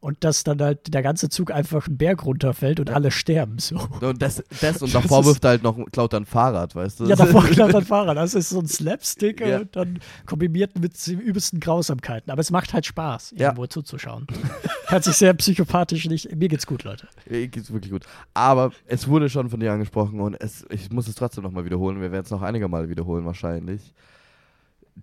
und 0.00 0.22
dass 0.22 0.44
dann 0.44 0.60
halt 0.62 0.94
der 0.94 1.02
ganze 1.02 1.28
Zug 1.28 1.50
einfach 1.50 1.88
einen 1.88 1.98
Berg 1.98 2.24
runterfällt 2.24 2.78
und 2.78 2.88
alle 2.90 3.10
sterben. 3.10 3.58
So. 3.58 3.76
Und 4.00 4.22
das, 4.22 4.42
das 4.60 4.80
und 4.80 4.94
davor 4.94 5.24
wirft 5.24 5.44
er 5.44 5.50
halt 5.50 5.62
noch 5.64 5.76
klaut 5.90 6.14
ein 6.14 6.24
Fahrrad, 6.24 6.74
weißt 6.76 7.00
du? 7.00 7.06
Ja, 7.06 7.16
davor 7.16 7.42
klaut 7.50 7.74
ein 7.74 7.84
Fahrer. 7.84 8.14
Das 8.14 8.34
ist 8.34 8.50
so 8.50 8.60
ein 8.60 8.68
Slapstick 8.68 9.40
Ja. 9.40 9.58
und 9.60 9.74
dann 9.74 9.98
kombiniert 10.26 10.78
mit 10.78 11.04
den 11.06 11.18
übelsten 11.18 11.58
Grausamkeiten. 11.58 12.30
Aber 12.30 12.40
es 12.40 12.50
macht 12.52 12.72
halt 12.74 12.86
Spaß, 12.86 13.34
Ja. 13.36 13.46
irgendwo 13.48 13.66
zuzuschauen. 13.66 14.26
Hört 14.86 15.04
sich 15.04 15.16
sehr 15.16 15.34
psychopathisch 15.34 16.06
nicht. 16.06 16.34
Mir 16.36 16.48
geht's 16.48 16.66
gut, 16.66 16.84
Leute. 16.84 17.08
Äh, 17.28 17.48
Geht's 17.48 17.72
wirklich 17.72 17.90
gut. 17.92 18.04
Aber 18.34 18.70
es 18.86 19.08
wurde 19.08 19.28
schon 19.28 19.50
von 19.50 19.58
dir 19.60 19.72
angesprochen 19.72 20.20
und 20.20 20.34
es, 20.40 20.64
ich 20.70 20.90
muss 20.92 21.08
es 21.08 21.16
trotzdem 21.16 21.42
nochmal 21.44 21.64
wiederholen. 21.64 22.00
Wir 22.00 22.12
werden 22.12 22.24
es 22.24 22.30
noch 22.30 22.42
einige 22.42 22.68
Male 22.68 22.88
wiederholen 22.88 23.24
wahrscheinlich. 23.26 23.92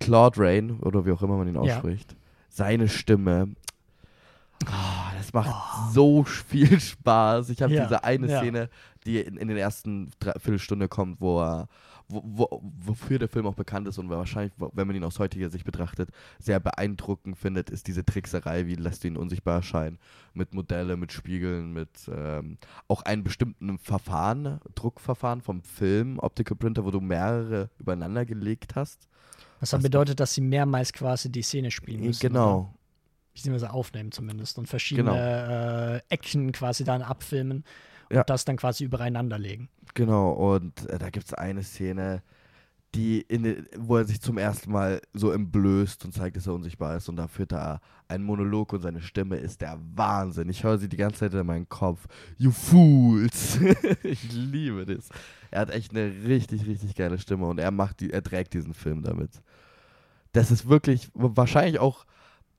Claude 0.00 0.40
Rain, 0.40 0.78
oder 0.80 1.06
wie 1.06 1.12
auch 1.12 1.22
immer 1.22 1.36
man 1.36 1.48
ihn 1.48 1.54
Ja. 1.54 1.60
ausspricht, 1.60 2.16
seine 2.48 2.88
Stimme, 2.88 3.48
ah, 4.66 5.12
das 5.16 5.32
macht 5.32 5.92
so 5.92 6.24
viel 6.24 6.80
Spaß. 6.80 7.50
Ich 7.50 7.62
habe 7.62 7.74
Ja, 7.74 7.84
diese 7.84 8.04
eine 8.04 8.28
ja. 8.28 8.40
Szene, 8.40 8.70
die 9.04 9.20
in, 9.20 9.36
in 9.36 9.48
den 9.48 9.56
ersten 9.56 10.10
Viertelstunde 10.20 10.88
kommt, 10.88 11.20
wo 11.20 11.40
er 11.40 11.68
wo, 12.08 12.22
wo, 12.24 12.62
wofür 12.78 13.18
der 13.18 13.28
Film 13.28 13.46
auch 13.46 13.54
bekannt 13.54 13.88
ist 13.88 13.98
und 13.98 14.08
wahrscheinlich, 14.08 14.52
wenn 14.56 14.86
man 14.86 14.96
ihn 14.96 15.04
aus 15.04 15.18
heutiger 15.18 15.50
Sicht 15.50 15.64
betrachtet, 15.64 16.10
sehr 16.38 16.60
beeindruckend 16.60 17.36
findet, 17.36 17.70
ist 17.70 17.86
diese 17.86 18.04
Trickserei, 18.04 18.66
wie 18.66 18.76
lässt 18.76 19.04
du 19.04 19.08
ihn 19.08 19.16
unsichtbar 19.16 19.56
erscheinen. 19.56 19.98
Mit 20.34 20.54
Modelle, 20.54 20.96
mit 20.96 21.12
Spiegeln, 21.12 21.72
mit 21.72 21.90
ähm, 22.08 22.58
auch 22.88 23.02
einem 23.02 23.24
bestimmten 23.24 23.78
Verfahren, 23.78 24.60
Druckverfahren 24.74 25.40
vom 25.40 25.62
Film, 25.62 26.18
Optical 26.18 26.56
Printer, 26.56 26.84
wo 26.84 26.90
du 26.90 27.00
mehrere 27.00 27.70
übereinander 27.78 28.24
gelegt 28.24 28.76
hast. 28.76 29.08
Was 29.60 29.70
dann 29.70 29.82
bedeutet, 29.82 30.20
dass 30.20 30.34
sie 30.34 30.42
mehrmals 30.42 30.92
quasi 30.92 31.32
die 31.32 31.42
Szene 31.42 31.70
spielen 31.70 32.02
müssen. 32.02 32.20
Genau. 32.20 32.74
Beziehungsweise 33.36 33.72
aufnehmen 33.72 34.12
zumindest 34.12 34.58
und 34.58 34.66
verschiedene 34.66 36.02
äh, 36.08 36.14
Action 36.14 36.52
quasi 36.52 36.84
dann 36.84 37.02
abfilmen 37.02 37.64
und 38.08 38.16
Ja. 38.16 38.24
das 38.24 38.44
dann 38.44 38.56
quasi 38.56 38.84
übereinander 38.84 39.38
legen. 39.38 39.68
Genau, 39.94 40.30
und 40.32 40.88
äh, 40.88 40.98
da 40.98 41.10
gibt 41.10 41.26
es 41.26 41.34
eine 41.34 41.62
Szene, 41.62 42.22
die 42.94 43.20
in 43.20 43.66
wo 43.76 43.98
er 43.98 44.06
sich 44.06 44.22
zum 44.22 44.38
ersten 44.38 44.72
Mal 44.72 45.02
so 45.12 45.30
entblößt 45.32 46.02
und 46.06 46.12
zeigt, 46.12 46.36
dass 46.36 46.46
er 46.46 46.54
unsichtbar 46.54 46.96
ist 46.96 47.10
und 47.10 47.16
da 47.16 47.28
führt 47.28 47.52
er 47.52 47.80
einen 48.08 48.24
Monolog 48.24 48.72
und 48.72 48.80
seine 48.80 49.02
Stimme 49.02 49.36
ist 49.36 49.60
der 49.60 49.78
Wahnsinn. 49.94 50.48
Ich 50.48 50.64
höre 50.64 50.78
sie 50.78 50.88
die 50.88 50.96
ganze 50.96 51.18
Zeit 51.20 51.34
in 51.34 51.44
meinem 51.46 51.68
Kopf. 51.68 52.06
You 52.38 52.52
fools! 52.52 53.58
ich 54.02 54.32
liebe 54.32 54.86
das. 54.86 55.10
Er 55.50 55.60
hat 55.60 55.70
echt 55.70 55.90
eine 55.90 56.10
richtig, 56.26 56.66
richtig 56.66 56.94
geile 56.94 57.18
Stimme 57.18 57.46
und 57.46 57.58
er 57.58 57.70
macht 57.70 58.00
die, 58.00 58.10
er 58.12 58.22
trägt 58.22 58.54
diesen 58.54 58.72
Film 58.72 59.02
damit. 59.02 59.42
Das 60.32 60.50
ist 60.50 60.68
wirklich 60.68 61.10
wahrscheinlich 61.12 61.78
auch 61.80 62.06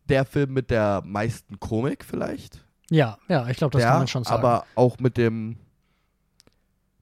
der 0.10 0.26
Film 0.26 0.54
mit 0.54 0.70
der 0.70 1.02
meisten 1.06 1.60
Komik 1.60 2.04
vielleicht. 2.04 2.66
Ja, 2.90 3.18
ja, 3.28 3.48
ich 3.50 3.58
glaube, 3.58 3.74
das 3.74 3.82
ja, 3.82 3.90
kann 3.90 4.00
man 4.00 4.08
schon 4.08 4.24
sagen. 4.24 4.44
aber 4.44 4.66
auch 4.76 4.98
mit 5.00 5.18
dem 5.18 5.58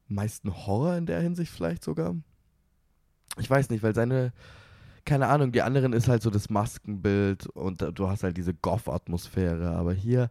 meisten 0.07 0.53
Horror 0.65 0.95
in 0.95 1.05
der 1.05 1.21
Hinsicht 1.21 1.51
vielleicht 1.51 1.83
sogar. 1.83 2.15
Ich 3.37 3.49
weiß 3.49 3.69
nicht, 3.69 3.83
weil 3.83 3.93
seine, 3.93 4.33
keine 5.03 5.27
Ahnung, 5.27 5.51
die 5.51 5.61
anderen 5.61 5.93
ist 5.93 6.07
halt 6.07 6.21
so 6.21 6.29
das 6.29 6.49
Maskenbild 6.49 7.47
und 7.47 7.85
du 7.93 8.09
hast 8.09 8.23
halt 8.23 8.37
diese 8.37 8.53
Goth-Atmosphäre, 8.53 9.71
aber 9.71 9.93
hier 9.93 10.29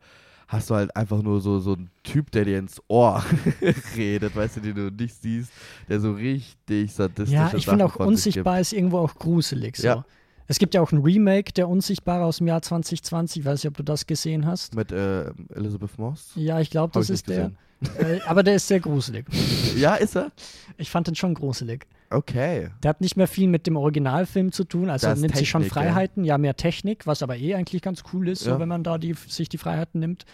hast 0.48 0.70
du 0.70 0.74
halt 0.74 0.94
einfach 0.96 1.22
nur 1.22 1.40
so, 1.40 1.58
so 1.58 1.74
einen 1.74 1.90
Typ, 2.02 2.30
der 2.30 2.44
dir 2.44 2.58
ins 2.58 2.80
Ohr 2.88 3.22
redet, 3.96 4.34
weißt 4.34 4.56
du, 4.56 4.60
den 4.60 4.74
du 4.74 4.90
nicht 4.90 5.20
siehst, 5.20 5.52
der 5.88 6.00
so 6.00 6.12
richtig 6.12 6.92
sadistische 6.92 7.34
ja, 7.34 7.54
ich 7.54 7.66
finde 7.66 7.84
auch 7.84 7.96
unsichtbar 7.96 8.60
ist 8.60 8.72
irgendwo 8.72 8.98
auch 8.98 9.14
gruselig. 9.14 9.76
So. 9.76 9.86
Ja. 9.86 10.04
Es 10.46 10.58
gibt 10.58 10.74
ja 10.74 10.80
auch 10.82 10.92
ein 10.92 10.98
Remake 10.98 11.52
der 11.52 11.68
Unsichtbare 11.68 12.24
aus 12.24 12.38
dem 12.38 12.46
Jahr 12.48 12.60
2020. 12.62 13.40
Ich 13.40 13.46
weiß 13.46 13.62
nicht, 13.64 13.70
ob 13.70 13.76
du 13.76 13.82
das 13.82 14.06
gesehen 14.06 14.46
hast. 14.46 14.74
Mit 14.74 14.92
äh, 14.92 15.30
Elizabeth 15.54 15.98
Moss. 15.98 16.32
Ja, 16.34 16.60
ich 16.60 16.70
glaube, 16.70 16.92
das 16.92 17.08
ich 17.08 17.14
ist 17.14 17.28
der. 17.28 17.52
Äh, 17.98 18.20
aber 18.26 18.42
der 18.42 18.54
ist 18.56 18.68
sehr 18.68 18.80
gruselig. 18.80 19.26
Ja, 19.76 19.96
ist 19.96 20.14
er? 20.16 20.30
Ich 20.76 20.88
fand 20.88 21.08
den 21.08 21.16
schon 21.16 21.34
gruselig. 21.34 21.86
Okay. 22.08 22.68
Der 22.82 22.90
hat 22.90 23.00
nicht 23.00 23.16
mehr 23.16 23.26
viel 23.26 23.48
mit 23.48 23.66
dem 23.66 23.76
Originalfilm 23.76 24.52
zu 24.52 24.62
tun, 24.62 24.88
also 24.88 25.08
er 25.08 25.16
nimmt 25.16 25.36
sich 25.36 25.48
schon 25.50 25.62
Technik, 25.62 25.76
ja. 25.76 25.82
Freiheiten, 25.82 26.24
ja. 26.24 26.38
mehr 26.38 26.54
Technik, 26.56 27.08
was 27.08 27.24
aber 27.24 27.36
eh 27.36 27.54
eigentlich 27.56 27.82
ganz 27.82 28.04
cool 28.12 28.28
ist, 28.28 28.44
so, 28.44 28.50
Ja. 28.50 28.60
wenn 28.60 28.68
man 28.68 28.84
da 28.84 28.98
die, 28.98 29.14
sich 29.14 29.48
die 29.48 29.58
Freiheiten 29.58 29.98
nimmt. 29.98 30.24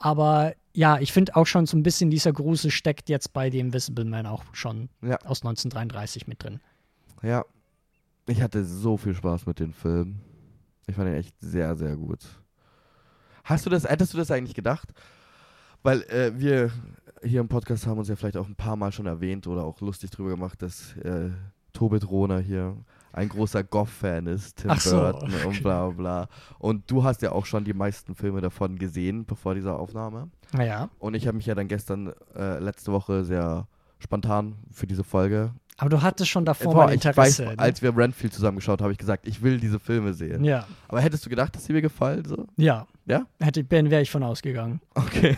Aber 0.00 0.54
ja, 0.72 0.98
ich 0.98 1.12
finde 1.12 1.36
auch 1.36 1.46
schon 1.46 1.66
so 1.66 1.76
ein 1.76 1.84
bisschen 1.84 2.10
dieser 2.10 2.32
Grusel 2.32 2.72
steckt 2.72 3.08
jetzt 3.08 3.32
bei 3.32 3.50
The 3.52 3.60
Invisible 3.60 4.04
Man 4.04 4.26
auch 4.26 4.42
schon 4.52 4.88
Ja. 5.00 5.18
aus 5.24 5.42
1933 5.42 6.26
mit 6.26 6.42
drin. 6.42 6.58
Ja. 7.22 7.44
Ich 8.28 8.42
hatte 8.42 8.62
so 8.62 8.98
viel 8.98 9.14
Spaß 9.14 9.46
mit 9.46 9.58
dem 9.58 9.72
Film. 9.72 10.16
Ich 10.86 10.94
fand 10.94 11.08
ihn 11.08 11.14
echt 11.14 11.34
sehr, 11.40 11.74
sehr 11.76 11.96
gut. 11.96 12.20
Hast 13.42 13.64
du 13.64 13.70
das, 13.70 13.84
hättest 13.88 14.12
du 14.12 14.18
das 14.18 14.30
eigentlich 14.30 14.54
gedacht? 14.54 14.92
Weil 15.82 16.02
äh, 16.02 16.38
wir 16.38 16.70
hier 17.24 17.40
im 17.40 17.48
Podcast 17.48 17.86
haben 17.86 17.98
uns 17.98 18.08
ja 18.08 18.16
vielleicht 18.16 18.36
auch 18.36 18.46
ein 18.46 18.54
paar 18.54 18.76
Mal 18.76 18.92
schon 18.92 19.06
erwähnt 19.06 19.46
oder 19.46 19.64
auch 19.64 19.80
lustig 19.80 20.10
drüber 20.10 20.28
gemacht, 20.28 20.60
dass 20.60 20.94
äh, 20.98 21.30
Tobit 21.72 22.10
Rohner 22.10 22.38
hier 22.40 22.76
ein 23.12 23.30
großer 23.30 23.64
Goff-Fan 23.64 24.26
ist, 24.26 24.58
Tim 24.58 24.70
Ach 24.72 24.80
so, 24.80 24.96
Burton 24.96 25.32
und 25.46 25.62
bla 25.62 25.88
bla. 25.88 26.28
Und 26.58 26.90
du 26.90 27.04
hast 27.04 27.22
ja 27.22 27.32
auch 27.32 27.46
schon 27.46 27.64
die 27.64 27.72
meisten 27.72 28.14
Filme 28.14 28.42
davon 28.42 28.76
gesehen, 28.76 29.24
bevor 29.24 29.54
dieser 29.54 29.78
Aufnahme. 29.78 30.28
Naja, 30.52 30.90
Und 30.98 31.14
ich 31.14 31.26
habe 31.26 31.38
mich 31.38 31.46
ja 31.46 31.54
dann 31.54 31.68
gestern, 31.68 32.12
äh, 32.36 32.58
letzte 32.58 32.92
Woche, 32.92 33.24
sehr 33.24 33.66
spontan 33.98 34.56
für 34.70 34.86
diese 34.86 35.02
Folge 35.02 35.54
aber 35.78 35.88
du 35.90 36.02
hattest 36.02 36.28
schon 36.30 36.44
davor 36.44 36.74
Boah, 36.74 36.84
mal 36.86 36.92
Interesse. 36.92 37.16
weiß, 37.16 37.38
ne? 37.38 37.54
als 37.58 37.80
wir 37.80 37.96
Renfield 37.96 38.34
zusammengeschaut 38.34 38.82
habe 38.82 38.92
ich 38.92 38.98
gesagt, 38.98 39.26
ich 39.26 39.42
will 39.42 39.58
diese 39.58 39.78
Filme 39.80 40.12
sehen. 40.12 40.44
ja, 40.44 40.66
Aber 40.88 41.00
hättest 41.00 41.24
du 41.24 41.30
gedacht, 41.30 41.54
dass 41.56 41.64
sie 41.64 41.72
mir 41.72 41.80
gefallen? 41.82 42.24
So? 42.26 42.46
ja. 42.56 42.86
Ja? 43.06 43.24
Hätte, 43.40 43.64
Ben 43.64 43.90
wäre 43.90 44.02
ich 44.02 44.10
von 44.10 44.22
ausgegangen. 44.22 44.82
Okay. 44.94 45.34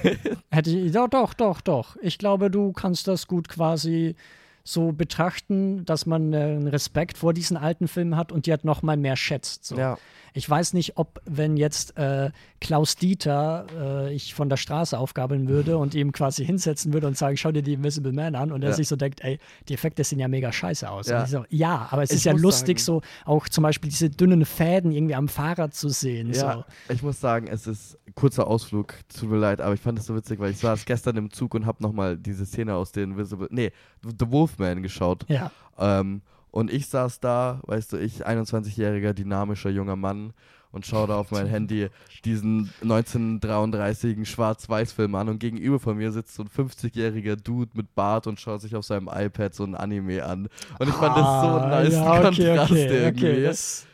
Hätte 0.50 0.70
ich, 0.70 0.90
doch, 0.90 1.06
doch, 1.06 1.34
doch, 1.34 1.60
doch. 1.60 1.96
Ich 2.02 2.18
glaube, 2.18 2.50
du 2.50 2.72
kannst 2.72 3.06
das 3.06 3.28
gut 3.28 3.48
quasi 3.48 4.16
so 4.64 4.92
betrachten, 4.92 5.84
dass 5.84 6.06
man 6.06 6.32
äh, 6.32 6.36
einen 6.38 6.66
Respekt 6.68 7.18
vor 7.18 7.32
diesen 7.32 7.56
alten 7.56 7.88
Filmen 7.88 8.16
hat 8.16 8.32
und 8.32 8.46
die 8.46 8.50
halt 8.50 8.64
noch 8.64 8.82
mal 8.82 8.96
mehr 8.96 9.16
schätzt. 9.16 9.64
So. 9.64 9.76
Ja. 9.76 9.98
Ich 10.32 10.48
weiß 10.48 10.74
nicht, 10.74 10.96
ob, 10.96 11.20
wenn 11.24 11.56
jetzt 11.56 11.96
äh, 11.98 12.30
Klaus 12.60 12.94
Dieter 12.94 13.66
äh, 14.08 14.14
ich 14.14 14.32
von 14.32 14.48
der 14.48 14.56
Straße 14.58 14.96
aufgabeln 14.96 15.48
würde 15.48 15.76
und 15.76 15.94
ihm 15.96 16.12
quasi 16.12 16.44
hinsetzen 16.46 16.92
würde 16.92 17.08
und 17.08 17.16
sagen, 17.18 17.36
schau 17.36 17.50
dir 17.50 17.62
die 17.62 17.72
Invisible 17.72 18.12
Man 18.12 18.36
an 18.36 18.52
und 18.52 18.62
er 18.62 18.70
Ja. 18.70 18.76
sich 18.76 18.86
so 18.86 18.94
denkt, 18.94 19.22
ey, 19.24 19.40
die 19.68 19.74
Effekte 19.74 20.04
sehen 20.04 20.20
ja 20.20 20.28
mega 20.28 20.52
scheiße 20.52 20.88
aus. 20.88 21.08
Ja. 21.08 21.26
So, 21.26 21.44
ja, 21.48 21.88
aber 21.90 22.04
es 22.04 22.10
Ich 22.10 22.18
ist 22.18 22.24
ja 22.26 22.32
lustig, 22.32 22.78
sagen- 22.78 23.00
so 23.00 23.02
auch 23.24 23.48
zum 23.48 23.62
Beispiel 23.62 23.90
diese 23.90 24.08
dünnen 24.08 24.44
Fäden 24.44 24.92
irgendwie 24.92 25.16
am 25.16 25.26
Fahrrad 25.26 25.74
zu 25.74 25.88
sehen. 25.88 26.32
Ja, 26.32 26.64
So. 26.88 26.92
ich 26.94 27.02
muss 27.02 27.20
sagen, 27.20 27.48
es 27.48 27.66
ist 27.66 27.98
kurzer 28.14 28.46
Ausflug, 28.46 28.94
tut 29.14 29.30
mir 29.30 29.38
leid, 29.38 29.60
aber 29.60 29.74
ich 29.74 29.80
fand 29.80 29.98
es 29.98 30.06
so 30.06 30.14
witzig, 30.16 30.38
weil 30.40 30.50
ich 30.50 30.58
saß 30.58 30.84
gestern 30.84 31.16
im 31.16 31.30
Zug 31.30 31.54
und 31.54 31.66
habe 31.66 31.82
nochmal 31.82 32.16
diese 32.16 32.46
Szene 32.46 32.74
aus 32.74 32.92
den 32.92 33.12
Invisible, 33.12 33.48
nee, 33.50 33.72
The 34.02 34.30
Wolfman 34.30 34.82
geschaut. 34.82 35.24
Ja. 35.28 35.50
Ähm, 35.78 36.22
und 36.50 36.72
ich 36.72 36.86
saß 36.88 37.20
da, 37.20 37.60
weißt 37.66 37.92
du, 37.92 37.96
ich, 37.98 38.26
21-jähriger, 38.26 39.12
dynamischer 39.12 39.70
junger 39.70 39.96
Mann 39.96 40.32
und 40.72 40.84
schaue 40.86 41.06
da 41.08 41.16
auf 41.16 41.30
mein 41.30 41.46
Handy 41.48 41.88
diesen 42.24 42.72
1933 42.82 44.28
Schwarz-Weiß-Film 44.28 45.14
an 45.14 45.28
und 45.28 45.38
gegenüber 45.38 45.78
von 45.78 45.96
mir 45.96 46.12
sitzt 46.12 46.34
so 46.34 46.42
ein 46.42 46.48
50-jähriger 46.48 47.36
Dude 47.36 47.70
mit 47.74 47.94
Bart 47.94 48.26
und 48.26 48.40
schaut 48.40 48.60
sich 48.60 48.74
auf 48.76 48.84
seinem 48.84 49.08
iPad 49.12 49.54
so 49.54 49.64
ein 49.64 49.74
Anime 49.74 50.24
an. 50.24 50.48
Und 50.78 50.88
ich 50.88 50.94
fand 50.94 51.16
das 51.16 51.24
so 51.24 51.48
Ah, 51.48 51.62
ein 51.64 51.70
nice 51.70 51.94
ja, 51.94 52.12
okay, 52.12 52.22
Kontrast 52.22 52.70
okay, 52.72 52.86
irgendwie. 53.04 53.26
okay, 53.26 53.42
das, 53.42 53.86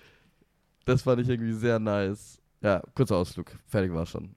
Das 0.87 1.03
fand 1.03 1.21
ich 1.21 1.29
irgendwie 1.29 1.53
sehr 1.55 1.79
nice. 1.79 2.39
Ja, 2.67 2.83
kurzer 2.97 3.17
Ausflug. 3.17 3.53
Fertig 3.67 3.93
war 3.93 4.07
schon. 4.07 4.35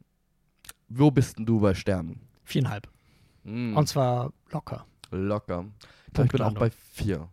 Wo 0.88 1.10
bist 1.10 1.38
denn 1.38 1.46
du 1.48 1.60
bei 1.60 1.74
Sternen? 1.74 2.22
viereinhalb. 2.44 2.88
Hm, 3.44 3.76
Und 3.76 3.88
zwar 3.88 4.32
locker. 4.52 4.86
locker. 5.12 5.66
Ich, 6.08 6.14
glaub, 6.14 6.26
ich 6.26 6.32
bin 6.32 6.42
auch 6.44 6.54
bei 6.54 6.70
vier. 6.72 7.28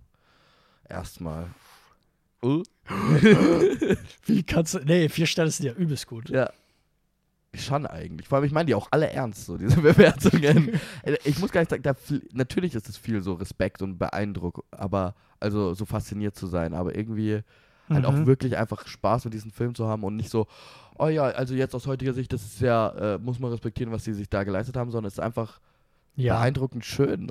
Erstmal. 0.88 1.50
Uh, 2.42 2.62
Wie 4.26 4.42
kannst 4.42 4.74
du. 4.74 4.78
Nee, 4.80 5.08
vier 5.08 5.26
Sterne 5.26 5.50
sind 5.50 5.66
ja 5.66 5.72
übelst 5.72 6.06
gut. 6.06 6.28
ja. 6.30 6.50
Schon 7.54 7.86
eigentlich. 7.86 8.28
Vor 8.28 8.36
allem, 8.36 8.44
ich 8.44 8.52
meine 8.52 8.66
die 8.66 8.74
auch 8.74 8.88
alle 8.90 9.08
ernst, 9.10 9.46
so 9.46 9.56
diese 9.56 9.80
Bewertungen. 9.80 10.78
Ich 11.24 11.38
muss 11.38 11.50
gar 11.52 11.60
nicht 11.62 11.70
sagen, 11.70 11.82
da, 11.82 11.94
natürlich 12.32 12.74
ist 12.74 12.86
es 12.90 12.98
viel 12.98 13.22
so 13.22 13.32
Respekt 13.34 13.80
und 13.80 13.96
Beeindruck, 13.96 14.66
aber 14.70 15.14
also 15.40 15.72
so 15.72 15.86
fasziniert 15.86 16.36
zu 16.36 16.46
sein, 16.48 16.74
aber 16.74 16.94
irgendwie 16.94 17.40
halt 17.88 18.04
auch 18.04 18.12
Mhm. 18.12 18.26
wirklich 18.26 18.58
einfach 18.58 18.86
Spaß 18.86 19.24
mit 19.24 19.32
diesem 19.32 19.52
Film 19.52 19.74
zu 19.74 19.86
haben 19.86 20.04
und 20.04 20.16
nicht 20.16 20.28
so, 20.28 20.46
oh 20.98 21.08
ja, 21.08 21.24
also 21.24 21.54
jetzt 21.54 21.74
aus 21.74 21.86
heutiger 21.86 22.12
Sicht, 22.12 22.32
das 22.32 22.42
ist 22.44 22.60
ja, 22.60 23.14
äh, 23.14 23.18
muss 23.18 23.38
man 23.38 23.50
respektieren, 23.50 23.92
was 23.92 24.04
sie 24.04 24.12
sich 24.14 24.28
da 24.28 24.44
geleistet 24.44 24.76
haben, 24.76 24.90
sondern 24.90 25.08
es 25.08 25.14
ist 25.14 25.20
einfach 25.20 25.60
Ja. 26.16 26.34
beeindruckend 26.38 26.84
schön. 26.84 27.30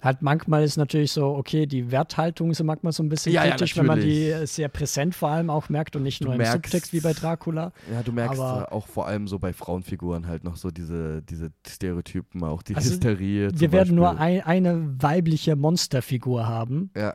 Halt 0.00 0.22
manchmal 0.22 0.62
ist 0.62 0.76
natürlich 0.76 1.10
so, 1.10 1.26
okay, 1.34 1.66
die 1.66 1.90
Werthaltung 1.90 2.52
ist 2.52 2.62
manchmal 2.62 2.92
so 2.92 3.02
ein 3.02 3.08
bisschen 3.08 3.32
Ja, 3.32 3.44
ja, 3.44 3.50
kritisch, 3.50 3.76
wenn 3.76 3.86
man 3.86 3.98
die 4.00 4.28
äh, 4.30 4.46
sehr 4.46 4.68
präsent 4.68 5.16
vor 5.16 5.28
allem 5.30 5.50
auch 5.50 5.68
merkt 5.70 5.96
und 5.96 6.04
nicht 6.04 6.20
Du 6.20 6.26
nur 6.26 6.34
im 6.34 6.40
merkst- 6.40 6.52
Subtext 6.52 6.92
wie 6.92 7.00
bei 7.00 7.12
Dracula. 7.14 7.72
Ja, 7.92 8.04
du 8.04 8.12
merkst 8.12 8.38
Aber- 8.40 8.72
auch 8.72 8.86
vor 8.86 9.08
allem 9.08 9.26
so 9.26 9.40
bei 9.40 9.52
Frauenfiguren 9.52 10.28
halt 10.28 10.44
noch 10.44 10.54
so 10.54 10.70
diese, 10.70 11.20
diese 11.22 11.50
Stereotypen, 11.66 12.44
auch 12.44 12.62
die 12.62 12.76
Also, 12.76 12.90
Hysterie. 12.90 13.50
Wir 13.52 13.72
werden 13.72 13.96
nur 13.96 14.14
Beispiel. 14.14 14.24
ein, 14.24 14.42
eine 14.44 15.02
weibliche 15.02 15.56
Monsterfigur 15.56 16.46
haben. 16.46 16.90
Ja. 16.96 17.14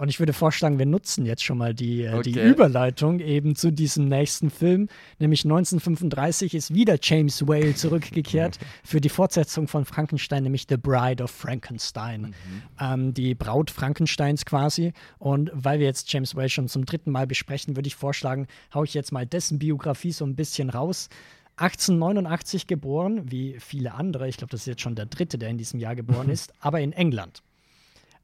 Und 0.00 0.08
ich 0.08 0.20
würde 0.20 0.32
vorschlagen, 0.32 0.78
wir 0.78 0.86
nutzen 0.86 1.26
jetzt 1.26 1.42
schon 1.42 1.58
mal 1.58 1.74
die, 1.74 2.04
äh, 2.04 2.22
die 2.22 2.30
Okay. 2.30 2.48
Überleitung 2.48 3.18
eben 3.18 3.56
zu 3.56 3.72
diesem 3.72 4.06
nächsten 4.06 4.48
Film. 4.48 4.88
Nämlich 5.18 5.44
1935 5.44 6.54
ist 6.54 6.72
wieder 6.72 6.98
James 7.02 7.48
Whale 7.48 7.74
zurückgekehrt 7.74 8.58
für 8.84 9.00
die 9.00 9.08
Fortsetzung 9.08 9.66
von 9.66 9.84
Frankenstein, 9.84 10.44
nämlich 10.44 10.66
The 10.68 10.76
Bride 10.76 11.24
of 11.24 11.32
Frankenstein. 11.32 12.32
Ähm, 12.80 13.12
die 13.12 13.34
Braut 13.34 13.72
Frankensteins 13.72 14.44
quasi. 14.44 14.92
Und 15.18 15.50
weil 15.52 15.80
wir 15.80 15.86
jetzt 15.86 16.12
James 16.12 16.36
Whale 16.36 16.48
schon 16.48 16.68
zum 16.68 16.86
dritten 16.86 17.10
Mal 17.10 17.26
besprechen, 17.26 17.74
würde 17.74 17.88
ich 17.88 17.96
vorschlagen, 17.96 18.46
haue 18.72 18.84
ich 18.84 18.94
jetzt 18.94 19.10
mal 19.10 19.26
dessen 19.26 19.58
Biografie 19.58 20.12
so 20.12 20.24
ein 20.24 20.36
bisschen 20.36 20.70
raus. 20.70 21.08
1889 21.56 22.68
geboren, 22.68 23.22
wie 23.32 23.56
viele 23.58 23.94
andere. 23.94 24.28
Ich 24.28 24.36
glaube, 24.36 24.52
das 24.52 24.60
ist 24.60 24.66
jetzt 24.66 24.82
schon 24.82 24.94
der 24.94 25.06
dritte, 25.06 25.38
der 25.38 25.48
in 25.48 25.58
diesem 25.58 25.80
Jahr 25.80 25.96
geboren 25.96 26.28
ist, 26.30 26.52
aber 26.60 26.80
in 26.80 26.92
England. 26.92 27.42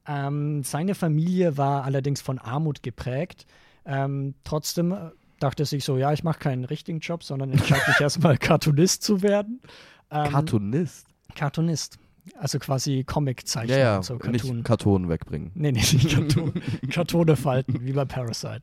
Ähm, 0.07 0.63
seine 0.63 0.95
Familie 0.95 1.57
war 1.57 1.83
allerdings 1.83 2.21
von 2.21 2.39
Armut 2.39 2.83
geprägt. 2.83 3.45
Ähm, 3.85 4.35
trotzdem 4.43 4.91
äh, 4.91 4.97
dachte 5.39 5.63
er 5.63 5.65
sich 5.65 5.83
so, 5.83 5.97
ja, 5.97 6.13
ich 6.13 6.23
mache 6.23 6.39
keinen 6.39 6.65
richtigen 6.65 6.99
Job, 6.99 7.23
sondern 7.23 7.51
entscheide 7.51 7.83
mich 7.87 7.99
erstmal 8.01 8.37
Cartoonist 8.37 9.03
zu 9.03 9.21
werden. 9.21 9.61
Ähm, 10.11 10.31
Cartoonist. 10.31 11.07
Cartoonist. 11.35 11.97
Also 12.39 12.57
quasi 12.57 13.03
Comiczeichner 13.03 13.75
Ja, 13.77 13.83
ja, 13.83 13.95
und 13.97 14.03
so 14.03 14.17
Cartoon. 14.17 14.55
nicht 14.55 14.65
Karton 14.65 15.09
wegbringen. 15.09 15.51
Nee, 15.53 15.71
nee, 15.71 15.79
nicht 15.79 16.09
Karton, 16.09 16.53
Kartone 16.89 17.35
falten, 17.35 17.85
wie 17.85 17.93
bei 17.93 18.05
Parasite. 18.05 18.61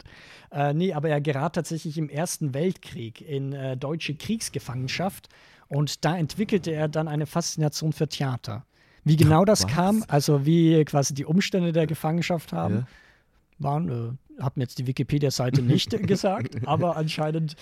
Äh, 0.51 0.74
nee, 0.74 0.93
aber 0.93 1.11
er 1.11 1.20
gerät 1.20 1.53
tatsächlich 1.53 1.97
im 1.97 2.09
Ersten 2.09 2.55
Weltkrieg 2.55 3.20
in 3.20 3.53
äh, 3.53 3.76
deutsche 3.76 4.16
Kriegsgefangenschaft 4.16 5.28
und 5.68 6.05
da 6.05 6.16
entwickelte 6.16 6.72
er 6.72 6.88
dann 6.88 7.07
eine 7.07 7.26
Faszination 7.26 7.93
für 7.93 8.09
Theater. 8.09 8.66
Wie 9.05 9.16
genau 9.16 9.44
das 9.44 9.64
Was? 9.64 9.70
kam, 9.72 10.05
also 10.09 10.46
wie 10.46 10.84
quasi 10.84 11.14
die 11.14 11.24
Umstände 11.24 11.72
der 11.72 11.86
Gefangenschaft 11.86 12.53
haben, 12.53 12.74
Ja. 12.76 12.86
waren, 13.59 14.16
äh, 14.38 14.42
hat 14.42 14.57
mir 14.57 14.62
jetzt 14.64 14.78
die 14.78 14.86
Wikipedia-Seite 14.86 15.62
nicht 15.62 15.90
gesagt, 16.07 16.66
aber 16.66 16.96
anscheinend, 16.96 17.55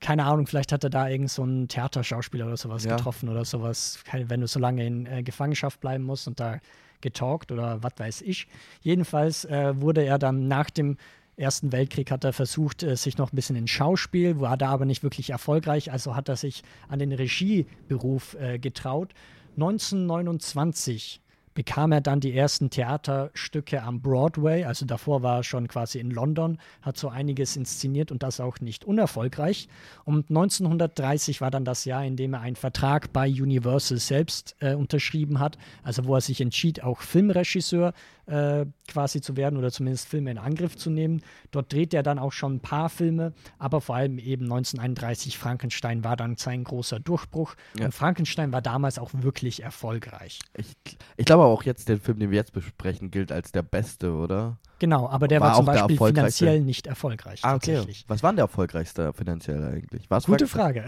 keine 0.00 0.24
Ahnung, 0.24 0.46
vielleicht 0.46 0.72
hat 0.72 0.84
er 0.84 0.90
da 0.90 1.08
irgend 1.08 1.30
so 1.30 1.42
einen 1.42 1.68
Theaterschauspieler 1.68 2.46
oder 2.46 2.56
sowas 2.56 2.84
Ja. 2.84 2.96
getroffen 2.96 3.28
oder 3.28 3.44
sowas, 3.44 4.02
wenn 4.12 4.40
du 4.40 4.46
so 4.46 4.58
lange 4.58 4.86
in 4.86 5.06
äh, 5.06 5.22
Gefangenschaft 5.22 5.80
bleiben 5.80 6.04
musst 6.04 6.26
und 6.26 6.40
da 6.40 6.58
getalkt 7.00 7.52
oder 7.52 7.82
was 7.82 7.92
weiß 7.96 8.22
ich. 8.22 8.48
Jedenfalls 8.80 9.44
äh, 9.44 9.80
wurde 9.80 10.02
er 10.04 10.18
dann 10.18 10.48
nach 10.48 10.70
dem 10.70 10.96
Ersten 11.36 11.70
Weltkrieg 11.70 12.10
hat 12.10 12.24
er 12.24 12.32
versucht, 12.32 12.82
äh, 12.82 12.96
sich 12.96 13.16
noch 13.16 13.32
ein 13.32 13.36
bisschen 13.36 13.54
in 13.54 13.68
Schauspiel, 13.68 14.40
war 14.40 14.56
da 14.56 14.70
aber 14.70 14.84
nicht 14.86 15.04
wirklich 15.04 15.30
erfolgreich, 15.30 15.92
also 15.92 16.16
hat 16.16 16.28
er 16.28 16.34
sich 16.34 16.64
an 16.88 16.98
den 16.98 17.12
Regieberuf 17.12 18.34
äh, 18.40 18.58
getraut. 18.58 19.14
1929 19.58 21.20
bekam 21.58 21.90
er 21.90 22.00
dann 22.00 22.20
die 22.20 22.36
ersten 22.36 22.70
Theaterstücke 22.70 23.82
am 23.82 24.00
Broadway. 24.00 24.62
Also 24.62 24.86
davor 24.86 25.24
war 25.24 25.38
er 25.38 25.42
schon 25.42 25.66
quasi 25.66 25.98
in 25.98 26.12
London, 26.12 26.56
hat 26.82 26.96
so 26.96 27.08
einiges 27.08 27.56
inszeniert 27.56 28.12
und 28.12 28.22
das 28.22 28.38
auch 28.38 28.60
nicht 28.60 28.84
unerfolgreich. 28.84 29.68
Und 30.04 30.30
1930 30.30 31.40
war 31.40 31.50
dann 31.50 31.64
das 31.64 31.84
Jahr, 31.84 32.04
in 32.04 32.14
dem 32.14 32.34
er 32.34 32.42
einen 32.42 32.54
Vertrag 32.54 33.12
bei 33.12 33.26
Universal 33.28 33.98
selbst 33.98 34.54
äh, 34.60 34.74
unterschrieben 34.74 35.40
hat. 35.40 35.58
Also 35.82 36.04
wo 36.04 36.14
er 36.14 36.20
sich 36.20 36.40
entschied, 36.40 36.84
auch 36.84 37.00
Filmregisseur 37.00 37.92
äh, 38.28 38.66
quasi 38.86 39.20
zu 39.20 39.36
werden 39.36 39.58
oder 39.58 39.70
zumindest 39.70 40.08
Filme 40.08 40.30
in 40.30 40.38
Angriff 40.38 40.76
zu 40.76 40.90
nehmen. 40.90 41.22
Dort 41.50 41.72
dreht 41.72 41.94
er 41.94 42.02
dann 42.02 42.18
auch 42.18 42.32
schon 42.32 42.56
ein 42.56 42.60
paar 42.60 42.88
Filme, 42.88 43.32
aber 43.58 43.80
vor 43.80 43.96
allem 43.96 44.18
eben 44.18 44.44
1931 44.44 45.38
Frankenstein 45.38 46.04
war 46.04 46.16
dann 46.16 46.36
sein 46.36 46.62
großer 46.64 47.00
Durchbruch. 47.00 47.54
Ja. 47.78 47.86
Und 47.86 47.92
Frankenstein 47.92 48.52
war 48.52 48.62
damals 48.62 48.98
auch 48.98 49.10
wirklich 49.12 49.62
erfolgreich. 49.62 50.40
Ich, 50.54 50.76
ich 51.16 51.24
glaube 51.24 51.44
auch 51.48 51.62
jetzt, 51.62 51.88
der 51.88 51.98
Film, 51.98 52.18
den 52.18 52.30
wir 52.30 52.36
jetzt 52.36 52.52
besprechen, 52.52 53.10
gilt 53.10 53.32
als 53.32 53.52
der 53.52 53.62
beste, 53.62 54.12
oder? 54.12 54.58
Genau, 54.78 55.08
aber 55.08 55.26
der 55.26 55.40
War 55.40 55.48
war, 55.48 55.56
zum 55.56 55.66
Beispiel 55.66 55.96
finanziell 55.96 56.60
nicht 56.60 56.86
erfolgreich. 56.86 57.40
tatsächlich. 57.40 58.04
Was 58.06 58.22
war 58.22 58.30
denn 58.30 58.36
der 58.36 58.44
erfolgreichste 58.44 59.12
finanziell 59.12 59.64
eigentlich? 59.64 60.08
War's 60.08 60.26
Gute 60.26 60.46
Frage. 60.46 60.86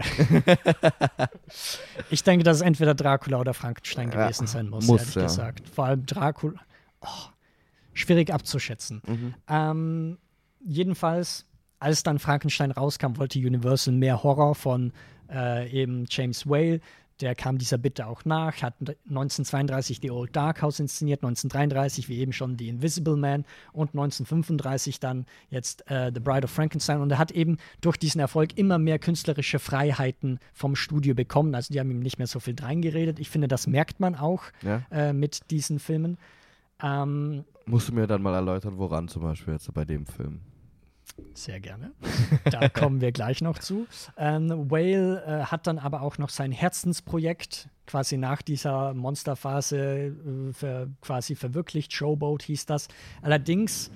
ich 2.09 2.23
denke, 2.23 2.43
dass 2.43 2.57
es 2.57 2.61
entweder 2.61 2.95
Dracula 2.95 3.39
oder 3.39 3.53
Frankenstein 3.53 4.09
gewesen 4.09 4.47
sein 4.47 4.69
muss, 4.69 4.87
muss, 4.87 5.01
ehrlich 5.01 5.15
ja. 5.15 5.23
gesagt. 5.23 5.69
Vor 5.69 5.85
allem 5.85 6.05
Dracula. 6.05 6.59
Oh, 7.01 7.29
schwierig 7.93 8.33
abzuschätzen. 8.33 9.01
Mhm. 9.05 9.33
Ähm, 9.49 10.17
jedenfalls, 10.63 11.45
als 11.79 12.03
dann 12.03 12.19
Frankenstein 12.19 12.71
rauskam, 12.71 13.17
wollte 13.17 13.39
Universal 13.39 13.93
mehr 13.93 14.23
Horror 14.23 14.55
von 14.55 14.93
äh, 15.29 15.69
eben 15.69 16.05
James 16.09 16.47
Whale. 16.47 16.79
Der 17.21 17.35
kam 17.35 17.57
dieser 17.57 17.77
Bitte 17.77 18.07
auch 18.07 18.25
nach, 18.25 18.61
hat 18.61 18.73
1932 18.79 19.99
The 20.01 20.11
Old 20.11 20.35
Dark 20.35 20.61
House 20.61 20.79
inszeniert, 20.79 21.19
1933 21.23 22.09
wie 22.09 22.19
eben 22.19 22.33
schon 22.33 22.57
The 22.57 22.67
Invisible 22.69 23.15
Man 23.15 23.45
und 23.73 23.89
1935 23.89 24.99
dann 24.99 25.25
jetzt 25.49 25.89
äh, 25.89 26.11
The 26.13 26.19
Bride 26.19 26.45
of 26.45 26.51
Frankenstein. 26.51 27.01
Und 27.01 27.11
er 27.11 27.17
hat 27.19 27.31
eben 27.31 27.57
durch 27.81 27.97
diesen 27.97 28.19
Erfolg 28.19 28.57
immer 28.57 28.77
mehr 28.77 28.99
künstlerische 28.99 29.59
Freiheiten 29.59 30.39
vom 30.53 30.75
Studio 30.75 31.13
bekommen. 31.13 31.53
Also 31.55 31.73
die 31.73 31.79
haben 31.79 31.91
ihm 31.91 31.99
nicht 31.99 32.17
mehr 32.17 32.27
so 32.27 32.39
viel 32.39 32.55
reingeredet. 32.59 33.19
Ich 33.19 33.29
finde, 33.29 33.47
das 33.47 33.67
merkt 33.67 33.99
man 33.99 34.15
auch 34.15 34.43
Ja? 34.63 34.81
äh, 34.91 35.13
mit 35.13 35.51
diesen 35.51 35.79
Filmen. 35.79 36.17
Ähm, 36.81 37.43
Musst 37.65 37.89
du 37.89 37.93
mir 37.93 38.07
dann 38.07 38.21
mal 38.23 38.33
erläutern, 38.33 38.77
woran 38.77 39.07
zum 39.07 39.21
Beispiel 39.21 39.53
jetzt 39.53 39.71
bei 39.73 39.85
dem 39.85 40.05
Film? 40.07 40.41
Sehr 41.33 41.59
gerne. 41.59 41.91
Da 42.45 42.69
kommen 42.69 43.01
wir 43.01 43.11
gleich 43.11 43.41
noch 43.41 43.59
zu. 43.59 43.87
Ähm, 44.17 44.69
Whale 44.69 45.23
äh, 45.25 45.45
hat 45.45 45.67
dann 45.67 45.79
aber 45.79 46.01
auch 46.01 46.17
noch 46.17 46.29
sein 46.29 46.51
Herzensprojekt 46.51 47.69
quasi 47.85 48.17
nach 48.17 48.41
dieser 48.41 48.93
Monsterphase 48.93 49.77
äh, 49.77 50.53
ver, 50.53 50.87
quasi 51.01 51.35
verwirklicht. 51.35 51.93
Showboat 51.93 52.43
hieß 52.43 52.65
das. 52.65 52.87
Allerdings 53.21 53.91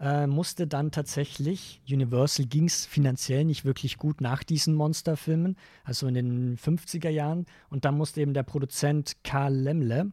äh, 0.00 0.26
musste 0.26 0.66
dann 0.66 0.90
tatsächlich, 0.90 1.80
Universal 1.88 2.46
ging 2.46 2.66
es 2.66 2.86
finanziell 2.86 3.44
nicht 3.44 3.64
wirklich 3.64 3.98
gut 3.98 4.20
nach 4.20 4.44
diesen 4.44 4.74
Monsterfilmen, 4.74 5.56
also 5.84 6.06
in 6.06 6.14
den 6.14 6.58
50er 6.58 7.10
Jahren. 7.10 7.46
Und 7.70 7.84
dann 7.84 7.96
musste 7.96 8.20
eben 8.20 8.34
der 8.34 8.44
Produzent 8.44 9.16
Karl 9.24 9.54
Lemle, 9.54 10.12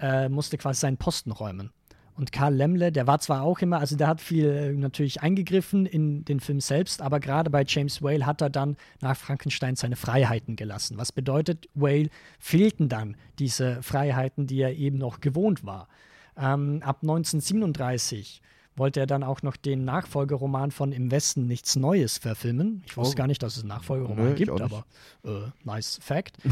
äh, 0.00 0.28
musste 0.28 0.58
quasi 0.58 0.80
seinen 0.80 0.96
Posten 0.96 1.32
räumen. 1.32 1.70
Und 2.16 2.30
Karl 2.30 2.54
Lemle, 2.54 2.92
der 2.92 3.08
war 3.08 3.18
zwar 3.18 3.42
auch 3.42 3.58
immer, 3.58 3.80
also 3.80 3.96
der 3.96 4.06
hat 4.06 4.20
viel 4.20 4.46
äh, 4.48 4.72
natürlich 4.72 5.22
eingegriffen 5.22 5.84
in 5.84 6.24
den 6.24 6.38
Film 6.38 6.60
selbst, 6.60 7.02
aber 7.02 7.18
gerade 7.18 7.50
bei 7.50 7.64
James 7.66 8.02
Whale 8.02 8.24
hat 8.24 8.40
er 8.40 8.50
dann 8.50 8.76
nach 9.00 9.16
Frankenstein 9.16 9.74
seine 9.74 9.96
Freiheiten 9.96 10.54
gelassen. 10.54 10.96
Was 10.96 11.10
bedeutet, 11.10 11.68
Whale 11.74 12.10
fehlten 12.38 12.88
dann 12.88 13.16
diese 13.40 13.82
Freiheiten, 13.82 14.46
die 14.46 14.60
er 14.60 14.76
eben 14.76 14.96
noch 14.98 15.20
gewohnt 15.20 15.64
war. 15.64 15.88
Ähm, 16.36 16.80
ab 16.84 16.98
1937 17.02 18.42
wollte 18.76 19.00
er 19.00 19.06
dann 19.06 19.22
auch 19.22 19.42
noch 19.42 19.56
den 19.56 19.84
Nachfolgeroman 19.84 20.70
von 20.72 20.92
Im 20.92 21.10
Westen 21.10 21.46
nichts 21.46 21.76
Neues 21.76 22.18
verfilmen. 22.18 22.82
Ich 22.86 22.96
wusste 22.96 23.14
Oh. 23.14 23.18
gar 23.18 23.26
nicht, 23.28 23.42
dass 23.42 23.56
es 23.56 23.62
einen 23.62 23.68
Nachfolgeroman 23.68 24.30
ich 24.30 24.36
gibt, 24.36 24.60
aber 24.60 24.84
äh, 25.24 25.50
nice 25.64 25.98
fact. 26.02 26.38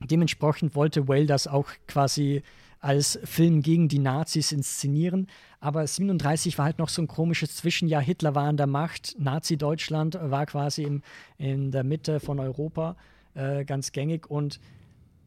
dementsprechend 0.00 0.74
wollte 0.74 1.08
Whale 1.08 1.26
das 1.26 1.46
auch 1.46 1.68
quasi 1.86 2.42
als 2.80 3.18
Film 3.24 3.60
gegen 3.60 3.88
die 3.88 3.98
Nazis 3.98 4.52
inszenieren. 4.52 5.26
Aber 5.60 5.86
37 5.86 6.56
war 6.56 6.66
halt 6.66 6.78
noch 6.78 6.88
so 6.88 7.02
ein 7.02 7.08
komisches 7.08 7.56
Zwischenjahr. 7.56 8.00
Hitler 8.00 8.34
war 8.34 8.44
an 8.44 8.56
der 8.56 8.66
Macht, 8.66 9.16
Nazi-Deutschland 9.18 10.18
war 10.20 10.46
quasi 10.46 10.84
im, 10.84 11.02
in 11.36 11.70
der 11.70 11.84
Mitte 11.84 12.20
von 12.20 12.38
Europa 12.38 12.96
äh, 13.34 13.64
ganz 13.64 13.92
gängig 13.92 14.30
und 14.30 14.60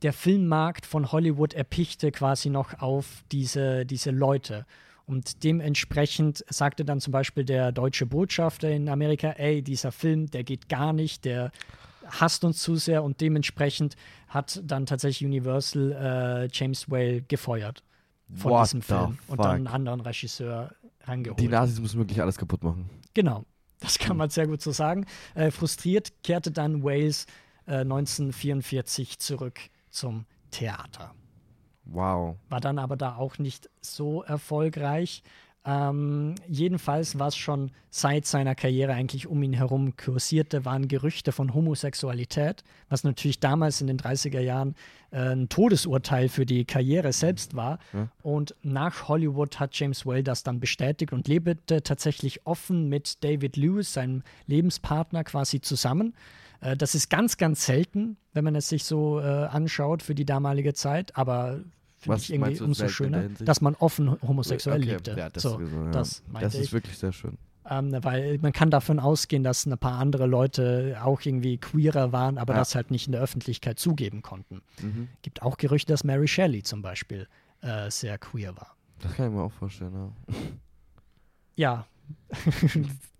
der 0.02 0.14
Filmmarkt 0.14 0.86
von 0.86 1.12
Hollywood 1.12 1.54
erpichte 1.54 2.12
quasi 2.12 2.50
noch 2.50 2.82
auf 2.82 3.24
diese, 3.32 3.86
diese 3.86 4.12
Leute. 4.12 4.66
Und 5.06 5.44
dementsprechend 5.44 6.46
sagte 6.50 6.86
dann 6.86 7.02
zum 7.02 7.12
Beispiel 7.12 7.44
der 7.44 7.72
deutsche 7.72 8.06
Botschafter 8.06 8.70
in 8.70 8.88
Amerika, 8.90 9.32
ey, 9.32 9.62
dieser 9.62 9.92
Film, 9.92 10.28
der 10.28 10.44
geht 10.44 10.70
gar 10.70 10.94
nicht, 10.94 11.26
der 11.26 11.52
hasst 12.08 12.44
uns 12.44 12.62
zu 12.62 12.76
sehr 12.76 13.04
und 13.04 13.22
dementsprechend 13.22 13.96
hat 14.28 14.62
dann 14.64 14.86
tatsächlich 14.86 15.28
Universal 15.28 15.92
äh, 15.92 16.50
James 16.52 16.90
Whale 16.90 17.22
gefeuert 17.22 17.84
von 18.34 18.52
What 18.52 18.66
diesem 18.66 18.82
Film 18.82 19.18
und 19.28 19.40
dann 19.40 19.52
einen 19.52 19.66
fuck? 19.66 19.76
anderen 19.76 20.02
Regisseur 20.02 20.74
rangeholt. 21.04 21.40
Die 21.40 21.48
Nazis 21.48 21.80
müssen 21.80 22.00
wirklich 22.00 22.22
alles 22.22 22.38
kaputt 22.38 22.64
machen. 22.64 22.90
Genau, 23.14 23.46
das 23.80 24.00
kann 24.00 24.18
man 24.18 24.30
sehr 24.30 24.48
gut 24.48 24.62
so 24.62 24.72
sagen. 24.72 25.06
Äh, 25.36 25.52
frustriert 25.52 26.24
kehrte 26.24 26.52
dann 26.52 26.84
Wales 26.84 27.26
äh, 27.68 27.82
1944 27.82 29.20
zurück 29.20 29.60
zum 29.92 30.26
Theater. 30.50 31.14
Wow. 31.86 32.38
War 32.50 32.62
dann 32.62 32.80
aber 32.80 32.96
da 32.96 33.16
auch 33.16 33.38
nicht 33.38 33.70
so 33.82 34.24
erfolgreich. 34.24 35.24
Ähm, 35.64 36.34
jedenfalls, 36.48 37.20
was 37.20 37.38
schon 37.38 37.72
seit 37.92 38.26
seiner 38.26 38.56
Karriere 38.56 38.94
eigentlich 38.94 39.28
um 39.28 39.44
ihn 39.44 39.54
herum 39.54 39.96
kursierte, 39.96 40.66
waren 40.66 40.88
Gerüchte 40.88 41.32
von 41.32 41.54
Homosexualität, 41.54 42.64
was 42.90 43.04
natürlich 43.04 43.40
damals 43.40 43.80
in 43.80 43.86
den 43.86 44.00
30er 44.00 44.40
Jahren 44.40 44.74
äh, 45.12 45.20
ein 45.20 45.50
Todesurteil 45.50 46.30
für 46.30 46.48
die 46.48 46.66
Karriere 46.66 47.14
selbst 47.14 47.56
war. 47.56 47.78
Ja. 47.94 48.08
Und 48.24 48.56
nach 48.64 49.08
Hollywood 49.08 49.60
hat 49.60 49.76
James 49.76 50.04
Whale 50.04 50.24
das 50.24 50.42
dann 50.42 50.60
bestätigt 50.60 51.14
und 51.14 51.28
lebte 51.28 51.84
tatsächlich 51.84 52.48
offen 52.48 52.90
mit 52.90 53.24
David 53.24 53.56
Lewis, 53.56 53.94
seinem 53.94 54.24
Lebenspartner, 54.48 55.24
quasi 55.24 55.62
zusammen. 55.62 56.16
Äh, 56.62 56.78
das 56.78 56.96
ist 56.96 57.10
ganz, 57.10 57.38
ganz 57.38 57.66
selten, 57.66 58.18
wenn 58.34 58.44
man 58.44 58.56
es 58.56 58.70
sich 58.70 58.84
so 58.86 59.20
äh, 59.20 59.24
anschaut 59.24 60.02
für 60.04 60.16
die 60.16 60.26
damalige 60.26 60.74
Zeit, 60.74 61.16
aber 61.18 61.60
finde 61.98 62.18
ich 62.18 62.34
irgendwie 62.34 62.56
du 62.56 62.64
umso 62.66 62.88
schöner, 62.88 63.30
dass 63.30 63.62
man 63.62 63.76
offen 63.76 64.20
homosexuell 64.22 64.82
Okay, 64.82 64.92
lebte. 64.92 65.16
Ja, 65.18 65.30
das, 65.30 65.44
so, 65.44 65.50
sowieso, 65.52 65.84
ja. 65.84 65.92
das 65.92 66.22
ist 66.32 66.56
ich. 66.56 66.74
wirklich 66.74 66.98
sehr 66.98 67.12
schön. 67.12 67.38
Ähm, 67.70 67.96
weil 68.02 68.40
man 68.40 68.54
kann 68.54 68.72
davon 68.72 69.00
ausgehen, 69.00 69.44
dass 69.44 69.68
ein 69.68 69.78
paar 69.78 70.00
andere 70.00 70.26
Leute 70.26 70.98
auch 71.04 71.22
irgendwie 71.22 71.58
queerer 71.60 72.12
waren, 72.12 72.40
aber 72.40 72.54
Ja. 72.54 72.60
das 72.60 72.74
halt 72.74 72.90
nicht 72.90 73.06
in 73.06 73.12
der 73.12 73.22
Öffentlichkeit 73.22 73.78
zugeben 73.78 74.24
konnten. 74.24 74.62
Mhm. 74.82 75.10
Gibt 75.22 75.44
auch 75.44 75.58
Gerüchte, 75.58 75.94
dass 75.94 76.04
Mary 76.04 76.28
Shelley 76.28 76.64
zum 76.64 76.82
Beispiel 76.82 77.28
äh, 77.62 77.92
sehr 77.92 78.18
queer 78.18 78.56
war. 78.56 78.76
Das 79.00 79.14
kann 79.14 79.28
ich 79.28 79.34
mir 79.34 79.44
auch 79.44 79.52
vorstellen. 79.52 79.94
Ja. 79.94 80.36
Ja. 81.56 81.86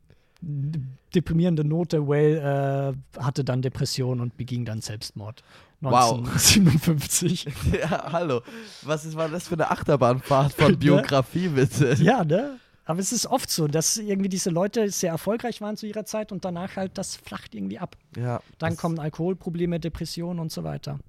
Deprimierende 0.42 1.64
Note, 1.64 2.08
Whale 2.08 2.96
äh, 3.16 3.20
hatte 3.22 3.44
dann 3.44 3.62
Depression 3.62 4.22
und 4.22 4.38
beging 4.38 4.66
dann 4.66 4.82
Selbstmord. 4.82 5.44
Wow. 5.82 6.20
1957. 6.20 7.48
ja, 7.80 8.12
hallo. 8.12 8.42
Was 8.84 9.06
ist, 9.06 9.16
war 9.16 9.30
das 9.30 9.48
für 9.48 9.56
eine 9.56 9.70
Achterbahnfahrt 9.70 10.54
von 10.54 10.78
Biografie, 10.80 11.50
bitte? 11.50 11.96
ja, 12.02 12.24
ne? 12.24 12.60
Aber 12.86 13.00
es 13.00 13.12
ist 13.12 13.28
oft 13.28 13.50
so, 13.50 13.68
dass 13.68 13.98
irgendwie 13.98 14.30
diese 14.30 14.50
Leute 14.50 14.90
sehr 14.90 15.12
erfolgreich 15.12 15.62
waren 15.62 15.78
zu 15.78 15.88
ihrer 15.88 16.06
Zeit 16.06 16.32
und 16.32 16.44
danach 16.44 16.76
halt 16.76 16.98
das 16.98 17.16
flacht 17.16 17.54
irgendwie 17.56 17.80
ab. 17.80 17.96
Ja. 18.18 18.42
Dann 18.58 18.76
kommen 18.76 19.00
Alkoholprobleme, 19.00 19.80
Depressionen 19.80 20.40
und 20.40 20.52
so 20.52 20.64
weiter. 20.64 21.00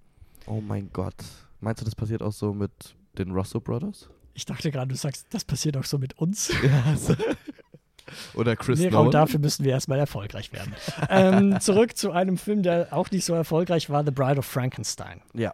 Oh 0.46 0.60
mein 0.60 0.90
Gott. 0.92 1.14
Meinst 1.60 1.80
du, 1.80 1.84
das 1.84 1.94
passiert 1.94 2.22
auch 2.22 2.32
so 2.32 2.52
mit 2.52 2.70
den 3.18 3.30
Russo 3.32 3.60
Brothers? 3.60 4.08
Ich 4.34 4.46
dachte 4.46 4.70
gerade, 4.70 4.88
du 4.88 4.96
sagst, 4.96 5.26
das 5.30 5.44
passiert 5.44 5.76
auch 5.76 5.84
so 5.84 5.98
mit 5.98 6.18
uns. 6.18 6.52
Ja. 6.62 6.96
so. 6.96 7.14
Oder 8.34 8.56
Chris 8.56 8.78
Nee, 8.78 8.90
Nolan? 8.90 9.10
Dafür 9.10 9.40
müssen 9.40 9.64
wir 9.64 9.72
erstmal 9.72 9.98
erfolgreich 9.98 10.52
werden. 10.52 10.74
ähm, 11.08 11.56
zurück 11.60 11.96
zu 11.96 12.10
einem 12.12 12.38
Film, 12.38 12.62
der 12.62 12.88
auch 12.92 13.10
nicht 13.10 13.24
so 13.24 13.34
erfolgreich 13.34 13.90
war, 13.90 14.04
The 14.04 14.10
Bride 14.10 14.38
of 14.38 14.46
Frankenstein. 14.46 15.22
Ja. 15.34 15.52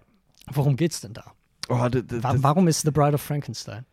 Worum 0.50 0.76
geht's 0.76 1.00
denn 1.00 1.12
da? 1.12 1.32
Oh, 1.68 1.78
warum 1.78 2.66
ist 2.68 2.82
The 2.82 2.90
Bride 2.90 3.14
of 3.14 3.22
Frankenstein? 3.22 3.84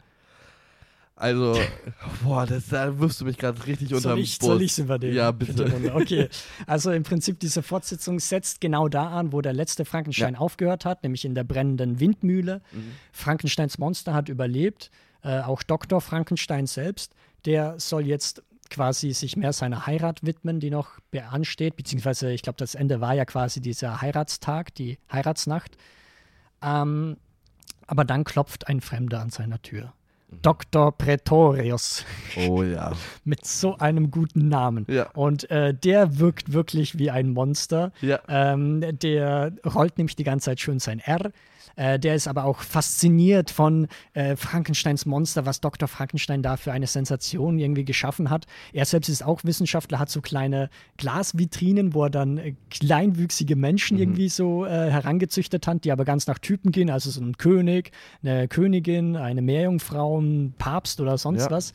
also, 1.18 1.58
boah, 2.24 2.46
das, 2.46 2.68
da 2.68 3.00
wirfst 3.00 3.22
du 3.22 3.26
mich 3.26 3.38
gerade 3.38 3.66
richtig 3.68 3.94
unter 3.94 4.16
den 4.16 4.24
ich, 4.24 4.38
Bus. 4.38 4.48
soll 4.48 4.62
ich's 4.62 4.78
übernehmen? 4.80 5.14
Ja, 5.16 5.32
bitte. 5.32 5.92
Okay, 5.96 6.28
also 6.68 6.92
im 6.92 7.04
Prinzip 7.04 7.40
diese 7.40 7.64
Fortsetzung 7.64 8.20
setzt 8.20 8.60
genau 8.60 8.90
da 8.90 9.10
an, 9.12 9.32
wo 9.32 9.40
der 9.42 9.54
letzte 9.54 9.86
Frankenstein 9.86 10.34
Ja. 10.34 10.40
aufgehört 10.40 10.84
hat, 10.84 11.04
nämlich 11.04 11.24
in 11.24 11.34
der 11.34 11.46
brennenden 11.46 12.00
Windmühle. 12.02 12.62
Mhm. 12.74 12.92
Frankensteins 13.14 13.78
Monster 13.78 14.14
hat 14.14 14.28
überlebt, 14.28 14.92
äh, 15.24 15.40
auch 15.40 15.64
Dr. 15.64 16.02
Frankenstein 16.02 16.68
selbst, 16.68 17.14
der 17.46 17.80
soll 17.80 18.06
jetzt 18.06 18.44
quasi 18.70 19.14
sich 19.14 19.38
mehr 19.38 19.54
seiner 19.54 19.86
Heirat 19.86 20.26
widmen, 20.26 20.60
die 20.60 20.70
noch 20.70 21.00
beansteht, 21.12 21.76
beziehungsweise 21.76 22.32
ich 22.32 22.42
glaube, 22.42 22.58
das 22.58 22.76
Ende 22.76 23.02
war 23.02 23.14
ja 23.14 23.26
quasi 23.26 23.62
dieser 23.62 24.02
Heiratstag, 24.02 24.74
die 24.76 24.98
Heiratsnacht. 25.12 25.78
Ähm, 26.62 27.18
aber 27.88 28.04
dann 28.04 28.24
klopft 28.24 28.68
ein 28.68 28.82
Fremder 28.82 29.20
an 29.22 29.30
seiner 29.30 29.62
Tür. 29.62 29.94
Mhm. 30.30 30.42
Dr. 30.42 30.92
Pretorius 30.98 32.04
Oh 32.38 32.64
ja. 32.64 32.94
mit 33.24 33.46
so 33.46 33.78
einem 33.78 34.10
guten 34.10 34.48
Namen. 34.48 34.86
Ja. 34.90 35.10
Und 35.12 35.50
äh, 35.52 35.74
der 35.74 36.18
wirkt 36.18 36.52
wirklich 36.52 36.98
wie 36.98 37.12
ein 37.12 37.30
Monster. 37.30 37.92
Ja. 38.02 38.20
Ähm, 38.28 38.82
der 39.00 39.54
rollt 39.66 39.98
nämlich 39.98 40.16
die 40.16 40.24
ganze 40.24 40.46
Zeit 40.46 40.60
schön 40.60 40.80
sein 40.80 41.00
R. 41.00 41.32
Äh, 41.76 42.00
der 42.00 42.16
ist 42.16 42.28
aber 42.28 42.46
auch 42.46 42.60
fasziniert 42.62 43.52
von 43.52 43.88
äh, 44.14 44.36
Frankensteins 44.36 45.06
Monster, 45.06 45.46
was 45.46 45.62
Dr. 45.62 45.88
Frankenstein 45.88 46.42
da 46.42 46.58
für 46.58 46.72
eine 46.72 46.88
Sensation 46.88 47.60
irgendwie 47.60 47.86
geschaffen 47.86 48.30
hat. 48.30 48.46
Er 48.74 48.86
selbst 48.86 49.10
ist 49.10 49.24
auch 49.26 49.44
Wissenschaftler, 49.44 50.00
hat 50.00 50.10
so 50.10 50.22
kleine 50.22 50.70
Glasvitrinen, 50.98 51.94
wo 51.94 52.04
er 52.04 52.10
dann 52.10 52.38
äh, 52.38 52.56
kleinwüchsige 52.70 53.56
Menschen 53.56 53.98
irgendwie 53.98 54.30
so 54.30 54.66
äh, 54.66 54.70
herangezüchtet 54.92 55.66
hat, 55.68 55.84
die 55.86 55.92
aber 55.92 56.06
ganz 56.06 56.28
nach 56.28 56.40
Typen 56.40 56.72
gehen, 56.72 56.90
also 56.90 57.10
so 57.10 57.22
ein 57.22 57.38
König, 57.38 57.92
eine 58.24 58.48
Königin, 58.48 59.16
eine 59.16 59.42
Meerjungfrau, 59.42 60.20
ein 60.20 60.54
Papst 60.58 61.00
oder 61.00 61.18
sonst 61.18 61.44
Ja. 61.46 61.52
was. 61.52 61.72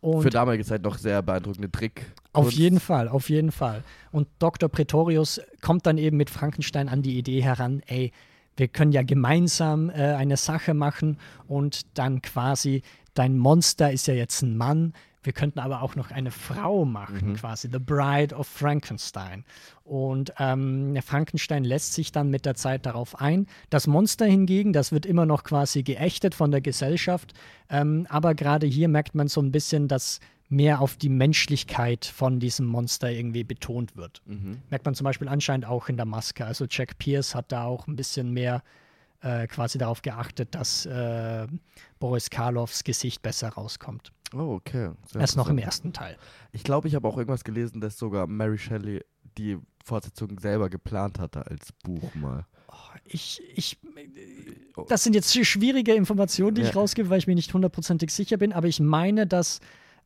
Und 0.00 0.22
Für 0.22 0.30
damalige 0.30 0.64
Zeit 0.64 0.82
noch 0.82 0.98
sehr 0.98 1.22
beeindruckende 1.22 1.70
Trick. 1.70 2.12
auf 2.34 2.52
jeden 2.52 2.78
Fall, 2.78 3.08
auf 3.08 3.30
jeden 3.30 3.50
Fall. 3.52 3.82
Und 4.12 4.28
Dr. 4.38 4.68
Pretorius 4.68 5.40
kommt 5.62 5.86
dann 5.86 5.96
eben 5.96 6.18
mit 6.18 6.28
Frankenstein 6.28 6.88
an 6.90 7.00
die 7.02 7.16
Idee 7.16 7.42
heran, 7.42 7.82
ey, 7.86 8.12
wir 8.56 8.68
können 8.68 8.92
ja 8.92 9.02
gemeinsam 9.02 9.90
äh, 9.90 10.14
eine 10.14 10.36
Sache 10.36 10.74
machen 10.74 11.18
und 11.46 11.98
dann 11.98 12.22
quasi, 12.22 12.82
dein 13.14 13.38
Monster 13.38 13.92
ist 13.92 14.06
ja 14.06 14.14
jetzt 14.14 14.42
ein 14.42 14.56
Mann, 14.56 14.92
wir 15.24 15.32
könnten 15.32 15.58
aber 15.58 15.82
auch 15.82 15.96
noch 15.96 16.10
eine 16.10 16.30
Frau 16.30 16.84
machen, 16.84 17.34
quasi 17.36 17.68
The 17.72 17.78
Bride 17.78 18.34
of 18.34 18.46
Frankenstein. 18.46 19.44
Und 19.82 20.34
ähm, 20.38 20.94
Frankenstein 21.02 21.64
lässt 21.64 21.94
sich 21.94 22.12
dann 22.12 22.28
mit 22.28 22.44
der 22.44 22.54
Zeit 22.54 22.84
darauf 22.84 23.20
ein. 23.20 23.46
Das 23.70 23.86
Monster 23.86 24.26
hingegen, 24.26 24.74
das 24.74 24.92
wird 24.92 25.06
immer 25.06 25.24
noch 25.24 25.42
quasi 25.42 25.82
geächtet 25.82 26.34
von 26.34 26.50
der 26.50 26.60
Gesellschaft. 26.60 27.32
Ähm, 27.70 28.06
aber 28.10 28.34
gerade 28.34 28.66
hier 28.66 28.88
merkt 28.88 29.14
man 29.14 29.28
so 29.28 29.40
ein 29.40 29.50
bisschen, 29.50 29.88
dass 29.88 30.20
mehr 30.48 30.80
auf 30.80 30.96
die 30.96 31.08
Menschlichkeit 31.08 32.04
von 32.04 32.38
diesem 32.38 32.66
Monster 32.66 33.10
irgendwie 33.10 33.44
betont 33.44 33.96
wird. 33.96 34.22
Mhm. 34.26 34.60
Merkt 34.70 34.84
man 34.84 34.94
zum 34.94 35.04
Beispiel 35.04 35.28
anscheinend 35.28 35.66
auch 35.66 35.88
in 35.88 35.96
der 35.96 36.06
Maske. 36.06 36.44
Also 36.44 36.66
Jack 36.68 36.98
Pierce 36.98 37.34
hat 37.34 37.50
da 37.50 37.64
auch 37.64 37.86
ein 37.86 37.96
bisschen 37.96 38.30
mehr 38.32 38.62
äh, 39.20 39.46
quasi 39.46 39.78
darauf 39.78 40.02
geachtet, 40.02 40.54
dass 40.54 40.84
äh, 40.86 41.46
Boris 41.98 42.28
Karloffs 42.30 42.84
Gesicht 42.84 43.22
besser 43.22 43.48
rauskommt. 43.48 44.12
Oh, 44.34 44.54
okay. 44.54 44.90
Sehr 45.10 45.20
Erst 45.22 45.36
noch 45.36 45.48
im 45.48 45.58
ersten 45.58 45.92
Teil. 45.92 46.16
Ich 46.52 46.62
glaube, 46.64 46.88
ich 46.88 46.94
habe 46.94 47.08
auch 47.08 47.16
irgendwas 47.16 47.44
gelesen, 47.44 47.80
dass 47.80 47.98
sogar 47.98 48.26
Mary 48.26 48.58
Shelley 48.58 49.00
die 49.38 49.58
Fortsetzung 49.82 50.38
selber 50.38 50.68
geplant 50.68 51.18
hatte 51.18 51.46
als 51.46 51.72
Buch 51.82 52.14
mal. 52.14 52.46
Ich, 53.04 53.40
ich, 53.54 53.78
das 54.88 55.04
sind 55.04 55.14
jetzt 55.14 55.32
schwierige 55.46 55.94
Informationen, 55.94 56.54
die 56.54 56.62
ich 56.62 56.68
Ja. 56.68 56.74
rausgebe, 56.74 57.10
weil 57.10 57.18
ich 57.18 57.26
mir 57.26 57.34
nicht 57.34 57.52
hundertprozentig 57.54 58.10
sicher 58.10 58.36
bin, 58.36 58.52
aber 58.52 58.66
ich 58.66 58.80
meine, 58.80 59.26
dass 59.26 59.60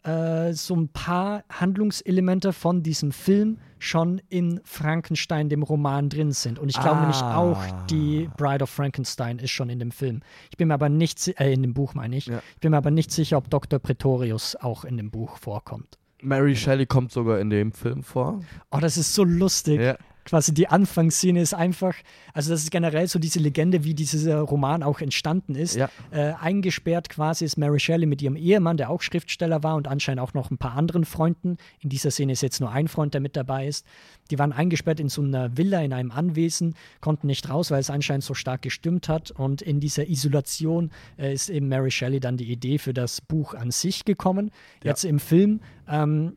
äh, 0.09 0.53
so 0.55 0.75
ein 0.75 0.89
paar 0.89 1.45
Handlungselemente 1.51 2.53
von 2.53 2.83
diesem 2.83 3.13
Film 3.13 3.59
schon 3.79 4.21
in 4.29 4.61
Frankenstein, 4.65 5.49
dem 5.49 5.63
Roman, 5.63 6.09
drin 6.09 6.33
sind. 6.33 6.59
Und 6.59 6.69
ich 6.69 6.81
glaube 6.81 7.01
nämlich 7.01 7.19
Ah. 7.23 7.37
auch, 7.37 7.63
die 7.91 8.29
Bride 8.37 8.65
of 8.65 8.71
Frankenstein 8.71 9.39
ist 9.39 9.51
schon 9.51 9.71
in 9.71 9.79
dem 9.79 9.91
Film. 9.93 10.21
Ich 10.51 10.57
bin 10.57 10.69
mir 10.69 10.75
aber 10.75 10.89
nicht, 10.89 11.29
äh, 11.41 11.53
in 11.53 11.63
dem 11.63 11.75
Buch 11.75 11.95
meine 11.95 12.17
ich, 12.17 12.27
Ja. 12.27 12.41
ich 12.55 12.61
bin 12.61 12.73
mir 12.73 12.77
aber 12.79 12.91
nicht 12.91 13.11
sicher, 13.13 13.37
ob 13.37 13.51
Dr. 13.51 13.79
Pretorius 13.79 14.57
auch 14.57 14.85
in 14.85 14.97
dem 14.97 15.11
Buch 15.11 15.37
vorkommt. 15.37 15.99
Mary 16.21 16.57
Shelley 16.57 16.87
kommt 16.87 17.13
sogar 17.13 17.39
in 17.39 17.49
dem 17.51 17.71
Film 17.71 18.03
vor. 18.03 18.41
Oh, 18.73 18.79
das 18.81 18.97
ist 18.97 19.15
so 19.15 19.23
lustig. 19.23 19.81
Ja. 19.81 19.97
Quasi 20.29 20.53
die 20.53 20.69
Anfangsszene 20.69 21.41
ist 21.41 21.55
einfach, 21.55 21.95
also 22.35 22.51
das 22.51 22.63
ist 22.63 22.71
generell 22.71 23.09
so 23.09 23.19
diese 23.19 23.39
Legende, 23.39 23.85
wie 23.85 23.95
dieser 23.95 24.41
Roman 24.41 24.83
auch 24.83 25.01
entstanden 25.01 25.55
ist. 25.55 25.75
Ja. 25.77 25.89
Äh, 26.11 26.35
eingesperrt 26.39 27.09
quasi 27.09 27.47
ist 27.47 27.57
Mary 27.57 27.81
Shelley 27.81 28.05
mit 28.05 28.21
ihrem 28.21 28.37
Ehemann, 28.37 28.77
der 28.77 28.91
auch 28.91 29.01
Schriftsteller 29.01 29.63
war 29.63 29.77
und 29.77 29.89
anscheinend 29.89 30.21
auch 30.21 30.35
noch 30.35 30.51
ein 30.51 30.59
paar 30.59 30.73
anderen 30.73 31.07
Freunden. 31.07 31.57
In 31.81 31.89
dieser 31.89 32.11
Szene 32.11 32.33
ist 32.33 32.43
jetzt 32.43 32.61
nur 32.61 32.71
ein 32.71 32.89
Freund, 32.89 33.15
der 33.15 33.23
mit 33.23 33.37
dabei 33.37 33.69
ist. 33.69 33.87
Die 34.31 34.39
waren 34.39 34.53
eingesperrt 34.53 35.01
in 35.01 35.09
so 35.09 35.23
einer 35.23 35.57
Villa, 35.57 35.81
in 35.81 35.95
einem 35.95 36.11
Anwesen, 36.11 36.75
konnten 37.01 37.27
nicht 37.27 37.49
raus, 37.49 37.71
weil 37.71 37.81
es 37.81 37.89
anscheinend 37.89 38.25
so 38.25 38.35
stark 38.35 38.61
gestimmt 38.61 39.09
hat. 39.09 39.31
Und 39.31 39.63
in 39.63 39.81
dieser 39.81 40.11
Isolation 40.11 40.91
äh, 41.17 41.33
ist 41.33 41.49
eben 41.49 41.69
Mary 41.69 41.91
Shelley 41.91 42.21
dann 42.21 42.37
die 42.37 42.53
Idee 42.53 42.77
für 42.77 42.93
das 42.93 43.23
Buch 43.23 43.55
an 43.55 43.71
sich 43.71 44.05
gekommen. 44.05 44.51
Ja. 44.85 44.91
Jetzt 44.91 45.05
im 45.05 45.21
Film 45.21 45.61
ähm, 45.89 46.37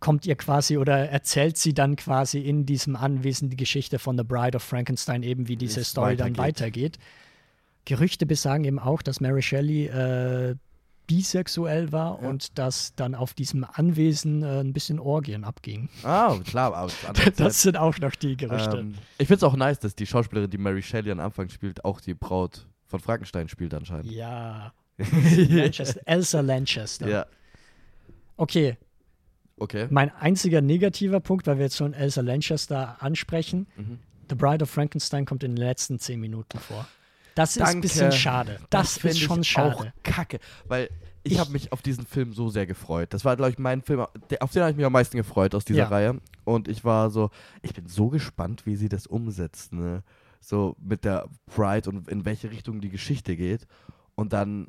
kommt 0.00 0.26
ihr 0.26 0.36
quasi 0.36 0.78
oder 0.78 1.08
erzählt 1.10 1.56
sie 1.56 1.74
dann 1.74 1.96
quasi 1.96 2.38
in 2.40 2.66
diesem 2.66 2.96
Anwesen 2.96 3.50
die 3.50 3.56
Geschichte 3.56 3.98
von 3.98 4.16
The 4.16 4.24
Bride 4.24 4.56
of 4.56 4.62
Frankenstein, 4.62 5.22
eben 5.22 5.48
wie 5.48 5.56
diese 5.56 5.80
es 5.80 5.90
Story 5.90 6.16
dann 6.16 6.36
weitergeht. 6.36 6.98
weitergeht. 6.98 6.98
Gerüchte 7.84 8.26
besagen 8.26 8.64
eben 8.64 8.78
auch, 8.78 9.02
dass 9.02 9.20
Mary 9.20 9.42
Shelley 9.42 9.86
äh, 9.86 10.54
bisexuell 11.08 11.90
war 11.92 12.22
Ja. 12.22 12.28
und 12.28 12.58
dass 12.58 12.94
dann 12.94 13.14
auf 13.16 13.34
diesem 13.34 13.64
Anwesen 13.64 14.42
äh, 14.42 14.60
ein 14.60 14.72
bisschen 14.72 14.98
Orgien 15.00 15.42
abging. 15.44 15.88
Ah, 16.04 16.38
klar, 16.44 16.72
aber 16.74 16.90
Das 17.24 17.34
Zeit. 17.36 17.52
sind 17.54 17.76
auch 17.76 17.98
noch 17.98 18.12
die 18.14 18.36
Gerüchte. 18.36 18.78
Ähm, 18.78 18.94
ich 19.18 19.26
finde 19.26 19.38
es 19.38 19.42
auch 19.42 19.56
nice, 19.56 19.80
dass 19.80 19.96
die 19.96 20.06
Schauspielerin, 20.06 20.48
die 20.48 20.58
Mary 20.58 20.80
Shelley 20.82 21.10
am 21.10 21.20
Anfang 21.20 21.48
spielt, 21.48 21.84
auch 21.84 22.00
die 22.00 22.14
Braut 22.14 22.66
von 22.86 23.00
Frankenstein 23.00 23.48
spielt 23.48 23.74
anscheinend. 23.74 24.10
ja. 24.10 24.72
Lanchester, 24.98 26.00
Elsa 26.04 26.40
Lanchester. 26.42 27.08
Ja. 27.08 27.26
Okay, 28.36 28.76
Okay. 29.62 29.86
mein 29.90 30.10
einziger 30.16 30.60
negativer 30.60 31.20
Punkt, 31.20 31.46
weil 31.46 31.56
wir 31.58 31.64
jetzt 31.66 31.76
schon 31.76 31.94
Elsa 31.94 32.20
Lanchester 32.20 32.96
ansprechen. 33.02 33.66
Mhm. 33.76 33.98
The 34.28 34.34
Bride 34.34 34.62
of 34.64 34.70
Frankenstein 34.70 35.24
kommt 35.24 35.44
in 35.44 35.54
den 35.54 35.64
letzten 35.64 35.98
zehn 35.98 36.18
Minuten 36.20 36.58
vor. 36.58 36.86
Das 37.34 37.56
ist 37.56 37.62
ein 37.62 37.80
bisschen 37.80 38.12
schade. 38.12 38.58
Das, 38.70 38.98
find 38.98 39.14
ist 39.14 39.20
schon 39.20 39.42
schade. 39.44 39.74
Auch 39.76 39.86
kacke, 40.02 40.38
weil 40.66 40.88
ich, 41.22 41.32
Ich- 41.34 41.38
habe 41.38 41.50
mich 41.52 41.72
auf 41.72 41.80
diesen 41.80 42.04
Film 42.06 42.32
so 42.32 42.48
sehr 42.50 42.66
gefreut. 42.66 43.14
Das 43.14 43.24
war, 43.24 43.36
glaube 43.36 43.50
ich, 43.52 43.58
mein 43.58 43.80
Film, 43.82 44.04
der, 44.30 44.42
auf 44.42 44.50
den 44.52 44.62
habe 44.62 44.70
ich 44.72 44.76
mich 44.76 44.84
am 44.84 44.92
meisten 44.92 45.16
gefreut 45.16 45.54
aus 45.54 45.64
dieser 45.64 45.80
Ja. 45.80 45.88
Reihe. 45.88 46.20
Und 46.44 46.66
ich 46.68 46.84
war 46.84 47.10
so, 47.10 47.30
ich 47.62 47.72
bin 47.72 47.86
so 47.86 48.08
gespannt, 48.08 48.66
wie 48.66 48.76
sie 48.76 48.88
das 48.88 49.06
umsetzen. 49.06 49.78
Ne? 49.78 50.02
So 50.40 50.76
mit 50.80 51.04
der 51.04 51.28
Pride 51.46 51.88
und 51.88 52.08
in 52.08 52.24
welche 52.24 52.50
Richtung 52.50 52.80
die 52.80 52.90
Geschichte 52.90 53.36
geht. 53.36 53.66
Und 54.16 54.32
dann, 54.32 54.68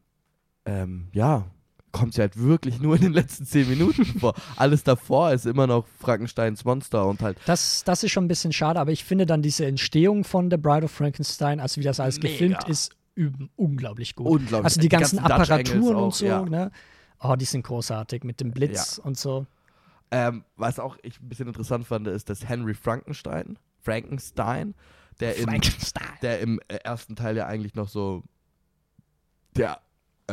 ähm, 0.66 1.08
ja, 1.14 1.46
kommt 1.94 2.16
sie 2.16 2.22
halt 2.22 2.38
wirklich 2.38 2.82
nur 2.82 2.96
in 2.98 3.04
den 3.04 3.14
letzten 3.14 3.46
zehn 3.46 3.70
Minuten 3.70 4.04
vor. 4.20 4.34
Alles 4.58 4.84
davor 4.84 5.32
ist 5.32 5.46
immer 5.46 5.68
noch 5.68 5.88
Frankensteins 6.00 6.66
Monster 6.66 7.08
und 7.08 7.22
halt 7.22 7.38
Das, 7.46 7.86
das 7.86 8.04
ist 8.04 8.12
schon 8.12 8.26
ein 8.26 8.28
bisschen 8.28 8.52
schade, 8.52 8.80
aber 8.80 8.92
ich 8.92 9.06
finde 9.06 9.26
dann 9.26 9.42
diese 9.42 9.66
Entstehung 9.66 10.26
von 10.26 10.52
The 10.52 10.58
Bride 10.58 10.84
of 10.86 10.92
Frankenstein, 10.92 11.62
also 11.62 11.80
wie 11.80 11.86
das 11.86 12.02
alles 12.02 12.18
Mega. 12.18 12.28
gefilmt 12.30 12.68
ist, 12.68 12.92
üb- 13.16 13.48
unglaublich 13.56 14.16
gut. 14.16 14.28
unglaublich. 14.28 14.66
Also 14.66 14.82
die 14.82 14.90
ganzen, 14.90 15.18
Dutch 15.20 15.32
Angles 15.32 15.50
Apparaturen 15.50 15.96
auch, 15.96 16.04
und 16.06 16.14
so, 16.16 16.26
ja. 16.26 16.42
ne? 16.44 16.72
Oh, 17.22 17.36
die 17.38 17.46
sind 17.46 17.64
großartig 17.64 18.26
mit 18.26 18.42
dem 18.42 18.52
Blitz 18.52 18.98
und 18.98 19.18
so. 19.18 19.46
Ähm, 20.12 20.44
was 20.58 20.80
auch 20.80 20.98
ich 21.04 21.22
ein 21.22 21.30
bisschen 21.30 21.48
interessant 21.48 21.88
fand, 21.88 22.08
ist, 22.08 22.30
dass 22.30 22.48
Henry 22.48 22.74
Frankenstein, 22.74 23.58
Frankenstein, 23.82 24.76
der 25.20 25.38
in 25.38 25.46
Frankenstein. 25.46 26.08
der 26.22 26.40
im 26.42 26.60
äh, 26.68 26.76
ersten 26.84 27.16
Teil 27.16 27.38
ja 27.38 27.46
eigentlich 27.48 27.76
noch 27.76 27.88
so 27.88 28.24
der 29.56 29.80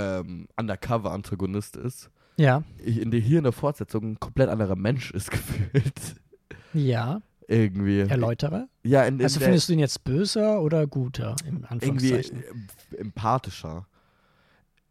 ähm, 0.00 0.46
Undercover-Antagonist 0.56 1.76
ist, 1.76 2.10
Ja, 2.36 2.62
in 2.84 3.10
der 3.10 3.20
hier 3.20 3.38
in 3.38 3.44
der 3.44 3.52
Fortsetzung 3.52 4.12
ein 4.12 4.20
komplett 4.20 4.48
anderer 4.48 4.76
Mensch 4.76 5.10
ist 5.10 5.30
gefühlt. 5.32 6.16
ja. 6.72 7.20
irgendwie. 7.48 8.00
Erläutere. 8.00 8.68
Ja, 8.84 9.02
in, 9.04 9.18
in 9.18 9.24
Also 9.24 9.40
findest 9.40 9.68
du 9.68 9.72
ihn 9.74 9.78
jetzt 9.80 10.04
böser 10.04 10.60
oder 10.62 10.86
guter, 10.86 11.34
im 11.46 11.66
irgendwie 11.80 12.14
Anführungszeichen? 12.14 12.42
äh, 12.92 12.96
empathischer. 13.00 13.86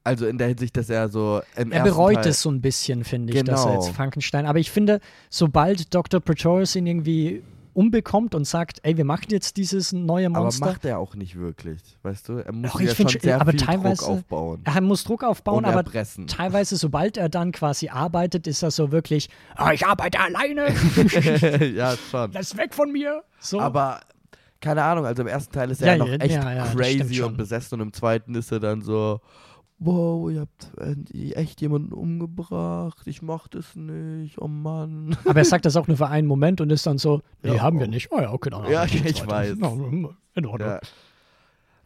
Also 0.04 0.28
in 0.28 0.38
der 0.38 0.48
Hinsicht, 0.48 0.76
dass 0.78 0.90
er 0.90 1.10
so 1.10 1.42
Er 1.56 1.66
bereut 1.84 2.16
Teil, 2.16 2.28
es 2.28 2.42
so 2.42 2.50
ein 2.50 2.62
bisschen, 2.62 3.04
finde 3.04 3.34
ich, 3.34 3.44
dass 3.44 3.66
er 3.66 3.72
Genau. 3.74 3.82
jetzt 3.86 3.96
Frankenstein. 3.96 4.46
Aber 4.46 4.58
ich 4.60 4.72
finde, 4.72 5.02
sobald 5.30 5.94
Dr. 5.94 6.20
Pretorius 6.22 6.76
ihn 6.76 6.88
irgendwie 6.88 7.44
umbekommt 7.74 8.36
und 8.36 8.46
sagt, 8.46 8.80
ey, 8.84 8.98
wir 8.98 9.06
machen 9.06 9.28
jetzt 9.30 9.58
dieses 9.58 9.92
neue 9.94 10.28
Aber 10.28 10.42
Monster, 10.42 10.66
macht 10.66 10.86
er 10.86 11.00
auch 11.00 11.16
nicht 11.16 11.36
wirklich, 11.38 11.82
weißt 12.04 12.30
du? 12.30 12.34
Er 12.40 12.52
muss 12.54 12.72
Doch, 12.74 12.82
ja 12.82 12.94
schon 12.96 13.08
sehr 13.08 13.40
aber 13.40 13.52
viel 13.52 13.60
teilweise- 13.60 14.02
Druck 14.04 14.10
aufbauen. 14.10 14.62
er 14.64 14.82
muss 14.82 15.04
Druck 15.04 15.24
aufbauen, 15.24 15.66
aber 15.66 15.78
erpressen. 15.78 16.28
teilweise, 16.28 16.76
sobald 16.78 17.18
er 17.18 17.30
dann 17.30 17.52
quasi 17.52 17.90
arbeitet, 17.90 18.48
ist 18.48 18.64
er 18.64 18.72
so 18.72 18.92
wirklich, 18.92 19.30
ah, 19.56 19.72
ich 19.72 19.86
arbeite 19.86 20.20
alleine, 20.20 20.68
ja, 21.76 21.96
schon. 22.10 22.32
lass 22.34 22.56
weg 22.58 22.74
von 22.74 22.92
mir. 22.92 23.24
So. 23.40 23.60
Aber 23.60 24.00
keine 24.62 24.84
Ahnung, 24.84 25.06
also 25.06 25.22
im 25.22 25.28
ersten 25.28 25.54
Teil 25.54 25.72
ist 25.72 25.82
er 25.82 25.96
Ja, 25.96 25.98
noch 25.98 26.10
echt 26.10 26.36
ja, 26.36 26.54
ja, 26.54 26.66
crazy 26.74 27.22
und 27.22 27.38
besessen 27.38 27.76
und 27.76 27.88
im 27.88 27.94
zweiten 27.94 28.36
ist 28.36 28.52
er 28.52 28.60
dann 28.60 28.82
so, 28.82 29.22
wow, 29.80 30.30
ihr 30.30 30.42
habt 30.42 30.72
echt 31.36 31.62
jemanden 31.62 31.94
umgebracht, 31.94 33.08
ich 33.08 33.22
mach 33.22 33.48
das 33.48 33.76
nicht, 33.76 34.40
oh 34.42 34.48
Mann. 34.48 35.16
Aber 35.26 35.40
er 35.40 35.46
sagt 35.46 35.66
das 35.66 35.76
auch 35.76 35.88
nur 35.88 35.98
für 35.98 36.08
einen 36.08 36.28
Moment 36.28 36.62
und 36.62 36.70
ist 36.72 36.86
dann 36.86 36.98
so, 36.98 37.22
nee, 37.44 37.56
Ja, 37.56 37.62
haben 37.62 37.80
wir 37.80 37.88
oh. 37.88 37.90
nicht. 37.90 38.12
Oh 38.12 38.20
ja, 38.20 38.32
okay, 38.32 38.50
dann 38.50 38.70
Ja, 38.70 38.84
ich 38.86 39.04
weiter. 39.04 39.28
weiß. 39.28 39.50
In 40.36 40.46
Ordnung. 40.46 40.70
Ja. 40.70 40.80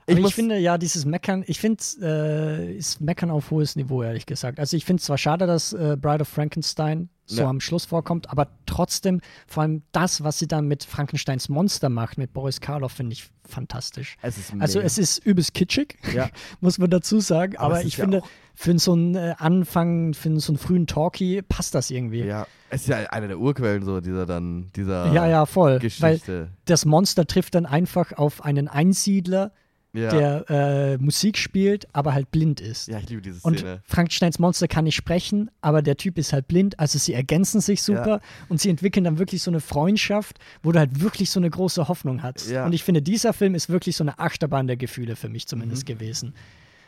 Ich, 0.06 0.20
muss- 0.20 0.34
finde 0.34 0.58
ja, 0.58 0.78
dieses 0.78 1.06
Meckern, 1.06 1.44
ich 1.48 1.60
finde, 1.60 1.82
äh, 2.02 2.76
ist 2.76 3.00
Meckern 3.00 3.32
auf 3.32 3.52
hohes 3.52 3.76
Niveau, 3.76 4.04
ehrlich 4.04 4.26
gesagt. 4.26 4.60
Also 4.60 4.76
ich 4.76 4.84
finde 4.86 5.00
es 5.00 5.06
zwar 5.06 5.18
schade, 5.18 5.48
dass 5.48 5.72
äh, 5.74 5.96
Bride 6.00 6.22
of 6.22 6.28
Frankenstein 6.28 7.10
so 7.26 7.42
Ja. 7.44 7.50
am 7.50 7.60
Schluss 7.60 7.86
vorkommt, 7.86 8.30
aber 8.30 8.48
trotzdem, 8.66 9.22
vor 9.48 9.64
allem 9.64 9.84
das, 9.92 10.24
was 10.24 10.40
sie 10.40 10.48
dann 10.48 10.68
mit 10.68 10.84
Frankensteins 10.84 11.50
Monster 11.50 11.90
macht, 11.90 12.18
mit 12.18 12.34
Boris 12.34 12.60
Karloff, 12.60 12.92
finde 12.94 13.14
ich 13.14 13.30
fantastisch. 13.48 14.18
es 14.22 14.52
Also 14.60 14.80
es 14.80 14.98
ist 14.98 15.20
übelst 15.26 15.54
kitschig, 15.54 15.98
ja, 16.14 16.30
muss 16.62 16.78
man 16.80 16.90
dazu 16.90 17.20
sagen, 17.20 17.58
Aber 17.58 17.76
aber, 17.76 17.86
ich 17.86 17.98
ja 17.98 18.04
finde, 18.04 18.22
für 18.56 18.78
so 18.78 18.94
einen 18.94 19.16
äh, 19.16 19.36
Anfang, 19.38 20.14
für 20.14 20.38
so 20.40 20.52
einen 20.52 20.58
frühen 20.58 20.86
Talkie 20.88 21.42
passt 21.42 21.74
das 21.76 21.92
irgendwie. 21.92 22.24
ja, 22.24 22.46
es 22.70 22.82
ist 22.82 22.88
ja 22.88 22.98
eine 23.12 23.28
der 23.28 23.40
Urquellen 23.40 23.84
so, 23.84 24.02
dieser 24.02 24.26
dann, 24.26 24.72
dieser 24.76 25.12
ja, 25.14 25.28
ja, 25.28 25.46
voll. 25.46 25.74
Weil 25.74 25.80
Geschichte. 25.80 26.50
das 26.66 26.86
Monster 26.86 27.26
trifft 27.26 27.56
dann 27.56 27.66
einfach 27.66 28.14
auf 28.14 28.44
einen 28.44 28.68
Einsiedler, 28.68 29.52
ja. 29.94 30.10
der 30.10 30.50
äh, 30.50 30.98
Musik 30.98 31.38
spielt, 31.38 31.88
aber 31.94 32.14
halt 32.14 32.32
blind 32.32 32.60
ist. 32.62 32.88
ja, 32.88 32.98
ich 33.00 33.10
liebe 33.10 33.22
diese 33.22 33.40
Und 33.42 33.60
Szene. 33.60 33.82
Frankensteins 33.86 34.40
Monster 34.40 34.68
kann 34.68 34.84
nicht 34.86 34.96
sprechen, 34.96 35.50
aber 35.62 35.82
der 35.82 35.98
Typ 35.98 36.18
ist 36.18 36.34
halt 36.34 36.48
blind, 36.48 36.80
also 36.80 36.98
sie 37.00 37.14
ergänzen 37.14 37.62
sich 37.62 37.82
super 37.84 38.20
und 38.50 38.60
sie 38.60 38.70
entwickeln 38.70 39.04
dann 39.04 39.20
wirklich 39.20 39.42
so 39.44 39.52
eine 39.52 39.60
Freundschaft, 39.60 40.40
wo 40.64 40.72
du 40.72 40.80
halt 40.80 41.00
wirklich 41.02 41.30
so 41.30 41.40
eine 41.40 41.50
große 41.50 41.88
Hoffnung 41.88 42.24
hast. 42.24 42.50
Ja. 42.50 42.66
Und 42.66 42.74
ich 42.74 42.84
finde, 42.84 43.02
dieser 43.02 43.34
Film 43.34 43.56
ist 43.56 43.70
wirklich 43.70 43.96
so 43.96 44.04
eine 44.04 44.18
Achterbahn 44.20 44.68
der 44.68 44.78
Gefühle 44.78 45.16
für 45.16 45.30
mich 45.30 45.48
zumindest 45.48 45.84
Mhm. 45.88 45.94
gewesen. 45.94 46.34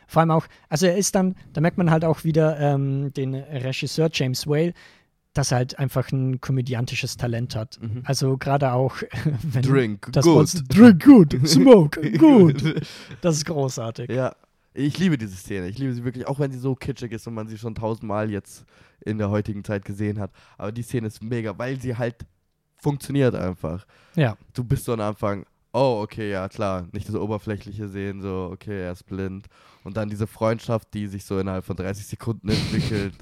Vor 0.08 0.20
allem 0.20 0.30
auch, 0.30 0.46
also 0.68 0.86
er 0.86 0.96
ist 0.96 1.14
dann, 1.14 1.34
da 1.52 1.60
merkt 1.60 1.78
man 1.78 1.90
halt 1.90 2.04
auch 2.04 2.22
wieder 2.24 2.58
ähm, 2.60 3.12
den 3.14 3.34
Regisseur 3.34 4.08
James 4.12 4.46
Whale, 4.46 4.72
dass 5.36 5.50
er 5.52 5.58
halt 5.58 5.78
einfach 5.78 6.10
ein 6.12 6.40
komödiantisches 6.40 7.16
Talent 7.16 7.54
hat. 7.56 7.78
Also 8.04 8.36
gerade 8.38 8.72
auch, 8.72 8.96
wenn 9.42 9.64
Mhm. 9.64 9.68
Drink 9.68 10.08
das 10.12 10.24
good. 10.24 10.34
Monster, 10.34 10.62
Drink 10.68 11.04
good, 11.04 11.36
smoke 11.48 12.12
good. 12.18 12.86
Das 13.20 13.36
ist 13.36 13.44
großartig. 13.44 14.10
Ja, 14.10 14.34
ich 14.72 14.98
liebe 14.98 15.16
diese 15.18 15.36
Szene. 15.36 15.68
Ich 15.68 15.78
liebe 15.78 15.92
sie 15.92 16.04
wirklich, 16.04 16.26
auch 16.26 16.38
wenn 16.38 16.52
sie 16.52 16.58
so 16.58 16.74
kitschig 16.74 17.12
ist 17.12 17.26
und 17.26 17.34
man 17.34 17.48
sie 17.48 17.58
schon 17.58 17.74
tausendmal 17.74 18.30
jetzt 18.30 18.64
in 19.04 19.18
der 19.18 19.30
heutigen 19.30 19.64
Zeit 19.64 19.84
gesehen 19.84 20.18
hat. 20.18 20.30
Aber 20.58 20.72
die 20.72 20.82
Szene 20.82 21.06
ist 21.06 21.22
mega, 21.22 21.56
weil 21.58 21.80
sie 21.80 21.96
halt 21.96 22.26
funktioniert 22.76 23.34
einfach. 23.34 23.86
Ja. 24.14 24.36
Du 24.54 24.64
bist 24.64 24.84
so 24.84 24.92
am 24.92 25.00
Anfang, 25.00 25.44
oh, 25.72 26.00
okay, 26.02 26.30
ja, 26.30 26.48
klar, 26.48 26.86
nicht 26.92 27.08
das 27.08 27.14
Oberflächliche 27.14 27.88
sehen, 27.88 28.20
so, 28.22 28.50
okay, 28.52 28.82
er 28.84 28.92
ist 28.92 29.04
blind. 29.04 29.46
Und 29.84 29.96
dann 29.96 30.08
diese 30.08 30.26
Freundschaft, 30.26 30.92
die 30.94 31.06
sich 31.06 31.24
so 31.24 31.38
innerhalb 31.38 31.64
von 31.64 31.76
30 31.76 32.06
Sekunden 32.06 32.48
entwickelt. 32.48 33.14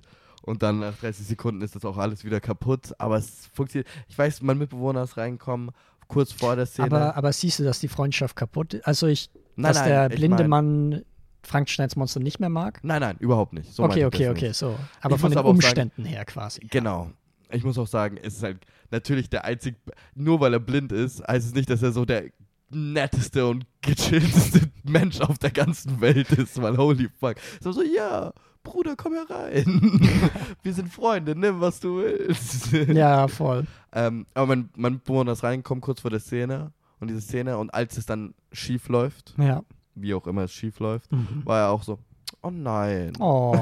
Und 0.45 0.63
dann 0.63 0.81
nach 0.81 0.97
30 0.99 1.27
Sekunden 1.27 1.63
ist 1.63 1.75
das 1.75 1.85
auch 1.85 1.97
alles 1.97 2.25
wieder 2.25 2.41
kaputt. 2.41 2.93
Aber 2.99 3.17
es 3.17 3.49
funktioniert. 3.55 3.89
Ich 4.09 4.19
weiß, 4.19 4.43
mein 4.43 4.59
Mitbewohner 4.59 5.03
ist 5.03 5.17
reingekommen, 5.17 5.71
kurz 6.07 6.33
vor 6.33 6.55
der 6.55 6.67
Szene. 6.67 6.87
Aber, 6.87 7.17
aber 7.17 7.33
siehst 7.33 7.59
du, 7.61 7.65
dass 7.65 7.81
die 7.81 7.89
Freundschaft 7.89 8.37
kaputt 8.37 8.75
ist? 8.75 8.87
Also 8.87 9.07
ich, 9.07 9.31
nein, 9.57 9.71
dass 9.73 9.79
nein, 9.81 9.89
der 9.89 10.09
blinde 10.11 10.47
mein- 10.47 10.91
Mann 10.93 11.03
Frankensteins 11.43 11.97
Monster 11.97 12.21
nicht 12.21 12.41
mehr 12.41 12.49
mag? 12.49 12.81
Nein, 12.83 13.01
nein, 13.01 13.17
überhaupt 13.21 13.53
nicht. 13.53 13.73
So 13.73 13.83
okay, 13.85 14.05
okay, 14.05 14.29
okay, 14.31 14.49
nicht. 14.49 14.57
so. 14.57 14.79
Aber 15.01 15.15
Ich 15.17 15.21
von 15.21 15.31
den 15.31 15.39
aber 15.39 15.49
auch 15.49 15.53
sagen- 15.55 15.65
Umständen 15.67 16.05
her 16.05 16.25
quasi. 16.25 16.61
Genau. 16.71 17.11
Ich 17.51 17.63
muss 17.65 17.79
auch 17.79 17.87
sagen, 17.87 18.17
es 18.23 18.37
ist 18.37 18.43
halt 18.43 18.59
natürlich 18.91 19.29
der 19.31 19.45
einzig, 19.45 19.77
nur 20.15 20.41
weil 20.41 20.53
er 20.55 20.61
blind 20.61 20.91
ist, 20.93 21.23
heißt 21.27 21.47
es 21.47 21.55
nicht, 21.55 21.69
dass 21.71 21.83
er 21.83 21.93
so 21.93 22.05
der 22.05 22.25
netteste 22.71 23.47
und 23.47 23.67
gechillteste 23.83 24.61
Mensch 24.85 25.21
auf 25.21 25.39
der 25.39 25.51
ganzen 25.51 26.01
Welt 26.01 26.31
ist, 26.33 26.61
weil 26.61 26.77
holy 26.77 27.09
fuck. 27.21 27.37
So, 27.63 27.73
so 27.73 27.83
ja, 27.83 28.33
Bruder, 28.65 28.97
komm 28.97 29.13
herein. 29.15 29.65
Wir 30.63 30.73
sind 30.75 30.93
Freunde, 30.93 31.39
nimm, 31.39 31.61
was 31.61 31.79
du 31.81 31.99
willst. 31.99 32.73
Ja, 32.89 33.29
voll. 33.29 33.67
ähm, 33.93 34.27
aber 34.35 34.47
mein, 34.47 34.69
mein 34.77 35.01
Bewohner 35.01 35.33
ist 35.33 35.45
reingekommen, 35.45 35.81
kurz 35.81 36.01
vor 36.01 36.11
der 36.11 36.19
Szene 36.21 36.73
und 36.99 37.09
diese 37.09 37.21
Szene 37.21 37.57
und 37.59 37.73
als 37.73 37.97
es 37.97 38.07
dann 38.07 38.35
schief 38.53 38.89
läuft, 38.89 39.35
Ja. 39.39 39.63
wie 39.95 40.13
auch 40.15 40.27
immer 40.27 40.43
es 40.45 40.53
schief 40.53 40.81
läuft, 40.81 41.13
Mhm. 41.13 41.43
war 41.45 41.61
er 41.61 41.71
auch 41.71 41.83
so, 41.85 41.99
oh 42.43 42.51
nein. 42.51 43.13
Oh, 43.21 43.55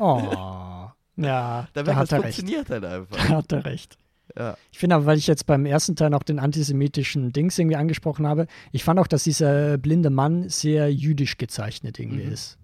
oh. 0.00 0.22
Ja, 1.16 1.68
Da 1.74 1.82
da 1.82 1.94
hat 1.94 2.04
das 2.04 2.12
er 2.12 2.24
recht. 2.24 2.36
funktioniert 2.36 2.70
halt 2.70 2.84
einfach. 2.86 3.16
Da 3.16 3.28
hat 3.28 3.52
er 3.52 3.64
recht. 3.66 3.98
Ja. 4.34 4.56
Ich 4.70 4.78
finde 4.78 4.96
aber, 4.96 5.04
weil 5.04 5.18
ich 5.18 5.26
jetzt 5.26 5.44
beim 5.46 5.66
ersten 5.66 5.94
Teil 5.94 6.08
noch 6.08 6.22
den 6.22 6.38
antisemitischen 6.38 7.32
Dings 7.34 7.58
irgendwie 7.58 7.76
angesprochen 7.76 8.26
habe, 8.26 8.46
ich 8.70 8.82
fand 8.82 8.98
auch, 8.98 9.06
dass 9.06 9.24
dieser 9.24 9.76
blinde 9.76 10.08
Mann 10.08 10.48
sehr 10.48 10.90
jüdisch 10.92 11.36
gezeichnet 11.36 11.98
irgendwie 11.98 12.24
Mhm. 12.24 12.32
ist. 12.32 12.56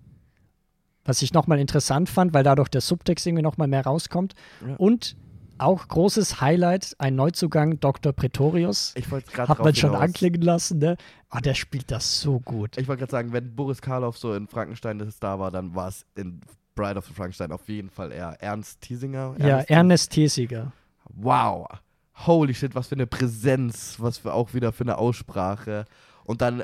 Was 1.09 1.23
ich 1.23 1.33
nochmal 1.33 1.59
interessant 1.59 2.09
fand, 2.11 2.35
weil 2.35 2.45
dadurch 2.45 2.69
der 2.69 2.83
Subtext 2.83 3.27
irgendwie 3.27 3.43
nochmal 3.43 3.67
mehr 3.67 3.83
rauskommt. 3.85 4.35
Ja. 4.67 4.77
Und 4.77 5.17
auch 5.57 5.89
großes 5.89 6.41
Highlight, 6.43 6.95
ein 6.99 7.17
Neuzugang, 7.17 7.81
Dr. 7.81 8.13
Pretorius. 8.13 8.93
Ich 8.95 9.11
wollte 9.11 9.33
gerade 9.33 9.49
Hat 9.49 9.59
man 9.59 9.75
schon 9.75 9.91
hinaus. 9.91 10.03
anklingen 10.05 10.43
lassen, 10.43 10.79
ne? 10.79 10.97
Ah, 11.31 11.41
der 11.41 11.55
spielt 11.55 11.91
das 11.91 12.21
so 12.21 12.39
gut. 12.41 12.77
Ich 12.79 12.87
wollte 12.89 13.01
gerade 13.01 13.11
sagen, 13.11 13.33
wenn 13.33 13.57
Boris 13.57 13.81
Karloff 13.81 14.19
so 14.19 14.35
in 14.35 14.47
Frankenstein 14.49 14.99
das 14.99 15.19
da 15.19 15.39
war, 15.39 15.51
dann 15.51 15.75
war 15.75 15.89
es 15.89 16.05
in 16.15 16.43
Bride 16.75 16.97
of 16.99 17.07
the 17.07 17.15
Frankenstein 17.15 17.51
auf 17.53 17.69
jeden 17.69 17.89
Fall 17.91 18.13
eher 18.13 18.37
Ernst 18.41 18.83
Thiesinger. 18.83 19.35
Ja, 19.39 19.47
Ernst- 19.47 19.71
Ernest 19.71 20.13
Thesiger. 20.13 20.73
Wow. 21.09 21.67
Holy 22.27 22.53
shit, 22.55 22.75
was 22.75 22.89
für 22.89 22.95
eine 22.97 23.07
Präsenz, 23.07 23.97
was 23.99 24.19
für 24.19 24.35
auch 24.35 24.53
wieder 24.55 24.73
für 24.73 24.85
eine 24.85 24.99
Aussprache. 24.99 25.87
Und 26.29 26.43
dann 26.43 26.63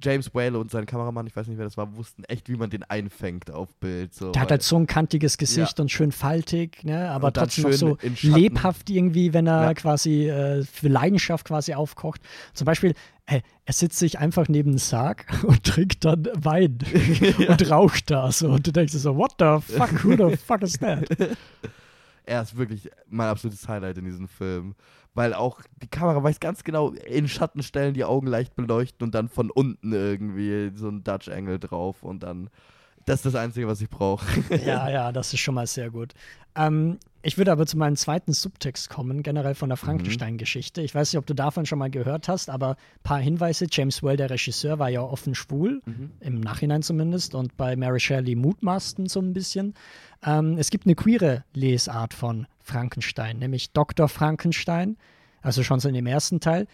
James 0.00 0.32
Whale 0.32 0.56
und 0.56 0.70
sein 0.70 0.86
Kameramann, 0.86 1.26
ich 1.26 1.34
weiß 1.34 1.48
nicht, 1.48 1.58
wer 1.58 1.64
das 1.64 1.76
war, 1.76 1.96
wussten 1.96 2.22
echt, 2.24 2.48
wie 2.48 2.54
man 2.54 2.70
den 2.70 2.84
einfängt 2.84 3.50
auf 3.50 3.74
Bild. 3.74 4.14
So, 4.14 4.30
Der 4.30 4.42
hat 4.42 4.52
halt 4.52 4.62
so 4.62 4.76
ein 4.76 4.86
kantiges 4.86 5.38
Gesicht 5.38 5.80
und 5.80 5.90
schön 5.90 6.12
faltig, 6.12 6.84
ne? 6.84 7.10
aber 7.10 7.32
trotzdem 7.32 7.64
noch 7.64 7.72
so 7.72 7.98
lebhaft 8.22 8.88
irgendwie, 8.88 9.32
wenn 9.34 9.48
er 9.48 9.62
Ja. 9.64 9.74
quasi 9.74 10.28
äh, 10.28 10.62
für 10.64 10.86
Leidenschaft 10.86 11.48
quasi 11.48 11.74
aufkocht. 11.74 12.20
Zum 12.54 12.64
Beispiel, 12.64 12.94
äh, 13.26 13.40
er 13.64 13.72
sitzt 13.72 13.98
sich 13.98 14.20
einfach 14.20 14.46
neben 14.46 14.70
den 14.70 14.78
Sarg 14.78 15.26
und 15.42 15.64
trinkt 15.64 16.04
dann 16.04 16.28
Wein 16.34 16.78
und 17.48 17.70
raucht 17.72 18.08
da 18.12 18.30
so. 18.30 18.50
Und 18.50 18.68
du 18.68 18.70
denkst 18.72 18.92
so, 18.92 19.16
what 19.16 19.32
the 19.40 19.58
fuck, 19.74 20.04
who 20.04 20.12
the 20.30 20.36
fuck 20.36 20.62
is 20.62 20.74
that? 20.74 21.08
er 22.24 22.42
ist 22.42 22.56
wirklich 22.56 22.88
mein 23.08 23.26
absolutes 23.26 23.66
Highlight 23.66 23.98
in 23.98 24.04
diesem 24.04 24.28
Film. 24.28 24.76
Weil 25.14 25.34
auch 25.34 25.60
die 25.82 25.88
Kamera 25.88 26.22
weiß 26.22 26.38
ganz 26.40 26.62
genau, 26.62 26.90
in 26.92 27.26
Schattenstellen 27.28 27.94
die 27.94 28.04
Augen 28.04 28.26
leicht 28.28 28.54
beleuchten 28.54 29.04
und 29.06 29.14
dann 29.14 29.28
von 29.28 29.50
unten 29.50 29.92
irgendwie 29.92 30.70
so 30.76 30.88
ein 30.88 31.02
Dutch 31.02 31.28
Angle 31.28 31.58
drauf 31.58 32.02
und 32.02 32.22
dann. 32.22 32.48
Das 33.06 33.16
ist 33.20 33.26
das 33.26 33.34
Einzige, 33.34 33.66
was 33.66 33.80
ich 33.80 33.88
brauche. 33.88 34.24
Ja, 34.64 34.88
ja, 34.90 35.10
das 35.10 35.32
ist 35.32 35.40
schon 35.40 35.54
mal 35.54 35.66
sehr 35.66 35.90
gut. 35.90 36.12
Ähm, 36.54 36.98
ich 37.22 37.38
würde 37.38 37.50
aber 37.50 37.66
zu 37.66 37.76
meinem 37.78 37.96
zweiten 37.96 38.32
Subtext 38.34 38.90
kommen, 38.90 39.22
generell 39.22 39.54
von 39.54 39.68
der 39.70 39.76
Mhm. 39.76 39.80
Frankenstein-Geschichte. 39.80 40.82
Ich 40.82 40.94
weiß 40.94 41.12
nicht, 41.12 41.18
ob 41.18 41.26
du 41.26 41.34
davon 41.34 41.64
schon 41.66 41.78
mal 41.78 41.90
gehört 41.90 42.28
hast, 42.28 42.50
aber 42.50 42.70
ein 42.72 43.02
paar 43.02 43.18
Hinweise. 43.18 43.66
James 43.70 44.02
Well, 44.02 44.16
der 44.18 44.28
Regisseur, 44.30 44.78
war 44.78 44.90
ja 44.90 45.00
offen 45.00 45.34
schwul, 45.34 45.80
Mhm. 45.86 46.10
im 46.20 46.40
Nachhinein 46.40 46.82
zumindest, 46.82 47.34
und 47.34 47.56
bei 47.56 47.74
Mary 47.74 48.00
Shelley 48.00 48.36
mutmaßten 48.36 49.06
so 49.06 49.20
ein 49.20 49.32
bisschen. 49.32 49.74
Ähm, 50.24 50.56
es 50.58 50.70
gibt 50.70 50.84
eine 50.86 50.94
queere 50.94 51.44
Lesart 51.54 52.12
von 52.14 52.46
Frankenstein, 52.70 53.38
nämlich 53.38 53.72
Dr. 53.72 54.08
Frankenstein, 54.08 54.96
also 55.42 55.62
schon 55.62 55.80
so 55.80 55.88
in 55.88 55.94
dem 55.94 56.06
ersten 56.06 56.40
Teil, 56.40 56.66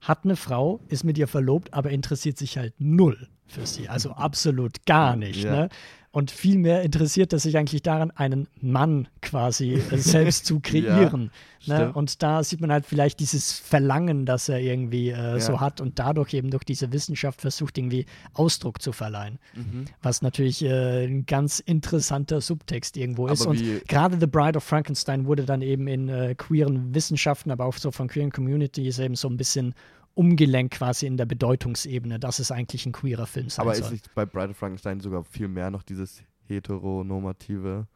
hat 0.00 0.24
eine 0.24 0.36
Frau, 0.36 0.80
ist 0.88 1.04
mit 1.04 1.16
ihr 1.18 1.28
verlobt, 1.28 1.72
aber 1.72 1.90
interessiert 1.90 2.38
sich 2.38 2.58
halt 2.58 2.74
null 2.78 3.28
für 3.46 3.66
sie. 3.66 3.88
Also 3.88 4.10
absolut 4.12 4.84
gar 4.84 5.16
nicht. 5.16 5.44
Ja. 5.44 5.52
Ne? 5.52 5.68
Und 6.16 6.30
vielmehr 6.30 6.80
interessiert 6.80 7.34
er 7.34 7.38
sich 7.38 7.58
eigentlich 7.58 7.82
daran, 7.82 8.10
einen 8.10 8.48
Mann 8.62 9.06
quasi 9.20 9.74
äh, 9.74 9.80
selbst 9.98 10.46
zu 10.46 10.60
kreieren. 10.60 11.24
ne? 11.66 11.76
stimmt. 11.76 11.94
Und 11.94 12.22
da 12.22 12.42
sieht 12.42 12.62
man 12.62 12.72
halt 12.72 12.86
vielleicht 12.86 13.20
dieses 13.20 13.52
Verlangen, 13.52 14.24
das 14.24 14.48
er 14.48 14.58
irgendwie 14.58 15.10
äh, 15.10 15.38
so 15.40 15.52
Ja. 15.52 15.60
hat 15.60 15.82
und 15.82 15.98
dadurch 15.98 16.32
eben 16.32 16.48
durch 16.48 16.64
diese 16.64 16.90
Wissenschaft 16.90 17.42
versucht, 17.42 17.76
irgendwie 17.76 18.06
Ausdruck 18.32 18.80
zu 18.80 18.92
verleihen. 18.92 19.38
Mhm. 19.54 19.84
Was 20.00 20.22
natürlich 20.22 20.64
äh, 20.64 21.04
ein 21.04 21.26
ganz 21.26 21.58
interessanter 21.58 22.40
Subtext 22.40 22.96
irgendwo 22.96 23.26
ist. 23.26 23.42
Aber 23.42 23.50
Und 23.50 23.86
gerade 23.86 24.18
The 24.18 24.26
Bride 24.26 24.56
of 24.56 24.64
Frankenstein 24.64 25.26
wurde 25.26 25.44
dann 25.44 25.60
eben 25.60 25.86
in 25.86 26.08
äh, 26.08 26.34
queeren 26.34 26.94
Wissenschaften, 26.94 27.50
aber 27.50 27.66
auch 27.66 27.76
so 27.76 27.90
von 27.90 28.08
queeren 28.08 28.30
Communities 28.32 28.98
eben 29.00 29.16
so 29.16 29.28
ein 29.28 29.36
bisschen 29.36 29.74
umgelenkt 30.16 30.74
quasi 30.74 31.06
in 31.06 31.16
der 31.16 31.26
Bedeutungsebene, 31.26 32.18
dass 32.18 32.38
es 32.40 32.50
eigentlich 32.50 32.86
ein 32.86 32.92
queerer 32.92 33.26
Film 33.26 33.48
sein 33.50 33.62
Aber 33.64 33.74
soll. 33.74 33.84
ist 33.84 33.90
nicht 33.92 34.14
bei 34.14 34.26
Bride 34.26 34.50
of 34.50 34.56
Frankenstein 34.56 34.98
sogar 35.00 35.22
viel 35.24 35.46
mehr 35.48 35.70
noch 35.70 35.82
dieses 35.84 36.22
heteronormative, 36.48 37.86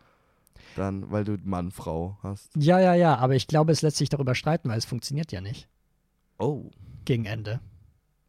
dann, 0.76 1.10
weil 1.10 1.24
du 1.24 1.38
Mann, 1.44 1.70
Frau 1.70 2.18
hast? 2.22 2.50
ja, 2.56 2.78
ja, 2.78 2.94
ja, 2.94 3.16
aber 3.16 3.34
ich 3.34 3.46
glaube, 3.46 3.72
es 3.72 3.82
lässt 3.82 3.96
sich 3.96 4.08
darüber 4.08 4.34
streiten, 4.34 4.68
weil 4.68 4.78
es 4.78 4.84
funktioniert 4.84 5.32
ja 5.32 5.40
nicht 5.40 5.68
Oh, 6.38 6.70
gegen 7.04 7.24
Ende. 7.26 7.60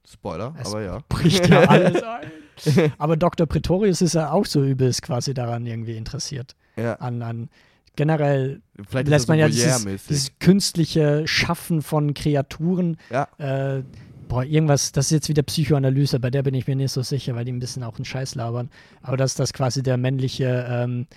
Spoiler, 0.06 0.54
Es 0.60 0.68
aber 0.68 0.82
ja. 0.82 1.00
Bricht 1.08 1.48
ja 1.48 1.60
alles 1.70 2.02
ein. 2.04 2.92
Aber 2.98 3.16
Dr. 3.18 3.46
Pretorius 3.48 4.02
ist 4.02 4.14
ja 4.16 4.32
auch 4.32 4.46
so 4.46 4.64
übelst 4.64 5.02
quasi 5.02 5.34
daran 5.34 5.66
irgendwie 5.66 5.96
interessiert. 5.96 6.56
Ja, 6.76 6.96
An, 6.96 7.22
an 7.22 7.50
generell 7.96 8.62
vielleicht 8.88 9.08
lässt 9.08 9.28
man 9.28 9.38
ja 9.38 9.48
dieses, 9.48 9.86
dieses 10.08 10.40
künstliche 10.40 11.28
Schaffen 11.28 11.82
von 11.82 12.14
Kreaturen. 12.14 12.98
Ja. 13.10 13.28
Äh, 13.38 13.84
boah, 14.28 14.44
irgendwas, 14.44 14.92
das 14.92 15.08
ist 15.08 15.12
jetzt 15.12 15.30
wieder 15.30 15.44
Psychoanalyse, 15.44 16.20
bei 16.20 16.30
der 16.30 16.44
bin 16.44 16.54
ich 16.54 16.68
mir 16.68 16.76
nicht 16.76 16.92
so 16.92 17.02
sicher, 17.02 17.36
weil 17.36 17.46
die 17.46 17.52
ein 17.52 17.60
bisschen 17.60 17.84
auch 17.84 17.98
einen 17.98 18.06
Scheiß 18.06 18.36
labern. 18.36 18.70
Aber 19.02 19.18
dass 19.18 19.36
das 19.36 19.54
quasi 19.54 19.84
der 19.84 19.98
männliche 19.98 20.66
ähm, 20.70 21.08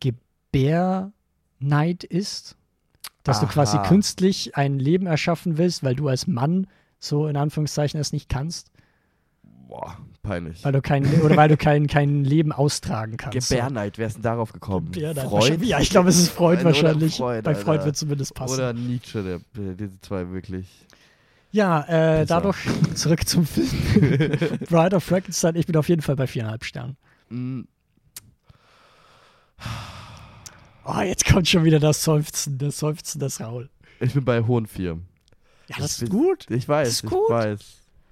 Gebärneid 0.00 2.04
ist. 2.04 2.56
Dass 3.22 3.40
du 3.40 3.46
quasi 3.46 3.78
Aha. 3.78 3.88
künstlich 3.88 4.54
ein 4.54 4.78
Leben 4.78 5.06
erschaffen 5.06 5.56
willst, 5.56 5.82
weil 5.82 5.94
du 5.94 6.08
als 6.08 6.26
Mann 6.26 6.66
so 6.98 7.26
in 7.26 7.38
Anführungszeichen 7.38 7.98
es 7.98 8.12
nicht 8.12 8.28
kannst. 8.28 8.70
Boah, 9.66 9.96
peinlich. 10.24 10.64
Weil 10.64 10.72
du 10.72 10.82
kein, 10.82 11.06
oder 11.22 11.36
weil 11.36 11.48
du 11.48 11.56
kein, 11.56 11.86
kein 11.86 12.24
Leben 12.24 12.50
austragen 12.50 13.16
kannst. 13.16 13.48
Gebärneid, 13.50 13.96
wer 13.98 14.08
ist 14.08 14.14
denn 14.14 14.22
darauf 14.22 14.52
gekommen? 14.52 14.90
Gebärneid. 14.90 15.28
Freud? 15.28 15.64
Ja, 15.64 15.78
ich 15.78 15.90
glaube, 15.90 16.08
es 16.08 16.18
ist 16.18 16.30
Freud 16.30 16.56
Oder 16.56 16.64
wahrscheinlich. 16.66 17.16
Freud, 17.16 17.42
Bei 17.42 17.54
Freud 17.54 17.84
wird 17.84 17.96
zumindest 17.96 18.34
passen. 18.34 18.54
Oder 18.54 18.72
Nietzsche, 18.72 19.22
der, 19.22 19.74
diese 19.74 20.00
zwei 20.00 20.28
wirklich. 20.32 20.66
Ja, 21.52 21.82
äh, 21.84 22.26
dadurch 22.26 22.56
zurück 22.94 23.28
zum 23.28 23.46
Film. 23.46 23.68
Bride 24.68 24.96
of 24.96 25.04
Frankenstein, 25.04 25.54
ich 25.54 25.66
bin 25.66 25.76
auf 25.76 25.88
jeden 25.88 26.02
Fall 26.02 26.16
bei 26.16 26.26
viereinhalb 26.26 26.64
Sternen. 26.64 26.96
Mm, 27.28 27.60
Oh, 30.86 31.00
jetzt 31.00 31.24
kommt 31.24 31.48
schon 31.48 31.64
wieder 31.64 31.80
das 31.80 32.04
Seufzen, 32.04 32.58
das 32.58 32.78
Seufzen 32.78 33.18
des 33.18 33.40
Raul. 33.40 33.70
Ich 34.00 34.12
bin 34.12 34.24
bei 34.24 34.42
hohen 34.42 34.66
vier. 34.66 34.98
Ja, 35.68 35.76
das 35.78 35.96
Ich 35.96 36.02
ist 36.02 36.10
gut. 36.10 36.46
Ich 36.50 36.68
weiß, 36.68 36.88
ist 36.88 37.04
ich 37.04 37.10
gut. 37.10 37.30
weiß. 37.30 37.60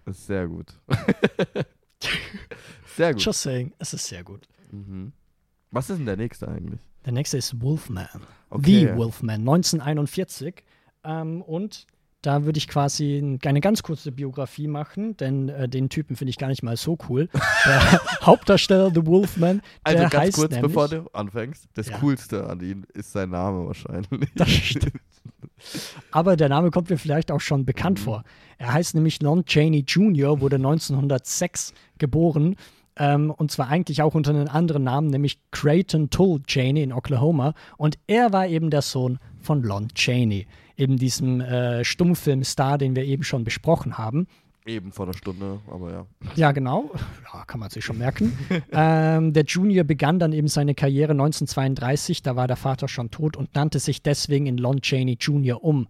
Das 0.07 0.17
ist 0.19 0.27
sehr 0.27 0.49
gut. 0.49 0.69
sehr 2.97 3.13
gut. 3.15 3.23
Just 3.25 3.43
saying, 3.43 3.73
es 3.79 3.95
ist 3.95 4.07
sehr 4.07 4.25
gut. 4.25 4.47
Mhm. 4.71 5.13
Was 5.71 5.89
ist 5.91 5.99
denn 5.99 6.07
der 6.07 6.17
nächste 6.17 6.49
eigentlich? 6.49 6.81
Der 7.05 7.13
nächste 7.13 7.39
ist 7.39 7.61
Wolfman. 7.61 8.09
Okay. 8.51 8.89
The 8.93 8.97
Wolfman, 8.97 9.41
1941. 9.41 10.63
Ähm, 11.05 11.43
und 11.43 11.87
da 12.21 12.45
würde 12.45 12.59
ich 12.59 12.69
quasi 12.69 13.39
eine 13.45 13.61
ganz 13.61 13.83
kurze 13.83 14.13
Biografie 14.13 14.69
machen, 14.69 15.17
denn 15.17 15.49
äh, 15.49 15.69
den 15.69 15.89
Typen 15.89 16.15
finde 16.15 16.31
ich 16.31 16.39
gar 16.39 16.47
nicht 16.49 16.63
mal 16.63 16.77
so 16.77 16.97
cool. 17.09 17.29
Der 17.65 18.01
Hauptdarsteller 18.23 18.93
The 18.95 19.05
Wolfman, 19.07 19.61
Also 19.83 19.99
der 19.99 20.09
ganz 20.11 20.25
heißt 20.27 20.37
kurz, 20.37 20.51
nämlich, 20.53 20.73
bevor 20.73 20.89
du 20.89 21.09
anfängst. 21.13 21.67
Das 21.75 21.89
Ja. 21.89 21.99
Coolste 21.99 22.49
an 22.49 22.61
ihm 22.61 22.85
ist 22.95 23.11
sein 23.13 23.31
Name 23.31 23.67
wahrscheinlich. 23.67 24.31
Das 24.37 24.49
stimmt. 24.51 25.01
Aber 26.11 26.37
der 26.37 26.49
Name 26.49 26.71
kommt 26.71 26.91
mir 26.91 26.99
vielleicht 26.99 27.31
auch 27.31 27.41
schon 27.41 27.65
bekannt 27.65 27.99
Mhm. 28.01 28.03
vor. 28.05 28.23
Er 28.59 28.73
heißt 28.73 28.95
nämlich 28.95 29.21
Lon 29.23 29.45
Chaney 29.45 29.85
Jr., 29.87 30.41
wurde 30.41 30.57
1906 30.57 31.73
geboren. 31.99 32.57
Ähm, 32.97 33.31
und 33.31 33.51
zwar 33.51 33.69
eigentlich 33.69 34.03
auch 34.03 34.15
unter 34.15 34.31
einem 34.31 34.49
anderen 34.49 34.85
Namen, 34.85 35.09
nämlich 35.09 35.39
Creighton 35.51 36.11
Tull 36.11 36.43
Chaney 36.43 36.83
in 36.83 36.93
Oklahoma. 36.93 37.55
Und 37.79 37.99
er 38.07 38.33
war 38.33 38.47
eben 38.47 38.69
der 38.71 38.83
Sohn 38.83 39.19
von 39.41 39.63
Lon 39.63 39.89
Chaney, 39.95 40.47
eben 40.77 40.99
diesem 40.99 41.41
äh, 41.41 41.85
Stummfilmstar, 41.85 42.77
den 42.77 42.95
wir 42.95 43.05
eben 43.05 43.23
schon 43.23 43.45
besprochen 43.45 43.97
haben. 43.97 44.27
Eben 44.65 44.93
vor 44.93 45.07
einer 45.07 45.15
Stunde, 45.15 45.61
aber 45.69 45.91
ja. 45.91 46.07
Ja, 46.37 46.53
genau. 46.53 46.91
Ja, 47.33 47.45
kann 47.45 47.59
man 47.59 47.71
sich 47.71 47.85
schon 47.85 47.99
merken. 47.99 48.33
ähm, 48.73 49.33
der 49.33 49.45
Junior 49.45 49.85
begann 49.85 50.21
dann 50.21 50.33
eben 50.33 50.47
seine 50.47 50.75
Karriere 50.75 51.13
1932, 51.13 52.23
da 52.23 52.37
war 52.37 52.47
der 52.47 52.57
Vater 52.57 52.87
schon 52.87 53.11
tot 53.11 53.37
und 53.37 53.55
nannte 53.57 53.81
sich 53.81 54.03
deswegen 54.03 54.47
in 54.47 54.59
Lon 54.59 54.81
Chaney 54.81 55.17
Jr. 55.19 55.65
um. 55.65 55.89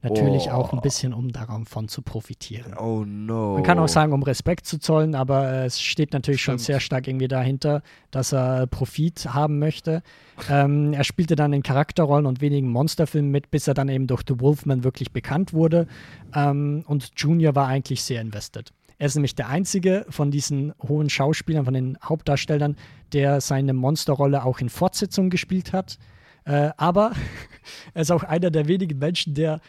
Natürlich 0.00 0.46
Oh. 0.48 0.52
auch 0.52 0.72
ein 0.72 0.80
bisschen, 0.80 1.12
um 1.12 1.32
davon 1.32 1.88
zu 1.88 2.02
profitieren. 2.02 2.72
Oh 2.78 3.04
no. 3.04 3.54
Man 3.54 3.64
kann 3.64 3.80
auch 3.80 3.88
sagen, 3.88 4.12
um 4.12 4.22
Respekt 4.22 4.64
zu 4.66 4.78
zollen, 4.78 5.16
aber 5.16 5.64
es 5.64 5.80
steht 5.80 6.12
natürlich 6.12 6.40
schon 6.40 6.54
Stimmt. 6.58 6.66
sehr 6.66 6.80
stark 6.80 7.08
irgendwie 7.08 7.26
dahinter, 7.26 7.82
dass 8.12 8.32
er 8.32 8.68
Profit 8.68 9.34
haben 9.34 9.58
möchte. 9.58 10.02
Ähm, 10.48 10.92
er 10.92 11.02
spielte 11.02 11.34
dann 11.34 11.52
in 11.52 11.64
Charakterrollen 11.64 12.26
und 12.26 12.40
wenigen 12.40 12.68
Monsterfilmen 12.68 13.30
mit, 13.32 13.50
bis 13.50 13.66
er 13.66 13.74
dann 13.74 13.88
eben 13.88 14.06
durch 14.06 14.22
The 14.28 14.38
Wolfman 14.40 14.84
wirklich 14.84 15.10
bekannt 15.12 15.52
wurde. 15.52 15.88
Ähm, 16.32 16.84
und 16.86 17.10
Junior 17.16 17.56
war 17.56 17.66
eigentlich 17.66 18.02
sehr 18.04 18.20
invested. 18.20 18.72
Er 18.98 19.06
ist 19.06 19.16
nämlich 19.16 19.34
der 19.34 19.48
einzige 19.48 20.06
von 20.10 20.30
diesen 20.30 20.74
hohen 20.86 21.10
Schauspielern, 21.10 21.64
von 21.64 21.74
den 21.74 21.98
Hauptdarstellern, 22.04 22.76
der 23.12 23.40
seine 23.40 23.72
Monsterrolle 23.72 24.44
auch 24.44 24.60
in 24.60 24.68
Fortsetzung 24.68 25.28
gespielt 25.30 25.72
hat. 25.72 25.98
Äh, 26.44 26.70
aber 26.76 27.12
er 27.94 28.02
ist 28.02 28.12
auch 28.12 28.22
einer 28.22 28.50
der 28.50 28.68
wenigen 28.68 28.98
Menschen, 28.98 29.34
der 29.34 29.60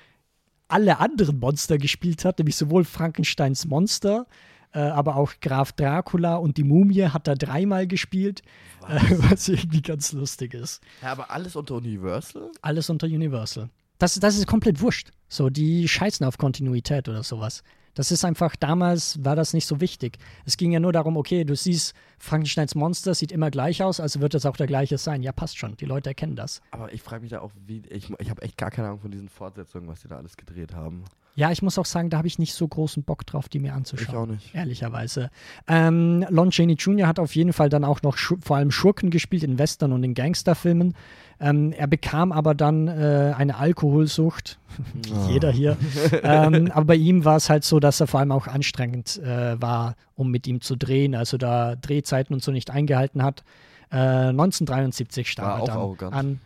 alle 0.69 0.99
anderen 0.99 1.39
Monster 1.39 1.77
gespielt 1.77 2.25
hat, 2.25 2.39
nämlich 2.39 2.55
sowohl 2.55 2.85
Frankensteins 2.85 3.65
Monster, 3.65 4.25
äh, 4.71 4.79
aber 4.79 5.15
auch 5.15 5.33
Graf 5.41 5.71
Dracula 5.73 6.35
und 6.35 6.57
die 6.57 6.63
Mumie 6.63 7.03
hat 7.03 7.27
er 7.27 7.35
dreimal 7.35 7.87
gespielt, 7.87 8.41
äh, 8.87 8.99
was 9.29 9.49
irgendwie 9.49 9.81
ganz 9.81 10.13
lustig 10.13 10.53
ist. 10.53 10.81
Ja, 11.01 11.11
aber 11.11 11.31
alles 11.31 11.55
unter 11.55 11.75
Universal? 11.75 12.51
Alles 12.61 12.89
unter 12.89 13.07
Universal. 13.07 13.69
Das, 13.97 14.15
das 14.15 14.37
ist 14.37 14.47
komplett 14.47 14.79
wurscht. 14.79 15.11
So, 15.27 15.49
die 15.49 15.87
scheißen 15.87 16.25
auf 16.25 16.37
Kontinuität 16.37 17.09
oder 17.09 17.23
sowas. 17.23 17.63
Das 17.99 18.11
ist 18.11 18.23
einfach, 18.23 18.55
damals 18.55 19.25
war 19.25 19.35
das 19.35 19.53
nicht 19.53 19.65
so 19.65 19.81
wichtig. 19.81 20.19
Es 20.45 20.55
ging 20.55 20.71
ja 20.71 20.79
nur 20.79 20.93
darum, 20.93 21.17
okay, 21.17 21.43
du 21.43 21.53
siehst, 21.53 21.93
Frankensteins 22.17 22.73
Monster 22.73 23.13
sieht 23.13 23.29
immer 23.29 23.51
gleich 23.51 23.83
aus, 23.83 23.99
also 23.99 24.21
wird 24.21 24.33
es 24.35 24.45
auch 24.45 24.55
der 24.55 24.67
gleiche 24.67 24.97
sein. 24.97 25.21
Ja, 25.21 25.33
passt 25.33 25.57
schon. 25.57 25.75
Die 25.75 25.83
Leute 25.83 26.11
erkennen 26.11 26.37
das. 26.37 26.61
Aber 26.71 26.93
ich 26.93 27.01
frage 27.01 27.23
mich 27.23 27.31
da 27.31 27.41
auch, 27.41 27.51
wie. 27.67 27.81
Ich, 27.89 28.09
ich 28.17 28.29
habe 28.29 28.41
echt 28.41 28.55
gar 28.55 28.71
keine 28.71 28.87
Ahnung 28.87 29.01
von 29.01 29.11
diesen 29.11 29.27
Fortsetzungen, 29.27 29.89
was 29.89 29.99
die 29.99 30.07
da 30.07 30.15
alles 30.15 30.37
gedreht 30.37 30.73
haben. 30.73 31.03
Ja, 31.35 31.51
ich 31.51 31.61
muss 31.61 31.77
auch 31.77 31.85
sagen, 31.85 32.09
da 32.09 32.17
habe 32.17 32.27
ich 32.27 32.39
nicht 32.39 32.53
so 32.53 32.65
großen 32.65 33.03
Bock 33.03 33.25
drauf, 33.25 33.49
die 33.49 33.59
mir 33.59 33.73
anzuschauen. 33.73 34.09
Ich 34.09 34.15
auch 34.15 34.25
nicht. 34.25 34.55
Ehrlicherweise. 34.55 35.29
Ähm, 35.67 36.25
Lon 36.29 36.51
Chaney 36.51 36.75
Jr. 36.75 37.05
hat 37.05 37.19
auf 37.19 37.35
jeden 37.35 37.51
Fall 37.51 37.67
dann 37.67 37.83
auch 37.83 38.01
noch 38.01 38.17
vor 38.17 38.55
allem 38.55 38.71
Schurken 38.71 39.09
gespielt 39.09 39.43
in 39.43 39.59
Western 39.59 39.91
und 39.91 40.03
in 40.05 40.13
Gangsterfilmen. 40.13 40.95
Ähm, 41.41 41.71
er 41.71 41.87
bekam 41.87 42.31
aber 42.31 42.53
dann 42.53 42.87
äh, 42.87 43.33
eine 43.35 43.57
Alkoholsucht, 43.57 44.59
wie 44.93 45.33
jeder 45.33 45.51
hier. 45.51 45.77
ähm, 46.23 46.69
aber 46.73 46.85
bei 46.85 46.95
ihm 46.95 47.23
war 47.23 47.37
es 47.37 47.49
halt 47.49 47.63
so, 47.63 47.79
dass 47.79 47.99
er 48.01 48.07
vor 48.07 48.19
allem 48.19 48.31
auch 48.31 48.47
anstrengend 48.47 49.17
äh, 49.23 49.61
war, 49.61 49.95
um 50.15 50.31
mit 50.31 50.47
ihm 50.47 50.59
zu 50.61 50.75
drehen, 50.75 51.15
also 51.15 51.37
da 51.37 51.75
Drehzeiten 51.75 52.33
und 52.33 52.43
so 52.43 52.51
nicht 52.51 52.71
eingehalten 52.71 53.23
hat. 53.23 53.43
Äh, 53.91 54.29
1973 54.29 55.29
starb 55.29 55.61
er 55.61 55.65
dann 55.65 55.77
arrogant. 55.77 56.13
an 56.13 56.41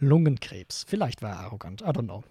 Lungenkrebs. 0.00 0.84
Vielleicht 0.88 1.22
war 1.22 1.30
er 1.30 1.40
arrogant, 1.40 1.82
I 1.82 1.86
don't 1.86 2.04
know. 2.04 2.24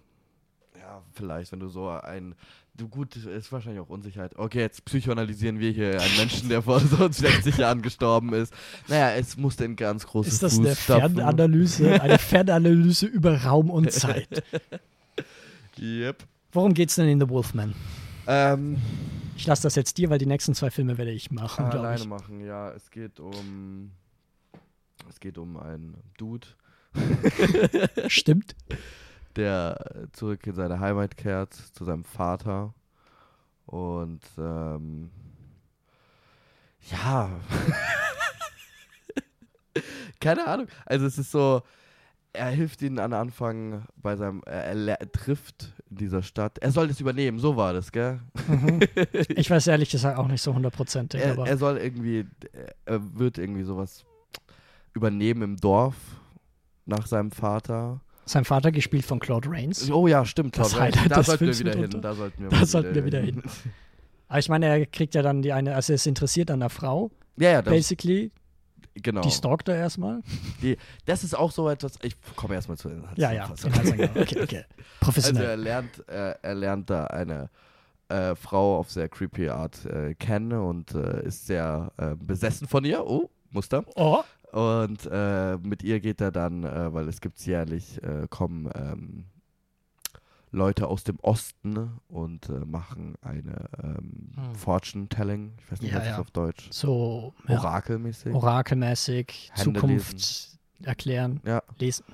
Ja, 0.78 1.02
vielleicht, 1.12 1.52
wenn 1.52 1.60
du 1.60 1.68
so 1.68 1.88
ein. 1.88 2.34
Du 2.78 2.88
gut, 2.88 3.16
ist 3.16 3.50
wahrscheinlich 3.50 3.80
auch 3.80 3.88
Unsicherheit. 3.88 4.36
Okay, 4.36 4.60
jetzt 4.60 4.84
psychoanalysieren 4.84 5.58
wir 5.58 5.72
hier 5.72 6.00
einen 6.00 6.16
Menschen, 6.16 6.48
der 6.48 6.62
vor 6.62 6.78
so 6.78 7.08
60 7.10 7.58
Jahren 7.58 7.82
gestorben 7.82 8.32
ist. 8.32 8.54
Naja, 8.86 9.16
es 9.16 9.36
musste 9.36 9.64
in 9.64 9.74
ganz 9.74 10.06
große 10.06 10.28
Ist 10.28 10.42
das 10.44 10.58
eine 10.58 10.68
Fußstapfen. 10.68 11.16
Fernanalyse, 11.16 12.00
eine 12.00 12.18
Fernanalyse 12.18 13.06
über 13.06 13.36
Raum 13.42 13.68
und 13.70 13.90
Zeit? 13.92 14.44
Yep. 15.76 16.22
Worum 16.52 16.72
geht's 16.72 16.94
denn 16.94 17.08
in 17.08 17.18
The 17.20 17.28
Wolfman? 17.28 17.74
Ähm, 18.28 18.76
Ich 19.36 19.44
lasse 19.46 19.64
das 19.64 19.74
jetzt 19.74 19.98
dir, 19.98 20.08
weil 20.08 20.18
die 20.18 20.26
nächsten 20.26 20.54
zwei 20.54 20.70
Filme 20.70 20.98
werde 20.98 21.10
ich 21.10 21.32
machen, 21.32 21.64
alleine 21.64 22.00
ich. 22.02 22.06
machen, 22.06 22.40
ja. 22.44 22.70
Es 22.72 22.92
geht 22.92 23.18
um. 23.18 23.90
Es 25.10 25.18
geht 25.18 25.36
um 25.36 25.56
einen 25.56 25.96
Dude, 26.16 26.46
Stimmt. 28.08 28.54
Der 29.36 30.08
zurück 30.12 30.46
in 30.46 30.54
seine 30.54 30.80
Heimat 30.80 31.16
kehrt, 31.16 31.54
zu 31.54 31.84
seinem 31.84 32.04
Vater. 32.04 32.74
Und 33.66 34.22
ähm, 34.38 35.10
ja. 36.90 37.30
Keine 40.20 40.46
Ahnung. 40.46 40.66
Also 40.86 41.06
es 41.06 41.18
ist 41.18 41.30
so, 41.30 41.62
er 42.32 42.50
hilft 42.50 42.82
ihnen 42.82 42.98
am 42.98 43.12
Anfang 43.12 43.84
bei 43.96 44.16
seinem, 44.16 44.42
er, 44.46 45.00
er 45.00 45.12
trifft 45.12 45.74
in 45.90 45.96
dieser 45.96 46.22
Stadt. 46.22 46.58
Er 46.58 46.70
soll 46.70 46.88
das 46.88 47.00
übernehmen, 47.00 47.38
so 47.38 47.56
war 47.56 47.72
das, 47.72 47.92
gell? 47.92 48.20
Mhm. 48.46 48.80
Ich 49.36 49.50
weiß 49.50 49.66
ehrlich 49.66 49.90
gesagt 49.90 50.18
auch 50.18 50.28
nicht 50.28 50.42
so 50.42 50.54
hundertprozentig, 50.54 51.20
Er, 51.20 51.36
er 51.38 51.56
soll 51.58 51.78
irgendwie, 51.78 52.26
er 52.84 53.18
wird 53.18 53.38
irgendwie 53.38 53.62
sowas 53.64 54.04
übernehmen 54.94 55.42
im 55.42 55.56
Dorf 55.56 55.96
nach 56.86 57.06
seinem 57.06 57.30
Vater. 57.30 58.00
Sein 58.28 58.44
Vater 58.44 58.70
gespielt 58.72 59.04
von 59.04 59.18
Claude 59.20 59.48
Rains. 59.50 59.90
Oh 59.90 60.06
ja, 60.06 60.24
stimmt. 60.24 60.56
Das 60.58 60.70
Claude 60.70 60.82
Rains. 60.84 60.96
Highlight 60.96 61.10
da 61.12 61.16
des 61.16 61.26
sollten 61.26 61.46
wir 61.46 61.54
Films 61.54 61.60
wieder 61.60 61.80
hin. 61.88 62.00
Da 62.00 62.14
sollten 62.14 62.42
wir, 62.42 62.48
Da 62.50 62.66
sollten 62.66 62.94
wir 62.94 63.04
wieder 63.04 63.20
hin. 63.20 63.42
Aber 64.28 64.38
ich 64.38 64.48
meine, 64.48 64.66
er 64.66 64.86
kriegt 64.86 65.14
ja 65.14 65.22
dann 65.22 65.42
die 65.42 65.52
eine, 65.52 65.74
also 65.74 65.92
er 65.92 65.94
ist 65.94 66.06
interessiert 66.06 66.50
an 66.50 66.60
der 66.60 66.68
Frau, 66.70 67.10
Ja, 67.36 67.50
ja, 67.50 67.62
das, 67.62 67.72
basically. 67.72 68.30
genau. 68.94 69.22
Die 69.22 69.30
stalkt 69.30 69.68
er 69.68 69.76
erstmal. 69.76 70.20
Das 71.06 71.24
ist 71.24 71.34
auch 71.36 71.50
so 71.50 71.68
etwas, 71.70 71.94
ich 72.02 72.14
komme 72.36 72.54
erstmal 72.54 72.76
zu 72.76 72.88
den 72.90 73.04
Ja, 73.16 73.32
ja. 73.32 73.50
Okay, 74.14 74.42
okay. 74.42 74.64
Also 75.00 75.00
Professionell. 75.00 75.44
er 75.50 75.56
lernt, 75.56 76.08
äh, 76.08 76.34
er 76.42 76.54
lernt 76.54 76.90
da 76.90 77.04
eine 77.06 77.48
äh, 78.08 78.34
Frau 78.34 78.78
auf 78.78 78.90
sehr 78.90 79.08
creepy 79.08 79.48
Art 79.48 79.84
äh, 79.86 80.14
kennen 80.14 80.52
und 80.52 80.94
äh, 80.94 81.24
ist 81.24 81.46
sehr 81.46 81.92
äh, 81.96 82.14
besessen 82.16 82.66
von 82.68 82.84
ihr. 82.84 83.06
Oh, 83.06 83.30
Muster. 83.50 83.84
oh, 83.96 84.22
Und 84.52 85.06
äh, 85.10 85.58
mit 85.58 85.82
ihr 85.82 86.00
geht 86.00 86.20
er 86.20 86.32
dann, 86.32 86.64
äh, 86.64 86.92
weil 86.92 87.06
es 87.08 87.20
gibt 87.20 87.38
jährlich, 87.44 88.02
äh, 88.02 88.26
kommen 88.30 88.70
ähm, 88.74 89.24
Leute 90.50 90.86
aus 90.86 91.04
dem 91.04 91.18
Osten 91.20 92.00
und 92.08 92.48
äh, 92.48 92.64
machen 92.64 93.16
eine 93.20 93.68
ähm, 93.82 94.32
Hm. 94.34 94.54
Fortune 94.54 95.08
Telling, 95.10 95.52
ich 95.58 95.70
weiß 95.70 95.82
nicht, 95.82 95.92
Ja, 95.92 95.98
was 95.98 96.04
ist 96.06 96.10
ja. 96.12 96.18
auf 96.20 96.30
Deutsch, 96.30 96.68
so 96.70 97.34
ja, 97.46 97.58
Orakelmäßig. 97.58 98.32
orakelmäßig, 98.34 99.50
Hände 99.54 99.78
Zukunft 99.80 100.58
erklären, 100.82 101.40
ja, 101.44 101.62
lesen. 101.78 102.06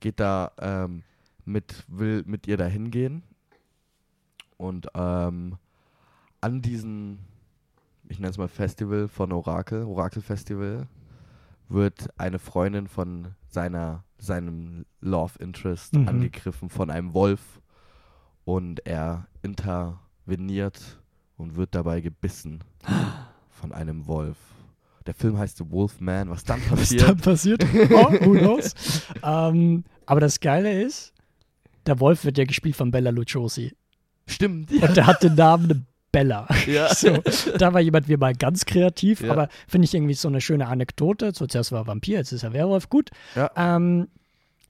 geht 0.00 0.20
da 0.20 0.52
ähm, 0.58 1.02
mit, 1.46 1.84
will 1.88 2.22
mit 2.26 2.46
ihr 2.46 2.58
da 2.58 2.66
hingehen 2.66 3.22
und 4.58 4.88
ähm, 4.94 5.56
an 6.42 6.60
diesem, 6.60 7.20
ich 8.10 8.18
nenne 8.18 8.30
es 8.32 8.36
mal 8.38 8.48
Festival 8.48 9.08
von 9.08 9.32
Orakel, 9.32 9.84
Orakel 9.84 10.20
Festival, 10.20 10.86
wird 11.68 12.08
eine 12.18 12.38
Freundin 12.38 12.88
von 12.88 13.34
seiner, 13.48 14.04
seinem 14.18 14.84
Love 15.00 15.38
Interest 15.38 15.94
Mhm. 15.94 16.08
angegriffen 16.08 16.68
von 16.70 16.90
einem 16.90 17.14
Wolf 17.14 17.60
und 18.44 18.84
er 18.86 19.26
interveniert 19.42 20.98
und 21.36 21.56
wird 21.56 21.74
dabei 21.74 22.00
gebissen 22.00 22.64
von 23.50 23.72
einem 23.72 24.06
Wolf. 24.06 24.36
Der 25.06 25.14
Film 25.14 25.38
heißt 25.38 25.56
The 25.58 25.70
Wolfman. 25.70 26.28
Was 26.30 26.44
dann 26.44 26.60
Was 26.70 26.80
passiert? 26.80 27.02
dann 27.08 27.16
passiert? 27.18 27.64
Oh, 27.64 28.12
who 28.24 28.32
knows? 28.38 28.74
ähm, 29.22 29.84
aber 30.06 30.20
das 30.20 30.40
Geile 30.40 30.82
ist, 30.82 31.12
der 31.86 31.98
Wolf 32.00 32.24
wird 32.24 32.36
ja 32.38 32.44
gespielt 32.44 32.76
von 32.76 32.90
Bella 32.90 33.10
Lugosi. 33.10 33.74
Stimmt. 34.26 34.70
Und 34.70 34.96
der 34.96 35.06
hat 35.06 35.22
den 35.22 35.34
Namen 35.34 35.86
Bella. 36.18 36.48
Ja. 36.66 36.88
So, 36.94 37.22
da 37.58 37.72
war 37.72 37.80
jemand 37.80 38.08
wie 38.08 38.16
mal 38.16 38.34
ganz 38.34 38.64
kreativ, 38.66 39.22
Ja. 39.22 39.30
aber 39.32 39.48
finde 39.68 39.84
ich 39.84 39.94
irgendwie 39.94 40.14
so 40.14 40.26
eine 40.28 40.40
schöne 40.40 40.66
Anekdote. 40.66 41.32
Zuerst 41.32 41.70
war 41.72 41.82
er 41.82 41.86
Vampir, 41.86 42.18
jetzt 42.18 42.32
ist 42.32 42.42
er 42.42 42.52
Werwolf, 42.52 42.88
gut. 42.88 43.10
Ja. 43.36 43.50
Ähm, 43.56 44.08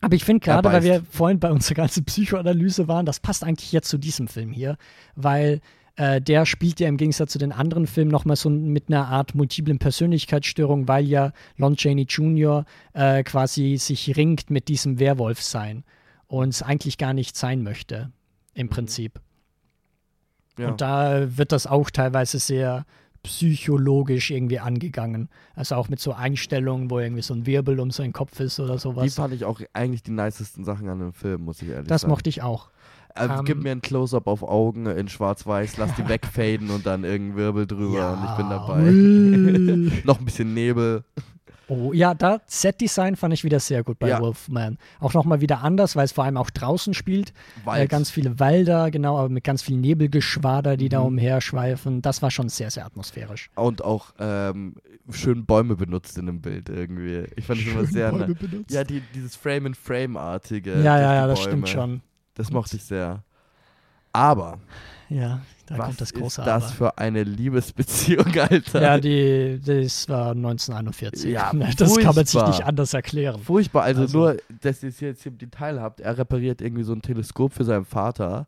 aber 0.01 0.15
ich 0.15 0.25
finde 0.25 0.45
Er 0.47 0.55
gerade, 0.63 0.73
weil 0.73 0.83
wir 0.83 1.03
vorhin 1.11 1.41
bei 1.41 1.51
unserer 1.51 1.75
ganzen 1.75 2.05
Psychoanalyse 2.05 2.87
waren, 2.87 3.07
das 3.07 3.21
passt 3.21 3.45
eigentlich 3.45 3.73
jetzt 3.73 3.89
zu 3.89 3.99
diesem 3.99 4.29
Film 4.29 4.53
hier, 4.53 4.77
weil 5.17 5.61
äh, 5.97 6.21
der 6.21 6.47
spielt 6.47 6.79
ja 6.81 6.89
im 6.89 6.97
Gegensatz 6.99 7.33
zu 7.33 7.39
den 7.39 7.51
anderen 7.53 7.87
Filmen 7.87 8.11
nochmal 8.11 8.37
so 8.37 8.51
mit 8.51 8.85
einer 8.89 9.09
Art 9.09 9.35
multiplen 9.35 9.79
Persönlichkeitsstörung, 9.79 10.87
weil 10.87 11.07
ja 11.07 11.33
Lon 11.57 11.77
Chaney 11.77 12.03
Jr. 12.09 12.65
Äh, 12.93 13.25
quasi 13.25 13.77
sich 13.79 14.17
ringt 14.17 14.51
mit 14.51 14.69
diesem 14.69 14.99
Werwolf-Sein 15.01 15.83
und 16.29 16.51
es 16.51 16.63
eigentlich 16.63 16.99
gar 16.99 17.15
nicht 17.15 17.37
sein 17.37 17.63
möchte, 17.63 18.13
im 18.55 18.69
Prinzip. 18.69 19.21
Ja. 20.59 20.69
Und 20.71 20.81
da 20.81 21.37
wird 21.37 21.53
das 21.53 21.67
auch 21.67 21.91
teilweise 21.91 22.39
sehr 22.39 22.85
psychologisch 23.23 24.31
irgendwie 24.31 24.59
angegangen. 24.59 25.29
Also 25.55 25.75
auch 25.75 25.89
mit 25.89 26.01
so 26.01 26.13
Einstellungen, 26.13 26.91
wo 26.91 26.99
irgendwie 26.99 27.23
so 27.23 27.35
ein 27.35 27.47
Wirbel 27.47 27.81
um 27.81 27.91
seinen 27.91 28.13
Kopf 28.13 28.39
ist 28.41 28.59
oder 28.61 28.75
Die 28.75 28.81
sowas. 28.81 29.15
fand 29.15 29.35
ich 29.35 29.45
auch 29.45 29.61
eigentlich 29.73 30.03
die 30.03 30.11
nicesten 30.13 30.65
Sachen 30.65 30.89
an 30.89 30.99
dem 31.01 31.13
Film, 31.13 31.43
muss 31.45 31.61
ich 31.63 31.69
ehrlich 31.69 31.89
Das 31.89 32.03
sagen. 32.03 32.11
mochte 32.13 32.29
ich 32.29 32.43
auch. 32.43 32.71
Ähm, 33.17 33.45
gib 33.45 33.63
mir 33.63 33.73
ein 33.73 33.83
Close-Up 33.83 34.27
auf 34.29 34.43
Augen 34.45 34.87
in 34.87 35.09
schwarz-weiß, 35.09 35.77
lass 35.79 35.95
die 35.97 36.09
wegfaden 36.09 36.71
und 36.71 36.87
dann 36.87 37.03
irgendein 37.05 37.37
Wirbel 37.37 37.67
drüber 37.67 38.13
und 38.13 38.25
ich 38.25 38.37
bin 38.37 38.49
dabei. 38.51 40.03
Noch 40.05 40.19
ein 40.21 40.25
bisschen 40.25 40.55
Nebel. 40.55 41.05
Oh, 41.71 41.93
ja, 41.93 42.15
da 42.15 42.41
Set-Design 42.47 43.15
fand 43.17 43.35
ich 43.35 43.45
wieder 43.45 43.61
sehr 43.61 43.85
gut 43.85 43.99
bei 43.99 44.09
Ja. 44.09 44.21
Wolfman. 44.21 44.79
Auch 45.01 45.13
nochmal 45.13 45.41
wieder 45.43 45.63
anders, 45.63 45.97
weil 45.97 46.07
es 46.07 46.13
vor 46.13 46.25
allem 46.25 46.39
auch 46.39 46.49
draußen 46.49 46.95
spielt. 46.95 47.35
Äh, 47.67 47.87
ganz 47.87 48.11
viele 48.11 48.41
Wälder, 48.41 48.91
genau, 48.91 49.19
aber 49.19 49.29
mit 49.29 49.45
ganz 49.45 49.63
viel 49.63 49.77
Nebelgeschwader, 49.77 50.77
die 50.79 50.89
da 50.89 51.01
Mhm. 51.01 51.07
umherschweifen. 51.07 52.01
Das 52.01 52.23
war 52.23 52.31
schon 52.31 52.49
sehr, 52.49 52.71
sehr 52.71 52.87
atmosphärisch. 52.87 53.51
und 53.55 53.85
auch 53.85 54.15
ähm, 54.19 54.77
schön 55.11 55.45
Bäume 55.45 55.77
benutzt 55.77 56.17
in 56.17 56.25
dem 56.27 56.41
Bild 56.41 56.69
irgendwie. 56.71 57.27
Ich 57.37 57.45
fand 57.45 57.61
es 57.61 57.67
immer 57.67 57.85
sehr. 57.85 58.11
Bäume 58.13 58.29
Ne 58.29 58.35
benutzt. 58.35 58.71
ja, 58.71 58.83
die, 58.85 59.03
dieses 59.15 59.37
Frame-in-Frame-artige. 59.37 60.73
ja, 60.83 60.99
ja, 61.01 61.15
ja, 61.15 61.27
das 61.27 61.39
Bäume. 61.41 61.49
stimmt 61.51 61.69
schon. 61.69 62.01
Das 62.35 62.51
mochte 62.51 62.77
ich 62.77 62.85
sehr. 62.85 63.23
Aber, 64.13 64.59
Ja, 65.11 65.41
da 65.69 65.79
was 65.79 65.87
kommt 65.87 66.01
das 66.01 66.11
ist 66.13 66.19
große 66.19 66.43
das 66.45 66.65
Aber. 66.65 66.73
für 66.73 66.99
eine 66.99 67.23
Liebesbeziehung, 67.25 68.27
Alter? 68.39 68.83
Ja, 68.83 68.99
die, 68.99 69.61
das 69.65 70.09
war 70.09 70.31
1941. 70.33 71.31
Ja, 71.31 71.53
das 71.77 71.97
kann 71.97 72.15
man 72.15 72.25
sich 72.27 72.43
nicht 72.47 72.65
anders 72.65 72.95
erklären. 72.95 73.41
Furchtbar, 73.41 73.83
also, 73.85 74.03
Also- 74.03 74.19
nur, 74.19 74.37
dass 74.61 74.83
ihr 74.83 74.89
es 74.91 75.01
jetzt 75.01 75.23
hier 75.23 75.33
im 75.33 75.39
Detail 75.39 75.81
habt, 75.81 76.01
er 76.01 76.17
repariert 76.19 76.61
irgendwie 76.61 76.83
so 76.85 76.93
ein 76.93 77.03
Teleskop 77.03 77.53
für 77.53 77.65
seinen 77.65 77.85
Vater 77.85 78.47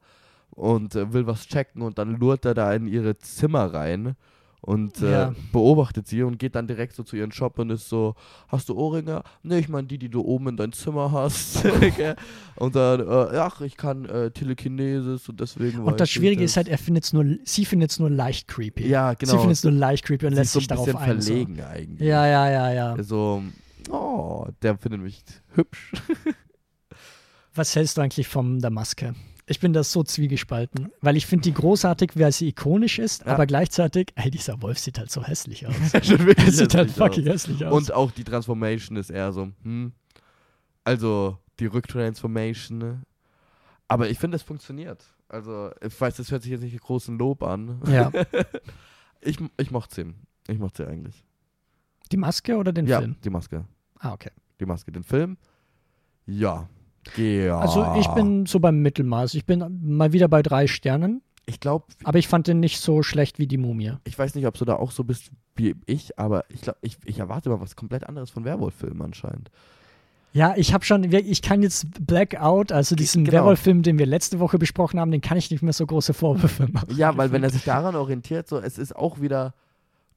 und 0.50 0.94
äh, 0.96 1.12
will 1.12 1.26
was 1.26 1.46
checken 1.46 1.82
und 1.82 1.98
dann 1.98 2.16
lurt 2.18 2.44
er 2.44 2.54
da 2.54 2.72
in 2.74 2.86
ihre 2.86 3.16
Zimmer 3.18 3.72
rein 3.72 4.16
und 4.62 5.00
äh, 5.02 5.10
Ja. 5.10 5.34
beobachtet 5.52 6.06
sie 6.06 6.22
und 6.22 6.38
geht 6.38 6.54
dann 6.54 6.66
direkt 6.66 6.94
so 6.94 7.02
zu 7.02 7.16
ihrem 7.16 7.32
Shop 7.32 7.58
und 7.58 7.70
ist 7.70 7.88
so, 7.88 8.14
hast 8.48 8.68
du 8.68 8.74
Ohrringe? 8.76 9.22
Nee, 9.42 9.58
ich 9.58 9.68
meine 9.68 9.86
die, 9.86 9.98
die 9.98 10.08
du 10.08 10.20
oben 10.22 10.48
in 10.48 10.56
dein 10.56 10.72
Zimmer 10.72 11.12
hast. 11.12 11.64
Und 12.56 12.76
dann, 12.76 13.00
äh, 13.00 13.36
ach, 13.38 13.62
ich 13.62 13.76
kann 13.78 14.04
äh, 14.04 14.30
Telekinesis 14.30 15.26
und 15.30 15.40
deswegen 15.40 15.78
Und 15.78 15.98
das 15.98 16.10
Schwierige 16.10 16.42
das. 16.42 16.50
ist 16.50 16.56
halt, 16.58 16.68
er 16.68 16.76
findet's 16.76 17.14
nur, 17.14 17.24
sie 17.44 17.64
findet 17.64 17.90
es 17.90 17.98
nur 17.98 18.10
leicht 18.10 18.48
creepy. 18.48 18.86
ja, 18.86 19.12
Sie 19.12 19.16
genau, 19.24 19.38
findet 19.38 19.56
es 19.56 19.64
nur 19.64 19.72
leicht 19.72 20.04
creepy 20.04 20.26
und 20.26 20.32
sie 20.32 20.38
lässt 20.40 20.48
ist 20.48 20.52
so 20.52 20.60
sich 20.60 20.70
ein 20.70 20.76
darauf 20.76 20.96
ein. 20.96 21.20
So. 21.22 21.28
verlegen 21.32 21.60
eigentlich. 21.62 22.06
Ja, 22.06 22.26
ja, 22.26 22.50
ja, 22.50 22.72
ja. 22.96 23.02
So, 23.02 23.42
oh, 23.90 24.46
der 24.60 24.76
findet 24.76 25.00
mich 25.00 25.22
hübsch. 25.54 25.92
Was 27.54 27.74
hältst 27.74 27.96
du 27.96 28.02
eigentlich 28.02 28.28
von 28.28 28.60
der 28.60 28.70
Maske? 28.70 29.14
Ich 29.50 29.58
bin 29.58 29.72
das 29.72 29.90
so 29.90 30.04
zwiegespalten, 30.04 30.92
weil 31.00 31.16
ich 31.16 31.26
finde 31.26 31.42
die 31.42 31.52
großartig, 31.52 32.12
weil 32.14 32.30
sie 32.30 32.46
ikonisch 32.48 33.00
ist, 33.00 33.24
Ja. 33.26 33.32
aber 33.34 33.46
gleichzeitig, 33.46 34.12
ey, 34.14 34.30
dieser 34.30 34.62
Wolf 34.62 34.78
sieht 34.78 34.96
halt 34.96 35.10
so 35.10 35.24
hässlich 35.24 35.66
aus. 35.66 35.74
Er 35.92 36.02
sieht 36.02 36.16
halt 36.20 36.38
hässlich 36.38 36.76
aus. 36.76 36.94
fucking 36.94 37.24
hässlich 37.26 37.64
aus. 37.64 37.72
Und 37.74 37.92
auch 37.92 38.12
die 38.12 38.22
Transformation 38.22 38.96
ist 38.96 39.10
eher 39.10 39.32
so, 39.32 39.50
hm. 39.64 39.92
Also 40.84 41.36
die 41.58 41.66
Rücktransformation. 41.66 42.78
ne? 42.78 43.02
Aber 43.88 44.08
ich 44.08 44.20
finde, 44.20 44.36
es 44.36 44.42
funktioniert. 44.42 45.04
Also, 45.28 45.72
ich 45.84 46.00
weiß, 46.00 46.16
das 46.16 46.30
hört 46.30 46.42
sich 46.42 46.52
jetzt 46.52 46.62
nicht 46.62 46.72
mit 46.72 46.82
großen 46.82 47.18
Lob 47.18 47.42
an. 47.42 47.80
ja. 47.88 48.10
Ich, 49.22 49.36
ich 49.58 49.70
mochte 49.70 49.94
sie. 49.94 50.14
Ich 50.50 50.58
mochte 50.58 50.84
sie 50.84 50.88
eigentlich. 50.88 51.22
Die 52.10 52.16
Maske 52.16 52.56
oder 52.56 52.72
den 52.72 52.86
ja, 52.86 53.00
Film? 53.00 53.16
die 53.22 53.28
Maske. 53.30 53.66
Ah, 53.98 54.12
okay. 54.14 54.30
Die 54.60 54.64
Maske. 54.64 54.90
Den 54.92 55.02
Film? 55.02 55.36
Ja. 56.24 56.70
Ja. 57.16 57.58
Also 57.58 57.94
ich 57.98 58.06
bin 58.08 58.46
so 58.46 58.60
beim 58.60 58.80
Mittelmaß. 58.82 59.34
Ich 59.34 59.46
bin 59.46 59.80
mal 59.82 60.12
wieder 60.12 60.28
bei 60.28 60.42
drei 60.42 60.66
Sternen, 60.66 61.22
Ich 61.46 61.58
glaube, 61.60 61.86
aber 62.04 62.18
ich 62.18 62.28
fand 62.28 62.46
den 62.46 62.60
nicht 62.60 62.80
so 62.80 63.02
schlecht 63.02 63.38
wie 63.38 63.46
die 63.46 63.58
Mumie. 63.58 63.92
ich 64.04 64.18
weiß 64.18 64.34
nicht, 64.34 64.46
ob 64.46 64.56
du 64.58 64.64
da 64.64 64.76
auch 64.76 64.90
so 64.90 65.04
bist 65.04 65.30
wie 65.56 65.74
ich, 65.86 66.18
aber 66.18 66.44
ich 66.48 66.60
glaube, 66.62 66.78
ich, 66.82 66.96
ich 67.04 67.18
erwarte 67.18 67.48
mal 67.50 67.60
was 67.60 67.76
komplett 67.76 68.04
anderes 68.08 68.30
von 68.30 68.44
Werwolf-Filmen 68.44 69.02
anscheinend. 69.02 69.50
Ja, 70.32 70.54
ich 70.56 70.72
habe 70.72 70.84
schon, 70.84 71.02
ich 71.12 71.42
kann 71.42 71.60
jetzt 71.60 71.86
Blackout, 72.06 72.70
also 72.70 72.94
diesen 72.94 73.24
Genau. 73.24 73.38
Werwolf-Film, 73.38 73.82
den 73.82 73.98
wir 73.98 74.06
letzte 74.06 74.38
Woche 74.38 74.58
besprochen 74.58 75.00
haben, 75.00 75.10
den 75.10 75.20
kann 75.20 75.36
ich 75.36 75.50
nicht 75.50 75.62
mehr 75.62 75.72
so 75.72 75.84
große 75.84 76.14
Vorwürfe 76.14 76.68
machen. 76.70 76.94
Ja, 76.96 77.16
weil 77.16 77.32
wenn 77.32 77.42
er 77.42 77.50
sich 77.50 77.64
daran 77.64 77.96
orientiert, 77.96 78.46
so, 78.48 78.58
es 78.58 78.78
ist 78.78 78.94
auch 78.94 79.20
wieder, 79.20 79.54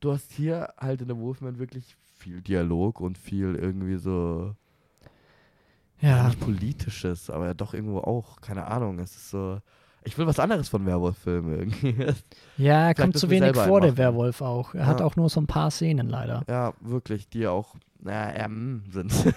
du 0.02 0.12
hast 0.12 0.32
hier 0.32 0.70
halt 0.80 1.02
in 1.02 1.08
der 1.08 1.18
Wolfman 1.18 1.58
wirklich 1.58 1.96
viel 2.16 2.42
Dialog 2.42 3.02
und 3.02 3.18
viel 3.18 3.56
irgendwie 3.56 3.98
so, 3.98 4.54
Ja, 6.04 6.28
nicht 6.28 6.40
politisches, 6.40 7.30
aber 7.30 7.46
ja 7.48 7.54
doch 7.54 7.74
irgendwo 7.74 8.00
auch, 8.00 8.42
keine 8.42 8.66
Ahnung, 8.68 9.00
es 9.00 9.16
ist 9.16 9.30
so, 9.30 9.60
ich 10.04 10.18
will 10.18 10.28
was 10.28 10.38
anderes 10.40 10.68
von 10.70 10.86
Werwolf-Filmen 10.86 11.58
irgendwie. 11.60 11.96
ja 12.58 12.88
er 12.88 12.94
kommt 12.96 13.18
zu 13.18 13.30
wenig 13.30 13.56
vor, 13.56 13.64
der 13.64 13.74
einen 13.74 13.82
machen. 13.92 13.98
Werwolf 13.98 14.42
auch. 14.42 14.74
Er 14.76 14.86
hat 14.86 15.00
Ja. 15.00 15.06
auch 15.06 15.16
nur 15.16 15.30
so 15.30 15.40
ein 15.40 15.48
paar 15.48 15.72
Szenen 15.72 16.10
leider. 16.10 16.44
ja, 16.50 16.74
wirklich, 16.82 17.30
die 17.30 17.48
auch, 17.48 17.76
naja, 18.00 18.46
ähm, 18.46 18.84
sind. 18.92 19.14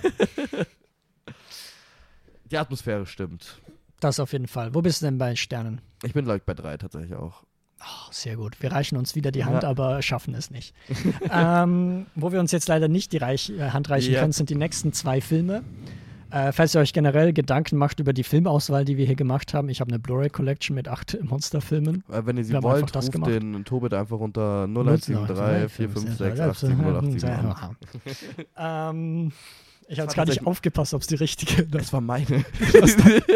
die 2.50 2.58
Atmosphäre 2.58 3.06
stimmt. 3.06 3.60
Das 4.00 4.20
auf 4.20 4.32
jeden 4.32 4.46
Fall. 4.48 4.74
Wo 4.74 4.82
bist 4.82 5.00
du 5.02 5.06
denn 5.06 5.18
bei 5.18 5.36
Sternen? 5.36 5.80
Ich 6.02 6.12
bin, 6.12 6.24
glaube 6.24 6.38
ich, 6.38 6.44
bei 6.44 6.54
drei 6.54 6.76
tatsächlich 6.76 7.14
auch. 7.14 7.44
Oh, 7.80 8.10
sehr 8.10 8.36
gut. 8.36 8.60
Wir 8.62 8.72
reichen 8.72 8.96
uns 8.96 9.14
wieder 9.14 9.30
die 9.30 9.44
Hand, 9.44 9.62
Ja. 9.62 9.68
aber 9.68 10.00
schaffen 10.02 10.34
es 10.34 10.50
nicht. 10.50 10.74
ähm, 11.30 12.06
wo 12.14 12.32
wir 12.32 12.40
uns 12.40 12.52
jetzt 12.52 12.68
leider 12.68 12.88
nicht 12.88 13.12
die 13.12 13.18
Reich 13.18 13.50
äh, 13.50 13.70
Hand 13.70 13.90
reichen 13.90 14.12
Ja. 14.14 14.20
können, 14.20 14.32
sind 14.32 14.50
die 14.50 14.54
nächsten 14.54 14.92
zwei 14.92 15.20
Filme. 15.20 15.62
Äh, 16.30 16.52
falls 16.52 16.74
ihr 16.74 16.80
euch 16.80 16.92
generell 16.92 17.32
Gedanken 17.32 17.76
macht 17.76 18.00
über 18.00 18.12
die 18.12 18.24
Filmauswahl, 18.24 18.84
die 18.84 18.96
wir 18.96 19.06
hier 19.06 19.14
gemacht 19.16 19.54
haben, 19.54 19.68
ich 19.68 19.80
habe 19.80 19.90
eine 19.90 19.98
Blu-ray 19.98 20.28
Collection 20.30 20.74
mit 20.74 20.88
acht 20.88 21.16
Monsterfilmen. 21.22 22.02
Äh, 22.10 22.22
wenn 22.24 22.36
ihr 22.36 22.44
sie 22.44 22.62
wollt, 22.62 22.94
ruft 22.94 23.12
gemacht. 23.12 23.30
den 23.30 23.64
Tobit 23.64 23.94
einfach 23.94 24.18
unter 24.18 24.64
0173 24.64 25.72
456 25.72 26.40
870 26.40 27.28
an. 27.28 27.76
ähm, 28.56 29.32
ich 29.88 29.98
habe 29.98 30.06
jetzt 30.08 30.16
gar 30.16 30.26
nicht 30.26 30.46
aufgepasst, 30.46 30.94
ob 30.94 31.02
es 31.02 31.06
die 31.06 31.14
richtige 31.14 31.62
ist. 31.62 31.70
Das 31.76 31.92
war 31.92 32.00
meine. 32.00 32.44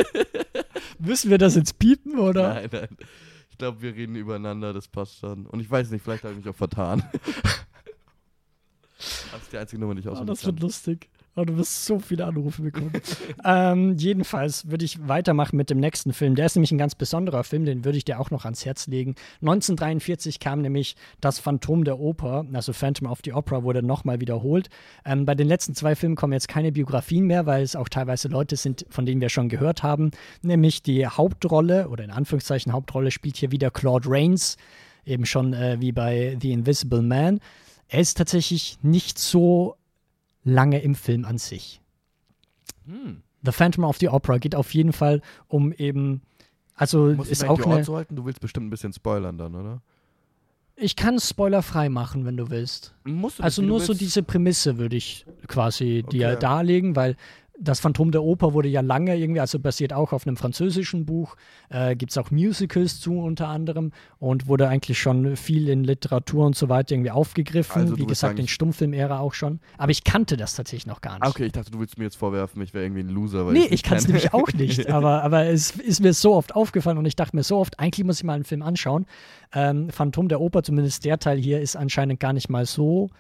Müssen 0.99 1.31
wir 1.31 1.39
das 1.39 1.55
jetzt 1.55 1.79
piepen 1.79 2.19
oder? 2.19 2.55
Nein, 2.55 2.69
nein. 2.73 2.89
Ich 3.51 3.59
glaube, 3.59 3.81
wir 3.83 3.95
reden 3.95 4.17
übereinander, 4.17 4.73
das 4.73 4.89
passt 4.89 5.19
schon. 5.19 5.47
Und 5.47 5.61
ich 5.61 5.71
weiß 5.71 5.91
nicht, 5.91 6.03
vielleicht 6.03 6.25
habe 6.25 6.33
ich 6.35 6.39
mich 6.39 6.49
auch 6.49 6.57
vertan. 6.57 7.05
das 8.99 9.43
ist 9.43 9.53
die 9.53 9.59
einzige 9.59 9.81
Nummer, 9.81 9.95
die 9.95 10.01
ich 10.01 10.09
Oh, 10.09 10.25
das 10.25 10.45
wird 10.45 10.61
lustig. 10.61 11.09
Oh, 11.41 11.45
du 11.47 11.57
wirst 11.57 11.87
so 11.87 11.99
viele 11.99 12.27
Anrufe 12.27 12.61
bekommen. 12.61 12.93
ähm, 13.47 13.97
jedenfalls 13.97 14.71
würde 14.71 14.85
ich 14.85 15.09
weitermachen 15.09 15.57
mit 15.57 15.71
dem 15.71 15.79
nächsten 15.79 16.13
Film. 16.13 16.35
Der 16.35 16.45
ist 16.45 16.55
nämlich 16.55 16.71
ein 16.71 16.77
ganz 16.77 16.95
besonderer 16.95 17.45
Film, 17.45 17.65
den 17.65 17.83
würde 17.87 17.97
ich 17.97 18.05
dir 18.05 18.21
auch 18.21 18.31
noch 18.31 18.45
ans 18.45 18.67
Herz 18.67 18.89
legen. 18.89 19.15
1943 19.41 20.39
kam 20.39 20.61
nämlich 20.61 20.97
Das 21.23 21.39
Phantom 21.39 21.85
der 21.85 21.99
Oper, 21.99 22.45
also 22.53 22.75
Phantom 22.75 23.11
of 23.11 23.21
the 23.25 23.33
Opera, 23.33 23.63
wurde 23.63 23.83
nochmal 23.83 24.21
wiederholt. 24.21 24.69
Ähm, 25.07 25.25
bei 25.25 25.35
den 25.35 25.49
letzten 25.49 25.75
zwei 25.75 25.95
Filmen 25.95 26.15
kommen 26.15 26.35
jetzt 26.35 26.49
keine 26.49 26.73
Biografien 26.73 27.25
mehr, 27.25 27.47
weil 27.47 27.63
es 27.63 27.75
auch 27.75 27.89
teilweise 27.89 28.29
Leute 28.29 28.57
sind, 28.57 28.85
von 28.91 29.07
denen 29.07 29.23
wir 29.23 29.31
schon 29.31 29.49
gehört 29.49 29.83
haben. 29.83 30.11
Nämlich 30.43 30.83
die 30.83 31.07
Hauptrolle, 31.07 31.89
oder 31.89 32.05
in 32.05 32.11
Anführungszeichen 32.11 32.75
Hauptrolle, 32.75 33.11
spielt 33.11 33.39
hier 33.39 33.51
wieder 33.51 33.71
Claude 33.71 34.11
Rains, 34.11 34.59
eben 35.07 35.25
schon 35.25 35.55
äh, 35.55 35.79
wie 35.81 35.93
bei 35.93 36.37
The 36.39 36.53
Invisible 36.53 37.01
Man. 37.01 37.41
Er 37.89 38.01
ist 38.01 38.19
tatsächlich 38.19 38.77
nicht 38.83 39.19
so 39.19 39.77
lange 40.45 40.81
im 40.81 40.95
Film 40.95 41.25
an 41.25 41.39
sich. 41.39 41.81
Hm. 42.87 43.23
The 43.43 43.53
Phantom 43.53 43.85
of 43.85 43.99
the 43.99 44.09
Opera 44.09 44.39
geht 44.39 44.55
auf 44.55 44.75
jeden 44.75 44.93
Fall 44.93 45.23
um 45.49 45.73
eben, 45.73 46.23
also 46.75 47.09
ist 47.09 47.45
auch 47.45 47.59
eine, 47.61 47.83
zuhalten? 47.83 48.17
Du 48.17 48.25
willst 48.25 48.41
bestimmt 48.41 48.67
ein 48.67 48.71
bisschen 48.71 48.93
spoilern 48.93 49.39
dann, 49.39 49.55
oder? 49.55 49.83
ich 50.77 50.97
kann 50.97 51.21
spoilerfrei 51.21 51.91
machen, 51.91 52.25
wenn 52.25 52.39
du 52.39 52.49
willst. 52.49 52.95
Musst 53.05 53.39
du 53.39 53.43
Also 53.43 53.61
nur 53.61 53.81
so 53.81 53.89
willst. 53.89 54.01
diese 54.01 54.23
Prämisse 54.23 54.79
würde 54.79 54.97
ich 54.97 55.27
quasi 55.47 56.05
dir 56.11 56.29
Okay. 56.31 56.39
darlegen, 56.41 56.97
weil 56.97 57.17
das 57.61 57.81
Phantom 57.81 58.11
der 58.11 58.23
Oper 58.23 58.55
wurde 58.55 58.69
ja 58.69 58.81
lange 58.81 59.17
irgendwie, 59.17 59.41
also 59.41 59.59
basiert 59.59 59.93
auch 59.93 60.13
auf 60.13 60.27
einem 60.27 60.37
französischen 60.37 61.05
Buch, 61.05 61.37
äh, 61.69 61.95
gibt 61.95 62.11
es 62.11 62.19
auch 62.19 62.31
Musicals 62.31 63.01
zu 63.01 63.19
unter 63.19 63.49
anderem 63.49 63.93
und 64.19 64.47
wurde 64.47 64.69
eigentlich 64.69 64.99
schon 64.99 65.37
viel 65.37 65.69
in 65.69 65.85
Literatur 65.85 66.47
und 66.47 66.57
so 66.57 66.69
weiter 66.69 66.95
irgendwie 66.95 67.11
aufgegriffen, 67.11 67.83
Also 67.83 67.99
wie 67.99 68.07
gesagt 68.07 68.39
in 68.39 68.49
Stummfilm-Ära 68.49 69.19
auch 69.19 69.35
schon. 69.35 69.61
Aber 69.77 69.93
ich 69.93 70.05
kannte 70.05 70.37
das 70.37 70.55
tatsächlich 70.55 70.87
noch 70.87 71.03
gar 71.03 71.19
nicht. 71.19 71.27
Okay, 71.29 71.47
ich 71.47 71.53
dachte, 71.53 71.71
du 71.71 71.79
willst 71.79 71.99
mir 71.99 72.05
jetzt 72.05 72.17
vorwerfen, 72.17 72.63
ich 72.63 72.73
wäre 72.73 72.85
irgendwie 72.85 73.03
ein 73.03 73.11
Loser. 73.11 73.47
Weil 73.47 73.53
Nee, 73.53 73.69
ich 73.71 73.83
kann 73.83 73.99
es 73.99 74.07
nämlich 74.07 74.33
auch 74.33 74.53
nicht, 74.55 74.89
aber, 74.91 75.23
aber 75.23 75.47
es 75.47 75.73
ist 75.73 76.01
mir 76.01 76.15
so 76.15 76.35
oft 76.35 76.55
aufgefallen 76.55 76.99
und 76.99 77.05
ich 77.05 77.17
dachte 77.17 77.37
mir 77.37 77.43
so 77.43 77.59
oft, 77.59 77.79
eigentlich 77.79 78.05
muss 78.07 78.19
ich 78.19 78.25
mal 78.25 78.35
einen 78.35 78.45
Film 78.45 78.63
anschauen. 78.63 79.07
Ähm, 79.53 79.91
Phantom 79.91 80.29
der 80.29 80.41
Oper, 80.41 80.63
zumindest 80.63 81.05
der 81.05 81.19
Teil 81.19 81.39
hier, 81.39 81.61
ist 81.61 81.77
anscheinend 81.77 82.21
gar 82.21 82.33
nicht 82.33 82.49
mal 82.49 82.65
so 82.65 83.11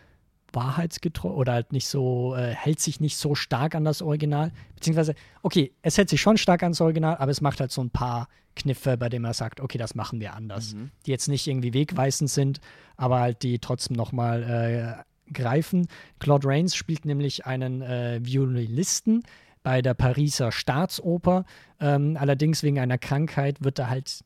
wahrheitsgetreu 0.52 1.31
oder 1.31 1.52
halt 1.52 1.72
nicht 1.72 1.86
so, 1.86 2.35
äh, 2.35 2.55
hält 2.55 2.81
sich 2.81 3.01
nicht 3.01 3.16
so 3.16 3.35
stark 3.35 3.74
an 3.74 3.85
das 3.85 4.02
Original. 4.02 4.52
Beziehungsweise, 4.74 5.14
okay, 5.43 5.72
es 5.82 5.98
hält 5.98 6.09
sich 6.09 6.20
schon 6.20 6.36
stark 6.36 6.62
ans 6.62 6.81
Original, 6.81 7.16
aber 7.16 7.31
es 7.31 7.40
macht 7.40 7.60
halt 7.60 7.72
so 7.72 7.82
ein 7.82 7.90
paar 7.90 8.28
Kniffe, 8.56 8.97
bei 8.97 9.09
denen 9.09 9.24
er 9.24 9.35
sagt, 9.35 9.60
okay, 9.60 9.78
das 9.78 9.94
machen 9.94 10.20
wir 10.20 10.35
anders. 10.35 10.74
Mhm. 10.74 10.90
Die 11.06 11.10
jetzt 11.10 11.28
nicht 11.28 11.47
irgendwie 11.47 11.72
wegweisend 11.72 12.31
sind, 12.31 12.60
aber 12.97 13.20
halt 13.20 13.43
die 13.43 13.59
trotzdem 13.59 13.97
nochmal 13.97 15.05
äh, 15.28 15.32
greifen. 15.32 15.86
Claude 16.18 16.48
Rains 16.48 16.74
spielt 16.74 17.05
nämlich 17.05 17.47
einen 17.47 17.82
äh, 17.82 18.20
Violinisten 18.22 19.22
bei 19.62 19.82
der 19.82 19.94
Pariser 19.94 20.52
Staatsoper. 20.52 21.44
Ähm, 21.81 22.16
allerdings 22.18 22.62
wegen 22.62 22.78
einer 22.78 22.98
Krankheit 22.98 23.62
wird 23.62 23.78
er 23.78 23.90
halt, 23.90 24.20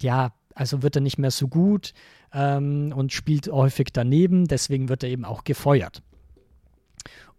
ja, 0.00 0.32
also 0.54 0.82
wird 0.82 0.96
er 0.96 1.02
nicht 1.02 1.18
mehr 1.18 1.30
so 1.30 1.48
gut 1.48 1.92
ähm, 2.36 2.92
und 2.94 3.12
spielt 3.12 3.48
häufig 3.48 3.88
daneben. 3.92 4.46
Deswegen 4.46 4.88
wird 4.88 5.02
er 5.02 5.08
eben 5.08 5.24
auch 5.24 5.42
gefeuert. 5.42 6.02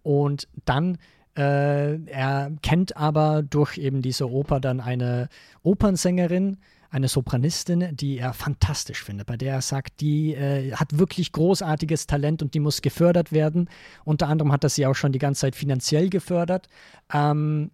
Und 0.01 0.47
dann, 0.65 0.97
äh, 1.37 1.99
er 2.05 2.51
kennt 2.63 2.97
aber 2.97 3.43
durch 3.43 3.77
eben 3.77 4.01
diese 4.01 4.29
Oper 4.29 4.59
dann 4.59 4.81
eine 4.81 5.29
Opernsängerin, 5.61 6.57
eine 6.89 7.09
Sopranistin, 7.09 7.95
die 7.95 8.17
er 8.17 8.33
fantastisch 8.33 9.03
findet, 9.03 9.27
bei 9.27 9.37
der 9.37 9.55
er 9.55 9.61
sagt, 9.61 9.99
die 9.99 10.33
äh, 10.33 10.71
hat 10.73 10.97
wirklich 10.97 11.31
großartiges 11.31 12.07
Talent 12.07 12.41
und 12.41 12.53
die 12.53 12.59
muss 12.59 12.81
gefördert 12.81 13.31
werden. 13.31 13.69
Unter 14.03 14.29
anderem 14.29 14.51
hat 14.51 14.63
er 14.63 14.69
sie 14.69 14.85
auch 14.87 14.95
schon 14.95 15.11
die 15.11 15.19
ganze 15.19 15.41
Zeit 15.41 15.55
finanziell 15.55 16.09
gefördert. 16.09 16.69
Ähm, 17.13 17.71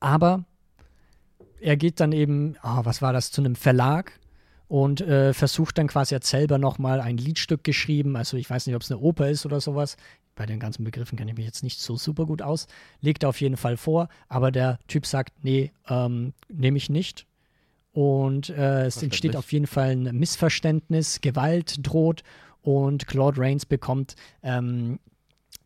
aber 0.00 0.44
er 1.60 1.76
geht 1.76 2.00
dann 2.00 2.12
eben, 2.12 2.56
ah, 2.60 2.84
was 2.84 3.00
war 3.00 3.12
das, 3.12 3.30
zu 3.30 3.40
einem 3.40 3.54
Verlag 3.54 4.12
und 4.68 5.00
äh, 5.00 5.32
versucht 5.32 5.78
dann 5.78 5.86
quasi, 5.86 6.14
hat 6.14 6.24
selber 6.24 6.58
nochmal 6.58 7.00
ein 7.00 7.16
Liedstück 7.16 7.62
geschrieben. 7.64 8.16
Also 8.16 8.36
ich 8.36 8.50
weiß 8.50 8.66
nicht, 8.66 8.76
ob 8.76 8.82
es 8.82 8.90
eine 8.90 9.00
Oper 9.00 9.28
ist 9.28 9.46
oder 9.46 9.60
sowas. 9.60 9.96
Bei 10.34 10.44
den 10.44 10.60
ganzen 10.60 10.84
Begriffen 10.84 11.16
kenne 11.16 11.30
ich 11.30 11.36
mich 11.36 11.46
jetzt 11.46 11.62
nicht 11.62 11.80
so 11.80 11.96
super 11.96 12.26
gut 12.26 12.42
aus. 12.42 12.66
Legt 13.00 13.22
er 13.22 13.30
auf 13.30 13.40
jeden 13.40 13.56
Fall 13.56 13.76
vor, 13.76 14.08
aber 14.28 14.50
der 14.50 14.78
Typ 14.88 15.06
sagt, 15.06 15.32
nee, 15.42 15.72
ähm, 15.88 16.34
nehme 16.48 16.76
ich 16.76 16.90
nicht. 16.90 17.26
Und 17.92 18.50
äh, 18.50 18.86
es 18.86 19.02
entsteht 19.02 19.36
auf 19.36 19.52
jeden 19.52 19.66
Fall 19.66 19.92
ein 19.92 20.18
Missverständnis, 20.18 21.22
Gewalt 21.22 21.76
droht 21.86 22.22
und 22.60 23.06
Claude 23.06 23.40
Rains 23.40 23.64
bekommt 23.64 24.16
ähm, 24.42 24.98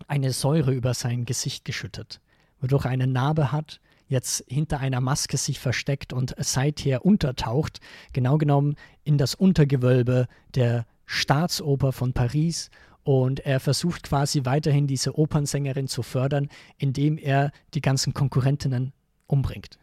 eine 0.06 0.32
Säure 0.32 0.72
über 0.72 0.94
sein 0.94 1.24
Gesicht 1.24 1.64
geschüttet, 1.64 2.20
wodurch 2.60 2.85
er 2.85 2.93
eine 2.93 3.09
Narbe 3.09 3.51
hat, 3.51 3.81
jetzt 4.11 4.45
hinter 4.49 4.81
einer 4.81 5.01
Maske 5.01 5.37
sich 5.39 5.59
versteckt 5.59 6.12
und 6.12 6.35
seither 6.39 7.07
untertaucht, 7.07 7.81
genau 8.12 8.37
genommen 8.37 8.74
in 9.05 9.16
das 9.16 9.35
Untergewölbe 9.35 10.27
der 10.55 10.85
Staatsoper 11.07 11.93
von 11.93 12.12
Paris. 12.12 12.70
Und 13.03 13.41
er 13.41 13.61
versucht 13.61 14.03
quasi 14.03 14.45
weiterhin 14.45 14.87
diese 14.87 15.16
Opernsängerin 15.19 15.89
zu 15.89 16.03
fördern, 16.03 16.49
indem 16.77 17.16
er 17.16 17.51
die 17.73 17.81
ganzen 17.81 18.12
Konkurrentinnen 18.12 18.93
umbringt. 19.27 19.78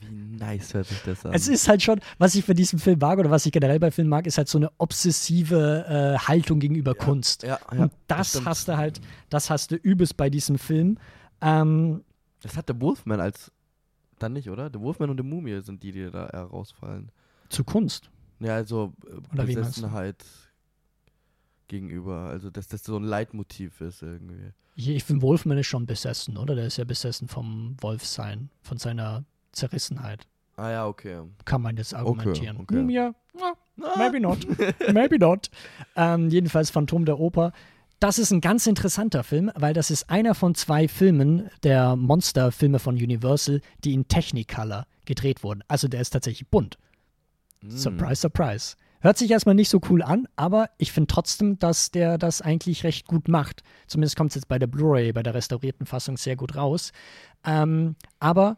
Wie 0.00 0.10
nice 0.10 0.74
hört 0.74 0.86
sich 0.86 1.02
das 1.02 1.24
an. 1.24 1.32
Es 1.32 1.48
ist 1.48 1.66
halt 1.66 1.82
schon, 1.82 2.00
was 2.18 2.34
ich 2.34 2.46
bei 2.46 2.52
diesem 2.54 2.78
Film 2.78 2.98
mag 3.00 3.18
oder 3.18 3.30
was 3.30 3.46
ich 3.46 3.52
generell 3.52 3.80
bei 3.80 3.90
Filmen 3.90 4.10
mag, 4.10 4.26
ist 4.26 4.36
halt 4.38 4.48
so 4.48 4.58
eine 4.58 4.70
obsessive 4.78 5.86
äh, 5.88 6.18
Haltung 6.18 6.60
gegenüber 6.60 6.94
Kunst. 6.94 7.42
ja, 7.42 7.58
ja, 7.72 7.82
Und 7.84 7.92
das, 8.06 8.30
stimmt. 8.30 8.46
hast 8.46 8.68
du 8.68 8.76
halt, 8.76 9.00
das 9.30 9.48
hast 9.50 9.70
du 9.70 9.76
übelst 9.76 10.16
bei 10.16 10.28
diesem 10.30 10.58
Film. 10.58 10.98
Ähm, 11.40 12.04
Das 12.42 12.56
hat 12.56 12.68
der 12.68 12.80
Wolfman 12.80 13.20
als. 13.20 13.50
Dann 14.24 14.32
nicht, 14.32 14.48
oder? 14.48 14.70
Der 14.70 14.80
Wolfman 14.80 15.10
und 15.10 15.18
der 15.18 15.24
Mumie 15.24 15.60
sind 15.60 15.82
die, 15.82 15.92
die 15.92 16.10
da 16.10 16.30
herausfallen. 16.32 17.12
zu 17.50 17.62
Kunst. 17.62 18.08
Ja, 18.40 18.54
also 18.54 18.94
äh, 19.06 19.34
Oder? 19.34 19.44
Besessenheit 19.44 20.24
gegenüber. 21.68 22.30
Also, 22.30 22.48
dass 22.48 22.66
das 22.68 22.84
so 22.84 22.96
ein 22.96 23.04
Leitmotiv 23.04 23.82
ist 23.82 24.00
irgendwie. 24.00 24.52
Ich, 24.76 24.88
ich 24.88 25.04
finde, 25.04 25.20
Wolfman 25.20 25.58
ist 25.58 25.66
schon 25.66 25.84
besessen, 25.84 26.38
oder? 26.38 26.54
Der 26.54 26.68
ist 26.68 26.78
ja 26.78 26.84
besessen 26.84 27.28
vom 27.28 27.76
Wolfsein, 27.82 28.48
von 28.62 28.78
seiner 28.78 29.26
Zerrissenheit. 29.52 30.26
Ah 30.56 30.70
ja, 30.70 30.86
okay. 30.86 31.20
Kann 31.44 31.60
man 31.60 31.76
jetzt 31.76 31.92
argumentieren. 31.92 32.56
okay. 32.60 32.76
Hm, 32.76 32.88
ja, 32.88 33.14
ja, 33.38 33.54
maybe 33.98 34.20
not. 34.20 34.38
maybe 34.94 35.18
not. 35.18 35.50
Ähm, 35.96 36.30
jedenfalls 36.30 36.70
Phantom 36.70 37.04
der 37.04 37.20
Oper. 37.20 37.52
Das 38.00 38.18
ist 38.18 38.30
ein 38.30 38.40
ganz 38.40 38.66
interessanter 38.66 39.24
Film, 39.24 39.50
weil 39.54 39.72
das 39.72 39.90
ist 39.90 40.10
einer 40.10 40.34
von 40.34 40.54
zwei 40.54 40.88
Filmen 40.88 41.48
der 41.62 41.96
Monsterfilme 41.96 42.78
von 42.78 42.96
Universal, 42.96 43.60
die 43.84 43.94
in 43.94 44.08
Technicolor 44.08 44.86
gedreht 45.04 45.42
wurden. 45.42 45.62
Also 45.68 45.88
der 45.88 46.00
ist 46.00 46.10
tatsächlich 46.10 46.48
bunt. 46.48 46.78
Hm. 47.62 47.70
Surprise, 47.70 48.20
surprise. 48.20 48.76
Hört 49.00 49.18
sich 49.18 49.30
erstmal 49.30 49.54
nicht 49.54 49.68
so 49.68 49.80
cool 49.90 50.02
an, 50.02 50.26
aber 50.34 50.70
ich 50.78 50.90
finde 50.92 51.08
trotzdem, 51.08 51.58
dass 51.58 51.90
der 51.90 52.16
das 52.16 52.40
eigentlich 52.40 52.84
recht 52.84 53.06
gut 53.06 53.28
macht. 53.28 53.62
Zumindest 53.86 54.16
kommt 54.16 54.30
es 54.30 54.36
jetzt 54.36 54.48
bei 54.48 54.58
der 54.58 54.66
Blu-ray, 54.66 55.12
bei 55.12 55.22
der 55.22 55.34
restaurierten 55.34 55.84
Fassung 55.84 56.16
sehr 56.16 56.36
gut 56.36 56.56
raus. 56.56 56.90
Ähm, 57.44 57.96
aber 58.18 58.56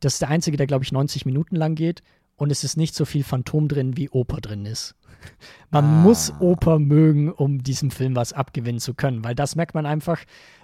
das 0.00 0.14
ist 0.14 0.22
der 0.22 0.28
einzige, 0.28 0.58
der, 0.58 0.66
glaube 0.66 0.84
ich, 0.84 0.92
90 0.92 1.24
Minuten 1.24 1.56
lang 1.56 1.74
geht 1.74 2.02
und 2.38 2.50
es 2.50 2.64
ist 2.64 2.76
nicht 2.78 2.94
so 2.94 3.04
viel 3.04 3.22
Phantom 3.24 3.68
drin, 3.68 3.96
wie 3.98 4.08
Oper 4.08 4.40
drin 4.40 4.64
ist. 4.64 4.94
Man 5.70 5.84
Ah. 5.84 5.88
muss 5.88 6.32
Oper 6.38 6.78
mögen, 6.78 7.30
um 7.30 7.62
diesem 7.62 7.90
Film 7.90 8.16
was 8.16 8.32
abgewinnen 8.32 8.80
zu 8.80 8.94
können, 8.94 9.22
weil 9.24 9.34
das 9.34 9.54
merkt 9.56 9.74
man 9.74 9.84
einfach, 9.84 10.20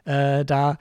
äh, 0.06 0.44
da 0.46 0.78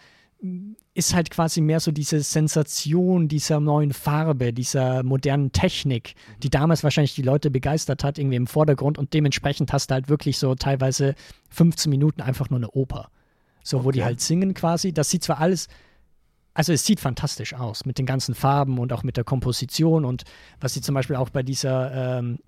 ist 0.94 1.16
halt 1.16 1.30
quasi 1.32 1.62
mehr 1.62 1.80
so 1.80 1.92
diese 1.92 2.20
Sensation 2.22 3.28
dieser 3.30 3.60
neuen 3.62 3.94
Farbe, 3.94 4.52
dieser 4.54 5.02
modernen 5.02 5.52
Technik, 5.54 6.16
die 6.44 6.50
damals 6.50 6.84
wahrscheinlich 6.84 7.16
die 7.16 7.22
Leute 7.22 7.50
begeistert 7.50 8.04
hat, 8.04 8.18
irgendwie 8.20 8.36
im 8.36 8.48
Vordergrund 8.48 8.98
und 8.98 9.14
dementsprechend 9.14 9.72
hast 9.72 9.90
du 9.90 9.94
halt 9.96 10.10
wirklich 10.10 10.38
so 10.38 10.54
teilweise 10.56 11.16
15 11.50 11.90
Minuten 11.90 12.22
einfach 12.22 12.50
nur 12.50 12.60
eine 12.60 12.70
Oper. 12.72 13.10
So, 13.64 13.86
wo 13.86 13.92
die 13.92 14.00
Okay. 14.00 14.06
halt 14.06 14.22
singen 14.22 14.54
quasi. 14.54 14.92
Das 14.94 15.10
sieht 15.10 15.24
zwar 15.24 15.40
alles, 15.40 15.70
also 16.54 16.74
es 16.74 16.86
sieht 16.86 17.00
fantastisch 17.00 17.54
aus 17.54 17.86
mit 17.86 17.98
den 17.98 18.06
ganzen 18.06 18.36
Farben 18.36 18.78
und 18.78 18.94
auch 18.94 19.04
mit 19.04 19.18
der 19.18 19.24
Komposition 19.24 20.06
und 20.06 20.24
was 20.60 20.74
sie 20.74 20.82
zum 20.82 20.96
Beispiel 20.96 21.16
auch 21.16 21.30
bei 21.30 21.44
dieser, 21.44 22.20
ähm, 22.20 22.40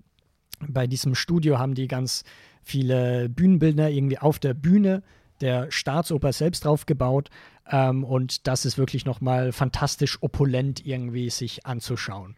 bei 0.60 0.86
diesem 0.86 1.14
Studio 1.14 1.58
haben 1.58 1.74
die 1.74 1.88
ganz 1.88 2.24
viele 2.62 3.28
Bühnenbilder 3.28 3.90
irgendwie 3.90 4.18
auf 4.18 4.38
der 4.38 4.54
Bühne 4.54 5.02
der 5.40 5.70
Staatsoper 5.70 6.32
selbst 6.32 6.64
draufgebaut 6.64 7.30
ähm, 7.70 8.04
und 8.04 8.46
das 8.46 8.64
ist 8.64 8.78
wirklich 8.78 9.04
nochmal 9.04 9.52
fantastisch 9.52 10.22
opulent 10.22 10.84
irgendwie 10.86 11.30
sich 11.30 11.66
anzuschauen. 11.66 12.36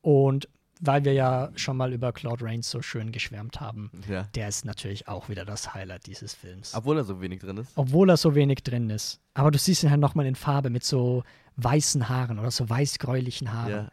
Und 0.00 0.48
weil 0.84 1.04
wir 1.04 1.12
ja 1.12 1.50
schon 1.54 1.76
mal 1.76 1.92
über 1.92 2.12
Claude 2.12 2.44
Rains 2.44 2.68
so 2.68 2.82
schön 2.82 3.12
geschwärmt 3.12 3.60
haben, 3.60 3.90
Ja. 4.08 4.24
der 4.34 4.48
ist 4.48 4.64
natürlich 4.64 5.06
auch 5.06 5.28
wieder 5.28 5.44
das 5.44 5.74
Highlight 5.74 6.06
dieses 6.06 6.34
Films. 6.34 6.74
Obwohl 6.74 6.98
er 6.98 7.04
so 7.04 7.20
wenig 7.20 7.38
drin 7.40 7.56
ist. 7.56 7.70
Obwohl 7.76 8.10
er 8.10 8.16
so 8.16 8.34
wenig 8.34 8.64
drin 8.64 8.90
ist. 8.90 9.20
Aber 9.34 9.52
du 9.52 9.58
siehst 9.58 9.84
ihn 9.84 9.90
halt 9.90 10.00
nochmal 10.00 10.26
in 10.26 10.34
Farbe 10.34 10.70
mit 10.70 10.82
so 10.82 11.22
weißen 11.56 12.08
Haaren 12.08 12.40
oder 12.40 12.50
so 12.50 12.68
weiß-gräulichen 12.68 13.52
Haaren. 13.52 13.70
Ja. 13.70 13.88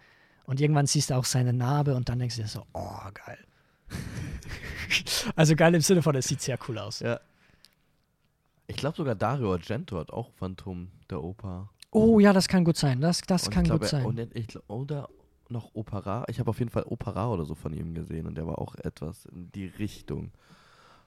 Und 0.46 0.60
irgendwann 0.60 0.88
siehst 0.88 1.12
du 1.12 1.14
auch 1.14 1.26
seine 1.26 1.54
Narbe 1.54 1.94
und 1.94 2.10
dann 2.10 2.18
denkst 2.18 2.38
du 2.38 2.42
dir 2.42 2.48
so, 2.48 2.66
oh, 2.74 2.98
geil. 3.14 3.38
also 5.36 5.56
geil 5.56 5.76
im 5.76 5.82
Sinne 5.82 6.02
von, 6.02 6.16
es 6.16 6.28
sieht 6.28 6.42
sehr 6.42 6.58
cool 6.68 6.80
aus. 6.80 7.02
Ja. 7.02 7.20
Ich 8.66 8.78
glaube 8.78 8.98
sogar 8.98 9.14
Dario 9.14 9.52
Argento 9.54 10.00
hat 10.00 10.10
auch 10.10 10.32
Phantom 10.32 10.90
der 11.08 11.24
Oper. 11.24 11.70
Oh 11.92 12.20
ja, 12.20 12.34
das 12.34 12.48
kann 12.48 12.64
gut 12.64 12.78
sein. 12.78 13.00
Das, 13.00 13.22
das 13.22 13.46
Und 13.46 13.54
kann 13.54 13.66
ich 13.66 13.72
gut 13.72 13.86
sein. 13.86 14.06
Und 14.06 14.20
ich 14.36 14.48
glaub, 14.48 14.64
oder 14.68 15.08
noch 15.52 15.72
Opera. 15.74 16.26
Ich 16.28 16.40
habe 16.40 16.50
auf 16.50 16.60
jeden 16.60 16.72
Fall 16.72 16.84
Opera 16.86 17.30
oder 17.30 17.46
so 17.46 17.56
von 17.56 17.74
ihm 17.74 17.94
gesehen 17.94 18.28
und 18.28 18.36
der 18.36 18.46
war 18.48 18.60
auch 18.60 18.76
etwas 18.76 19.26
in 19.26 19.52
die 19.52 19.66
Richtung. 19.66 20.32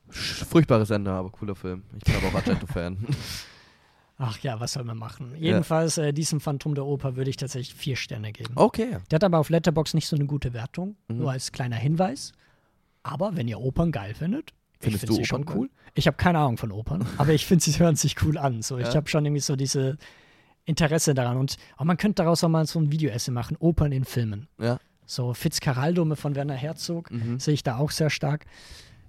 Furchtbares 0.08 0.90
Ende, 0.90 1.12
aber 1.12 1.30
cooler 1.30 1.54
Film. 1.54 1.84
Ich 1.96 2.04
bin 2.04 2.14
aber 2.16 2.28
auch 2.28 2.34
Argento-Fan. 2.34 3.06
Ach 4.18 4.38
ja, 4.40 4.60
was 4.60 4.74
soll 4.74 4.84
man 4.84 4.98
machen? 4.98 5.34
Jedenfalls, 5.36 5.98
äh, 5.98 6.12
diesem 6.12 6.40
Phantom 6.40 6.74
der 6.74 6.84
Oper 6.84 7.16
würde 7.16 7.30
ich 7.30 7.36
tatsächlich 7.36 7.74
vier 7.74 7.96
Sterne 7.96 8.32
geben. 8.32 8.52
Okay. 8.56 8.98
Der 9.10 9.16
hat 9.16 9.24
aber 9.24 9.38
auf 9.38 9.48
Letterbox 9.48 9.94
nicht 9.94 10.06
so 10.06 10.16
eine 10.16 10.26
gute 10.26 10.52
Wertung, 10.52 10.96
Mhm. 11.08 11.18
nur 11.18 11.30
als 11.32 11.50
kleiner 11.50 11.76
Hinweis. 11.76 12.32
Aber 13.02 13.34
wenn 13.36 13.48
ihr 13.48 13.58
Opern 13.58 13.90
geil 13.90 14.14
findet, 14.14 14.52
Findest 14.78 15.04
ich 15.04 15.08
du 15.08 15.14
finde 15.14 15.22
sie 15.24 15.28
schon 15.28 15.42
Opern 15.42 15.56
cool. 15.58 15.70
Ich 15.94 16.06
habe 16.06 16.16
keine 16.16 16.38
Ahnung 16.38 16.56
von 16.58 16.70
Opern, 16.72 17.04
aber 17.18 17.32
ich 17.32 17.46
finde, 17.46 17.64
sie 17.64 17.76
hören 17.78 17.96
sich 17.96 18.22
cool 18.22 18.38
an. 18.38 18.62
So, 18.62 18.78
ich 18.78 18.88
Ja. 18.88 18.94
habe 18.96 19.08
schon 19.08 19.24
irgendwie 19.24 19.40
so 19.40 19.56
diese 19.56 19.96
Interesse 20.64 21.14
daran. 21.14 21.36
Und 21.36 21.56
auch 21.76 21.84
man 21.84 21.96
könnte 21.96 22.22
daraus 22.22 22.42
auch 22.44 22.48
mal 22.48 22.66
so 22.66 22.78
ein 22.78 22.92
Videoessay 22.92 23.32
machen, 23.32 23.56
Opern 23.58 23.92
in 23.92 24.04
Filmen. 24.04 24.48
Ja. 24.60 24.78
So 25.06 25.34
Fitzcarraldo 25.34 26.14
von 26.14 26.34
Werner 26.34 26.54
Herzog 26.54 27.10
Mhm. 27.10 27.38
sehe 27.40 27.54
ich 27.54 27.62
da 27.62 27.76
auch 27.76 27.90
sehr 27.90 28.10
stark. 28.10 28.46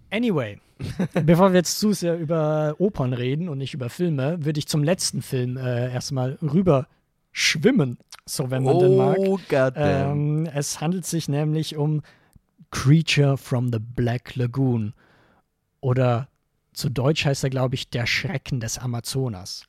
Anyway, 0.09 0.59
bevor 1.25 1.51
wir 1.53 1.59
jetzt 1.59 1.79
zu 1.79 1.93
sehr 1.93 2.17
über 2.17 2.75
Opern 2.77 3.13
reden 3.13 3.49
und 3.49 3.57
nicht 3.57 3.73
über 3.73 3.89
Filme, 3.89 4.43
würde 4.45 4.59
ich 4.59 4.67
zum 4.67 4.83
letzten 4.83 5.21
Film 5.21 5.57
äh, 5.57 5.91
erstmal 5.91 6.37
rüber 6.41 6.87
schwimmen, 7.31 7.97
so 8.25 8.51
wenn 8.51 8.63
man 8.63 8.79
den 8.79 8.95
mag. 8.95 9.17
Oh. 9.17 9.39
Ähm, 9.75 10.45
es 10.53 10.81
handelt 10.81 11.05
sich 11.05 11.27
nämlich 11.29 11.77
um 11.77 12.01
Creature 12.69 13.37
from 13.37 13.71
the 13.71 13.79
Black 13.79 14.35
Lagoon. 14.35 14.93
Oder 15.81 16.27
zu 16.73 16.89
Deutsch 16.89 17.25
heißt 17.25 17.43
er, 17.43 17.49
glaube 17.49 17.75
ich, 17.75 17.89
Der 17.89 18.05
Schrecken 18.07 18.59
des 18.59 18.77
Amazonas. 18.77 19.65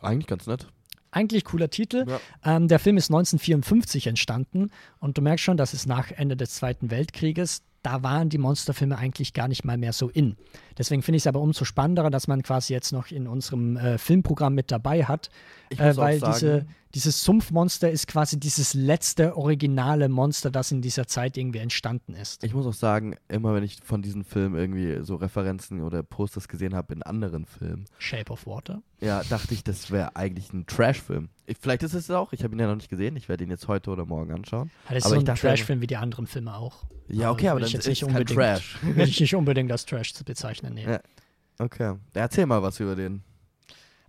Eigentlich 0.00 0.26
ganz 0.26 0.46
nett. 0.46 0.66
Eigentlich 1.12 1.44
cooler 1.44 1.70
Titel. 1.70 2.06
Ja. 2.08 2.56
Ähm, 2.56 2.68
der 2.68 2.78
Film 2.78 2.96
ist 2.96 3.10
1954 3.10 4.06
entstanden 4.06 4.70
und 4.98 5.18
du 5.18 5.22
merkst 5.22 5.44
schon, 5.44 5.56
dass 5.56 5.74
es 5.74 5.86
nach 5.86 6.10
Ende 6.10 6.36
des 6.36 6.54
Zweiten 6.54 6.90
Weltkrieges, 6.90 7.62
da 7.82 8.02
waren 8.02 8.30
die 8.30 8.38
Monsterfilme 8.38 8.96
eigentlich 8.96 9.34
gar 9.34 9.46
nicht 9.46 9.64
mal 9.64 9.76
mehr 9.76 9.92
so 9.92 10.08
in. 10.08 10.36
Deswegen 10.78 11.02
finde 11.02 11.16
ich 11.16 11.24
es 11.24 11.26
aber 11.26 11.40
umso 11.40 11.64
spannender, 11.66 12.08
dass 12.10 12.28
man 12.28 12.42
quasi 12.42 12.72
jetzt 12.72 12.92
noch 12.92 13.10
in 13.10 13.26
unserem 13.26 13.76
äh, 13.76 13.98
Filmprogramm 13.98 14.54
mit 14.54 14.70
dabei 14.70 15.04
hat, 15.04 15.28
äh, 15.70 15.94
weil 15.96 16.18
sagen, 16.18 16.32
diese, 16.32 16.66
dieses 16.94 17.24
Sumpfmonster 17.24 17.90
ist 17.90 18.06
quasi 18.06 18.38
dieses 18.38 18.74
letzte 18.74 19.36
originale 19.36 20.08
Monster, 20.08 20.50
das 20.50 20.72
in 20.72 20.82
dieser 20.82 21.06
Zeit 21.06 21.36
irgendwie 21.38 21.58
entstanden 21.60 22.14
ist. 22.14 22.44
Ich 22.44 22.52
muss 22.54 22.66
auch 22.66 22.74
sagen, 22.74 23.16
immer 23.28 23.54
wenn 23.54 23.64
ich 23.64 23.78
von 23.82 24.02
diesen 24.02 24.24
Filmen 24.24 24.54
irgendwie 24.56 25.04
so 25.04 25.16
Referenzen 25.16 25.80
oder 25.82 26.02
Posters 26.02 26.48
gesehen 26.48 26.74
habe 26.74 26.92
in 26.94 27.02
anderen 27.02 27.46
Filmen, 27.46 27.86
Shape 27.98 28.30
of 28.32 28.46
Water. 28.46 28.82
ja, 29.00 29.22
dachte 29.24 29.54
ich, 29.54 29.64
das 29.64 29.90
wäre 29.90 30.16
eigentlich 30.16 30.52
ein 30.52 30.66
Trash-Film. 30.66 31.28
Ich- 31.46 31.56
Vielleicht 31.58 31.82
ist 31.82 31.94
es 31.94 32.10
auch, 32.10 32.32
ich 32.32 32.44
habe 32.44 32.54
ihn 32.54 32.58
ja 32.60 32.66
noch 32.66 32.76
nicht 32.76 32.88
gesehen, 32.90 33.16
ich 33.16 33.28
werde 33.28 33.44
ihn 33.44 33.50
jetzt 33.50 33.68
heute 33.68 33.90
oder 33.90 34.04
morgen 34.04 34.32
anschauen. 34.32 34.70
Das 34.88 34.98
ist 34.98 35.06
Aber 35.06 35.14
so 35.20 35.20
ein 35.26 35.34
Trashfilm 35.36 35.80
wie 35.80 35.86
die 35.86 35.96
anderen 35.96 36.26
Filme 36.26 36.54
auch. 36.54 36.84
Ja, 37.08 37.26
Also 37.28 37.32
okay, 37.34 37.48
aber 37.48 37.60
würde 37.60 37.70
dann 37.72 37.80
ist 37.80 37.86
jetzt 37.86 37.88
nicht 37.88 38.02
es 38.02 38.08
kein 38.08 38.16
unbedingt- 38.16 38.38
Trash. 38.38 38.78
Will 38.82 39.08
ich 39.08 39.20
nicht 39.20 39.34
unbedingt 39.34 39.72
als 39.72 39.84
Trash 39.86 40.12
zu 40.14 40.24
bezeichnen, 40.24 40.74
nee. 40.74 40.84
Ja. 40.84 41.00
Okay, 41.58 41.94
erzähl 42.14 42.46
mal 42.46 42.62
was 42.62 42.80
über 42.80 42.96
den. 42.96 43.22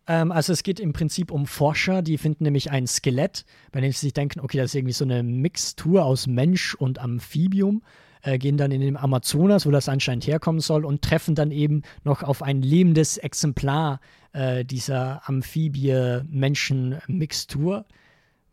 Ähm, 0.08 0.32
also 0.32 0.54
es 0.54 0.64
geht 0.64 0.80
im 0.80 0.94
Prinzip 0.94 1.30
um 1.32 1.46
Forscher, 1.46 2.02
die 2.02 2.18
finden 2.18 2.46
nämlich 2.46 2.72
ein 2.72 2.88
Skelett, 2.88 3.46
bei 3.72 3.82
dem 3.82 3.92
sie 3.92 4.00
sich 4.00 4.14
denken, 4.14 4.40
okay, 4.40 4.58
das 4.58 4.72
ist 4.72 4.76
irgendwie 4.76 4.94
so 4.94 5.06
eine 5.06 5.22
Mixtur 5.24 6.06
aus 6.06 6.26
Mensch 6.28 6.76
und 6.76 7.00
Amphibium, 7.00 7.84
äh, 8.22 8.38
gehen 8.38 8.58
dann 8.58 8.72
in 8.72 8.82
den 8.82 8.98
Amazonas, 8.98 9.66
wo 9.66 9.72
das 9.72 9.90
anscheinend 9.90 10.28
herkommen 10.28 10.62
soll, 10.62 10.86
und 10.86 11.02
treffen 11.02 11.36
dann 11.36 11.52
eben 11.52 11.82
noch 12.04 12.24
auf 12.24 12.42
ein 12.42 12.62
lebendes 12.62 13.18
Exemplar 13.18 14.00
äh, 14.34 14.66
dieser 14.66 15.28
Amphibie-Menschen-Mixtur, 15.28 17.86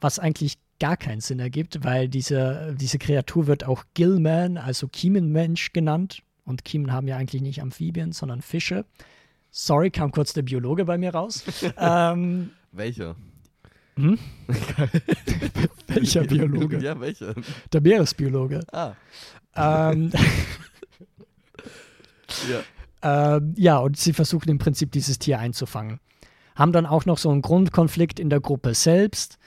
was 0.00 0.18
eigentlich 0.18 0.58
gar 0.78 0.96
keinen 0.96 1.20
Sinn 1.20 1.40
ergibt, 1.40 1.84
weil 1.84 2.08
diese, 2.08 2.74
diese 2.80 2.98
Kreatur 2.98 3.46
wird 3.46 3.64
auch 3.64 3.84
Gillman, 3.94 4.56
also 4.56 4.88
Kiemenmensch 4.88 5.72
genannt. 5.72 6.22
Und 6.44 6.64
Kiemen 6.64 6.90
haben 6.90 7.06
ja 7.06 7.16
eigentlich 7.16 7.42
nicht 7.42 7.62
Amphibien, 7.62 8.10
sondern 8.12 8.42
Fische. 8.42 8.84
Sorry, 9.50 9.90
kam 9.90 10.12
kurz 10.12 10.32
der 10.32 10.42
Biologe 10.42 10.84
bei 10.84 10.98
mir 10.98 11.12
raus. 11.12 11.44
ähm, 11.76 12.50
Welcher? 12.72 13.16
Hm? 13.96 14.18
welcher 15.88 16.24
Biologe? 16.24 16.78
Ja, 16.78 16.98
welcher? 17.00 17.34
Der 17.72 17.80
Meeresbiologe. 17.80 18.60
Ah, 18.72 18.94
ähm, 19.56 20.12
ja. 22.48 23.36
ähm, 23.36 23.54
ja, 23.56 23.78
und 23.78 23.96
sie 23.96 24.12
versuchen 24.12 24.48
im 24.48 24.58
Prinzip 24.58 24.92
dieses 24.92 25.18
Tier 25.18 25.40
einzufangen. 25.40 25.98
Haben 26.54 26.72
dann 26.72 26.86
auch 26.86 27.04
noch 27.04 27.18
so 27.18 27.30
einen 27.30 27.42
Grundkonflikt 27.42 28.20
in 28.20 28.30
der 28.30 28.40
Gruppe 28.40 28.74
selbst. 28.74 29.38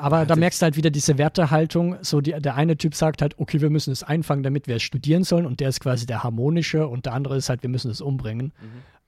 Aber 0.00 0.24
da 0.26 0.30
Hatte- 0.32 0.40
merkst 0.40 0.60
du 0.60 0.64
halt 0.64 0.76
wieder 0.76 0.90
diese 0.90 1.16
Wertehaltung. 1.18 1.96
So, 2.02 2.20
die, 2.20 2.32
der 2.32 2.54
eine 2.54 2.76
Typ 2.76 2.94
sagt 2.94 3.22
halt, 3.22 3.38
okay, 3.38 3.60
wir 3.60 3.70
müssen 3.70 3.92
es 3.92 4.02
einfangen, 4.02 4.42
damit 4.42 4.66
wir 4.68 4.76
es 4.76 4.82
studieren 4.82 5.24
sollen. 5.24 5.46
Und 5.46 5.60
der 5.60 5.70
ist 5.70 5.80
quasi 5.80 6.06
der 6.06 6.22
harmonische. 6.22 6.86
Und 6.86 7.06
der 7.06 7.14
andere 7.14 7.36
ist 7.36 7.48
halt, 7.48 7.62
wir 7.62 7.70
müssen 7.70 7.90
es 7.90 8.00
umbringen. 8.00 8.52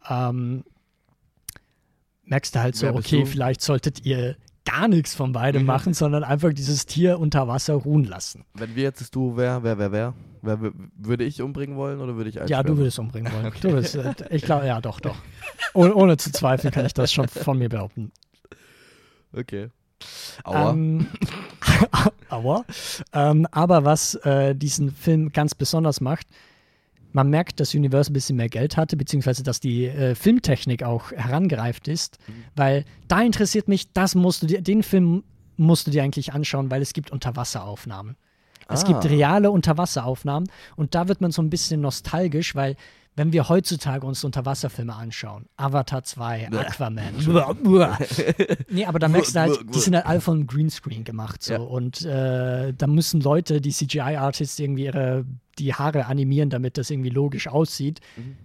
Ähm, 0.08 0.64
merkst 2.24 2.54
du 2.54 2.60
halt 2.60 2.74
so, 2.76 2.88
okay, 2.88 3.20
du? 3.20 3.26
vielleicht 3.26 3.60
solltet 3.60 4.04
ihr 4.04 4.36
gar 4.64 4.88
nichts 4.88 5.14
von 5.14 5.32
beidem 5.32 5.64
machen, 5.64 5.94
sondern 5.94 6.24
einfach 6.24 6.52
dieses 6.52 6.86
Tier 6.86 7.20
unter 7.20 7.46
Wasser 7.46 7.74
ruhen 7.74 8.04
lassen. 8.04 8.44
Wenn 8.54 8.74
wir 8.74 8.82
jetzt 8.82 9.00
das 9.00 9.10
Du 9.12 9.36
wer, 9.36 9.62
wer, 9.62 9.78
wer, 9.78 9.92
wer? 9.92 10.14
wer 10.42 10.72
würde 10.96 11.24
ich 11.24 11.40
umbringen 11.40 11.76
wollen 11.76 12.00
oder 12.00 12.16
würde 12.16 12.30
ich 12.30 12.36
Ja, 12.48 12.62
du 12.62 12.76
würdest 12.76 12.98
umbringen 12.98 13.32
wollen. 13.32 13.52
Du 13.60 13.70
würdest, 13.70 13.94
äh, 13.94 14.14
ich 14.30 14.42
glaube, 14.42 14.66
ja, 14.66 14.80
doch, 14.80 14.98
doch. 15.00 15.16
Oh, 15.74 15.86
ohne 15.86 16.16
zu 16.16 16.32
zweifeln 16.32 16.72
kann 16.72 16.84
ich 16.86 16.94
das 16.94 17.12
schon 17.12 17.28
von 17.28 17.58
mir 17.58 17.68
behaupten. 17.68 18.10
Okay. 19.32 19.68
Aua. 20.44 20.70
Ähm, 20.72 21.06
aua. 22.30 22.64
Ähm, 23.12 23.46
aber 23.50 23.84
was 23.84 24.14
äh, 24.16 24.54
diesen 24.54 24.90
Film 24.92 25.32
ganz 25.32 25.54
besonders 25.54 26.00
macht, 26.00 26.26
man 27.12 27.30
merkt, 27.30 27.60
dass 27.60 27.74
Universal 27.74 28.10
ein 28.10 28.14
bisschen 28.14 28.36
mehr 28.36 28.48
Geld 28.50 28.76
hatte, 28.76 28.96
beziehungsweise 28.96 29.42
dass 29.42 29.58
die 29.60 29.86
äh, 29.86 30.14
Filmtechnik 30.14 30.82
auch 30.82 31.12
herangereift 31.12 31.88
ist, 31.88 32.18
weil 32.56 32.84
da 33.08 33.22
interessiert 33.22 33.68
mich, 33.68 33.92
das 33.92 34.14
musst 34.14 34.42
du 34.42 34.46
dir, 34.46 34.60
den 34.60 34.82
Film 34.82 35.24
musst 35.56 35.86
du 35.86 35.90
dir 35.90 36.02
eigentlich 36.02 36.34
anschauen, 36.34 36.70
weil 36.70 36.82
es 36.82 36.92
gibt 36.92 37.10
Unterwasseraufnahmen. 37.10 38.16
Es 38.68 38.84
Ah. 38.84 38.88
gibt 38.88 39.06
reale 39.06 39.50
Unterwasseraufnahmen 39.50 40.50
und 40.76 40.94
da 40.94 41.08
wird 41.08 41.20
man 41.22 41.30
so 41.30 41.40
ein 41.40 41.48
bisschen 41.48 41.80
nostalgisch, 41.80 42.54
weil 42.54 42.76
wenn 43.16 43.32
wir 43.32 43.48
heutzutage 43.48 44.06
uns 44.06 44.22
Unterwasserfilme 44.24 44.94
anschauen, 44.94 45.46
Avatar 45.56 46.04
2, 46.04 46.48
Bäh. 46.50 46.58
Aquaman, 46.58 47.14
nee, 48.68 48.84
aber 48.84 48.98
da 48.98 49.08
merkst 49.08 49.34
du 49.34 49.40
halt, 49.40 49.58
die 49.74 49.78
sind 49.78 49.96
halt 49.96 50.06
alle 50.06 50.20
von 50.20 50.46
Greenscreen 50.46 51.02
gemacht 51.02 51.42
so 51.42 51.54
Ja. 51.54 51.58
und 51.60 52.02
äh, 52.04 52.72
da 52.74 52.86
müssen 52.86 53.20
Leute, 53.22 53.60
die 53.60 53.72
CGI-Artists 53.72 54.58
irgendwie 54.58 54.84
ihre, 54.84 55.24
die 55.58 55.74
Haare 55.74 56.06
animieren, 56.06 56.50
damit 56.50 56.76
das 56.78 56.90
irgendwie 56.90 57.10
logisch 57.10 57.48
aussieht. 57.48 58.00
Mhm. 58.16 58.36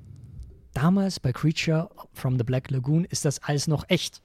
Damals 0.74 1.20
bei 1.20 1.34
Creature 1.34 1.90
from 2.14 2.38
the 2.38 2.46
Black 2.46 2.72
Lagoon 2.72 3.04
ist 3.06 3.26
das 3.26 3.44
alles 3.44 3.68
noch 3.68 3.84
echt. 3.90 4.22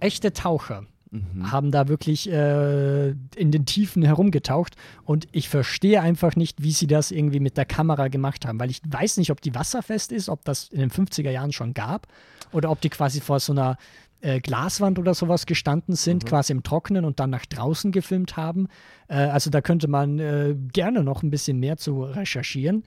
Echte 0.00 0.32
Taucher 0.32 0.84
Mhm. 1.12 1.52
haben 1.52 1.70
da 1.70 1.88
wirklich 1.88 2.30
äh, 2.30 3.10
in 3.10 3.50
den 3.50 3.66
Tiefen 3.66 4.02
herumgetaucht 4.02 4.76
und 5.04 5.28
ich 5.30 5.50
verstehe 5.50 6.00
einfach 6.00 6.36
nicht, 6.36 6.62
wie 6.62 6.72
sie 6.72 6.86
das 6.86 7.10
irgendwie 7.10 7.38
mit 7.38 7.58
der 7.58 7.66
Kamera 7.66 8.08
gemacht 8.08 8.46
haben, 8.46 8.58
weil 8.58 8.70
ich 8.70 8.80
weiß 8.88 9.18
nicht, 9.18 9.30
ob 9.30 9.42
die 9.42 9.54
wasserfest 9.54 10.10
ist, 10.10 10.30
ob 10.30 10.42
das 10.46 10.68
in 10.70 10.80
den 10.80 10.90
50er 10.90 11.30
Jahren 11.30 11.52
schon 11.52 11.74
gab 11.74 12.06
oder 12.50 12.70
ob 12.70 12.80
die 12.80 12.88
quasi 12.88 13.20
vor 13.20 13.40
so 13.40 13.52
einer 13.52 13.76
äh, 14.22 14.40
Glaswand 14.40 14.98
oder 14.98 15.12
sowas 15.12 15.44
gestanden 15.44 15.96
sind, 15.96 16.24
quasi 16.24 16.52
im 16.52 16.62
Trockenen 16.62 17.04
und 17.04 17.20
dann 17.20 17.28
nach 17.30 17.44
draußen 17.44 17.92
gefilmt 17.92 18.38
haben. 18.38 18.68
Äh, 19.08 19.16
also 19.16 19.50
da 19.50 19.60
könnte 19.60 19.88
man 19.88 20.18
äh, 20.18 20.54
gerne 20.72 21.04
noch 21.04 21.22
ein 21.22 21.30
bisschen 21.30 21.58
mehr 21.58 21.76
zu 21.76 22.04
recherchieren. 22.04 22.84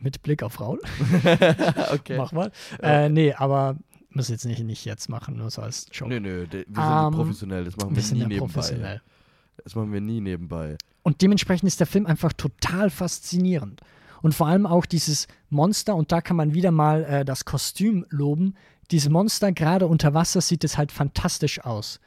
Mit 0.00 0.22
Blick 0.22 0.42
auf 0.42 0.60
Raul. 0.60 0.80
okay. 1.92 2.16
Mach 2.18 2.32
mal. 2.32 2.52
Äh, 2.82 3.08
nee, 3.08 3.32
aber 3.32 3.76
muss 4.10 4.28
jetzt 4.28 4.44
nicht, 4.46 4.60
nicht 4.64 4.84
jetzt 4.84 5.08
machen, 5.08 5.36
nur 5.36 5.50
so 5.50 5.62
als 5.62 5.86
Joke. 5.92 6.12
Nö, 6.12 6.20
nö, 6.20 6.46
wir 6.50 6.60
sind 6.64 6.76
Ähm, 6.76 7.12
professionell, 7.12 7.64
das 7.64 7.76
machen 7.76 7.94
wir, 7.94 8.02
Wir 8.02 8.12
nie 8.14 8.18
nebenbei. 8.20 8.38
professionell. 8.38 9.02
Das 9.64 9.74
machen 9.74 9.92
wir 9.92 10.00
nie 10.00 10.20
nebenbei. 10.20 10.76
Und 11.02 11.20
dementsprechend 11.22 11.66
ist 11.68 11.80
der 11.80 11.86
Film 11.86 12.06
einfach 12.06 12.32
total 12.32 12.90
faszinierend. 12.90 13.80
Und 14.22 14.34
vor 14.34 14.46
allem 14.48 14.66
auch 14.66 14.86
dieses 14.86 15.28
Monster, 15.50 15.94
und 15.94 16.10
da 16.12 16.20
kann 16.20 16.36
man 16.36 16.54
wieder 16.54 16.70
mal 16.70 17.04
äh, 17.04 17.24
das 17.24 17.44
Kostüm 17.44 18.04
loben. 18.10 18.54
Diese 18.90 19.10
Monster, 19.10 19.52
gerade 19.52 19.86
unter 19.86 20.14
Wasser, 20.14 20.40
sieht 20.40 20.64
es 20.64 20.76
halt 20.78 20.90
fantastisch 20.92 21.64
aus. 21.64 22.00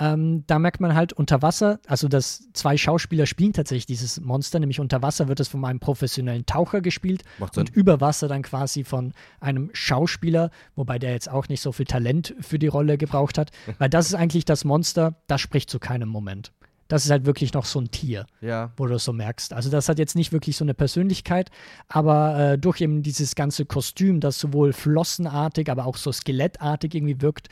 Ähm, 0.00 0.44
da 0.46 0.58
merkt 0.58 0.80
man 0.80 0.94
halt 0.94 1.12
unter 1.12 1.42
Wasser, 1.42 1.78
also 1.86 2.08
dass 2.08 2.48
zwei 2.54 2.78
Schauspieler 2.78 3.26
spielen 3.26 3.52
tatsächlich 3.52 3.84
dieses 3.84 4.18
Monster, 4.20 4.58
nämlich 4.58 4.80
unter 4.80 5.02
Wasser 5.02 5.28
wird 5.28 5.40
es 5.40 5.48
von 5.48 5.62
einem 5.64 5.78
professionellen 5.78 6.46
Taucher 6.46 6.80
gespielt 6.80 7.22
und 7.56 7.68
über 7.68 8.00
Wasser 8.00 8.26
dann 8.26 8.42
quasi 8.42 8.82
von 8.82 9.12
einem 9.40 9.68
Schauspieler, 9.74 10.50
wobei 10.74 10.98
der 10.98 11.12
jetzt 11.12 11.30
auch 11.30 11.48
nicht 11.48 11.60
so 11.60 11.72
viel 11.72 11.84
Talent 11.84 12.34
für 12.40 12.58
die 12.58 12.66
Rolle 12.66 12.96
gebraucht 12.96 13.36
hat, 13.36 13.50
weil 13.78 13.90
das 13.90 14.06
ist 14.06 14.14
eigentlich 14.14 14.46
das 14.46 14.64
Monster, 14.64 15.16
das 15.26 15.42
spricht 15.42 15.68
zu 15.68 15.78
keinem 15.78 16.08
Moment. 16.08 16.52
Das 16.90 17.04
ist 17.04 17.10
halt 17.10 17.24
wirklich 17.24 17.54
noch 17.54 17.64
so 17.64 17.80
ein 17.80 17.90
Tier 17.90 18.26
Ja. 18.40 18.72
wo 18.76 18.84
du 18.86 18.94
es 18.96 19.04
so 19.04 19.12
merkst. 19.12 19.52
Also 19.54 19.70
das 19.70 19.88
hat 19.88 19.98
jetzt 19.98 20.16
nicht 20.16 20.32
wirklich 20.32 20.56
so 20.56 20.64
eine 20.64 20.74
Persönlichkeit, 20.74 21.50
aber 21.88 22.38
äh, 22.38 22.58
durch 22.58 22.80
eben 22.80 23.02
dieses 23.02 23.34
ganze 23.36 23.64
Kostüm, 23.64 24.18
das 24.20 24.38
sowohl 24.40 24.72
flossenartig, 24.72 25.70
aber 25.70 25.86
auch 25.86 25.96
so 25.96 26.10
skelettartig 26.10 26.94
irgendwie 26.94 27.22
wirkt, 27.22 27.48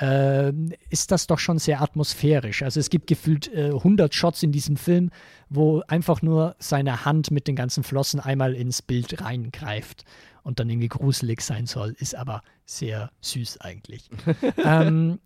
äh, 0.00 0.52
ist 0.88 1.12
das 1.12 1.26
doch 1.28 1.38
schon 1.38 1.58
sehr 1.58 1.80
atmosphärisch. 1.82 2.62
Also 2.64 2.80
es 2.80 2.90
gibt 2.90 3.06
gefühlt 3.06 3.52
äh, 3.54 3.66
100 3.72 4.12
Shots 4.12 4.42
in 4.42 4.50
diesem 4.50 4.76
Film, 4.76 5.10
wo 5.48 5.82
einfach 5.86 6.20
nur 6.20 6.56
seine 6.58 7.04
Hand 7.04 7.30
mit 7.30 7.46
den 7.46 7.54
ganzen 7.54 7.84
Flossen 7.84 8.18
einmal 8.18 8.54
ins 8.54 8.82
Bild 8.82 9.22
reingreift 9.22 10.04
und 10.42 10.58
dann 10.58 10.68
irgendwie 10.68 10.88
gruselig 10.88 11.42
sein 11.42 11.66
soll, 11.66 11.94
ist 12.00 12.16
aber 12.16 12.42
sehr 12.66 13.10
süß 13.20 13.60
eigentlich. 13.60 14.10
ähm, 14.64 15.20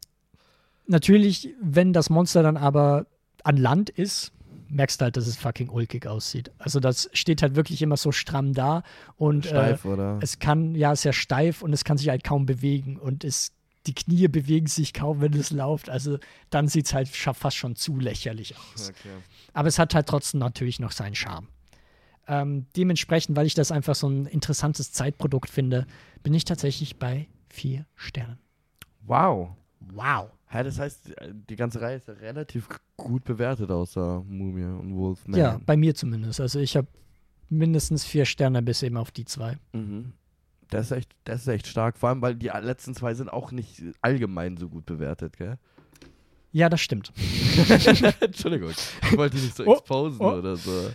natürlich, 0.87 1.55
wenn 1.63 1.93
das 1.95 2.11
Monster 2.11 2.43
dann 2.43 2.57
aber 2.57 3.07
an 3.45 3.57
Land 3.57 3.91
ist, 3.91 4.33
merkst 4.69 5.01
du 5.01 5.05
halt, 5.05 5.17
dass 5.17 5.27
es 5.27 5.37
fucking 5.37 5.69
ulkig 5.69 6.07
aussieht. 6.07 6.51
Also 6.59 6.81
das 6.81 7.09
steht 7.13 7.43
halt 7.43 7.55
wirklich 7.55 7.81
immer 7.83 7.97
so 7.97 8.13
stramm 8.13 8.53
da 8.53 8.83
und 9.17 9.47
Steif, 9.47 9.85
äh, 9.85 9.89
oder? 9.89 10.19
es 10.21 10.39
kann, 10.39 10.75
ja, 10.75 10.97
sehr 10.97 11.13
steif 11.13 11.63
und 11.63 11.73
es 11.73 11.85
kann 11.85 11.97
sich 11.97 12.09
halt 12.09 12.25
kaum 12.25 12.47
bewegen 12.47 12.97
und 12.99 13.25
es, 13.25 13.53
die 13.87 13.95
Knie 13.95 14.29
bewegen 14.29 14.67
sich 14.67 14.93
kaum, 14.93 15.21
wenn 15.21 15.35
es 15.35 15.51
läuft. 15.51 15.89
Also 15.91 16.19
dann 16.51 16.69
sieht 16.69 16.87
es 16.87 16.95
halt 16.95 17.09
fast 17.09 17.57
schon 17.57 17.77
zu 17.77 17.99
lächerlich 17.99 18.57
aus. 18.57 18.91
Okay. 18.91 19.11
Aber 19.53 19.69
es 19.69 19.79
hat 19.79 19.95
halt 19.95 20.07
trotzdem 20.07 20.41
natürlich 20.41 20.81
noch 20.81 20.93
seinen 20.93 21.15
Charme. 21.15 21.49
Ähm, 22.27 22.67
dementsprechend, 22.75 23.37
weil 23.37 23.47
ich 23.47 23.55
das 23.55 23.71
einfach 23.71 23.95
so 23.95 24.09
ein 24.09 24.25
interessantes 24.27 24.93
Zeitprodukt 24.93 25.51
finde, 25.51 25.87
bin 26.23 26.33
ich 26.33 26.45
tatsächlich 26.47 26.99
bei 26.99 27.29
vier 27.49 27.85
Sternen. 27.95 28.39
Wow. 29.03 29.51
Wow. 29.93 30.31
Ja, 30.55 30.63
das 30.63 30.79
heißt, 30.79 31.13
die 31.51 31.57
ganze 31.57 31.81
Reihe 31.81 31.97
ist 31.97 32.07
ja 32.07 32.15
relativ 32.15 32.69
gut 32.97 33.25
bewertet 33.25 33.71
außer 33.71 34.23
Mumie 34.27 34.63
und 34.65 34.95
Wolfman. 34.95 35.39
Ja, 35.39 35.61
bei 35.67 35.77
mir 35.77 35.95
zumindest. 35.97 36.41
Also 36.41 36.61
ich 36.61 36.77
habe 36.77 36.87
mindestens 37.49 38.05
vier 38.05 38.25
Sterne 38.25 38.63
bis 38.63 38.83
eben 38.83 38.97
auf 38.97 39.11
die 39.11 39.25
zwei. 39.25 39.59
Mhm. 39.73 40.13
Das 40.71 40.87
ist, 40.87 40.93
echt, 40.93 41.11
das 41.25 41.43
ist 41.43 41.49
echt 41.49 41.67
stark. 41.67 41.99
Vor 41.99 42.09
allem, 42.09 42.23
weil 42.23 42.37
die 42.37 42.47
letzten 42.47 42.95
zwei 42.95 43.15
sind 43.15 43.29
auch 43.29 43.53
nicht 43.53 43.83
allgemein 44.01 44.57
so 44.57 44.69
gut 44.69 44.87
bewertet, 44.87 45.37
gell? 45.37 45.59
Ja, 46.53 46.69
das 46.69 46.81
stimmt. 46.81 47.13
Entschuldigung. 48.21 48.71
Ich 48.71 49.13
wollte 49.17 49.37
dich 49.37 49.47
nicht 49.47 49.57
so 49.57 49.65
Oh, 49.67 49.75
exposen 49.75 50.21
oh. 50.21 50.35
oder 50.35 50.57
so. 50.57 50.91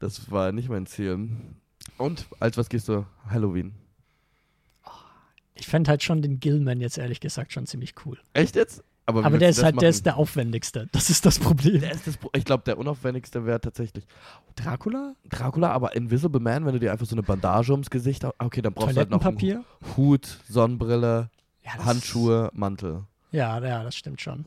Das 0.00 0.30
war 0.30 0.50
nicht 0.50 0.68
mein 0.68 0.86
Ziel. 0.86 1.30
Und 1.98 2.26
als 2.40 2.56
was 2.56 2.68
gehst 2.68 2.88
du? 2.88 3.06
Halloween. 3.28 3.74
Ich 5.58 5.66
fände 5.66 5.90
halt 5.90 6.02
schon 6.02 6.22
den 6.22 6.40
Gilman 6.40 6.80
jetzt 6.80 6.98
ehrlich 6.98 7.20
gesagt 7.20 7.52
schon 7.52 7.66
ziemlich 7.66 7.94
cool. 8.04 8.18
Echt 8.32 8.56
jetzt? 8.56 8.82
Aber, 9.06 9.24
Aber 9.24 9.38
der 9.38 9.48
ist 9.48 9.56
das 9.58 9.64
halt, 9.64 9.80
der 9.80 9.88
ist 9.88 10.04
der 10.04 10.16
aufwendigste. 10.18 10.88
Das 10.92 11.08
ist 11.08 11.24
das 11.24 11.38
Problem. 11.38 11.80
Der 11.80 11.92
ist 11.92 12.06
das 12.06 12.16
Pro- 12.18 12.30
ich 12.36 12.44
glaube, 12.44 12.62
der 12.64 12.76
unaufwendigste 12.78 13.46
wäre 13.46 13.58
tatsächlich 13.60 14.04
Dracula? 14.54 15.14
Dracula, 15.30 15.70
aber 15.72 15.96
Invisible 15.96 16.40
Man, 16.40 16.66
wenn 16.66 16.74
du 16.74 16.78
dir 16.80 16.92
einfach 16.92 17.06
so 17.06 17.14
eine 17.14 17.22
Bandage 17.22 17.72
ums 17.72 17.88
Gesicht 17.88 18.22
hast. 18.24 18.34
Okay, 18.38 18.60
dann 18.60 18.74
brauchst 18.74 18.94
du 18.94 18.98
halt 18.98 19.08
noch 19.10 19.24
einen 19.24 19.38
Toilettenpapier? 19.38 19.96
Hut, 19.96 20.38
Sonnenbrille, 20.48 21.30
Ja, 21.64 21.72
Handschuhe, 21.84 22.50
Mantel. 22.52 23.04
Ja, 23.32 23.58
ja, 23.64 23.82
das 23.82 23.96
stimmt 23.96 24.20
schon. 24.20 24.44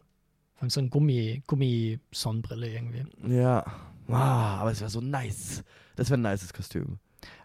Vor 0.54 0.62
allem 0.62 0.70
so 0.70 0.80
ein 0.80 0.90
Gummi, 0.92 1.42
Gummi-Sonnenbrille 1.48 2.70
irgendwie. 2.70 3.06
Ja. 3.36 3.66
Wow, 4.08 4.16
aber 4.18 4.72
es 4.72 4.80
wäre 4.80 4.90
so 4.92 5.02
nice. 5.02 5.64
Das 5.96 6.10
wäre 6.10 6.20
ein 6.20 6.24
nices 6.32 6.54
Kostüm. 6.54 7.00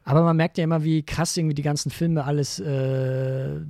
Aber 0.07 0.23
man 0.23 0.37
merkt 0.37 0.57
ja 0.57 0.65
immer, 0.65 0.83
wie 0.85 1.03
krass 1.03 1.37
irgendwie 1.37 1.55
die 1.55 1.63
ganzen 1.63 1.91
Filme 1.91 2.25
alles 2.25 2.59
äh, 2.61 3.61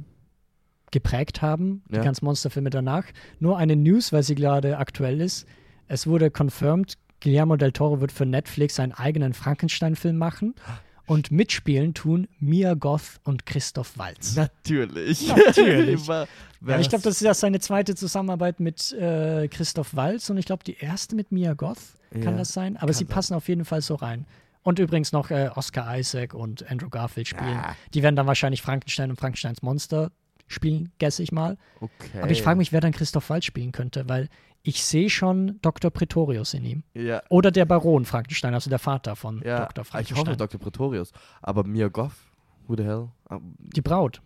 geprägt 0.92 1.42
haben, 1.42 1.82
Ja. 1.90 1.98
die 2.00 2.04
ganzen 2.04 2.24
Monsterfilme 2.24 2.70
danach. 2.70 3.04
Nur 3.40 3.58
eine 3.58 3.74
News, 3.76 4.12
weil 4.12 4.22
sie 4.22 4.34
gerade 4.34 4.78
aktuell 4.78 5.20
ist. 5.20 5.46
Es 5.88 6.06
wurde 6.06 6.30
confirmed, 6.30 6.94
Guillermo 7.20 7.56
del 7.56 7.72
Toro 7.72 8.00
wird 8.00 8.12
für 8.12 8.26
Netflix 8.26 8.78
einen 8.78 8.92
eigenen 8.92 9.32
Frankenstein-Film 9.34 10.16
machen. 10.16 10.54
Und 11.08 11.30
mitspielen 11.30 11.94
tun 11.94 12.26
Mia 12.40 12.74
Goth 12.74 13.20
und 13.22 13.46
Christoph 13.46 13.96
Waltz. 13.96 14.34
Natürlich. 14.34 15.28
Natürlich. 15.28 16.00
Ja, 16.66 16.80
ich 16.80 16.88
glaube, 16.88 17.04
das 17.04 17.16
ist 17.16 17.20
ja 17.20 17.32
seine 17.34 17.60
zweite 17.60 17.94
Zusammenarbeit 17.94 18.58
mit 18.58 18.90
äh, 18.94 19.46
Christoph 19.46 19.94
Waltz 19.94 20.30
und 20.30 20.38
ich 20.38 20.46
glaube, 20.46 20.64
die 20.64 20.76
erste 20.78 21.14
mit 21.14 21.30
Mia 21.30 21.52
Goth. 21.54 21.78
Kann 22.10 22.22
Ja, 22.22 22.30
das 22.38 22.52
sein? 22.52 22.76
Aber 22.78 22.92
sie 22.92 23.04
sein. 23.04 23.08
passen 23.08 23.34
auf 23.34 23.46
jeden 23.48 23.64
Fall 23.64 23.82
so 23.82 23.94
rein. 23.94 24.24
Und 24.66 24.80
übrigens 24.80 25.12
noch 25.12 25.30
äh, 25.30 25.48
Oscar 25.54 25.96
Isaac 25.96 26.34
und 26.34 26.68
Andrew 26.68 26.88
Garfield 26.88 27.28
spielen. 27.28 27.56
Ah. 27.56 27.76
Die 27.94 28.02
werden 28.02 28.16
dann 28.16 28.26
wahrscheinlich 28.26 28.62
Frankenstein 28.62 29.10
und 29.10 29.16
Frankensteins 29.16 29.62
Monster 29.62 30.10
spielen, 30.48 30.90
guesse 30.98 31.22
ich 31.22 31.30
mal. 31.30 31.56
Okay. 31.78 32.20
Aber 32.20 32.32
ich 32.32 32.42
frage 32.42 32.58
mich, 32.58 32.72
wer 32.72 32.80
dann 32.80 32.90
Christoph 32.90 33.30
Waltz 33.30 33.44
spielen 33.44 33.70
könnte, 33.70 34.08
weil 34.08 34.28
ich 34.64 34.82
sehe 34.84 35.08
schon 35.08 35.60
Dr. 35.62 35.92
Pretorius 35.92 36.52
in 36.52 36.64
ihm. 36.64 36.82
Ja, 36.94 37.22
Oder 37.28 37.52
der 37.52 37.64
Baron 37.64 38.04
Frankenstein, 38.04 38.54
also 38.54 38.68
der 38.68 38.80
Vater 38.80 39.14
von 39.14 39.40
ja. 39.44 39.66
Dr. 39.66 39.82
Ich 39.82 39.88
Frankenstein. 39.88 40.26
hoffe 40.26 40.36
Dr. 40.36 40.58
Pretorius. 40.58 41.12
Aber 41.42 41.62
Mia 41.62 41.86
Goth? 41.86 42.10
Who 42.66 42.74
the 42.76 42.82
hell? 42.82 43.08
Ah, 43.28 43.38
Die 43.76 43.82
Braut. 43.82 44.20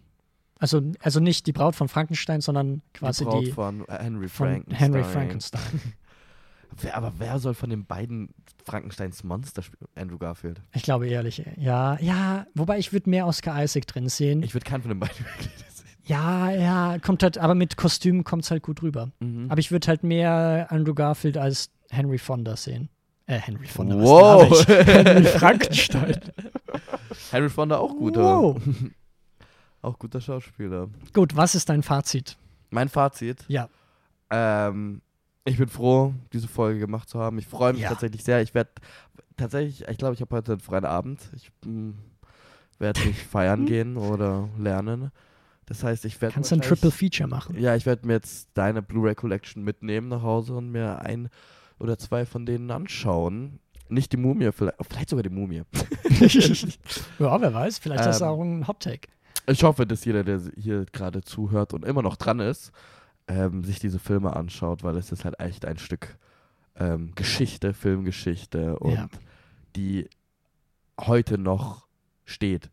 Also, 0.59 0.81
also 1.01 1.21
nicht 1.21 1.47
die 1.47 1.53
Braut 1.53 1.75
von 1.77 1.89
Frankenstein, 1.89 2.41
sondern 2.41 2.81
quasi 2.95 3.25
die 3.25 3.31
Braut 3.31 3.47
die, 3.47 3.53
von 3.53 3.85
Henry 3.91 4.29
von 4.29 4.47
Frankenstein. 4.47 4.79
Henry 4.79 5.05
Frankenstein. 5.05 5.81
Wer, 6.81 6.97
aber 6.97 7.13
wer 7.19 7.39
soll 7.39 7.55
von 7.55 7.71
den 7.71 7.85
beiden 7.85 8.31
Frankensteins 8.65 9.25
Monster 9.25 9.63
spielen? 9.63 9.89
Andrew 9.95 10.19
Garfield. 10.19 10.61
Ich 10.73 10.83
glaube 10.83 11.09
ehrlich, 11.09 11.45
ja, 11.57 11.99
ja, 12.01 12.47
wobei 12.55 12.79
ich 12.79 12.93
würde 12.93 13.11
mehr 13.11 13.27
Oscar 13.27 13.63
Isaac 13.63 13.87
drin 13.87 14.09
sehen. 14.09 14.43
Ich 14.43 14.55
würde 14.55 14.65
keinen 14.65 14.83
von 14.83 14.91
den 14.91 15.01
beiden 15.01 15.19
wirklich 15.39 15.51
sehen. 15.73 15.89
ja, 16.05 16.51
ja, 16.51 16.99
kommt 16.99 17.23
halt, 17.23 17.39
aber 17.39 17.55
mit 17.55 17.77
Kostüm 17.77 18.25
kommt 18.25 18.45
es 18.45 18.51
halt 18.51 18.63
gut 18.63 18.83
rüber. 18.83 19.11
Mhm. 19.21 19.47
Aber 19.51 19.59
ich 19.59 19.71
würde 19.71 19.89
halt 19.89 20.03
mehr 20.05 20.67
Andrew 20.71 20.95
Garfield 20.95 21.37
als 21.37 21.71
Henry 21.91 22.19
Fonda 22.19 22.57
sehen. 22.57 22.89
Äh, 23.27 23.39
Henry 23.39 23.67
Fonda. 23.67 23.97
Wow. 23.97 24.67
Henry 24.69 25.25
Frankenstein. 25.25 26.21
Henry 27.31 27.49
Fonda 27.49 27.79
auch 27.79 27.95
guter. 27.97 28.23
Wow. 28.23 28.61
Auch 29.83 29.99
guter 29.99 30.21
Schauspieler. 30.21 30.89
Gut, 31.15 31.35
was 31.35 31.55
ist 31.55 31.71
dein 31.71 31.83
Fazit? 31.83 32.37
Mein 32.69 32.91
Fazit. 32.91 33.47
Ja. 33.49 33.71
Ähm, 34.29 35.01
ich 35.45 35.57
bin 35.59 35.69
froh, 35.69 36.15
diese 36.33 36.49
Folge 36.49 36.81
gemacht 36.81 37.09
zu 37.09 37.19
haben. 37.19 37.39
Ich 37.39 37.47
freue 37.47 37.73
mich 37.73 37.83
Ja. 37.83 37.89
tatsächlich 37.89 38.23
sehr. 38.25 38.43
Ich 38.43 38.55
werde 38.55 38.71
tatsächlich, 39.37 39.87
ich 39.89 39.99
glaube, 39.99 40.15
ich 40.15 40.21
habe 40.21 40.37
heute 40.37 40.53
einen 40.53 40.61
freien 40.61 40.85
Abend. 40.85 41.21
Ich 41.35 41.51
werde 42.79 43.01
nicht 43.07 43.21
feiern 43.23 43.67
gehen 43.67 43.97
oder 43.97 44.49
lernen. 44.59 45.11
Das 45.67 45.85
heißt, 45.85 46.05
ich 46.05 46.21
werde. 46.21 46.35
Kannst 46.35 46.51
du 46.51 46.57
ein 46.57 46.63
Triple 46.63 46.91
Feature 46.91 47.29
machen? 47.29 47.57
Ja, 47.59 47.77
ich 47.77 47.87
werde 47.87 48.07
mir 48.07 48.15
jetzt 48.15 48.49
deine 48.55 48.83
Blu-ray 48.83 49.15
Collection 49.15 49.63
mitnehmen 49.63 50.09
nach 50.09 50.23
Hause 50.23 50.55
und 50.55 50.71
mir 50.71 51.01
ein 51.01 51.29
oder 51.79 51.97
zwei 51.97 52.27
von 52.27 52.45
denen 52.45 52.71
anschauen. 52.71 53.61
Nicht 53.89 54.13
die 54.13 54.17
Mumie, 54.19 54.51
vielleicht, 54.53 54.77
vielleicht 54.89 55.09
sogar 55.11 55.23
die 55.23 55.31
Mumie. 55.31 55.63
ja, 57.19 57.41
wer 57.41 57.55
weiß, 57.55 57.79
vielleicht 57.79 58.01
ist 58.01 58.07
das 58.07 58.21
Ähm, 58.21 58.27
auch 58.29 58.41
ein 58.43 58.69
Hot 58.69 58.81
Take. 58.81 59.09
Ich 59.49 59.63
hoffe, 59.65 59.87
dass 59.87 60.05
jeder, 60.05 60.23
der 60.23 60.41
hier 60.57 60.85
gerade 60.93 61.23
zuhört 61.23 61.73
und 61.73 61.85
immer 61.85 62.03
noch 62.03 62.17
dran 62.17 62.41
ist, 62.41 62.73
ähm, 63.31 63.63
sich 63.65 63.79
diese 63.79 63.99
Filme 63.99 64.35
anschaut, 64.35 64.83
weil 64.83 64.97
es 64.97 65.13
ist 65.13 65.25
halt 65.25 65.39
echt 65.41 65.65
ein 65.65 65.79
Stück 65.79 66.19
ähm, 66.77 67.13
Geschichte, 67.15 67.73
Filmgeschichte 67.75 68.79
und 68.79 68.93
Ja. 68.95 69.09
die 69.77 70.09
heute 71.01 71.39
noch 71.39 71.87
steht. 72.25 72.71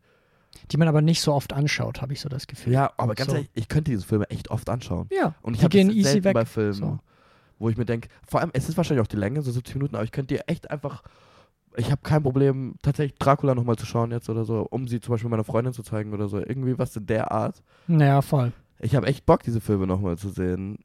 Die 0.70 0.76
man 0.76 0.88
aber 0.88 1.00
nicht 1.02 1.20
so 1.20 1.32
oft 1.32 1.52
anschaut, 1.52 2.02
habe 2.02 2.12
ich 2.12 2.20
so 2.20 2.28
das 2.28 2.46
Gefühl. 2.46 2.72
Ja, 2.72 2.90
aber 2.96 3.14
ganz 3.14 3.30
So. 3.30 3.36
ehrlich, 3.36 3.50
ich 3.54 3.68
könnte 3.68 3.90
diese 3.92 4.04
Filme 4.06 4.28
echt 4.30 4.50
oft 4.50 4.68
anschauen. 4.68 5.08
Ja, 5.12 5.34
Und 5.42 5.54
ich 5.54 5.60
die 5.60 5.64
habe 5.64 5.78
easy 5.92 6.02
selten 6.02 6.24
weg. 6.24 6.34
bei 6.34 6.44
Filmen, 6.44 6.72
So. 6.74 6.98
wo 7.58 7.68
ich 7.68 7.76
mir 7.76 7.84
denke, 7.84 8.08
vor 8.26 8.40
allem, 8.40 8.50
es 8.52 8.68
ist 8.68 8.76
wahrscheinlich 8.76 9.02
auch 9.02 9.08
die 9.08 9.16
Länge, 9.16 9.42
so 9.42 9.50
70 9.52 9.76
Minuten, 9.76 9.94
aber 9.94 10.04
ich 10.04 10.12
könnte 10.12 10.34
dir 10.34 10.42
echt 10.46 10.70
einfach, 10.70 11.02
ich 11.76 11.90
habe 11.90 12.00
kein 12.02 12.22
Problem, 12.22 12.74
tatsächlich 12.82 13.18
Dracula 13.18 13.54
nochmal 13.54 13.76
zu 13.76 13.86
schauen 13.86 14.10
jetzt 14.10 14.28
oder 14.28 14.44
so, 14.44 14.66
um 14.70 14.88
sie 14.88 15.00
zum 15.00 15.12
Beispiel 15.14 15.30
meiner 15.30 15.44
Freundin 15.44 15.72
zu 15.72 15.82
zeigen 15.82 16.12
oder 16.12 16.28
so, 16.28 16.38
irgendwie 16.38 16.76
was 16.78 16.96
in 16.96 17.06
der 17.06 17.30
Art. 17.30 17.62
Naja, 17.86 18.20
voll. 18.20 18.52
Ich 18.80 18.94
habe 18.94 19.06
echt 19.06 19.26
Bock, 19.26 19.42
diese 19.42 19.60
Filme 19.60 19.86
nochmal 19.86 20.18
zu 20.18 20.28
sehen. 20.28 20.78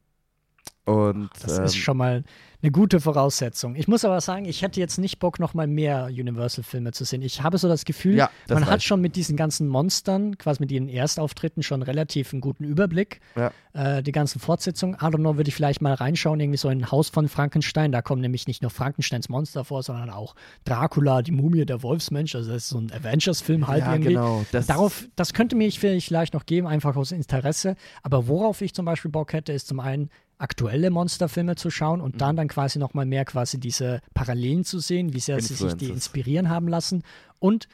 Und 0.86 1.30
Das 1.42 1.58
ähm, 1.58 1.64
ist 1.66 1.78
schon 1.78 1.98
mal 1.98 2.24
eine 2.64 2.72
gute 2.72 3.02
Voraussetzung. 3.02 3.76
Ich 3.76 3.90
muss 3.90 4.06
aber 4.06 4.22
sagen, 4.22 4.46
ich 4.46 4.62
hätte 4.62 4.80
jetzt 4.80 4.98
nicht 4.98 5.20
Bock, 5.20 5.38
noch 5.38 5.54
mal 5.54 5.68
mehr 5.68 6.06
Universal-Filme 6.06 6.94
zu 6.94 7.04
sehen. 7.04 7.22
Ich 7.22 7.44
habe 7.44 7.58
so 7.58 7.68
das 7.68 7.84
Gefühl, 7.84 8.16
ja, 8.16 8.30
das 8.48 8.58
man 8.58 8.70
hat 8.70 8.82
schon 8.82 9.02
mit 9.02 9.18
diesen 9.18 9.36
ganzen 9.36 9.68
Monstern, 9.68 10.38
quasi 10.38 10.62
mit 10.62 10.72
ihren 10.72 10.88
Erstauftritten, 10.88 11.62
schon 11.62 11.82
relativ 11.82 12.32
einen 12.32 12.40
guten 12.40 12.64
Überblick. 12.64 13.20
Ja. 13.36 13.52
Äh, 13.74 14.02
die 14.02 14.14
ganzen 14.14 14.40
Fortsetzungen, 14.40 14.96
I 14.96 15.06
don't 15.06 15.18
know, 15.18 15.36
würde 15.36 15.50
ich 15.50 15.56
vielleicht 15.56 15.82
mal 15.82 15.94
reinschauen, 15.94 16.40
irgendwie 16.40 16.58
so 16.58 16.70
ein 16.70 16.90
Haus 16.90 17.10
von 17.10 17.28
Frankenstein. 17.28 17.92
Da 17.92 18.02
kommen 18.02 18.22
nämlich 18.22 18.48
nicht 18.48 18.62
nur 18.62 18.72
Frankensteins 18.72 19.28
Monster 19.28 19.66
vor, 19.66 19.84
sondern 19.84 20.10
auch 20.10 20.34
Dracula, 20.64 21.22
die 21.22 21.32
Mumie, 21.32 21.66
der 21.66 21.84
Wolfsmensch. 21.84 22.34
Also 22.34 22.54
das 22.54 22.64
ist 22.64 22.70
so 22.70 22.78
ein 22.78 22.92
Avengers-Film 22.94 23.68
halt 23.68 23.82
ja, 23.82 23.92
irgendwie. 23.92 24.14
genau. 24.14 24.46
Das, 24.54 24.68
Darauf, 24.68 25.06
das 25.18 25.34
könnte 25.34 25.58
mir 25.58 25.68
ich 25.68 25.80
vielleicht 25.80 26.34
noch 26.34 26.46
geben, 26.46 26.68
einfach 26.68 26.96
aus 26.96 27.12
Interesse. 27.12 27.76
Aber 28.04 28.30
worauf 28.30 28.62
ich 28.62 28.74
zum 28.74 28.86
Beispiel 28.86 29.12
Bock 29.12 29.34
hätte, 29.34 29.52
ist 29.52 29.68
zum 29.68 29.82
einen 29.82 30.10
aktuelle 30.44 30.90
Monsterfilme 30.90 31.56
zu 31.56 31.70
schauen 31.72 32.02
und 32.02 32.16
Mhm. 32.16 32.20
dann 32.20 32.36
dann 32.36 32.48
quasi 32.50 32.78
nochmal 32.78 33.06
mehr 33.06 33.26
quasi 33.26 33.60
diese 33.60 34.02
Parallelen 34.14 34.66
zu 34.66 34.80
sehen, 34.80 35.14
wie 35.14 35.20
sehr 35.20 35.42
sie 35.42 35.56
sich 35.56 35.74
die 35.76 35.90
inspirieren 35.90 36.50
haben 36.50 36.68
lassen. 36.68 37.04
Und 37.40 37.68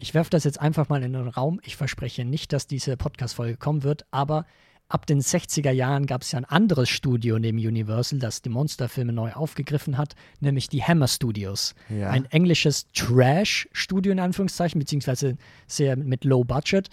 ich 0.00 0.14
werfe 0.14 0.30
das 0.30 0.44
jetzt 0.44 0.60
einfach 0.60 0.88
mal 0.88 1.02
in 1.02 1.12
den 1.12 1.28
Raum. 1.28 1.60
Ich 1.64 1.76
verspreche 1.76 2.24
nicht, 2.24 2.52
dass 2.52 2.66
diese 2.66 2.96
Podcast-Folge 2.96 3.56
kommen 3.56 3.82
wird, 3.84 4.04
aber 4.10 4.46
ab 4.88 5.06
den 5.06 5.20
60er 5.20 5.70
Jahren 5.70 6.06
gab 6.06 6.22
es 6.22 6.32
ja 6.32 6.38
ein 6.38 6.44
anderes 6.44 6.88
Studio 6.88 7.38
neben 7.38 7.58
Universal, 7.58 8.18
das 8.18 8.40
die 8.42 8.48
Monsterfilme 8.48 9.12
neu 9.12 9.32
aufgegriffen 9.32 9.98
hat, 9.98 10.14
nämlich 10.40 10.68
die 10.68 10.82
Hammer 10.82 11.08
Studios 11.08 11.74
ja. 11.88 12.10
ein 12.10 12.24
englisches 12.26 12.86
Trash-Studio 12.94 14.12
in 14.12 14.20
Anführungszeichen, 14.20 14.78
beziehungsweise 14.78 15.36
sehr 15.66 15.96
mit 15.96 16.24
Low 16.24 16.42
Budget. 16.44 16.88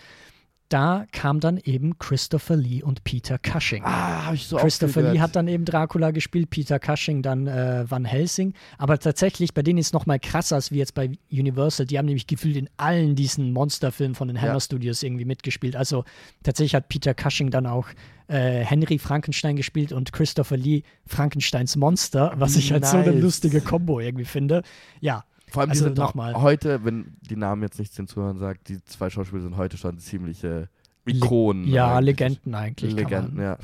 Da 0.70 1.06
kam 1.12 1.40
dann 1.40 1.58
eben 1.58 2.00
Christopher 2.00 2.56
Lee 2.56 2.82
und 2.82 3.04
Peter 3.04 3.38
Cushing. 3.38 3.84
ah, 3.86 4.26
habe 4.26 4.36
ich 4.36 4.48
so 4.48 4.58
Christopher 4.58 5.12
Lee 5.12 5.20
hat 5.20 5.36
dann 5.36 5.48
eben 5.48 5.64
Dracula 5.64 6.10
gespielt, 6.10 6.50
Peter 6.50 6.80
Cushing 6.80 7.22
dann 7.22 7.46
äh, 7.46 7.86
Van 7.88 8.04
Helsing. 8.04 8.54
Aber 8.80 8.98
tatsächlich, 8.98 9.54
bei 9.54 9.62
denen 9.62 9.78
ist 9.78 9.88
es 9.88 9.94
noch 9.94 10.08
mal 10.08 10.20
krasser 10.20 10.56
als 10.56 10.72
wie 10.72 10.78
jetzt 10.78 10.96
bei 10.96 11.12
Universal. 11.32 11.86
Die 11.86 12.00
haben 12.00 12.08
nämlich 12.08 12.26
gefühlt 12.26 12.58
in 12.58 12.68
allen 12.78 13.16
diesen 13.16 13.54
Monsterfilmen 13.54 14.16
von 14.16 14.28
den 14.28 14.42
Hammer 14.42 14.54
Ja. 14.54 14.60
Studios 14.60 15.04
irgendwie 15.04 15.26
mitgespielt. 15.26 15.76
Also 15.76 16.04
tatsächlich 16.42 16.74
hat 16.74 16.90
Peter 16.90 17.14
Cushing 17.14 17.52
dann 17.52 17.68
auch 17.68 17.88
äh, 18.28 18.62
Henry 18.66 18.98
Frankenstein 18.98 19.56
gespielt 19.56 19.92
und 19.92 20.14
Christopher 20.14 20.58
Lee 20.58 20.82
Frankensteins 21.06 21.76
Monster, 21.76 22.34
was 22.38 22.56
ich 22.56 22.72
halt 22.72 22.88
so 22.88 22.98
eine 22.98 23.12
Nice. 23.12 23.22
lustige 23.22 23.62
Kombo 23.62 24.00
irgendwie 24.00 24.26
finde. 24.26 24.64
Ja, 25.00 25.26
Vor 25.56 25.62
allem, 25.62 25.72
also 25.72 25.84
die 25.86 25.88
sind 25.90 25.98
noch 25.98 26.10
noch 26.10 26.14
mal. 26.16 26.34
heute, 26.42 26.86
wenn 26.86 27.18
die 27.22 27.36
Namen 27.36 27.64
jetzt 27.64 27.80
nichts 27.80 27.96
den 27.96 28.08
Zuhörern 28.08 28.38
sagt, 28.38 28.70
die 28.70 28.84
zwei 28.86 29.10
Schauspieler 29.10 29.42
sind 29.42 29.58
heute 29.58 29.78
schon 29.78 29.98
ziemliche 29.98 30.70
Ikonen. 31.08 31.68
Ja, 31.68 31.98
eigentlich. 31.98 32.18
Legenden 32.20 32.56
eigentlich. 32.56 32.94
Legenden, 32.96 33.40
ja. 33.40 33.58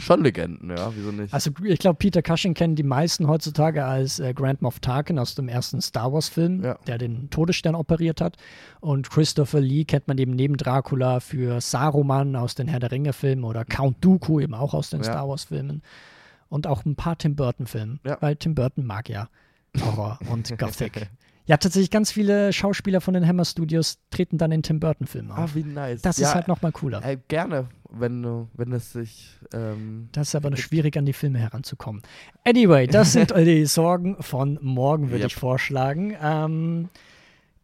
schon 0.00 0.22
Legenden, 0.22 0.68
ja, 0.68 0.92
wieso 0.94 1.12
nicht? 1.12 1.32
Also 1.32 1.50
ich 1.62 1.78
glaube, 1.78 1.96
Peter 1.96 2.20
Cushing 2.20 2.52
kennen 2.52 2.76
die 2.76 2.82
meisten 2.82 3.26
heutzutage 3.26 3.82
als 3.86 4.18
äh, 4.18 4.34
Grand 4.34 4.60
Moff 4.60 4.80
Tarkin 4.80 5.18
aus 5.18 5.34
dem 5.34 5.48
ersten 5.48 5.80
Star 5.80 6.12
Wars-Film, 6.12 6.62
Ja. 6.62 6.74
der 6.86 6.98
den 6.98 7.30
Todesstern 7.30 7.74
operiert 7.74 8.20
hat. 8.20 8.36
Und 8.80 9.08
Christopher 9.10 9.60
Lee 9.62 9.84
kennt 9.86 10.08
man 10.08 10.18
eben 10.18 10.32
neben 10.32 10.58
Dracula 10.58 11.20
für 11.20 11.60
Saruman 11.62 12.36
aus 12.36 12.54
den 12.54 12.68
Herr 12.68 12.80
der 12.80 12.92
Ringe-Filmen 12.92 13.44
oder 13.44 13.64
Count 13.64 14.04
Dooku 14.04 14.40
eben 14.40 14.52
auch 14.52 14.74
aus 14.74 14.90
den 14.90 14.98
Ja. 15.00 15.04
Star 15.04 15.26
Wars-Filmen. 15.28 15.80
Und 16.50 16.66
auch 16.66 16.84
ein 16.84 16.96
paar 16.96 17.16
Tim 17.16 17.34
Burton-Filmen, 17.34 17.98
Ja. 18.04 18.18
weil 18.20 18.36
Tim 18.36 18.54
Burton 18.54 18.84
mag 18.84 19.08
ja 19.08 19.28
Horror 19.80 20.18
und 20.30 20.48
Gothic. 20.58 21.08
Ja, 21.46 21.58
tatsächlich 21.58 21.90
ganz 21.90 22.10
viele 22.10 22.52
Schauspieler 22.54 23.00
von 23.02 23.12
den 23.14 23.26
Hammer 23.26 23.44
Studios 23.44 23.98
treten 24.10 24.38
dann 24.38 24.50
in 24.50 24.62
Tim 24.62 24.80
Burton-Filmen 24.80 25.30
ah, 25.30 25.44
auf. 25.44 25.54
wie 25.54 25.62
nice. 25.62 26.00
Das 26.00 26.16
ja, 26.18 26.28
ist 26.28 26.34
halt 26.34 26.48
nochmal 26.48 26.72
cooler. 26.72 27.04
Ey, 27.04 27.18
gerne, 27.28 27.68
wenn, 27.90 28.22
du- 28.22 28.48
wenn 28.54 28.72
es 28.72 28.92
sich. 28.92 29.36
Ähm, 29.52 30.08
Das 30.12 30.28
ist 30.28 30.34
aber 30.36 30.48
noch 30.50 30.56
schwierig, 30.56 30.96
an 30.96 31.04
die 31.04 31.12
Filme 31.12 31.38
heranzukommen. 31.38 32.00
Anyway, 32.44 32.86
das 32.86 33.12
sind 33.12 33.30
die 33.36 33.66
Sorgen 33.66 34.16
von 34.22 34.58
morgen, 34.62 35.10
würde 35.10 35.24
Yep. 35.24 35.26
ich 35.26 35.34
vorschlagen. 35.36 36.16
Ähm, 36.22 36.88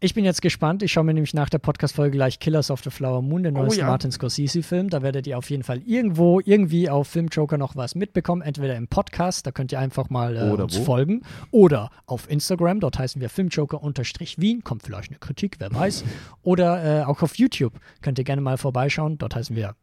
ich 0.03 0.15
bin 0.15 0.25
jetzt 0.25 0.41
gespannt. 0.41 0.83
Ich 0.83 0.93
schaue 0.93 1.05
mir 1.05 1.13
nämlich 1.13 1.35
nach 1.35 1.51
der 1.51 1.59
Podcast-Folge 1.59 2.17
gleich 2.17 2.39
Killers 2.39 2.71
of 2.71 2.83
the 2.83 2.91
Flower 2.91 3.21
Moon, 3.21 3.43
den 3.43 3.57
Oh 3.57 3.63
neuesten 3.63 3.81
ja. 3.81 3.87
Martin 3.87 4.11
Scorsese-Film. 4.11 4.89
Da 4.89 5.03
werdet 5.03 5.27
ihr 5.27 5.37
auf 5.37 5.51
jeden 5.51 5.63
Fall 5.63 5.83
irgendwo, 5.85 6.41
irgendwie 6.41 6.89
auf 6.89 7.09
Filmjoker 7.09 7.59
noch 7.59 7.77
was 7.77 7.95
mitbekommen. 7.95 8.41
Entweder 8.41 8.77
im 8.77 8.89
Podcast, 8.89 9.47
da 9.47 9.53
könnt 9.53 9.73
ihr 9.73 9.79
einfach 9.79 10.09
mal 10.09 10.37
äh, 10.37 10.51
Oder 10.51 10.65
uns 10.65 10.79
wo? 10.79 10.85
folgen. 10.85 11.23
Oder 11.51 11.91
auf 12.07 12.31
Instagram, 12.31 12.81
dort 12.81 12.99
heißen 12.99 13.21
wir 13.21 13.29
Filmjoker-Wien. 13.29 14.65
Kommt 14.65 14.83
vielleicht 14.83 15.11
eine 15.11 15.19
Kritik, 15.19 15.57
wer 15.59 15.73
weiß. 15.73 16.05
Oder 16.43 17.03
äh, 17.03 17.05
auch 17.05 17.23
auf 17.23 17.37
YouTube 17.37 17.75
könnt 18.01 18.19
ihr 18.19 18.25
gerne 18.25 18.41
mal 18.41 18.57
vorbeischauen. 18.57 19.19
Dort 19.19 19.35
heißen 19.35 19.55
wir 19.55 19.75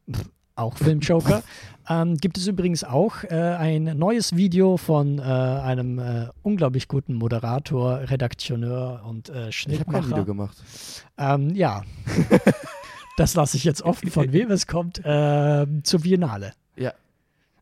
auch 0.57 0.77
Filmjoker. 0.77 1.43
ähm, 1.89 2.17
gibt 2.17 2.37
es 2.37 2.47
übrigens 2.47 2.83
auch 2.83 3.23
äh, 3.23 3.29
ein 3.35 3.83
neues 3.97 4.35
Video 4.35 4.77
von 4.77 5.19
äh, 5.19 5.21
einem 5.21 5.99
äh, 5.99 6.27
unglaublich 6.43 6.87
guten 6.87 7.13
Moderator, 7.13 7.99
Redaktioneur 8.09 9.03
und 9.05 9.29
äh, 9.29 9.49
ich 9.49 9.65
habe 9.65 9.77
kein 9.77 9.85
Video 9.85 10.01
Schnittmacher. 10.01 10.25
gemacht. 10.25 10.57
Ähm, 11.17 11.55
ja, 11.55 11.83
das 13.17 13.35
lasse 13.35 13.57
ich 13.57 13.63
jetzt 13.63 13.81
offen, 13.81 14.09
von 14.11 14.31
wem 14.31 14.51
es 14.51 14.67
kommt, 14.67 15.01
ähm, 15.03 15.83
zur 15.83 16.01
Biennale. 16.01 16.53
Ja. 16.75 16.93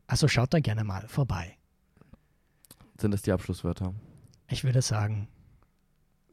Also 0.06 0.28
schaut 0.28 0.54
da 0.54 0.60
gerne 0.60 0.84
mal 0.84 1.04
vorbei. 1.08 1.56
Sind 2.98 3.10
das 3.12 3.22
die 3.22 3.32
Abschlusswörter? 3.32 3.92
Ich 4.48 4.64
würde 4.64 4.80
sagen, 4.80 5.28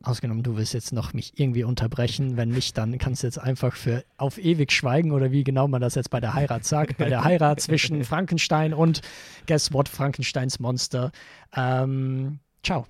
ausgenommen, 0.03 0.43
du 0.43 0.57
willst 0.57 0.73
jetzt 0.73 0.93
noch 0.93 1.13
mich 1.13 1.33
irgendwie 1.39 1.63
unterbrechen. 1.63 2.37
Wenn 2.37 2.49
nicht, 2.49 2.77
dann 2.77 2.97
kannst 2.97 3.23
du 3.23 3.27
jetzt 3.27 3.39
einfach 3.39 3.75
für 3.75 4.03
auf 4.17 4.37
ewig 4.37 4.71
schweigen 4.71 5.11
oder 5.11 5.31
wie 5.31 5.43
genau 5.43 5.67
man 5.67 5.81
das 5.81 5.95
jetzt 5.95 6.09
bei 6.09 6.19
der 6.19 6.33
Heirat 6.33 6.65
sagt. 6.65 6.97
Bei 6.97 7.09
der 7.09 7.23
Heirat 7.23 7.61
zwischen 7.61 8.03
Frankenstein 8.03 8.73
und 8.73 9.01
Guess 9.47 9.73
What, 9.73 9.89
Frankensteins 9.89 10.59
Monster. 10.59 11.11
Ähm, 11.55 12.39
ciao. 12.63 12.85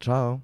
Ciao. 0.00 0.40